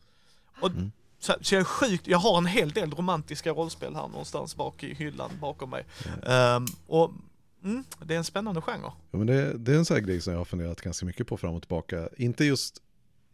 Och, 0.60 0.70
mm. 0.70 0.92
så, 1.18 1.34
så 1.40 1.54
jag 1.54 1.60
är 1.60 1.64
sjukt, 1.64 2.06
jag 2.06 2.18
har 2.18 2.38
en 2.38 2.46
hel 2.46 2.70
del 2.70 2.90
romantiska 2.90 3.50
rollspel 3.50 3.94
här 3.94 4.08
någonstans 4.08 4.56
bak 4.56 4.82
i 4.82 4.94
hyllan 4.94 5.30
bakom 5.40 5.70
mig. 5.70 5.84
Ehm, 6.26 6.66
och 6.86 7.12
mm, 7.64 7.84
det 8.04 8.14
är 8.14 8.18
en 8.18 8.24
spännande 8.24 8.60
genre. 8.60 8.92
Ja, 9.10 9.18
men 9.18 9.26
det, 9.26 9.58
det 9.58 9.72
är 9.72 9.76
en 9.76 9.84
sån 9.84 9.94
här 9.94 10.04
grej 10.04 10.20
som 10.20 10.32
jag 10.32 10.40
har 10.40 10.44
funderat 10.44 10.80
ganska 10.80 11.06
mycket 11.06 11.26
på 11.26 11.36
fram 11.36 11.54
och 11.54 11.62
tillbaka. 11.62 12.08
Inte 12.16 12.44
just, 12.44 12.82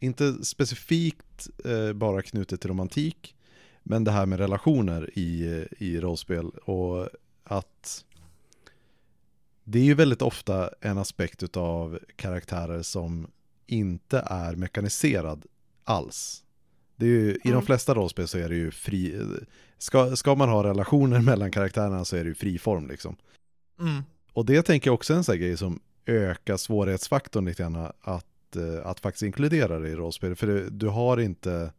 inte 0.00 0.44
specifikt 0.44 1.48
eh, 1.64 1.92
bara 1.92 2.22
knutet 2.22 2.60
till 2.60 2.70
romantik, 2.70 3.34
men 3.82 4.04
det 4.04 4.10
här 4.10 4.26
med 4.26 4.38
relationer 4.38 5.18
i, 5.18 5.66
i 5.78 6.00
rollspel 6.00 6.50
och 6.50 7.08
att 7.44 8.04
det 9.64 9.78
är 9.78 9.84
ju 9.84 9.94
väldigt 9.94 10.22
ofta 10.22 10.70
en 10.80 10.98
aspekt 10.98 11.56
av 11.56 11.98
karaktärer 12.16 12.82
som 12.82 13.30
inte 13.66 14.24
är 14.26 14.54
mekaniserad 14.56 15.46
alls. 15.84 16.44
Det 16.96 17.06
är 17.06 17.10
ju, 17.10 17.30
I 17.34 17.40
de 17.42 17.50
Mm. 17.50 17.62
flesta 17.62 17.94
rollspel 17.94 18.28
så 18.28 18.38
är 18.38 18.48
det 18.48 18.54
ju 18.54 18.70
fri, 18.70 19.20
ska, 19.78 20.16
ska 20.16 20.34
man 20.34 20.48
ha 20.48 20.64
relationer 20.64 21.20
mellan 21.30 21.50
karaktärerna 21.50 22.04
så 22.04 22.16
är 22.16 22.24
det 22.24 22.28
ju 22.28 22.34
fri 22.34 22.58
form 22.58 22.88
liksom. 22.88 23.16
Mm. 23.80 24.02
Och 24.32 24.46
det 24.46 24.62
tänker 24.62 24.88
jag 24.88 24.94
också 24.94 25.12
är 25.12 25.16
en 25.16 25.24
sån 25.24 25.38
grej 25.38 25.56
som 25.56 25.80
ökar 26.06 26.56
svårighetsfaktorn 26.56 27.44
lite 27.44 27.62
grann 27.62 27.88
att, 28.00 28.56
eh, 28.56 28.86
att 28.86 29.00
faktiskt 29.00 29.22
inkludera 29.22 29.78
det 29.78 29.88
i 29.88 29.94
rollspel. 29.94 30.36
För 30.36 30.46
det, 30.46 30.70
du 30.70 30.88
har 30.88 31.20
inte 31.20 31.72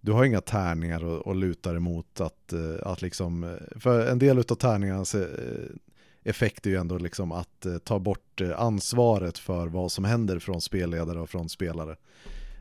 du 0.00 0.12
har 0.12 0.24
inga 0.24 0.40
tärningar 0.40 1.20
att, 1.20 1.26
att 1.26 1.36
luta 1.36 1.70
dig 1.70 1.76
emot 1.76 2.20
att, 2.20 2.52
eh, 2.52 2.76
att 2.82 3.02
liksom, 3.02 3.44
eh, 3.44 3.78
för 3.80 4.06
en 4.06 4.18
del 4.18 4.38
av 4.38 4.42
tärningarnas 4.42 5.14
eh, 5.14 5.28
effekt 6.24 6.66
är 6.66 6.70
ju 6.70 6.76
ändå 6.76 6.98
liksom 6.98 7.32
att 7.32 7.66
eh, 7.66 7.78
ta 7.78 7.98
bort 7.98 8.40
eh, 8.40 8.60
ansvaret 8.60 9.38
för 9.38 9.66
vad 9.66 9.92
som 9.92 10.04
händer 10.04 10.38
från 10.38 10.60
spelledare 10.60 11.20
och 11.20 11.30
från 11.30 11.48
spelare. 11.48 11.96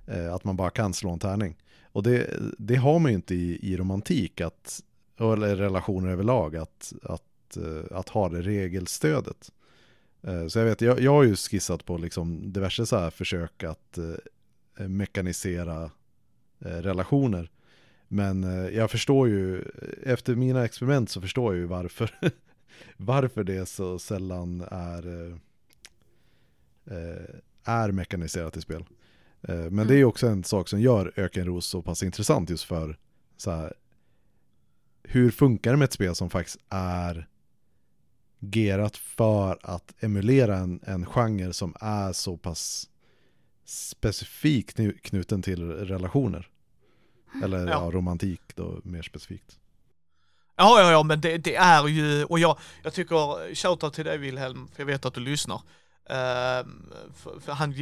Eh, 0.08 0.34
Att 0.34 0.44
man 0.44 0.56
bara 0.56 0.70
kan 0.70 0.94
slå 0.94 1.10
en 1.12 1.20
tärning. 1.20 1.58
Och 1.84 2.04
det, 2.04 2.40
det 2.58 2.76
har 2.76 3.00
man 3.00 3.12
ju 3.12 3.16
inte 3.16 3.36
i, 3.36 3.72
i 3.74 3.78
romantik, 3.78 4.42
att, 4.42 4.82
eller 5.18 5.56
relationer 5.56 6.10
överlag, 6.12 6.56
att, 6.56 6.94
att, 7.04 7.58
eh, 7.58 7.98
att 7.98 8.10
ha 8.10 8.30
det 8.30 8.42
regelstödet. 8.42 9.52
Eh, 10.24 10.48
Så 10.48 10.60
jag 10.60 10.66
vet, 10.66 10.82
jag, 10.82 11.00
jag 11.00 11.12
har 11.12 11.24
ju 11.24 11.36
skissat 11.36 11.86
på 11.86 11.98
liksom 11.98 12.54
diverse 12.54 12.86
så 12.86 12.98
här 12.98 13.10
försök 13.10 13.64
att 13.64 13.98
eh, 13.98 14.88
mekanisera 14.88 15.84
eh, 16.60 16.68
relationer. 16.70 17.52
Men 18.08 18.44
eh, 18.44 18.70
jag 18.78 18.92
förstår 18.92 19.30
ju, 19.30 19.64
efter 20.04 20.36
mina 20.36 20.66
experiment 20.66 21.10
så 21.10 21.22
förstår 21.22 21.54
jag 21.54 21.60
ju 21.60 21.66
varför, 21.66 22.12
varför 22.98 23.44
det 23.44 23.66
så 23.66 24.00
sällan 24.00 24.62
är, 24.72 25.08
eh, 25.28 25.36
eh, 26.98 27.36
är 27.64 27.92
mekaniserat 27.92 28.58
i 28.58 28.62
spel. 28.62 28.86
Eh, 29.42 29.56
Men 29.70 29.88
det 29.88 29.94
är 29.94 29.98
ju 29.98 30.06
också 30.06 30.28
en 30.28 30.44
sak 30.44 30.68
som 30.70 30.82
gör 30.82 31.14
Ökenros 31.16 31.66
så 31.66 31.82
pass 31.82 32.04
intressant 32.04 32.50
just 32.50 32.64
för 32.64 32.98
så 33.38 33.52
här, 33.52 33.74
hur 35.04 35.32
funkar 35.32 35.72
det 35.72 35.78
med 35.78 35.86
ett 35.86 35.94
spel 35.94 36.16
som 36.16 36.30
faktiskt 36.30 36.60
är 36.70 37.28
gerat 38.40 38.98
för 38.98 39.60
att 39.64 40.04
emulera 40.04 40.58
en, 40.58 40.80
en 40.84 41.06
genre 41.06 41.54
som 41.54 41.76
är 41.80 42.14
så 42.14 42.38
pass 42.38 42.90
specifikt 43.66 44.76
knu- 44.78 44.98
knuten 44.98 45.42
till 45.42 45.72
relationer. 45.72 46.48
Eller 47.44 47.68
Ja. 47.68 47.72
ja. 47.86 47.92
romantik 47.92 48.42
då 48.56 48.82
mer 48.84 49.02
specifikt. 49.02 49.60
Ja, 50.62 50.82
ja, 50.82 50.92
ja, 50.92 51.04
men 51.04 51.22
det, 51.22 51.38
det 51.38 51.56
är 51.56 51.88
ju, 51.88 52.24
och 52.24 52.40
jag, 52.40 52.58
jag 52.84 52.94
tycker, 52.94 53.56
shoutout 53.56 53.94
till 53.94 54.06
dig 54.06 54.18
Wilhelm, 54.18 54.68
för 54.68 54.82
jag 54.82 54.88
vet 54.88 55.06
att 55.06 55.14
du 55.14 55.20
lyssnar. 55.20 55.62
Ehm, 56.10 56.94
för, 57.24 57.40
för 57.46 57.52
han, 57.52 57.76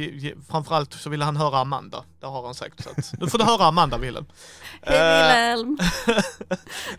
framförallt 0.48 0.92
så 0.92 1.10
ville 1.10 1.24
han 1.24 1.36
höra 1.36 1.58
Amanda, 1.58 2.04
det 2.20 2.26
har 2.26 2.44
han 2.44 2.54
sagt. 2.54 2.84
Så 2.84 2.90
att, 2.90 3.20
nu 3.20 3.26
får 3.26 3.38
du 3.38 3.44
höra 3.44 3.64
Amanda 3.64 3.98
Wilhelm. 3.98 4.26
Hej 4.82 4.98
Wilhelm! 4.98 5.78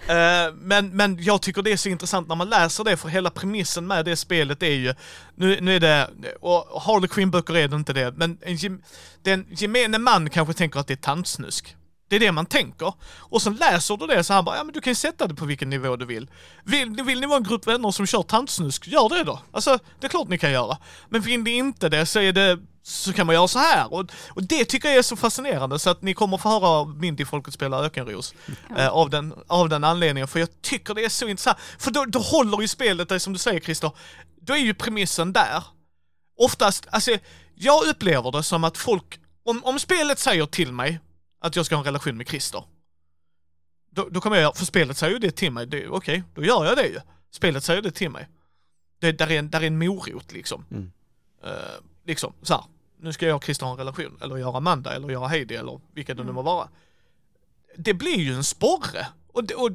Eh, 0.08 0.54
men, 0.54 0.90
men 0.90 1.24
jag 1.24 1.42
tycker 1.42 1.62
det 1.62 1.72
är 1.72 1.78
så 1.78 1.90
intressant 1.90 2.28
när 2.28 2.36
man 2.36 2.50
läser 2.50 2.84
det, 2.84 2.98
för 2.98 3.10
hela 3.10 3.30
premissen 3.30 3.88
med 3.88 4.06
det 4.06 4.16
spelet 4.16 4.64
är 4.64 4.72
ju, 4.72 4.94
nu, 5.36 5.62
nu 5.62 5.76
är 5.76 5.80
det, 5.80 6.10
och 6.42 6.82
Harley 6.82 7.08
Quinn-böcker 7.08 7.58
är 7.58 7.68
det 7.68 7.76
inte 7.76 7.94
det, 7.94 8.12
men 8.12 8.38
en, 8.42 8.84
den 9.22 9.48
gemene 9.50 9.98
man 9.98 10.30
kanske 10.30 10.54
tänker 10.54 10.80
att 10.80 10.88
det 10.88 10.94
är 10.94 10.98
tantsnusk. 10.98 11.76
Det 12.12 12.16
är 12.16 12.20
det 12.20 12.32
man 12.32 12.46
tänker. 12.46 12.94
Och 13.04 13.42
så 13.42 13.50
läser 13.50 13.98
du 13.98 14.08
det 14.08 14.24
så 14.24 14.34
här 14.34 14.42
bara, 14.42 14.58
ja 14.58 14.64
men 14.64 14.74
du 14.74 14.82
kan 14.82 14.92
ju 14.92 14.96
sätta 14.96 15.28
det 15.28 15.36
på 15.36 15.46
vilken 15.46 15.70
nivå 15.70 15.96
du 15.96 16.06
vill. 16.06 16.30
Vill, 16.64 16.90
vill 16.90 17.20
ni 17.20 17.28
vara 17.28 17.38
en 17.38 17.44
grupp 17.44 17.68
vänner 17.68 17.92
som 17.92 18.06
kör 18.06 18.22
tantsnusk, 18.24 18.88
gör 18.88 19.10
det 19.10 19.24
då. 19.24 19.40
Alltså, 19.52 19.80
det 20.00 20.08
är 20.08 20.10
klart 20.10 20.28
ni 20.28 20.38
kan 20.38 20.52
göra. 20.52 20.78
Men 21.10 21.22
vill 21.22 21.40
ni 21.40 21.52
inte 21.52 21.90
det 21.90 22.06
så 22.06 22.20
är 22.20 22.34
det, 22.34 22.60
så 22.84 23.14
kan 23.14 23.26
man 23.28 23.36
göra 23.36 23.48
så 23.48 23.60
här. 23.60 23.94
Och, 23.94 24.06
och 24.30 24.44
det 24.44 24.66
tycker 24.66 24.90
jag 24.90 24.98
är 24.98 25.02
så 25.02 25.16
fascinerande 25.16 25.80
så 25.80 25.90
att 25.90 26.02
ni 26.02 26.14
kommer 26.14 26.38
få 26.38 26.50
höra 26.50 26.86
Mindy-folket 26.86 27.54
spela 27.54 27.86
Ökenros. 27.86 28.34
Eh, 28.78 28.88
av, 28.88 29.10
den, 29.10 29.34
av 29.48 29.70
den 29.70 29.84
anledningen, 29.84 30.28
för 30.28 30.40
jag 30.40 30.62
tycker 30.62 30.94
det 30.94 31.06
är 31.06 31.10
så 31.10 31.28
intressant. 31.28 31.58
För 31.80 31.92
då, 31.92 32.06
då 32.06 32.20
håller 32.20 32.62
ju 32.62 32.68
spelet 32.68 33.10
dig 33.10 33.20
som 33.20 33.34
du 33.34 33.40
säger 33.40 33.60
Christer, 33.60 33.92
då 34.42 34.54
är 34.54 34.58
ju 34.58 34.74
premissen 34.74 35.34
där. 35.34 35.64
Oftast, 36.40 36.88
alltså 36.90 37.12
jag 37.56 37.88
upplever 37.88 38.32
det 38.32 38.44
som 38.44 38.64
att 38.64 38.78
folk, 38.78 39.20
om, 39.46 39.64
om 39.64 39.80
spelet 39.80 40.20
säger 40.20 40.46
till 40.46 40.72
mig 40.72 41.00
att 41.42 41.56
jag 41.56 41.66
ska 41.66 41.76
ha 41.76 41.80
en 41.80 41.86
relation 41.86 42.18
med 42.18 42.28
Christer, 42.28 42.64
då, 43.90 44.10
då 44.12 44.22
kommer 44.22 44.36
jag 44.38 44.42
göra, 44.44 44.54
för 44.54 44.66
spelet 44.66 44.98
säger 44.98 45.14
ju 45.14 45.20
det 45.20 45.32
till 45.32 45.52
mig, 45.52 45.88
okej, 45.90 46.24
då 46.36 46.44
gör 46.46 46.66
jag 46.66 46.78
det 46.78 46.88
ju. 46.88 47.00
Spelet 47.32 47.64
säger 47.64 47.82
det 47.82 47.92
till 47.92 48.10
mig. 48.10 48.28
Det, 49.00 49.12
där, 49.12 49.32
är 49.32 49.40
en, 49.40 49.50
där 49.50 49.62
är 49.62 49.68
en 49.68 49.78
morot 49.80 50.32
liksom. 50.32 50.66
Mm. 50.72 50.92
Eh, 51.44 51.52
liksom, 52.06 52.34
så 52.42 52.54
här. 52.54 52.64
nu 53.00 53.14
ska 53.14 53.28
jag 53.28 53.36
och 53.36 53.44
Christer 53.44 53.66
ha 53.66 53.72
en 53.74 53.78
relation, 53.78 54.18
eller 54.22 54.38
jag 54.38 54.50
och 54.50 54.58
Amanda, 54.58 54.96
eller 54.96 55.10
jag 55.10 55.22
och 55.24 55.30
Heidi, 55.30 55.56
eller 55.56 55.80
vilka 55.94 56.14
det 56.14 56.24
nu 56.24 56.32
må 56.32 56.42
vara. 56.42 56.70
Det 57.78 57.94
blir 57.94 58.20
ju 58.20 58.34
en 58.34 58.44
sporre. 58.44 59.08
Och, 59.28 59.44
det- 59.44 59.56
och, 59.56 59.70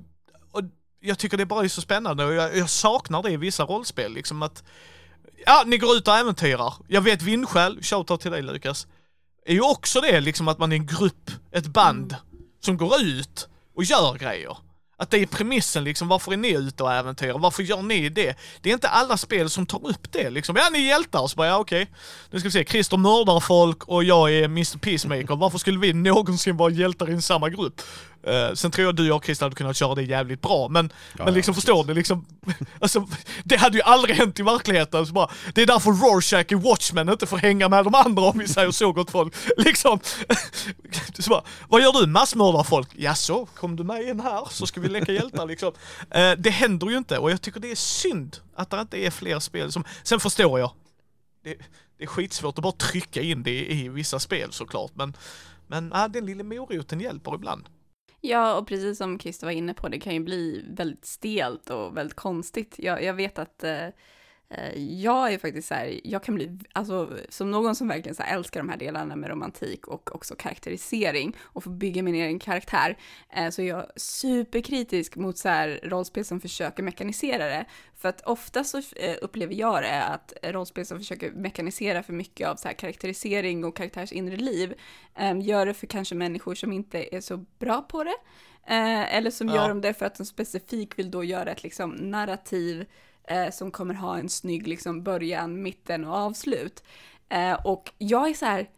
och 0.51 0.63
jag 1.01 1.19
tycker 1.19 1.37
det 1.37 1.47
bara 1.47 1.65
är 1.65 1.69
så 1.69 1.81
spännande 1.81 2.25
och 2.25 2.33
jag, 2.35 2.57
jag 2.57 2.71
saknar 2.71 3.23
det 3.23 3.31
i 3.31 3.37
vissa 3.37 3.65
rollspel, 3.65 4.13
liksom 4.13 4.43
att 4.43 4.65
Ja, 5.47 5.63
ni 5.67 5.79
går 5.79 5.97
ut 5.97 6.09
och 6.09 6.15
äventyrar. 6.15 6.75
Jag 6.89 7.01
vet 7.01 7.23
Vindskäl, 7.23 7.83
shoutout 7.83 8.21
till 8.21 8.31
dig 8.31 8.43
Lukas, 8.43 8.87
är 9.47 9.55
ju 9.55 9.61
också 9.61 10.01
det 10.01 10.21
liksom 10.21 10.49
att 10.49 10.59
man 10.59 10.73
är 10.73 10.77
en 10.77 10.87
grupp, 10.87 11.31
ett 11.53 11.67
band, 11.67 12.17
som 12.61 12.77
går 12.77 13.03
ut 13.03 13.49
och 13.77 13.85
gör 13.85 14.19
grejer. 14.19 14.57
Att 14.99 15.11
det 15.11 15.19
är 15.19 15.27
premissen 15.27 15.85
liksom, 15.85 16.09
varför 16.09 16.33
är 16.33 16.37
ni 16.37 16.53
ute 16.53 16.83
och 16.83 16.93
äventyrar? 16.93 17.39
Varför 17.39 17.63
gör 17.63 17.83
ni 17.83 18.09
det? 18.09 18.37
Det 18.61 18.71
är 18.71 18.75
inte 18.75 18.89
alla 18.89 19.17
spel 19.17 19.51
som 19.51 19.67
tar 19.67 19.89
upp 19.89 20.13
det 20.13 20.31
liksom. 20.31 20.57
Ja, 20.57 20.69
ni 20.73 20.79
är 20.79 20.89
hjältar. 20.89 21.27
Så 21.27 21.37
bara, 21.37 21.47
ja 21.47 21.59
okej. 21.59 21.91
Nu 22.31 22.41
ska 22.41 22.49
vi 22.49 22.53
se, 22.53 22.65
Christer 22.65 22.97
mördar 22.97 23.41
folk 23.41 23.85
och 23.85 24.05
jag 24.05 24.33
är 24.33 24.45
Mr 24.45 24.79
Peacemaker. 24.79 25.37
Varför 25.37 25.59
skulle 25.59 25.79
vi 25.79 25.93
någonsin 25.93 26.57
vara 26.57 26.71
hjältar 26.71 27.11
i 27.11 27.23
samma 27.23 27.49
grupp? 27.49 27.83
Eh, 28.27 28.55
sen 28.55 28.71
tror 28.71 28.87
jag 28.87 28.97
du 28.97 29.13
och 29.13 29.25
Christer 29.25 29.47
hade 29.47 29.57
kunnat 29.57 29.77
köra 29.77 29.95
det 29.95 30.03
jävligt 30.03 30.43
bra, 30.43 30.69
men, 30.69 30.93
men 31.15 31.27
ja, 31.27 31.33
liksom 31.33 31.55
förstår 31.55 31.85
ni 31.85 31.95
liksom, 31.95 32.27
alltså, 32.81 33.07
det 33.45 33.57
hade 33.57 33.77
ju 33.77 33.83
aldrig 33.83 34.17
hänt 34.17 34.41
i 34.41 34.43
verkligheten. 34.43 35.07
Så 35.07 35.13
bara, 35.13 35.31
det 35.55 35.63
är 35.63 35.67
därför 35.67 35.91
Rorschach 35.91 36.53
i 36.53 36.55
Watchmen 36.55 37.09
inte 37.09 37.27
får 37.27 37.37
hänga 37.37 37.69
med 37.69 37.85
de 37.85 37.95
andra 37.95 38.23
om 38.23 38.39
vi 38.39 38.49
säger 38.49 38.71
så 38.71 38.93
gott 38.93 39.11
folk. 39.11 39.35
Liksom, 39.57 40.01
så 41.19 41.31
bara, 41.31 41.43
vad 41.69 41.83
gör 41.83 41.93
du? 42.01 42.07
Massmördar 42.07 42.63
folk? 42.63 42.89
Jaså, 42.95 43.47
kom 43.47 43.77
du 43.77 43.85
med 43.85 44.09
in 44.09 44.21
här 44.21 44.49
så 44.51 44.67
ska 44.67 44.81
vi 44.81 44.86
leka 44.89 45.13
hjältar 45.13 45.47
liksom. 45.47 45.73
Eh, 46.11 46.33
det 46.39 46.51
händer 46.51 46.89
ju 46.89 46.97
inte 46.97 47.19
och 47.19 47.31
jag 47.31 47.43
tycker 47.43 47.61
det 47.61 47.71
är 47.71 47.77
synd 47.77 48.37
att 48.55 48.71
det 48.71 48.81
inte 48.81 48.99
är 48.99 49.11
fler 49.11 49.39
spel 49.39 49.73
som, 49.73 49.85
sen 50.03 50.21
förstår 50.21 50.61
jag, 50.61 50.71
det, 51.43 51.57
det 51.99 52.05
är 52.05 52.09
skitsvårt 52.09 52.59
att 52.59 52.63
bara 52.63 52.73
trycka 52.73 53.23
in 53.23 53.43
det 53.43 53.51
i, 53.51 53.85
i 53.85 53.89
vissa 53.89 54.19
spel 54.19 54.53
såklart, 54.53 54.93
men, 54.95 55.17
men 55.67 55.93
äh, 55.93 56.09
den 56.09 56.27
lilla 56.27 56.45
moroten 56.45 57.01
hjälper 57.01 57.35
ibland. 57.35 57.69
Ja, 58.21 58.55
och 58.59 58.69
precis 58.69 58.99
som 58.99 59.19
Christer 59.19 59.47
var 59.47 59.53
inne 59.53 59.75
på, 59.75 59.89
det 59.89 60.01
kan 60.01 60.15
ju 60.15 60.21
bli 60.21 60.65
väldigt 60.69 61.05
stelt 61.05 61.71
och 61.71 61.97
väldigt 61.97 62.17
konstigt. 62.17 62.75
Jag, 62.79 63.03
jag 63.03 63.15
vet 63.15 63.39
att 63.39 63.65
eh, 63.65 63.89
jag 65.01 65.33
är 65.33 65.39
faktiskt 65.39 65.69
så 65.69 65.75
här, 65.75 66.01
jag 66.05 66.23
kan 66.23 66.35
bli, 66.35 66.59
alltså 66.73 67.11
som 67.29 67.51
någon 67.51 67.77
som 67.77 67.89
verkligen 67.89 68.15
så 68.15 68.23
älskar 68.23 68.61
de 68.61 68.69
här 68.69 68.77
delarna 68.77 69.17
med 69.17 69.31
romantik 69.31 69.87
och 69.89 70.15
också 70.15 70.35
karaktärisering 70.35 71.37
och 71.41 71.65
få 71.65 71.71
bygga 71.71 72.03
min 72.03 72.15
egen 72.15 72.39
karaktär, 72.39 72.97
eh, 73.31 73.51
så 73.51 73.63
är 73.63 73.67
jag 73.67 73.87
superkritisk 73.97 75.17
mot 75.17 75.39
så 75.39 75.49
här 75.49 75.81
rollspel 75.83 76.25
som 76.25 76.41
försöker 76.41 76.83
mekanisera 76.83 77.47
det. 77.47 77.65
För 77.97 78.09
att 78.09 78.21
ofta 78.21 78.65
så 78.65 78.79
eh, 78.79 79.17
upplever 79.23 79.55
jag 79.55 79.83
det 79.83 80.05
att 80.05 80.33
rollspel 80.43 80.87
som 80.87 80.99
försöker 80.99 81.31
mekanisera 81.31 82.03
för 82.03 82.13
mycket 82.13 82.49
av 82.49 82.57
så 82.57 82.69
här 82.69 82.75
karaktärisering 82.75 83.65
och 83.65 83.77
karaktärs 83.77 84.13
inre 84.13 84.37
liv 84.37 84.75
eh, 85.19 85.41
gör 85.41 85.67
det 85.67 85.75
för 85.75 85.87
kanske 85.87 86.15
människor 86.15 86.55
som 86.55 86.73
inte 86.73 87.15
är 87.17 87.21
så 87.21 87.37
bra 87.59 87.83
på 87.83 88.05
det. 88.05 88.17
Eh, 88.69 89.17
eller 89.17 89.31
som 89.31 89.49
Ja. 89.49 89.55
gör 89.55 89.69
de 89.69 89.81
det 89.81 89.95
för 89.95 90.07
att 90.07 90.15
de 90.15 90.25
specifikt 90.27 90.99
vill 90.99 91.11
då 91.11 91.25
göra 91.25 91.51
ett 91.51 91.63
liksom, 91.63 91.91
narrativ 91.91 92.87
eh, 93.27 93.51
som 93.51 93.71
kommer 93.71 93.95
ha 93.95 94.19
en 94.19 94.29
snygg 94.29 94.69
liksom, 94.69 95.03
början, 95.03 95.63
mitten 95.63 96.05
och 96.05 96.15
avslut. 96.15 96.85
Eh, 97.29 97.53
och 97.53 97.93
jag 97.99 98.29
är 98.29 98.35
så 98.35 98.47
här, 98.47 98.71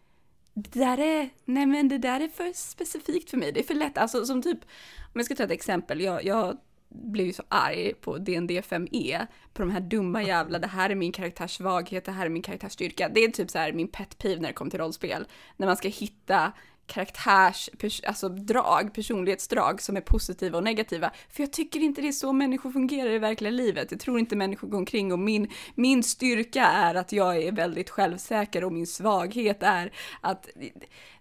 det 0.54 0.78
där 0.80 1.00
är, 1.00 1.28
nej 1.44 1.66
men 1.66 1.88
det 1.88 1.98
där 1.98 2.20
är 2.20 2.28
för 2.28 2.52
specifikt 2.52 3.30
för 3.30 3.36
mig, 3.36 3.52
det 3.52 3.60
är 3.60 3.64
för 3.64 3.74
lätt, 3.74 3.98
alltså 3.98 4.24
som 4.24 4.42
typ, 4.42 4.58
om 4.98 5.12
jag 5.14 5.24
ska 5.24 5.34
ta 5.34 5.44
ett 5.44 5.50
exempel, 5.50 6.00
jag, 6.00 6.24
jag 6.24 6.58
blev 6.88 7.26
ju 7.26 7.32
så 7.32 7.42
arg 7.48 7.94
på 7.94 8.18
DND 8.18 8.50
5E, 8.50 9.26
på 9.52 9.62
de 9.62 9.70
här 9.70 9.80
dumma 9.80 10.22
jävla, 10.22 10.58
det 10.58 10.66
här 10.66 10.90
är 10.90 10.94
min 10.94 11.12
karaktärs 11.12 11.56
svaghet, 11.56 12.04
det 12.04 12.12
här 12.12 12.26
är 12.26 12.30
min 12.30 12.42
karaktärs 12.42 12.72
styrka. 12.72 13.08
Det 13.08 13.24
är 13.24 13.28
typ 13.28 13.50
så 13.50 13.58
här 13.58 13.72
min 13.72 13.88
pet 13.88 14.18
peeve 14.18 14.40
när 14.40 14.48
det 14.48 14.54
kommer 14.54 14.70
till 14.70 14.80
rollspel. 14.80 15.26
När 15.56 15.66
man 15.66 15.76
ska 15.76 15.88
hitta 15.88 16.52
karaktärs, 16.88 17.70
pers 17.78 18.00
alltså 18.04 18.28
drag, 18.28 18.94
personlighetsdrag 18.94 19.82
som 19.82 19.96
är 19.96 20.00
positiva 20.00 20.58
och 20.58 20.64
negativa. 20.64 21.10
För 21.30 21.42
jag 21.42 21.52
tycker 21.52 21.80
inte 21.80 22.02
det 22.02 22.08
är 22.08 22.12
så 22.12 22.32
människor 22.32 22.70
fungerar 22.70 23.10
i 23.10 23.18
verkliga 23.18 23.50
livet. 23.50 23.90
Jag 23.90 24.00
tror 24.00 24.18
inte 24.18 24.36
människor 24.36 24.68
går 24.68 24.78
omkring 24.78 25.12
och 25.12 25.18
min, 25.18 25.48
min 25.74 26.02
styrka 26.02 26.64
är 26.64 26.94
att 26.94 27.12
jag 27.12 27.36
är 27.36 27.52
väldigt 27.52 27.90
självsäker 27.90 28.64
och 28.64 28.72
min 28.72 28.86
svaghet 28.86 29.62
är 29.62 29.92
att 30.20 30.48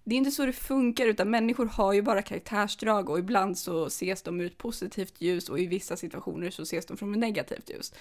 det 0.04 0.16
är 0.16 0.18
inte 0.18 0.32
så 0.32 0.46
det 0.46 0.54
funkar 0.54 1.06
utan 1.06 1.30
människor 1.30 1.66
har 1.66 1.94
ju 1.94 2.02
bara 2.02 2.22
karaktärsdrag 2.22 3.10
och 3.10 3.20
ibland 3.20 3.58
så 3.58 3.86
ses 3.86 4.22
de 4.22 4.42
ut 4.42 4.58
positivt 4.58 5.22
ljus 5.22 5.50
och 5.50 5.60
i 5.60 5.68
vissa 5.68 5.98
situationer 5.98 6.50
så 6.50 6.62
ses 6.62 6.86
de 6.86 6.98
från 6.98 7.14
ett 7.14 7.20
negativt 7.20 7.70
ljus. 7.70 7.94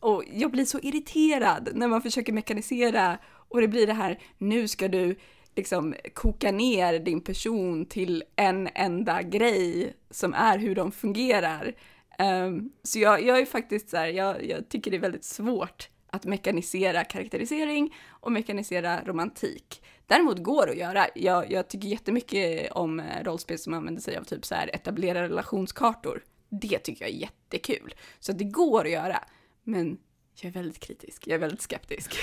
Och 0.00 0.24
jag 0.32 0.50
blir 0.50 0.64
så 0.64 0.78
irriterad 0.78 1.68
när 1.74 1.88
man 1.88 2.02
försöker 2.02 2.32
mekanisera 2.32 3.18
och 3.26 3.60
det 3.60 3.68
blir 3.68 3.86
det 3.86 3.92
här, 3.92 4.18
nu 4.38 4.68
ska 4.68 4.88
du 4.88 5.16
liksom 5.56 5.94
koka 6.14 6.52
ner 6.52 6.98
din 6.98 7.20
person 7.20 7.86
till 7.86 8.24
en 8.36 8.68
enda 8.74 9.22
grej 9.22 9.96
som 10.10 10.34
är 10.34 10.58
hur 10.58 10.74
de 10.74 10.92
fungerar. 10.92 11.74
Um, 12.18 12.72
så 12.82 12.98
jag, 12.98 13.22
jag 13.22 13.38
är 13.38 13.46
faktiskt 13.46 13.90
så 13.90 13.96
här, 13.96 14.06
jag, 14.06 14.44
jag 14.44 14.68
tycker 14.68 14.90
det 14.90 14.96
är 14.96 15.00
väldigt 15.00 15.24
svårt 15.24 15.88
att 16.06 16.24
mekanisera 16.24 17.04
karaktärisering 17.04 17.94
och 18.08 18.32
mekanisera 18.32 19.04
romantik. 19.04 19.82
Däremot 20.06 20.42
går 20.42 20.66
det 20.66 20.72
att 20.72 20.78
göra. 20.78 21.06
Jag, 21.14 21.50
jag 21.50 21.68
tycker 21.68 21.88
jättemycket 21.88 22.72
om 22.72 23.00
eh, 23.00 23.24
rollspel 23.24 23.58
som 23.58 23.74
använder 23.74 24.02
sig 24.02 24.16
av 24.16 24.24
typ 24.24 24.44
så 24.44 24.54
här 24.54 24.70
etablera 24.74 25.22
relationskartor. 25.22 26.22
Det 26.48 26.78
tycker 26.78 27.04
jag 27.04 27.14
är 27.14 27.18
jättekul. 27.18 27.94
Så 28.20 28.32
det 28.32 28.44
går 28.44 28.84
att 28.84 28.90
göra. 28.90 29.24
Men 29.62 29.98
jag 30.34 30.48
är 30.48 30.52
väldigt 30.52 30.80
kritisk, 30.80 31.26
jag 31.26 31.34
är 31.34 31.38
väldigt 31.38 31.62
skeptisk. 31.62 32.16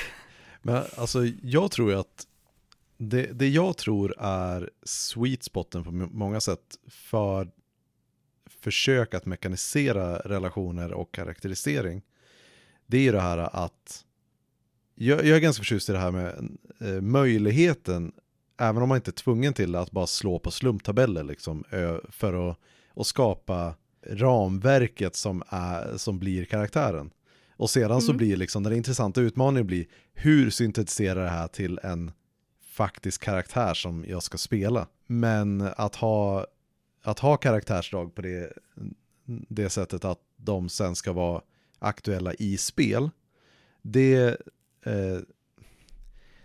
Men 0.61 0.83
alltså 0.97 1.19
jag 1.43 1.71
tror 1.71 1.91
ju 1.91 1.97
att 1.97 2.27
det, 3.01 3.25
det 3.33 3.49
jag 3.49 3.77
tror 3.77 4.15
är 4.19 4.69
sweet 4.83 5.43
spoten 5.43 5.83
på 5.83 5.91
många 5.91 6.41
sätt 6.41 6.79
för 6.87 7.51
försök 8.45 9.13
att 9.13 9.25
mekanisera 9.25 10.19
relationer 10.19 10.93
och 10.93 11.13
karaktärisering. 11.13 12.01
Det 12.85 12.97
är 12.97 13.01
ju 13.01 13.11
det 13.11 13.21
här 13.21 13.37
att 13.37 14.05
jag, 14.95 15.25
jag 15.25 15.37
är 15.37 15.39
ganska 15.39 15.61
förtjust 15.61 15.89
i 15.89 15.91
det 15.91 15.99
här 15.99 16.11
med 16.11 16.57
eh, 16.79 17.01
möjligheten, 17.01 18.11
även 18.59 18.83
om 18.83 18.89
man 18.89 18.95
inte 18.95 19.11
är 19.11 19.13
tvungen 19.13 19.53
till 19.53 19.75
att 19.75 19.91
bara 19.91 20.07
slå 20.07 20.39
på 20.39 20.51
slumptabeller 20.51 21.23
liksom, 21.23 21.63
för 22.09 22.49
att, 22.49 22.57
att 22.95 23.07
skapa 23.07 23.75
ramverket 24.07 25.15
som, 25.15 25.43
är, 25.47 25.97
som 25.97 26.19
blir 26.19 26.45
karaktären. 26.45 27.11
Och 27.51 27.69
sedan 27.69 27.91
mm. 27.91 28.01
så 28.01 28.13
blir 28.13 28.37
liksom 28.37 28.63
den 28.63 28.73
intressanta 28.73 29.21
utmaningen 29.21 29.67
blir 29.67 29.85
hur 30.13 30.49
syntetiserar 30.49 31.23
det 31.23 31.29
här 31.29 31.47
till 31.47 31.79
en 31.83 32.11
faktisk 32.81 33.23
karaktär 33.23 33.73
som 33.73 34.05
jag 34.07 34.23
ska 34.23 34.37
spela. 34.37 34.87
Men 35.07 35.61
att 35.61 35.95
ha, 35.95 36.47
att 37.03 37.19
ha 37.19 37.37
karaktärsdrag 37.37 38.15
på 38.15 38.21
det, 38.21 38.53
det 39.25 39.69
sättet 39.69 40.05
att 40.05 40.19
de 40.37 40.69
sen 40.69 40.95
ska 40.95 41.13
vara 41.13 41.41
aktuella 41.79 42.33
i 42.33 42.57
spel, 42.57 43.09
det, 43.81 44.15
eh, 44.85 45.19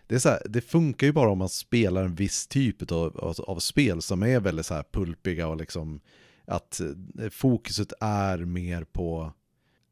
det, 0.07 0.15
är 0.15 0.19
så 0.19 0.29
här, 0.29 0.43
det 0.49 0.61
funkar 0.61 1.07
ju 1.07 1.13
bara 1.13 1.31
om 1.31 1.39
man 1.39 1.49
spelar 1.49 2.05
en 2.05 2.15
viss 2.15 2.47
typ 2.47 2.93
av, 2.93 3.19
av, 3.19 3.41
av 3.41 3.59
spel 3.59 4.03
som 4.03 4.23
är 4.23 4.41
väldigt 4.41 4.67
så 4.67 4.75
här 4.75 4.85
pulpiga 4.93 5.49
och 5.49 5.57
liksom 5.57 6.01
att 6.45 6.81
eh, 6.81 7.31
fokuset 7.31 7.93
är 8.01 8.39
mer 8.39 8.85
på 8.85 9.33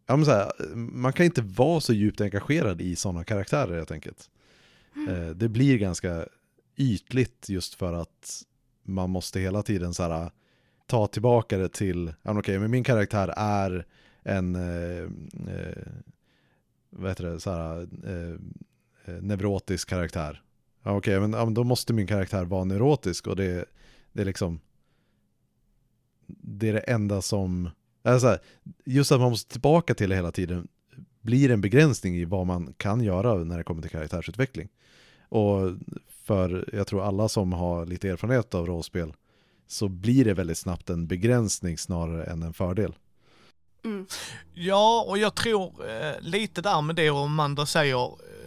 ja, 0.07 0.17
men 0.17 0.25
så 0.25 0.31
här, 0.31 0.75
man 0.75 1.13
kan 1.13 1.27
inte 1.27 1.43
vara 1.43 1.81
så 1.81 1.93
djupt 1.93 2.21
engagerad 2.21 2.81
i 2.81 2.97
sådana 2.97 3.25
karaktärer 3.25 3.77
helt 3.77 3.91
enkelt. 3.91 4.31
Mm. 4.97 5.39
Det 5.39 5.49
blir 5.49 5.79
ganska 5.79 6.27
ytligt 6.77 7.49
just 7.49 7.75
för 7.75 7.93
att 7.93 8.43
man 8.83 9.11
måste 9.11 9.41
hela 9.41 9.63
tiden 9.63 9.95
så 9.95 10.03
här, 10.03 10.31
ta 10.87 11.07
tillbaka 11.07 11.59
det 11.59 11.69
till, 11.69 12.07
ja, 12.23 12.31
okej, 12.31 12.39
okay, 12.41 12.59
men 12.59 12.71
min 12.71 12.85
karaktär 12.85 13.35
är 13.37 13.87
en, 14.23 14.55
eh, 14.55 15.03
eh, 15.55 15.87
vad 16.91 17.11
heter 17.11 17.25
det, 17.25 17.41
så 17.41 17.51
här, 17.51 17.89
eh, 18.05 18.35
eh 19.05 19.23
neurotisk 19.23 19.89
karaktär. 19.89 20.43
Ja, 20.83 20.97
okej, 20.97 21.19
okay, 21.19 21.29
men 21.29 21.41
ja, 21.41 21.47
då 21.51 21.65
måste 21.65 21.93
min 21.93 22.07
karaktär 22.07 22.45
vara 22.45 22.65
neurotisk 22.65 23.27
och 23.27 23.37
det, 23.37 23.65
det 24.13 24.21
är 24.21 24.27
liksom, 24.27 24.61
det 26.27 26.69
är 26.69 26.73
det 26.73 26.79
enda 26.79 27.23
som 27.23 27.71
Alltså, 28.05 28.39
just 28.85 29.13
att 29.13 29.21
man 29.21 29.31
måste 29.31 29.53
tillbaka 29.53 29.95
till 29.95 30.11
det 30.11 30.17
hela 30.17 30.33
tiden 30.33 30.69
blir 31.25 31.51
en 31.51 31.61
begränsning 31.61 32.17
i 32.17 32.25
vad 32.25 32.47
man 32.47 32.75
kan 32.77 33.01
göra 33.01 33.35
när 33.35 33.59
det 33.59 33.65
kommer 33.65 33.83
till 33.83 33.91
karaktärsutveckling. 33.91 34.69
Och 35.29 35.73
för 36.25 36.69
jag 36.73 36.87
tror 36.87 37.05
alla 37.05 37.29
som 37.29 37.53
har 37.53 37.87
lite 37.87 38.09
erfarenhet 38.09 38.55
av 38.55 38.67
rollspel 38.67 39.13
så 39.67 39.89
blir 39.89 40.25
det 40.25 40.35
väldigt 40.35 40.59
snabbt 40.59 40.91
en 40.91 41.07
begränsning 41.07 41.79
snarare 41.79 42.25
än 42.25 42.43
en 42.43 42.53
fördel. 42.53 42.95
Mm. 43.85 44.07
Ja, 44.55 45.05
och 45.09 45.19
jag 45.19 45.35
tror 45.35 45.91
eh, 45.91 46.21
lite 46.21 46.63
där 46.63 46.83
med 46.83 46.97
det 46.97 47.09
Amanda 47.09 47.67
säger, 47.67 48.05
eh, 48.05 48.44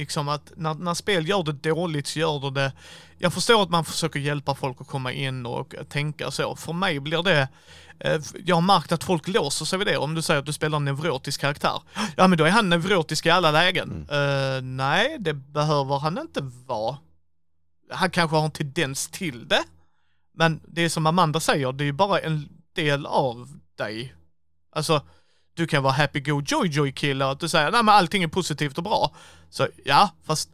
liksom 0.00 0.28
att 0.28 0.52
när, 0.56 0.74
när 0.74 0.94
spel 0.94 1.28
gör 1.28 1.42
det 1.42 1.52
dåligt 1.52 2.06
så 2.06 2.18
gör 2.18 2.40
det 2.40 2.60
det, 2.60 2.72
jag 3.18 3.32
förstår 3.32 3.62
att 3.62 3.70
man 3.70 3.84
försöker 3.84 4.20
hjälpa 4.20 4.54
folk 4.54 4.80
att 4.80 4.86
komma 4.86 5.12
in 5.12 5.46
och 5.46 5.74
tänka 5.88 6.30
så. 6.30 6.56
För 6.56 6.72
mig 6.72 7.00
blir 7.00 7.22
det 7.22 7.48
Eh, 8.00 8.20
jag 8.44 8.56
har 8.56 8.62
märkt 8.62 8.92
att 8.92 9.04
folk 9.04 9.28
låser 9.28 9.64
sig 9.64 9.78
vid 9.78 9.86
det. 9.86 9.96
Om 9.96 10.14
du 10.14 10.22
säger 10.22 10.40
att 10.40 10.46
du 10.46 10.52
spelar 10.52 10.76
en 10.76 10.84
neurotisk 10.84 11.40
karaktär. 11.40 11.82
Ja 12.16 12.28
men 12.28 12.38
då 12.38 12.44
är 12.44 12.50
han 12.50 12.68
neurotisk 12.68 13.26
i 13.26 13.30
alla 13.30 13.50
lägen. 13.50 14.06
Mm. 14.10 14.20
Uh, 14.20 14.62
nej, 14.62 15.16
det 15.20 15.34
behöver 15.34 15.98
han 15.98 16.18
inte 16.18 16.40
vara. 16.66 16.96
Han 17.90 18.10
kanske 18.10 18.36
har 18.36 18.44
en 18.44 18.50
tendens 18.50 19.08
till 19.08 19.48
det. 19.48 19.62
Men 20.34 20.60
det 20.68 20.82
är 20.82 20.88
som 20.88 21.06
Amanda 21.06 21.40
säger, 21.40 21.72
det 21.72 21.84
är 21.84 21.86
ju 21.86 21.92
bara 21.92 22.18
en 22.18 22.48
del 22.74 23.06
av 23.06 23.48
dig. 23.78 24.14
Alltså, 24.72 25.02
du 25.60 25.66
kan 25.66 25.82
vara 25.82 25.92
happy 25.92 26.20
go 26.20 26.42
joy 26.46 26.68
joy 26.68 26.92
kille 26.92 27.24
och 27.24 27.32
att 27.32 27.40
du 27.40 27.48
säger 27.48 27.70
nej 27.70 27.82
men 27.82 27.94
allting 27.94 28.22
är 28.22 28.28
positivt 28.28 28.78
och 28.78 28.84
bra. 28.84 29.10
Så 29.50 29.68
ja, 29.84 30.10
fast 30.26 30.48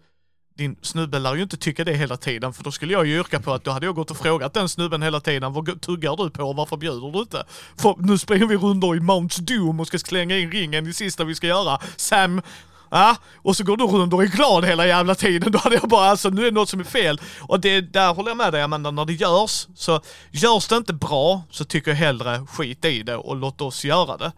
din 0.55 0.77
snubbe 0.83 1.19
lär 1.19 1.35
ju 1.35 1.43
inte 1.43 1.57
tycka 1.57 1.85
det 1.85 1.93
hela 1.93 2.17
tiden, 2.17 2.53
för 2.53 2.65
då 2.65 2.73
skulle 2.73 2.93
jag 2.93 3.07
ju 3.07 3.19
yrka 3.19 3.41
på 3.41 3.53
att 3.53 3.65
då 3.65 3.71
hade 3.71 3.87
jag 3.87 3.95
gått 3.95 4.11
och 4.11 4.17
frågat 4.17 4.55
den 4.55 4.69
snubben 4.69 5.03
hela 5.03 5.21
tiden, 5.21 5.53
vad 5.53 5.81
tuggar 5.81 6.17
du 6.17 6.31
på 6.31 6.43
och 6.43 6.57
varför 6.57 6.77
bjuder 6.77 7.13
du 7.13 7.19
inte? 7.19 7.45
För 7.77 7.95
nu 7.99 8.19
springer 8.19 8.47
vi 8.47 8.57
rundor 8.57 8.97
i 8.97 9.01
Mount 9.01 9.43
Doom 9.43 9.81
och 9.81 9.87
ska 9.87 9.99
slänga 9.99 10.39
in 10.39 10.51
ringen 10.51 10.87
i 10.87 10.93
sista 10.93 11.25
vi 11.25 11.35
ska 11.35 11.47
göra. 11.47 11.79
Sam 11.97 12.43
Ja, 12.91 13.17
och 13.37 13.57
så 13.57 13.65
går 13.65 13.77
du 13.77 13.85
runt 13.85 14.13
och 14.13 14.23
är 14.23 14.27
glad 14.27 14.65
hela 14.65 14.87
jävla 14.87 15.15
tiden. 15.15 15.53
Då 15.53 15.59
hade 15.59 15.77
jag 15.77 15.89
bara, 15.89 16.11
alltså 16.11 16.29
nu 16.29 16.41
är 16.41 16.45
det 16.45 16.55
något 16.55 16.69
som 16.69 16.81
är 16.81 16.85
fel. 16.85 17.21
Och 17.41 17.61
det, 17.61 17.81
där 17.81 18.15
håller 18.15 18.31
jag 18.31 18.37
med 18.37 18.53
dig 18.53 18.63
Amanda, 18.63 18.91
när 18.91 19.05
det 19.05 19.13
görs, 19.13 19.67
så 19.75 20.01
görs 20.31 20.69
det 20.69 20.77
inte 20.77 20.93
bra 20.93 21.43
så 21.51 21.65
tycker 21.65 21.91
jag 21.91 21.99
hellre 21.99 22.47
skit 22.47 22.85
i 22.85 23.03
det 23.03 23.17
och 23.17 23.37
låt 23.37 23.61
oss 23.61 23.85
göra 23.85 24.17
det. 24.17 24.33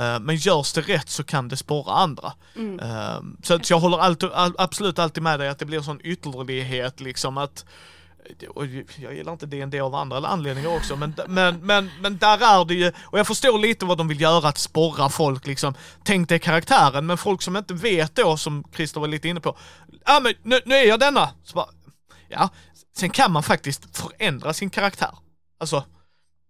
Uh, 0.00 0.20
men 0.20 0.36
görs 0.36 0.72
det 0.72 0.80
rätt 0.80 1.10
så 1.10 1.24
kan 1.24 1.48
det 1.48 1.56
spåra 1.56 1.92
andra. 1.92 2.32
Mm. 2.56 2.80
Uh, 2.80 3.22
så, 3.42 3.58
så 3.62 3.72
jag 3.72 3.80
håller 3.80 3.98
alltid, 3.98 4.28
absolut 4.34 4.98
alltid 4.98 5.22
med 5.22 5.40
dig 5.40 5.48
att 5.48 5.58
det 5.58 5.64
blir 5.64 5.78
en 5.78 5.84
sån 5.84 6.00
ytterlighet 6.04 7.00
liksom 7.00 7.38
att 7.38 7.64
jag 8.96 9.14
gillar 9.14 9.32
inte 9.32 9.46
DND 9.46 9.74
av 9.74 9.94
andra 9.94 10.26
anledningar 10.28 10.76
också, 10.76 10.96
men, 10.96 11.14
men, 11.28 11.66
men, 11.66 11.90
men 12.00 12.18
där 12.18 12.60
är 12.60 12.64
det 12.64 12.74
ju, 12.74 12.92
och 13.04 13.18
jag 13.18 13.26
förstår 13.26 13.58
lite 13.58 13.84
vad 13.84 13.98
de 13.98 14.08
vill 14.08 14.20
göra, 14.20 14.48
att 14.48 14.58
sporra 14.58 15.08
folk 15.08 15.46
liksom. 15.46 15.74
Tänk 16.04 16.28
dig 16.28 16.38
karaktären, 16.38 17.06
men 17.06 17.18
folk 17.18 17.42
som 17.42 17.56
inte 17.56 17.74
vet 17.74 18.14
då, 18.14 18.36
som 18.36 18.64
Christer 18.74 19.00
var 19.00 19.08
lite 19.08 19.28
inne 19.28 19.40
på, 19.40 19.56
ja 20.04 20.20
men 20.22 20.34
nu, 20.42 20.60
nu 20.64 20.74
är 20.74 20.88
jag 20.88 21.00
denna. 21.00 21.30
Så 21.44 21.54
bara, 21.54 21.68
ja, 22.28 22.48
sen 22.96 23.10
kan 23.10 23.32
man 23.32 23.42
faktiskt 23.42 23.96
förändra 23.96 24.52
sin 24.52 24.70
karaktär. 24.70 25.10
Alltså, 25.60 25.84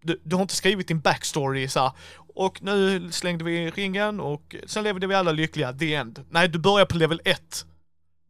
du, 0.02 0.20
du 0.24 0.36
har 0.36 0.42
inte 0.42 0.56
skrivit 0.56 0.88
din 0.88 1.00
backstory 1.00 1.68
så 1.68 1.80
här, 1.80 1.92
och 2.34 2.62
nu 2.62 3.08
slängde 3.12 3.44
vi 3.44 3.70
ringen 3.70 4.20
och 4.20 4.56
sen 4.66 4.84
levde 4.84 5.06
vi 5.06 5.14
alla 5.14 5.32
lyckliga, 5.32 5.72
the 5.72 5.94
end. 5.94 6.24
Nej, 6.30 6.48
du 6.48 6.58
börjar 6.58 6.86
på 6.86 6.96
level 6.96 7.20
1 7.24 7.66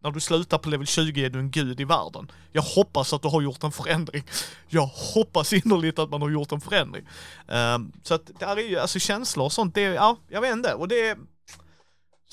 när 0.05 0.10
du 0.10 0.20
slutar 0.20 0.59
på 0.59 0.68
level 0.68 0.86
20 0.86 1.24
är 1.24 1.31
du 1.31 1.39
en 1.39 1.51
gud 1.51 1.81
i 1.81 1.85
världen. 1.85 2.31
Jag 2.52 2.62
hoppas 2.62 3.12
att 3.12 3.22
du 3.22 3.28
har 3.28 3.43
gjort 3.43 3.62
en 3.62 3.72
förändring. 3.72 4.24
Jag 4.68 4.86
hoppas 4.86 5.52
innerligt 5.52 5.98
att 5.98 6.10
man 6.10 6.22
har 6.22 6.31
gjort 6.31 6.52
en 6.52 6.60
förändring. 6.60 7.09
Um, 7.47 7.93
så 8.02 8.14
att 8.14 8.31
det 8.39 8.44
är 8.44 8.56
ju, 8.56 8.78
alltså 8.78 8.98
känslor 8.98 9.44
och 9.44 9.52
sånt, 9.52 9.74
det, 9.74 9.81
ja, 9.81 10.16
jag 10.28 10.40
vet 10.40 10.52
inte. 10.52 10.74
Och 10.74 10.89
det 10.89 11.18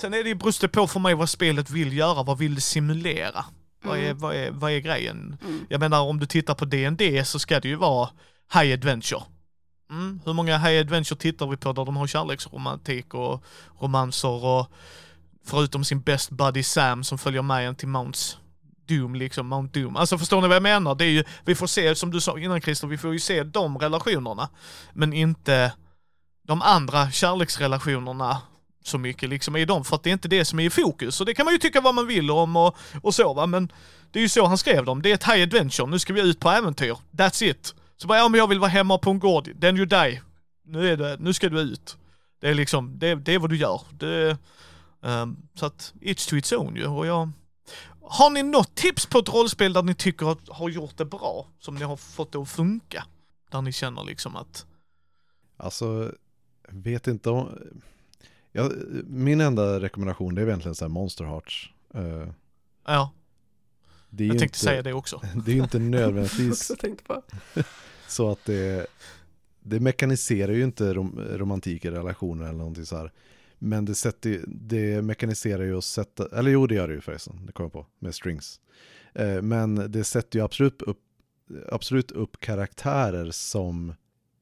Sen 0.02 0.14
är 0.14 0.24
det 0.24 0.30
ju 0.30 0.36
brustet 0.36 0.72
på 0.72 0.88
för 0.88 1.00
mig 1.00 1.14
vad 1.14 1.30
spelet 1.30 1.70
vill 1.70 1.98
göra, 1.98 2.24
vad 2.24 2.38
vill 2.38 2.56
det 2.56 2.62
simulera? 2.62 3.46
Mm. 3.46 3.46
Vad, 3.84 3.98
är, 3.98 4.06
mm. 4.06 4.18
vad, 4.18 4.36
är, 4.36 4.52
vad 4.52 4.72
är 4.72 4.80
grejen? 4.80 5.38
Mm. 5.42 5.66
Jag 5.70 5.80
menar 5.80 6.02
om 6.02 6.20
du 6.20 6.26
tittar 6.26 6.54
på 6.54 6.66
D&D 6.66 7.26
så 7.26 7.40
ska 7.40 7.60
det 7.60 7.68
ju 7.68 7.76
vara 7.76 8.10
high 8.54 8.74
adventure. 8.74 9.22
Mm. 9.90 10.20
Hur 10.26 10.34
många 10.34 10.58
high 10.58 10.80
adventure 10.80 11.20
tittar 11.20 11.48
vi 11.48 11.58
på 11.58 11.74
där 11.74 11.86
de 11.86 11.98
har 11.98 12.08
kärleksromantik 12.08 13.14
och 13.14 13.44
romanser 13.80 14.46
och 14.46 14.72
Förutom 15.46 15.84
sin 15.84 16.02
best 16.02 16.30
buddy 16.30 16.64
Sam 16.64 17.04
som 17.04 17.18
följer 17.18 17.42
med 17.42 17.68
en 17.68 17.76
till 17.76 17.88
Mounts 17.88 18.38
Doom, 18.88 19.16
liksom 19.16 19.48
Mount 19.48 19.80
Doom. 19.80 19.96
Alltså 19.96 20.18
förstår 20.18 20.42
ni 20.42 20.48
vad 20.48 20.56
jag 20.56 20.64
menar? 20.64 20.96
Det 20.96 21.06
är 21.06 21.10
ju, 21.10 21.24
vi 21.46 21.56
får 21.56 21.68
se, 21.68 21.96
som 21.96 22.12
du 22.12 22.22
sa 22.22 22.40
innan 22.40 22.62
Christer, 22.62 22.88
vi 22.88 22.98
får 22.98 23.14
ju 23.14 23.20
se 23.20 23.44
de 23.44 23.78
relationerna. 23.78 24.50
Men 24.94 25.14
inte 25.14 25.74
de 26.48 26.62
andra 26.62 27.12
kärleksrelationerna 27.12 28.42
så 28.84 28.98
mycket 28.98 29.30
liksom 29.30 29.56
i 29.56 29.66
dem 29.66 29.84
för 29.84 29.96
att 29.96 30.04
det 30.04 30.10
är 30.10 30.14
inte 30.14 30.28
det 30.28 30.46
som 30.46 30.60
är 30.60 30.64
i 30.64 30.70
fokus. 30.70 31.20
Och 31.20 31.26
det 31.26 31.34
kan 31.34 31.46
man 31.46 31.54
ju 31.54 31.58
tycka 31.58 31.82
vad 31.82 31.96
man 31.96 32.08
vill 32.08 32.32
om 32.32 32.56
och, 32.56 32.78
och 33.02 33.16
så 33.16 33.34
va, 33.34 33.46
men 33.46 33.72
det 34.12 34.20
är 34.20 34.22
ju 34.22 34.30
så 34.30 34.46
han 34.46 34.58
skrev 34.58 34.86
dem. 34.86 35.02
Det 35.02 35.10
är 35.10 35.14
ett 35.14 35.24
high 35.24 35.44
adventure, 35.44 35.88
nu 35.88 36.00
ska 36.00 36.14
vi 36.14 36.22
ut 36.22 36.40
på 36.40 36.50
äventyr. 36.50 36.98
That's 37.12 37.44
it. 37.44 37.76
Så 37.98 38.08
bara, 38.08 38.18
ja 38.18 38.30
men 38.30 38.38
jag 38.38 38.48
vill 38.48 38.60
vara 38.60 38.70
hemma 38.70 38.98
på 38.98 39.10
en 39.10 39.20
gård, 39.20 39.62
then 39.62 39.78
you 39.78 39.86
die. 39.86 40.22
Nu 40.66 40.90
är 40.90 40.98
det, 40.98 41.18
nu 41.20 41.34
ska 41.34 41.50
du 41.50 41.60
ut. 41.60 41.98
Det 42.42 42.50
är 42.50 42.54
liksom, 42.54 43.00
det, 43.00 43.16
det 43.16 43.34
är 43.34 43.40
vad 43.40 43.50
du 43.50 43.58
gör. 43.58 43.82
Det, 43.92 44.38
um, 45.02 45.38
så 45.56 45.66
att, 45.66 45.94
it's 46.02 46.30
to 46.30 46.36
its 46.36 46.52
own 46.52 46.76
ju. 46.76 46.88
Och 46.88 47.08
jag, 47.08 47.32
har 48.02 48.30
ni 48.30 48.44
något 48.44 48.76
tips 48.76 49.06
på 49.06 49.20
ett 49.20 49.30
rollspel 49.30 49.74
där 49.74 49.84
ni 49.84 49.96
tycker 49.96 50.32
att 50.32 50.50
har 50.50 50.70
gjort 50.70 50.98
det 50.98 51.06
bra? 51.06 51.48
Som 51.60 51.76
ni 51.76 51.84
har 51.84 51.98
fått 51.98 52.32
det 52.32 52.40
att 52.40 52.50
funka? 52.50 53.06
Där 53.52 53.62
ni 53.62 53.72
känner 53.72 54.04
liksom 54.04 54.36
att... 54.36 54.66
Alltså, 55.58 56.12
vet 56.68 57.08
inte 57.08 57.30
om... 57.30 57.50
Ja, 58.52 58.72
min 59.06 59.42
enda 59.42 59.80
rekommendation 59.80 60.36
det 60.36 60.42
är 60.42 60.48
egentligen 60.48 60.76
så 60.76 60.86
här 60.86 60.90
Monster 60.90 61.26
Hearts. 61.26 61.70
Uh, 61.96 62.30
ja. 62.86 63.12
Jag 64.10 64.18
tänkte 64.30 64.46
inte, 64.46 64.60
säga 64.60 64.82
det 64.82 64.94
också. 64.94 65.22
Det 65.46 65.52
är 65.52 65.56
ju 65.56 65.64
inte 65.64 65.80
nödvändigtvis 65.80 66.72
så 68.08 68.32
att 68.32 68.46
det, 68.46 68.88
det 69.60 69.80
mekaniserar 69.80 70.52
ju 70.52 70.64
inte 70.64 70.94
rom, 70.94 71.20
romantik 71.32 71.86
i 71.86 71.90
relationer 71.90 72.44
eller 72.44 72.58
någonting 72.58 72.86
så 72.86 72.98
här. 72.98 73.12
Men 73.64 73.86
det, 73.86 73.96
sätter, 73.96 74.44
det 74.48 75.02
mekaniserar 75.02 75.64
ju 75.64 75.78
att 75.78 75.84
sätta, 75.84 76.38
eller 76.40 76.52
jo 76.52 76.68
det 76.68 76.76
gör 76.76 76.88
det 76.88 76.94
ju 76.94 77.02
förresten, 77.02 77.46
det 77.46 77.52
kommer 77.52 77.66
jag 77.66 77.74
på, 77.74 77.86
med 78.00 78.16
strings. 78.16 78.60
Eh, 79.14 79.42
men 79.42 79.92
det 79.92 80.04
sätter 80.04 80.40
ju 80.40 80.46
absolut 80.46 80.82
upp, 80.82 81.02
absolut 81.70 82.12
upp 82.12 82.40
karaktärer 82.40 83.32
som 83.32 83.94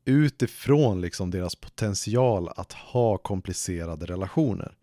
utifrån 0.06 1.02
liksom 1.02 1.32
deras 1.32 1.56
potential 1.56 2.50
att 2.56 2.74
ha 2.74 3.18
komplicerade 3.18 4.06
relationer. 4.06 4.78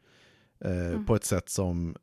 Eh, 0.61 0.87
mm. 0.87 1.07
På 1.07 1.15
ett 1.15 1.25
sätt 1.25 1.49
som, 1.49 1.97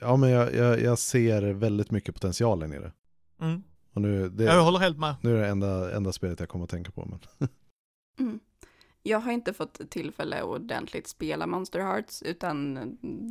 ja 0.00 0.16
men 0.16 0.30
jag, 0.30 0.54
jag, 0.54 0.80
jag, 0.80 0.98
ser 0.98 1.42
väldigt 1.42 1.90
mycket 1.90 2.14
potentialen 2.14 2.72
i 2.72 2.78
det. 2.78 2.92
Mm. 3.40 3.62
Och 3.92 4.02
nu, 4.02 4.28
det, 4.28 4.44
jag 4.44 4.64
håller 4.64 4.78
helt 4.78 4.98
med. 4.98 5.14
Nu 5.22 5.36
är 5.36 5.40
det 5.40 5.48
enda, 5.48 5.96
enda 5.96 6.12
spelet 6.12 6.40
jag 6.40 6.48
kommer 6.48 6.64
att 6.64 6.70
tänka 6.70 6.90
på. 6.90 7.04
Men. 7.04 7.48
mm. 8.18 8.40
Jag 9.06 9.20
har 9.20 9.32
inte 9.32 9.52
fått 9.52 9.90
tillfälle 9.90 10.36
att 10.36 10.44
ordentligt 10.44 11.08
spela 11.08 11.46
Monster 11.46 11.80
Hearts, 11.80 12.22
utan 12.22 12.78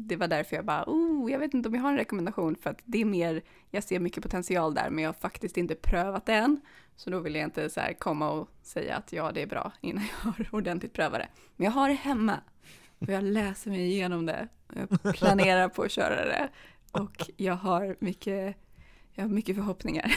det 0.07 0.15
var 0.15 0.27
därför 0.27 0.55
jag 0.55 0.65
bara, 0.65 0.83
oh, 0.87 1.31
jag 1.31 1.39
vet 1.39 1.53
inte 1.53 1.69
om 1.69 1.75
jag 1.75 1.81
har 1.81 1.91
en 1.91 1.97
rekommendation, 1.97 2.55
för 2.55 2.69
att 2.69 2.79
det 2.85 3.01
är 3.01 3.05
mer, 3.05 3.41
jag 3.71 3.83
ser 3.83 3.99
mycket 3.99 4.23
potential 4.23 4.73
där, 4.73 4.89
men 4.89 5.03
jag 5.03 5.09
har 5.09 5.13
faktiskt 5.13 5.57
inte 5.57 5.75
prövat 5.75 6.25
det 6.25 6.33
än. 6.33 6.61
Så 6.95 7.09
då 7.09 7.19
vill 7.19 7.35
jag 7.35 7.43
inte 7.43 7.69
så 7.69 7.79
här 7.79 7.93
komma 7.93 8.31
och 8.31 8.49
säga 8.61 8.95
att 8.95 9.13
ja, 9.13 9.31
det 9.31 9.41
är 9.41 9.47
bra 9.47 9.71
innan 9.81 10.03
jag 10.03 10.31
har 10.31 10.47
ordentligt 10.51 10.93
prövat 10.93 11.19
det. 11.19 11.27
Men 11.55 11.65
jag 11.65 11.71
har 11.71 11.89
det 11.89 11.95
hemma, 11.95 12.39
och 12.99 13.09
jag 13.09 13.23
läser 13.23 13.71
mig 13.71 13.85
igenom 13.85 14.25
det, 14.25 14.47
jag 14.73 15.15
planerar 15.15 15.69
på 15.69 15.83
att 15.83 15.91
köra 15.91 16.25
det, 16.25 16.49
och 16.91 17.29
jag 17.37 17.55
har 17.55 17.95
mycket, 17.99 18.55
jag 19.13 19.23
har 19.23 19.29
mycket 19.29 19.55
förhoppningar. 19.55 20.15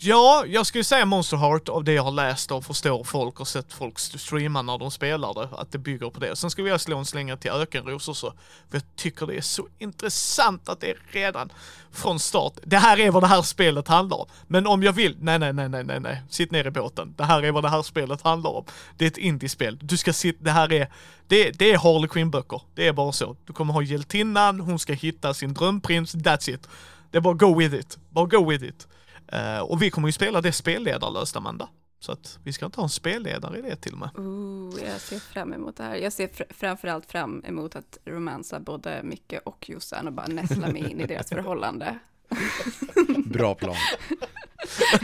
Ja, 0.00 0.44
jag 0.46 0.66
skulle 0.66 0.84
säga 0.84 1.04
Monster 1.04 1.36
Heart 1.36 1.68
av 1.68 1.84
det 1.84 1.92
jag 1.92 2.02
har 2.02 2.10
läst 2.10 2.50
och 2.50 2.64
förstår 2.64 3.04
folk 3.04 3.40
och 3.40 3.48
sett 3.48 3.72
folk 3.72 3.98
streama 3.98 4.62
när 4.62 4.78
de 4.78 4.90
spelar 4.90 5.34
det, 5.34 5.48
att 5.56 5.72
det 5.72 5.78
bygger 5.78 6.10
på 6.10 6.20
det. 6.20 6.36
Sen 6.36 6.50
skulle 6.50 6.68
jag 6.68 6.80
slå 6.80 6.98
en 6.98 7.04
slänga 7.04 7.36
till 7.36 7.50
Ökenros 7.50 8.08
också, 8.08 8.34
för 8.70 8.76
jag 8.76 8.82
tycker 8.96 9.26
det 9.26 9.36
är 9.36 9.40
så 9.40 9.66
intressant 9.78 10.68
att 10.68 10.80
det 10.80 10.90
är 10.90 10.96
redan 11.10 11.52
från 11.92 12.20
start. 12.20 12.52
Det 12.64 12.76
här 12.76 13.00
är 13.00 13.10
vad 13.10 13.22
det 13.22 13.26
här 13.26 13.42
spelet 13.42 13.88
handlar 13.88 14.16
om. 14.16 14.26
Men 14.46 14.66
om 14.66 14.82
jag 14.82 14.92
vill, 14.92 15.16
nej, 15.20 15.38
nej, 15.38 15.52
nej, 15.52 15.68
nej, 15.68 15.84
nej, 15.84 16.00
nej, 16.00 16.22
sitt 16.30 16.50
ner 16.50 16.66
i 16.66 16.70
båten. 16.70 17.14
Det 17.16 17.24
här 17.24 17.42
är 17.42 17.52
vad 17.52 17.64
det 17.64 17.68
här 17.68 17.82
spelet 17.82 18.22
handlar 18.22 18.50
om. 18.50 18.64
Det 18.96 19.04
är 19.04 19.08
ett 19.08 19.18
indiespel. 19.18 19.78
Du 19.82 19.96
ska 19.96 20.12
sitta, 20.12 20.44
det 20.44 20.50
här 20.50 20.72
är, 20.72 20.88
det, 21.26 21.50
det 21.50 21.72
är 21.72 21.78
Harley 21.78 22.08
Quinn-böcker. 22.08 22.60
Det 22.74 22.86
är 22.86 22.92
bara 22.92 23.12
så. 23.12 23.36
Du 23.46 23.52
kommer 23.52 23.74
ha 23.74 23.82
hjältinnan, 23.82 24.60
hon 24.60 24.78
ska 24.78 24.92
hitta 24.92 25.34
sin 25.34 25.54
drömprins, 25.54 26.14
that's 26.14 26.50
it. 26.50 26.68
Det 27.10 27.18
är 27.18 27.22
bara 27.22 27.34
go 27.34 27.58
with 27.58 27.74
it. 27.74 27.98
Bara 28.10 28.26
go 28.26 28.50
with 28.50 28.64
it. 28.64 28.88
Uh, 29.32 29.60
och 29.60 29.82
vi 29.82 29.90
kommer 29.90 30.08
ju 30.08 30.12
spela 30.12 30.40
det 30.40 30.52
spelledarlöst 30.52 31.36
Amanda. 31.36 31.68
Så 32.00 32.12
att 32.12 32.38
vi 32.44 32.52
ska 32.52 32.66
inte 32.66 32.80
ha 32.80 32.84
en 32.84 32.90
spelledare 32.90 33.58
i 33.58 33.62
det 33.62 33.76
till 33.76 33.92
och 33.92 33.98
med. 33.98 34.10
Ooh, 34.14 34.84
jag 34.84 35.00
ser 35.00 35.18
fram 35.18 35.52
emot 35.52 35.76
det 35.76 35.82
här. 35.82 35.96
Jag 35.96 36.12
ser 36.12 36.28
fr 36.28 36.42
framförallt 36.50 37.10
fram 37.10 37.44
emot 37.44 37.76
att 37.76 37.98
romansa 38.04 38.60
både 38.60 39.00
Micke 39.02 39.34
och 39.44 39.68
Jossan 39.68 40.06
och 40.06 40.12
bara 40.12 40.26
näsla 40.26 40.68
mig 40.68 40.90
in 40.90 41.00
i 41.00 41.06
deras 41.06 41.28
förhållande. 41.28 41.98
Bra 43.26 43.54
plan. 43.54 43.76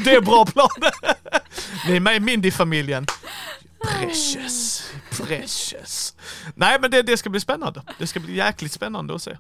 det 0.05 0.15
är 0.15 0.21
bra 0.21 0.47
plan. 0.47 0.69
Ni 1.89 1.97
är 1.97 2.01
med 2.01 2.17
i 2.17 2.21
Mindy-familjen. 2.21 3.07
Precious, 3.85 4.93
precious. 5.11 6.17
Nej 6.55 6.79
men 6.81 6.91
det, 6.91 7.03
det 7.03 7.17
ska 7.17 7.31
bli 7.31 7.41
spännande. 7.41 7.83
Det 7.99 8.07
ska 8.07 8.21
bli 8.21 8.37
jäkligt 8.37 8.73
spännande 8.73 9.15
att 9.15 9.23
se. 9.23 9.37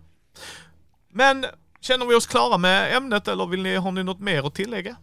Men 1.13 1.47
Känner 1.85 2.07
vi 2.07 2.15
oss 2.15 2.27
klara 2.27 2.59
med 2.59 2.97
ämnet 2.97 3.29
eller 3.29 3.47
vill 3.47 3.63
ni, 3.63 3.77
har 3.77 3.93
ni 3.93 4.05
något 4.05 4.21
mer 4.21 4.47
att 4.47 4.55
tillägga? 4.55 4.97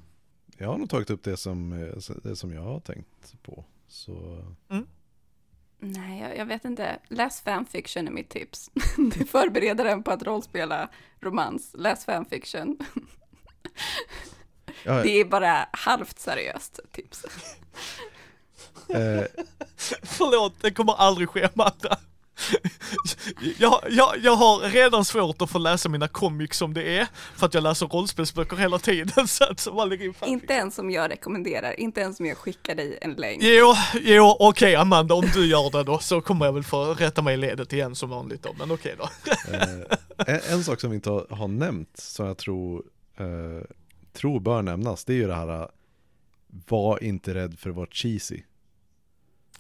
Jag 0.58 0.68
har 0.68 0.78
nog 0.78 0.90
tagit 0.90 1.10
upp 1.10 1.24
det 1.24 1.38
som, 1.38 1.74
eh, 1.74 2.14
det 2.24 2.36
som 2.36 2.54
jag 2.54 2.62
har 2.62 2.80
tänkt 2.80 3.44
på. 3.44 3.66
Så... 3.88 4.46
Mm. 4.70 4.88
Nej, 5.80 6.22
jag, 6.22 6.38
jag, 6.38 6.46
vet 6.46 6.66
inte. 6.66 7.00
Läs 7.08 7.42
fanfiction 7.42 8.08
är 8.08 8.12
mitt 8.12 8.30
tips. 8.30 8.72
Du 8.98 9.26
förbereder 9.26 9.86
en 9.86 10.04
på 10.04 10.12
att 10.12 10.24
rollspela 10.24 10.90
romans. 11.20 11.76
Läs 11.78 12.06
fanfiction. 12.06 12.78
Ja, 14.84 15.04
det 15.04 15.10
är 15.10 15.26
bara 15.26 15.68
halvt 15.74 16.20
seriöst 16.20 16.80
tips. 16.92 17.26
Eh. 18.90 19.26
Förlåt, 20.04 20.62
det 20.62 20.72
kommer 20.72 20.94
aldrig 20.94 21.30
ske 21.30 21.50
Amanda 21.54 21.98
jag, 23.58 23.82
jag, 23.90 24.18
jag 24.24 24.36
har 24.36 24.70
redan 24.70 25.06
svårt 25.06 25.42
att 25.42 25.50
få 25.50 25.60
läsa 25.60 25.90
mina 25.90 26.08
comics 26.08 26.58
som 26.58 26.74
det 26.74 26.98
är, 26.98 27.08
för 27.36 27.46
att 27.46 27.54
jag 27.54 27.64
läser 27.64 27.88
rollspelsböcker 27.88 28.58
hela 28.58 28.80
tiden. 28.80 29.28
Så 29.28 29.44
att, 29.44 29.60
så 29.60 29.98
inte 30.26 30.54
ens 30.54 30.76
som 30.76 30.92
jag 30.92 31.12
rekommenderar, 31.12 31.80
inte 31.80 32.02
ens 32.02 32.18
som 32.18 32.26
jag 32.26 32.38
skickar 32.38 32.76
dig 32.76 32.98
en 33.02 33.14
länk. 33.14 33.44
Jo, 33.44 33.74
jo 34.02 34.36
okej 34.40 34.48
okay, 34.48 34.76
Amanda, 34.76 35.16
om 35.16 35.26
du 35.34 35.46
gör 35.46 35.72
det 35.72 35.84
då 35.84 36.00
så 36.00 36.22
kommer 36.22 36.46
jag 36.46 36.54
väl 36.54 36.64
få 36.64 36.94
rätta 36.94 37.22
mig 37.22 37.34
i 37.34 37.38
ledet 37.38 37.74
igen 37.74 37.96
som 37.96 38.10
vanligt 38.10 38.44
då, 38.44 38.56
men 38.60 38.72
okej 38.72 38.96
okay 39.00 39.08
då. 39.48 39.54
eh, 39.54 40.36
en, 40.36 40.54
en, 40.54 40.64
sak 40.64 40.82
som 40.82 40.90
vi 40.90 40.96
inte 40.96 41.10
har, 41.10 41.28
har 41.30 41.48
nämnt, 41.48 41.98
som 41.98 42.26
jag 42.26 42.38
tror, 42.38 42.84
eh, 43.18 43.66
tror 44.14 44.40
bör 44.40 44.62
nämnas, 44.62 45.06
det 45.06 45.14
är 45.14 45.18
ju 45.18 45.28
det 45.28 45.36
här, 45.36 45.68
var 46.68 47.04
inte 47.04 47.34
rädd 47.34 47.60
för 47.60 47.70
att 47.70 47.76
vara 47.76 47.88
cheesy. 47.92 48.42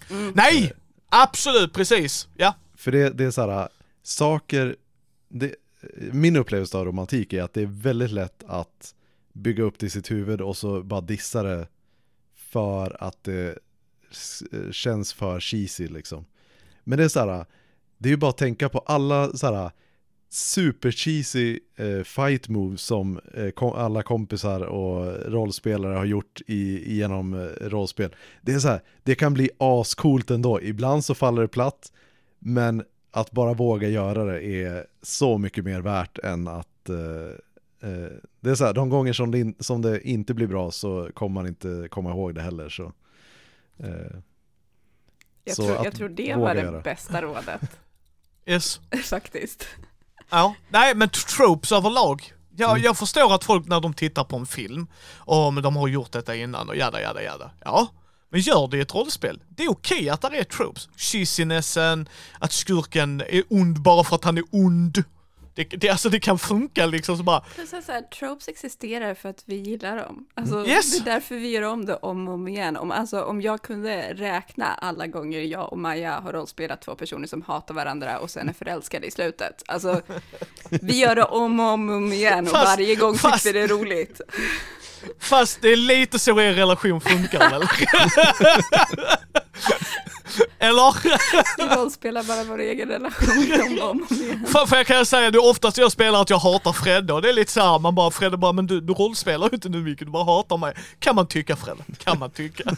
Mm. 0.10 0.34
Nej! 0.36 0.74
Absolut, 1.14 1.74
precis, 1.74 2.28
ja. 2.36 2.56
För 2.82 2.92
det, 2.92 3.10
det 3.10 3.24
är 3.24 3.32
så 3.32 3.50
här, 3.50 3.70
saker, 4.04 4.76
det, 5.30 5.56
min 6.12 6.36
upplevelse 6.36 6.78
av 6.78 6.86
romantik 6.86 7.34
är 7.34 7.44
att 7.44 7.54
det 7.54 7.62
är 7.62 7.82
väldigt 7.82 8.12
lätt 8.12 8.44
att 8.48 8.96
bygga 9.34 9.64
upp 9.64 9.80
det 9.80 9.86
i 9.86 9.90
sitt 9.90 10.12
huvud 10.12 10.42
och 10.42 10.58
så 10.58 10.84
bara 10.84 11.02
dissa 11.02 11.44
det 11.44 11.68
för 12.36 13.04
att 13.04 13.24
det 13.24 13.58
känns 14.72 15.14
för 15.14 15.40
cheesy 15.40 15.88
liksom. 15.88 16.26
Men 16.84 16.98
det 16.98 17.04
är 17.04 17.08
så 17.08 17.20
här, 17.20 17.46
det 17.98 18.10
är 18.10 18.12
ju 18.12 18.18
bara 18.18 18.30
att 18.30 18.38
tänka 18.38 18.70
på 18.70 18.80
alla 18.80 19.34
så 19.34 19.54
här 19.54 19.72
super 20.30 20.92
cheesy 20.92 21.60
eh, 21.76 22.04
fight 22.04 22.50
moves 22.50 22.82
som 22.82 23.20
eh, 23.34 23.50
kom, 23.50 23.74
alla 23.74 24.04
kompisar 24.04 24.62
och 24.62 25.32
rollspelare 25.32 25.96
har 25.96 26.06
gjort 26.06 26.42
i, 26.48 26.94
genom 26.96 27.34
eh, 27.34 27.70
rollspel. 27.70 28.16
Det 28.42 28.54
är 28.54 28.60
så 28.60 28.68
här, 28.68 28.82
det 29.04 29.16
kan 29.16 29.34
bli 29.34 29.50
ascoolt 29.58 30.32
ändå. 30.32 30.62
Ibland 30.62 31.06
så 31.06 31.16
faller 31.16 31.42
det 31.42 31.48
platt, 31.48 31.92
men 32.44 32.84
att 33.12 33.32
bara 33.32 33.54
våga 33.54 33.88
göra 33.88 34.24
det 34.24 34.44
är 34.46 34.88
så 35.02 35.38
mycket 35.38 35.66
mer 35.66 35.82
värt 35.82 36.18
än 36.18 36.48
att 36.48 36.90
eh, 36.90 37.90
eh, 37.90 38.12
det 38.40 38.50
är 38.50 38.56
så 38.56 38.66
här, 38.66 38.74
de 38.74 38.90
gånger 38.90 39.14
som 39.14 39.32
det, 39.32 39.40
in, 39.40 39.56
som 39.60 39.82
det, 39.82 40.08
inte 40.08 40.34
blir 40.34 40.48
bra 40.48 40.72
så 40.72 41.10
kommer 41.14 41.34
man 41.34 41.48
inte 41.48 41.88
komma 41.92 42.10
ihåg 42.10 42.36
det 42.36 42.42
heller. 42.42 42.70
Så, 42.70 42.92
eh, 43.78 43.90
jag, 45.44 45.56
så 45.56 45.64
tror, 45.64 45.86
jag 45.86 45.96
tror 45.96 46.10
det 46.10 46.36
var 46.36 46.56
det 46.56 46.62
göra. 46.62 46.82
bästa 46.82 47.22
rådet. 47.22 47.62
Yes. 48.46 48.80
Faktiskt. 49.04 49.68
Ja, 50.30 50.56
nej 50.70 50.96
men 50.96 51.10
tropes 51.10 51.72
överlag. 51.72 52.34
Jag, 52.56 52.72
mm. 52.72 52.84
jag 52.84 52.98
förstår 52.98 53.36
att 53.36 53.44
folk 53.44 53.68
när 53.68 53.80
de 53.80 53.94
tittar 53.94 54.24
på 54.24 54.38
en 54.38 54.46
film, 54.46 54.88
och 55.18 55.54
men 55.54 55.64
de 55.64 55.76
har 55.76 55.88
gjort 55.88 56.12
detta 56.12 56.36
innan 56.36 56.70
och 56.70 56.76
jada 56.76 57.02
jada 57.02 57.24
jada. 57.24 57.52
Ja, 57.60 57.88
men 58.32 58.42
gör 58.42 58.68
det 58.68 58.78
i 58.78 58.82
ett 58.82 58.96
rollspel. 58.96 59.42
Det 59.50 59.64
är 59.64 59.72
okej 59.72 59.98
okay 59.98 60.10
att 60.10 60.22
det 60.22 60.38
är 60.38 60.44
tropes. 60.44 60.90
Cheesinessen, 60.96 62.10
att 62.40 62.52
skurken 62.52 63.22
är 63.22 63.44
ond 63.50 63.82
bara 63.82 64.04
för 64.04 64.16
att 64.16 64.24
han 64.24 64.38
är 64.38 64.44
ond. 64.52 65.04
Det, 65.54 65.64
det, 65.64 65.90
alltså 65.90 66.10
det 66.10 66.20
kan 66.20 66.40
funka 66.40 66.86
liksom 66.86 67.18
så 67.18 67.24
bara. 67.24 67.44
Så 67.58 67.82
så 67.82 67.92
här, 67.92 68.02
tropes 68.02 68.48
existerar 68.48 69.14
för 69.14 69.30
att 69.30 69.44
vi 69.46 69.56
gillar 69.56 69.98
dem. 69.98 70.26
Alltså, 70.34 70.68
yes. 70.68 70.92
Det 70.92 71.10
är 71.10 71.14
därför 71.14 71.36
vi 71.36 71.50
gör 71.50 71.62
om 71.62 71.86
det 71.86 71.96
om 71.96 72.28
och 72.28 72.34
om 72.34 72.48
igen. 72.48 72.78
Om, 72.78 72.92
alltså, 72.92 73.24
om 73.24 73.42
jag 73.42 73.62
kunde 73.62 74.14
räkna 74.14 74.66
alla 74.66 75.08
gånger 75.08 75.40
jag 75.40 75.72
och 75.72 75.78
Maja 75.78 76.20
har 76.20 76.34
rollspelat 76.34 76.82
två 76.82 76.96
personer 76.96 77.28
som 77.28 77.42
hatar 77.42 77.74
varandra 77.74 78.20
och 78.20 78.30
sen 78.30 78.50
är 78.50 78.54
förälskade 78.54 79.08
i 79.08 79.12
slutet. 79.12 79.64
Alltså, 79.68 80.02
vi 80.70 81.00
gör 81.00 81.16
det 81.16 81.24
om 81.24 81.60
och 81.60 81.66
om, 81.66 81.90
och 81.90 81.96
om 81.96 82.14
igen 82.14 82.46
och 82.46 82.52
fast, 82.52 82.66
varje 82.66 82.96
gång 82.96 83.16
fast, 83.16 83.44
tycker 83.44 83.54
vi 83.54 83.68
det 83.68 83.74
är 83.74 83.78
roligt. 83.78 84.22
Fast 85.20 85.62
det 85.62 85.70
är 85.70 85.76
lite 85.76 86.20
så 86.20 86.40
er 86.40 86.54
relation 86.54 87.02
funkar 87.02 87.50
väl? 87.50 87.68
Eller? 90.62 90.96
Vi 91.58 91.76
rollspelar 91.76 92.24
bara 92.24 92.44
vår 92.44 92.60
egen 92.60 92.90
relation 92.90 93.72
om 93.72 93.80
och 93.80 93.90
om 93.90 94.08
igen. 94.10 94.46
För, 94.48 94.66
för 94.66 94.78
jag 94.78 94.88
kan 94.88 95.06
säga 95.06 95.32
det 95.32 95.38
är 95.38 95.50
oftast 95.50 95.78
jag 95.78 95.92
spelar 95.92 96.22
att 96.22 96.30
jag 96.30 96.38
hatar 96.38 96.74
Fredde 96.74 97.14
och 97.14 97.22
det 97.22 97.30
är 97.30 97.34
lite 97.34 97.52
såhär, 97.52 97.80
man 97.80 97.96
bara 97.96 98.12
Fredde 98.12 98.38
bara, 98.38 98.52
men 98.52 98.68
du, 98.68 98.82
du 98.82 98.94
rollspelar 98.94 99.50
ju 99.50 99.56
inte 99.56 99.70
nu 99.70 99.82
mycket, 99.82 100.08
du 100.08 100.12
bara 100.12 100.24
hatar 100.24 100.58
mig. 100.58 100.74
Kan 101.00 101.16
man 101.16 101.28
tycka 101.28 101.56
Fredde, 101.56 101.84
kan 101.98 102.20
man 102.20 102.32
tycka. 102.32 102.64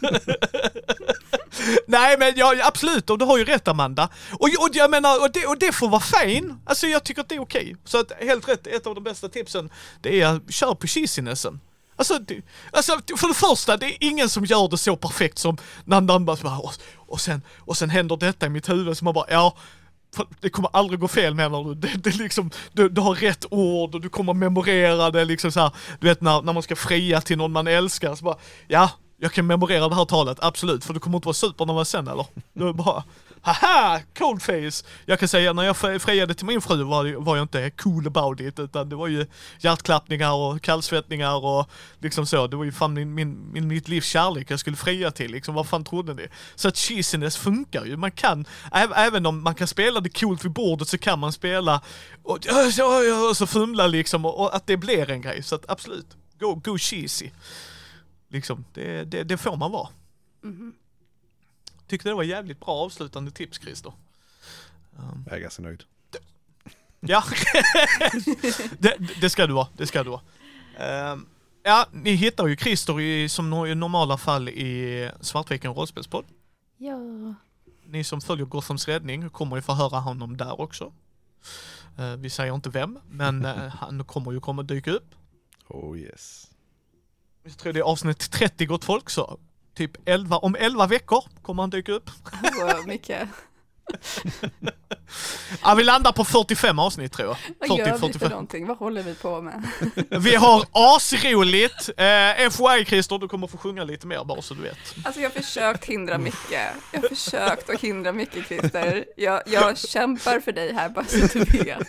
Nej 1.88 2.18
men 2.19 2.34
ja, 2.35 2.55
absolut, 2.64 3.10
och 3.10 3.18
du 3.18 3.26
har 3.26 3.38
ju 3.38 3.45
rätt 3.45 3.68
Amanda. 3.68 4.10
Och, 4.31 4.49
och 4.60 4.69
jag 4.73 4.91
menar, 4.91 5.22
och 5.22 5.31
det, 5.31 5.45
och 5.45 5.57
det 5.60 5.72
får 5.72 5.89
vara 5.89 6.01
fine. 6.01 6.60
Alltså 6.65 6.88
jag 6.88 7.03
tycker 7.03 7.22
att 7.22 7.30
det 7.30 7.35
är 7.35 7.41
okej. 7.41 7.76
Så 7.85 7.99
att 7.99 8.11
helt 8.19 8.47
rätt, 8.47 8.68
ett 8.68 8.88
av 8.88 8.95
de 8.95 9.03
bästa 9.03 9.30
tipsen, 9.30 9.69
det 10.01 10.22
är 10.22 10.39
kör 10.49 10.73
på 10.73 10.88
cheesinessen. 10.88 11.60
Alltså, 11.95 12.19
det, 12.19 12.41
alltså, 12.72 12.99
för 13.18 13.27
det 13.27 13.34
första, 13.34 13.77
det 13.77 13.85
är 13.85 13.97
ingen 13.99 14.30
som 14.30 14.45
gör 14.45 14.68
det 14.68 14.77
så 14.77 14.95
perfekt 14.95 15.38
som 15.38 15.57
när 15.85 16.01
bara, 16.01 16.38
och, 17.14 17.22
sen, 17.22 17.41
och 17.60 17.77
sen 17.77 17.90
händer 17.90 18.18
detta 18.18 18.45
i 18.45 18.49
mitt 18.49 18.69
huvud, 18.69 18.98
så 18.98 19.06
man 19.06 19.14
bara, 19.14 19.26
ja, 19.30 19.56
det 20.40 20.49
kommer 20.49 20.69
aldrig 20.73 20.99
gå 20.99 21.07
fel 21.07 21.35
menar 21.35 21.64
du. 21.64 21.76
Det, 21.76 21.88
det 22.03 22.10
är 22.10 22.18
liksom, 22.18 22.52
du, 22.72 22.90
du 22.90 23.02
har 23.02 23.15
rätt 23.15 23.45
ord 23.49 23.95
och 23.95 24.02
du 24.02 24.10
kommer 24.10 24.34
memorera 24.34 25.11
det 25.11 25.26
liksom 25.26 25.52
så 25.52 25.60
här, 25.60 25.72
du 25.99 26.07
vet 26.07 26.22
när, 26.22 26.41
när 26.41 26.53
man 26.53 26.64
ska 26.64 26.76
fria 26.76 27.22
till 27.22 27.38
någon 27.38 27.52
man 27.52 27.68
älskar, 27.68 28.15
så 28.15 28.26
bara, 28.26 28.38
ja, 28.68 28.90
jag 29.18 29.31
kan 29.31 29.48
memorera 29.48 29.90
det 29.90 29.95
här 29.95 30.06
talet, 30.06 30.38
absolut, 30.41 30.85
för 30.85 30.94
du 30.94 30.99
kommer 30.99 31.18
inte 31.18 31.26
vara 31.26 31.34
supernervös 31.34 31.90
sen 31.90 32.07
eller? 32.07 32.26
Du 32.53 32.69
är 32.69 32.73
bara, 32.73 33.03
haha, 33.43 34.01
cold 34.17 34.41
face! 34.41 34.85
Jag 35.05 35.19
kan 35.19 35.27
säga 35.27 35.53
när 35.53 35.63
jag 35.63 35.77
friade 36.01 36.33
till 36.33 36.45
min 36.45 36.61
fru 36.61 36.83
var, 36.83 37.13
var 37.13 37.35
jag 37.35 37.43
inte 37.43 37.69
cool 37.69 38.07
about 38.07 38.39
it, 38.39 38.59
utan 38.59 38.89
det 38.89 38.95
var 38.95 39.07
ju 39.07 39.25
hjärtklappningar 39.59 40.33
och 40.33 40.61
kallsvettningar 40.61 41.45
och 41.45 41.69
liksom 41.99 42.25
så. 42.25 42.47
Det 42.47 42.55
var 42.55 42.63
ju 42.63 42.71
fan 42.71 42.93
min, 42.93 43.13
min, 43.13 43.51
min, 43.53 43.67
mitt 43.67 43.87
livs 43.87 44.05
kärlek 44.05 44.51
jag 44.51 44.59
skulle 44.59 44.75
fria 44.75 45.11
till, 45.11 45.31
liksom 45.31 45.55
vad 45.55 45.67
fan 45.67 45.83
trodde 45.83 46.13
ni? 46.13 46.27
Så 46.55 46.67
att 46.67 46.77
cheesiness 46.77 47.37
funkar 47.37 47.85
ju, 47.85 47.97
man 47.97 48.11
kan, 48.11 48.45
även 48.95 49.25
om 49.25 49.43
man 49.43 49.55
kan 49.55 49.67
spela 49.67 49.99
det 49.99 50.19
coolt 50.19 50.45
vid 50.45 50.51
bordet 50.51 50.87
så 50.87 50.97
kan 50.97 51.19
man 51.19 51.31
spela 51.31 51.81
och, 52.23 52.31
och, 52.31 53.19
och, 53.19 53.29
och 53.29 53.37
så 53.37 53.47
fumla 53.47 53.87
liksom 53.87 54.25
och, 54.25 54.39
och 54.39 54.55
att 54.55 54.67
det 54.67 54.77
blir 54.77 55.09
en 55.09 55.21
grej, 55.21 55.43
så 55.43 55.55
att 55.55 55.69
absolut, 55.69 56.17
go, 56.39 56.61
go 56.63 56.77
cheesy. 56.77 57.29
Liksom, 58.29 58.65
det, 58.73 59.03
det, 59.03 59.23
det 59.23 59.37
får 59.37 59.57
man 59.57 59.71
vara. 59.71 59.89
Mhm. 60.43 60.73
Tyckte 61.93 62.09
det 62.09 62.15
var 62.15 62.23
jävligt 62.23 62.59
bra 62.59 62.69
avslutande 62.69 63.31
tips 63.31 63.59
Christer. 63.59 63.93
Jag 65.25 65.35
är 65.35 65.39
ganska 65.39 65.61
nöjd. 65.61 65.83
Ja, 66.99 67.23
det, 68.79 68.97
det 69.21 69.29
ska 69.29 69.47
du 69.47 69.53
vara, 69.53 69.67
det 69.77 69.87
ska 69.87 70.03
du 70.03 70.09
vara. 70.09 70.21
Ehm, 70.77 71.25
ja, 71.63 71.87
ni 71.91 72.11
hittar 72.11 72.47
ju 72.47 72.57
Christer 72.57 73.01
i, 73.01 73.29
som 73.29 73.65
i 73.65 73.75
normala 73.75 74.17
fall 74.17 74.49
i 74.49 75.11
Svartviken 75.21 75.73
rollspelspodd. 75.73 76.25
Ja. 76.77 76.97
Ni 77.85 78.03
som 78.03 78.21
följer 78.21 78.45
Gothams 78.45 78.87
räddning 78.87 79.29
kommer 79.29 79.55
ju 79.55 79.61
få 79.61 79.73
höra 79.73 79.99
honom 79.99 80.37
där 80.37 80.61
också. 80.61 80.93
Eh, 81.97 82.15
vi 82.15 82.29
säger 82.29 82.55
inte 82.55 82.69
vem, 82.69 82.99
men 83.09 83.45
eh, 83.45 83.67
han 83.79 84.05
kommer 84.05 84.31
ju 84.31 84.39
komma 84.39 84.63
dyka 84.63 84.91
upp. 84.91 85.15
Oh 85.67 85.97
yes. 85.97 86.51
Jag 87.43 87.57
tror 87.57 87.73
det 87.73 87.79
är 87.79 87.83
avsnitt 87.83 88.31
30 88.31 88.65
gott 88.65 88.85
folk 88.85 89.09
så 89.09 89.39
typ 89.75 89.91
11, 90.05 90.37
om 90.37 90.55
11 90.59 90.87
veckor 90.87 91.23
kommer 91.41 91.63
han 91.63 91.69
dyka 91.69 91.91
upp. 91.91 92.09
Vad 92.59 92.87
mycket. 92.87 93.29
Ja, 95.63 95.75
vi 95.75 95.83
landar 95.83 96.11
på 96.11 96.25
45 96.25 96.79
avsnitt 96.79 97.13
tror 97.13 97.27
jag. 97.27 97.37
Vad 97.69 97.79
gör 97.79 97.85
vi 97.85 97.91
för 97.91 97.99
45. 97.99 98.29
någonting? 98.29 98.67
Vad 98.67 98.77
håller 98.77 99.03
vi 99.03 99.15
på 99.15 99.41
med? 99.41 99.67
Vi 100.09 100.35
har 100.35 100.65
asroligt. 100.71 101.89
Eh, 101.97 102.49
FYI 102.49 102.85
Christer, 102.85 103.17
du 103.17 103.27
kommer 103.27 103.47
få 103.47 103.57
sjunga 103.57 103.83
lite 103.83 104.07
mer 104.07 104.23
bara 104.23 104.41
så 104.41 104.53
du 104.53 104.61
vet. 104.61 104.77
Alltså 105.05 105.21
jag 105.21 105.29
har 105.29 105.41
försökt 105.41 105.85
hindra 105.85 106.17
mycket. 106.17 106.61
Jag 106.91 107.01
har 107.01 107.07
försökt 107.09 107.69
att 107.69 107.81
hindra 107.81 108.11
mycket 108.11 108.47
Christer. 108.47 109.05
Jag, 109.17 109.41
jag 109.45 109.77
kämpar 109.77 110.39
för 110.39 110.51
dig 110.51 110.73
här 110.73 110.89
bara 110.89 111.05
så 111.05 111.17
du 111.17 111.63
vet. 111.63 111.87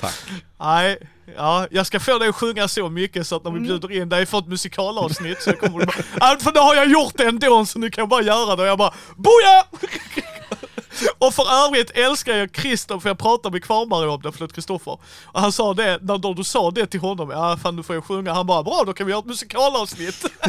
Tack. 0.00 0.14
Nej, 0.60 0.98
ja, 1.36 1.66
jag 1.70 1.86
ska 1.86 2.00
få 2.00 2.18
dig 2.18 2.28
att 2.28 2.34
sjunga 2.36 2.68
så 2.68 2.88
mycket 2.88 3.26
så 3.26 3.36
att 3.36 3.44
när 3.44 3.50
vi 3.50 3.56
Mm. 3.58 3.68
bjuder 3.68 3.92
in 4.02 4.08
dig 4.08 4.26
för 4.26 4.38
ett 4.38 4.46
musikalavsnitt 4.46 5.42
så 5.42 5.52
kommer 5.52 5.78
du 5.78 5.86
bara, 5.86 6.38
för 6.40 6.52
då 6.52 6.60
har 6.60 6.74
jag 6.74 6.90
gjort 6.90 7.16
det 7.16 7.24
ändå 7.24 7.66
så 7.66 7.78
nu 7.78 7.90
kan 7.90 8.02
jag 8.02 8.08
bara 8.08 8.22
göra 8.22 8.56
det 8.56 8.62
och 8.62 8.68
jag 8.68 8.78
bara, 8.78 8.94
boja! 9.16 9.64
Och 11.18 11.34
för 11.34 11.66
övrigt 11.66 11.90
älskar 11.90 12.36
jag 12.36 12.56
Christer 12.56 12.98
för 12.98 13.08
jag 13.10 13.18
pratade 13.18 13.52
med 13.52 13.64
Kvarnberg 13.64 14.08
om 14.08 14.22
det, 14.22 14.32
förlåt 14.32 14.52
Kristoffer. 14.52 14.98
Och 15.24 15.40
han 15.40 15.52
sa 15.52 15.74
det, 15.74 15.98
när 16.02 16.18
då 16.18 16.34
du 16.34 16.44
sa 16.44 16.70
det 16.70 16.86
till 16.86 17.00
honom, 17.00 17.30
ja 17.30 17.56
fan 17.62 17.76
du 17.76 17.82
får 17.82 17.96
ju 17.96 18.02
sjunga, 18.02 18.32
han 18.32 18.46
bara 18.46 18.62
bra 18.62 18.82
då 18.86 18.92
kan 18.92 19.06
vi 19.06 19.10
göra 19.12 19.18
ett 19.20 19.26
musikalavsnitt. 19.26 20.24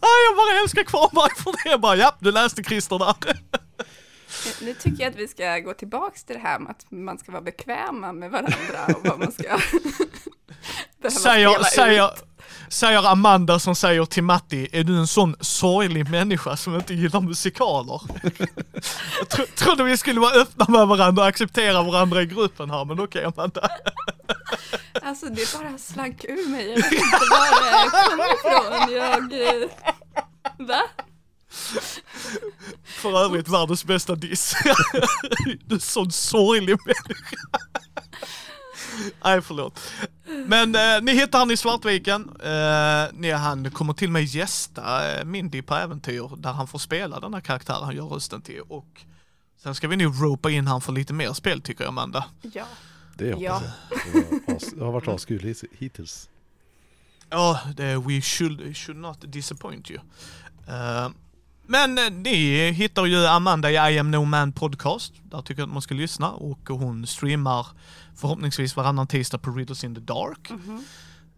ja, 0.00 0.08
jag 0.26 0.36
bara 0.36 0.60
älskar 0.62 0.82
Kvarnberg 0.82 1.30
för 1.44 1.52
det, 1.52 1.70
jag 1.70 1.80
bara 1.80 1.96
ja, 1.96 2.14
du 2.18 2.32
läste 2.32 2.62
Christer 2.62 2.98
där. 2.98 3.14
Nu 4.60 4.74
tycker 4.74 5.02
jag 5.02 5.10
att 5.10 5.18
vi 5.18 5.28
ska 5.28 5.58
gå 5.58 5.74
tillbaks 5.74 6.24
till 6.24 6.36
det 6.36 6.42
här 6.42 6.58
med 6.58 6.70
att 6.70 6.90
man 6.90 7.18
ska 7.18 7.32
vara 7.32 7.42
bekväma 7.42 8.12
med 8.12 8.30
varandra 8.30 8.94
och 8.96 9.06
vad 9.06 9.18
man 9.18 9.32
ska 9.32 9.42
Säger, 11.10 11.62
säger, 11.62 12.10
säger 12.68 13.10
Amanda 13.10 13.58
som 13.58 13.74
säger 13.74 14.04
till 14.04 14.22
Matti, 14.22 14.68
är 14.72 14.84
du 14.84 14.96
en 14.98 15.06
sån 15.06 15.36
sorglig 15.40 16.10
människa 16.10 16.56
som 16.56 16.74
inte 16.74 16.94
gillar 16.94 17.20
musikaler? 17.20 18.00
Jag 19.18 19.28
tro, 19.28 19.44
trodde 19.56 19.84
vi 19.84 19.96
skulle 19.96 20.20
vara 20.20 20.34
öppna 20.34 20.66
med 20.68 20.86
varandra 20.86 21.22
och 21.22 21.28
acceptera 21.28 21.82
varandra 21.82 22.22
i 22.22 22.26
gruppen 22.26 22.70
här, 22.70 22.84
men 22.84 23.00
okej 23.00 23.24
Amanda. 23.24 23.68
Alltså 25.02 25.26
det 25.26 25.54
bara 25.58 25.78
slank 25.78 26.24
ur 26.24 26.48
mig. 26.48 26.68
Jag 26.68 26.76
vet 26.76 26.92
inte 26.92 27.06
var 27.30 27.80
det 27.80 28.10
kom 28.10 28.50
ifrån. 28.50 28.92
Jag... 28.92 29.62
eh, 29.62 29.68
Va? 30.58 30.82
För 32.84 33.24
övrigt 33.24 33.48
världens 33.48 33.84
bästa 33.84 34.14
diss. 34.14 34.54
Du 35.66 35.74
är 35.74 35.78
sån 35.78 36.12
sorglig 36.12 36.76
människa. 36.86 37.58
Nej 39.24 39.42
förlåt. 39.42 39.80
Men 40.46 40.74
eh, 40.74 41.02
ni 41.02 41.12
hittar 41.14 41.38
han 41.38 41.50
i 41.50 41.56
Svartviken. 41.56 42.30
Eh, 42.42 43.04
ni, 43.12 43.30
han 43.30 43.70
kommer 43.70 43.92
till 43.92 44.08
och 44.08 44.12
med 44.12 44.24
gästa 44.24 45.12
eh, 45.18 45.24
Mindy 45.24 45.62
på 45.62 45.74
äventyr 45.74 46.30
där 46.36 46.52
han 46.52 46.66
får 46.68 46.78
spela 46.78 47.20
den 47.20 47.34
här 47.34 47.40
karaktären 47.40 47.84
han 47.84 47.96
gör 47.96 48.04
rösten 48.06 48.42
till. 48.42 48.60
Och 48.60 49.02
sen 49.62 49.74
ska 49.74 49.88
vi 49.88 49.96
nog 49.96 50.22
ropa 50.22 50.50
in 50.50 50.66
han 50.66 50.80
för 50.80 50.92
lite 50.92 51.12
mer 51.12 51.32
spel 51.32 51.60
tycker 51.62 51.84
jag 51.84 51.88
Amanda. 51.88 52.24
Ja. 52.52 52.64
Det 53.16 53.32
hoppas 53.32 53.42
Ja. 53.42 53.62
jag. 54.46 54.60
Det, 54.76 54.84
har 54.84 54.92
varit 54.92 55.08
askul 55.08 55.40
his- 55.42 55.64
hittills. 55.78 56.28
Ja, 57.30 57.60
det 57.76 57.96
we 57.96 58.20
should, 58.20 58.76
should 58.76 59.00
not 59.00 59.18
disappoint 59.32 59.90
you. 59.90 60.00
Eh, 60.68 61.08
men 61.66 61.98
eh, 61.98 62.10
ni 62.10 62.70
hittar 62.70 63.06
ju 63.06 63.26
Amanda 63.26 63.70
i 63.70 63.94
I 63.94 63.98
am 63.98 64.10
no 64.10 64.24
man 64.24 64.52
podcast. 64.52 65.12
Där 65.22 65.42
tycker 65.42 65.62
jag 65.62 65.66
att 65.66 65.72
man 65.72 65.82
ska 65.82 65.94
lyssna. 65.94 66.30
Och 66.30 66.68
hon 66.68 67.06
streamar 67.06 67.66
förhoppningsvis 68.16 68.76
varannan 68.76 69.06
tisdag 69.06 69.38
på 69.38 69.50
Riddles 69.50 69.84
in 69.84 69.94
the 69.94 70.00
Dark. 70.00 70.50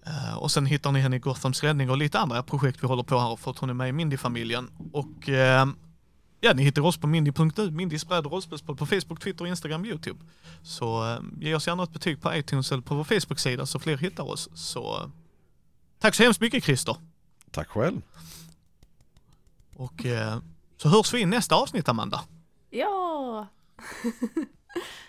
Eh, 0.06 0.34
och 0.38 0.50
sen 0.50 0.66
hittar 0.66 0.92
ni 0.92 1.00
henne 1.00 1.16
i 1.16 1.18
Gothams 1.18 1.62
räddning 1.62 1.90
och 1.90 1.96
lite 1.96 2.18
andra 2.18 2.42
projekt 2.42 2.82
vi 2.82 2.86
håller 2.86 3.02
på 3.02 3.18
här 3.18 3.36
för 3.36 3.50
att 3.50 3.58
hon 3.58 3.70
är 3.70 3.74
med 3.74 3.88
i 3.88 3.92
Mindy-familjen. 3.92 4.70
Och 4.92 5.28
eh, 5.28 5.66
ja, 6.40 6.52
ni 6.52 6.62
hittar 6.62 6.82
oss 6.82 6.96
på 6.96 7.06
mindy.nu, 7.06 7.70
Mindys 7.70 8.08
bräd 8.08 8.26
och 8.26 8.32
rollspelspodd 8.32 8.78
på 8.78 8.86
Facebook, 8.86 9.20
Twitter, 9.20 9.46
Instagram, 9.46 9.84
YouTube. 9.84 10.20
Så 10.62 11.12
eh, 11.12 11.20
ge 11.40 11.54
oss 11.54 11.66
gärna 11.66 11.82
ett 11.82 11.92
betyg 11.92 12.22
på 12.22 12.34
iTunes 12.34 12.72
eller 12.72 12.82
på 12.82 12.94
vår 12.94 13.04
Facebook-sida 13.04 13.66
så 13.66 13.78
fler 13.78 13.96
hittar 13.96 14.24
oss. 14.30 14.48
Så 14.54 15.10
tack 15.98 16.14
så 16.14 16.22
hemskt 16.22 16.40
mycket 16.40 16.64
Christer. 16.64 16.96
Tack 17.50 17.68
själv. 17.68 18.02
Och 19.76 20.06
eh, 20.06 20.38
så 20.76 20.88
hörs 20.88 21.14
vi 21.14 21.20
i 21.20 21.26
nästa 21.26 21.54
avsnitt 21.54 21.88
Amanda. 21.88 22.20
Ja. 22.70 23.46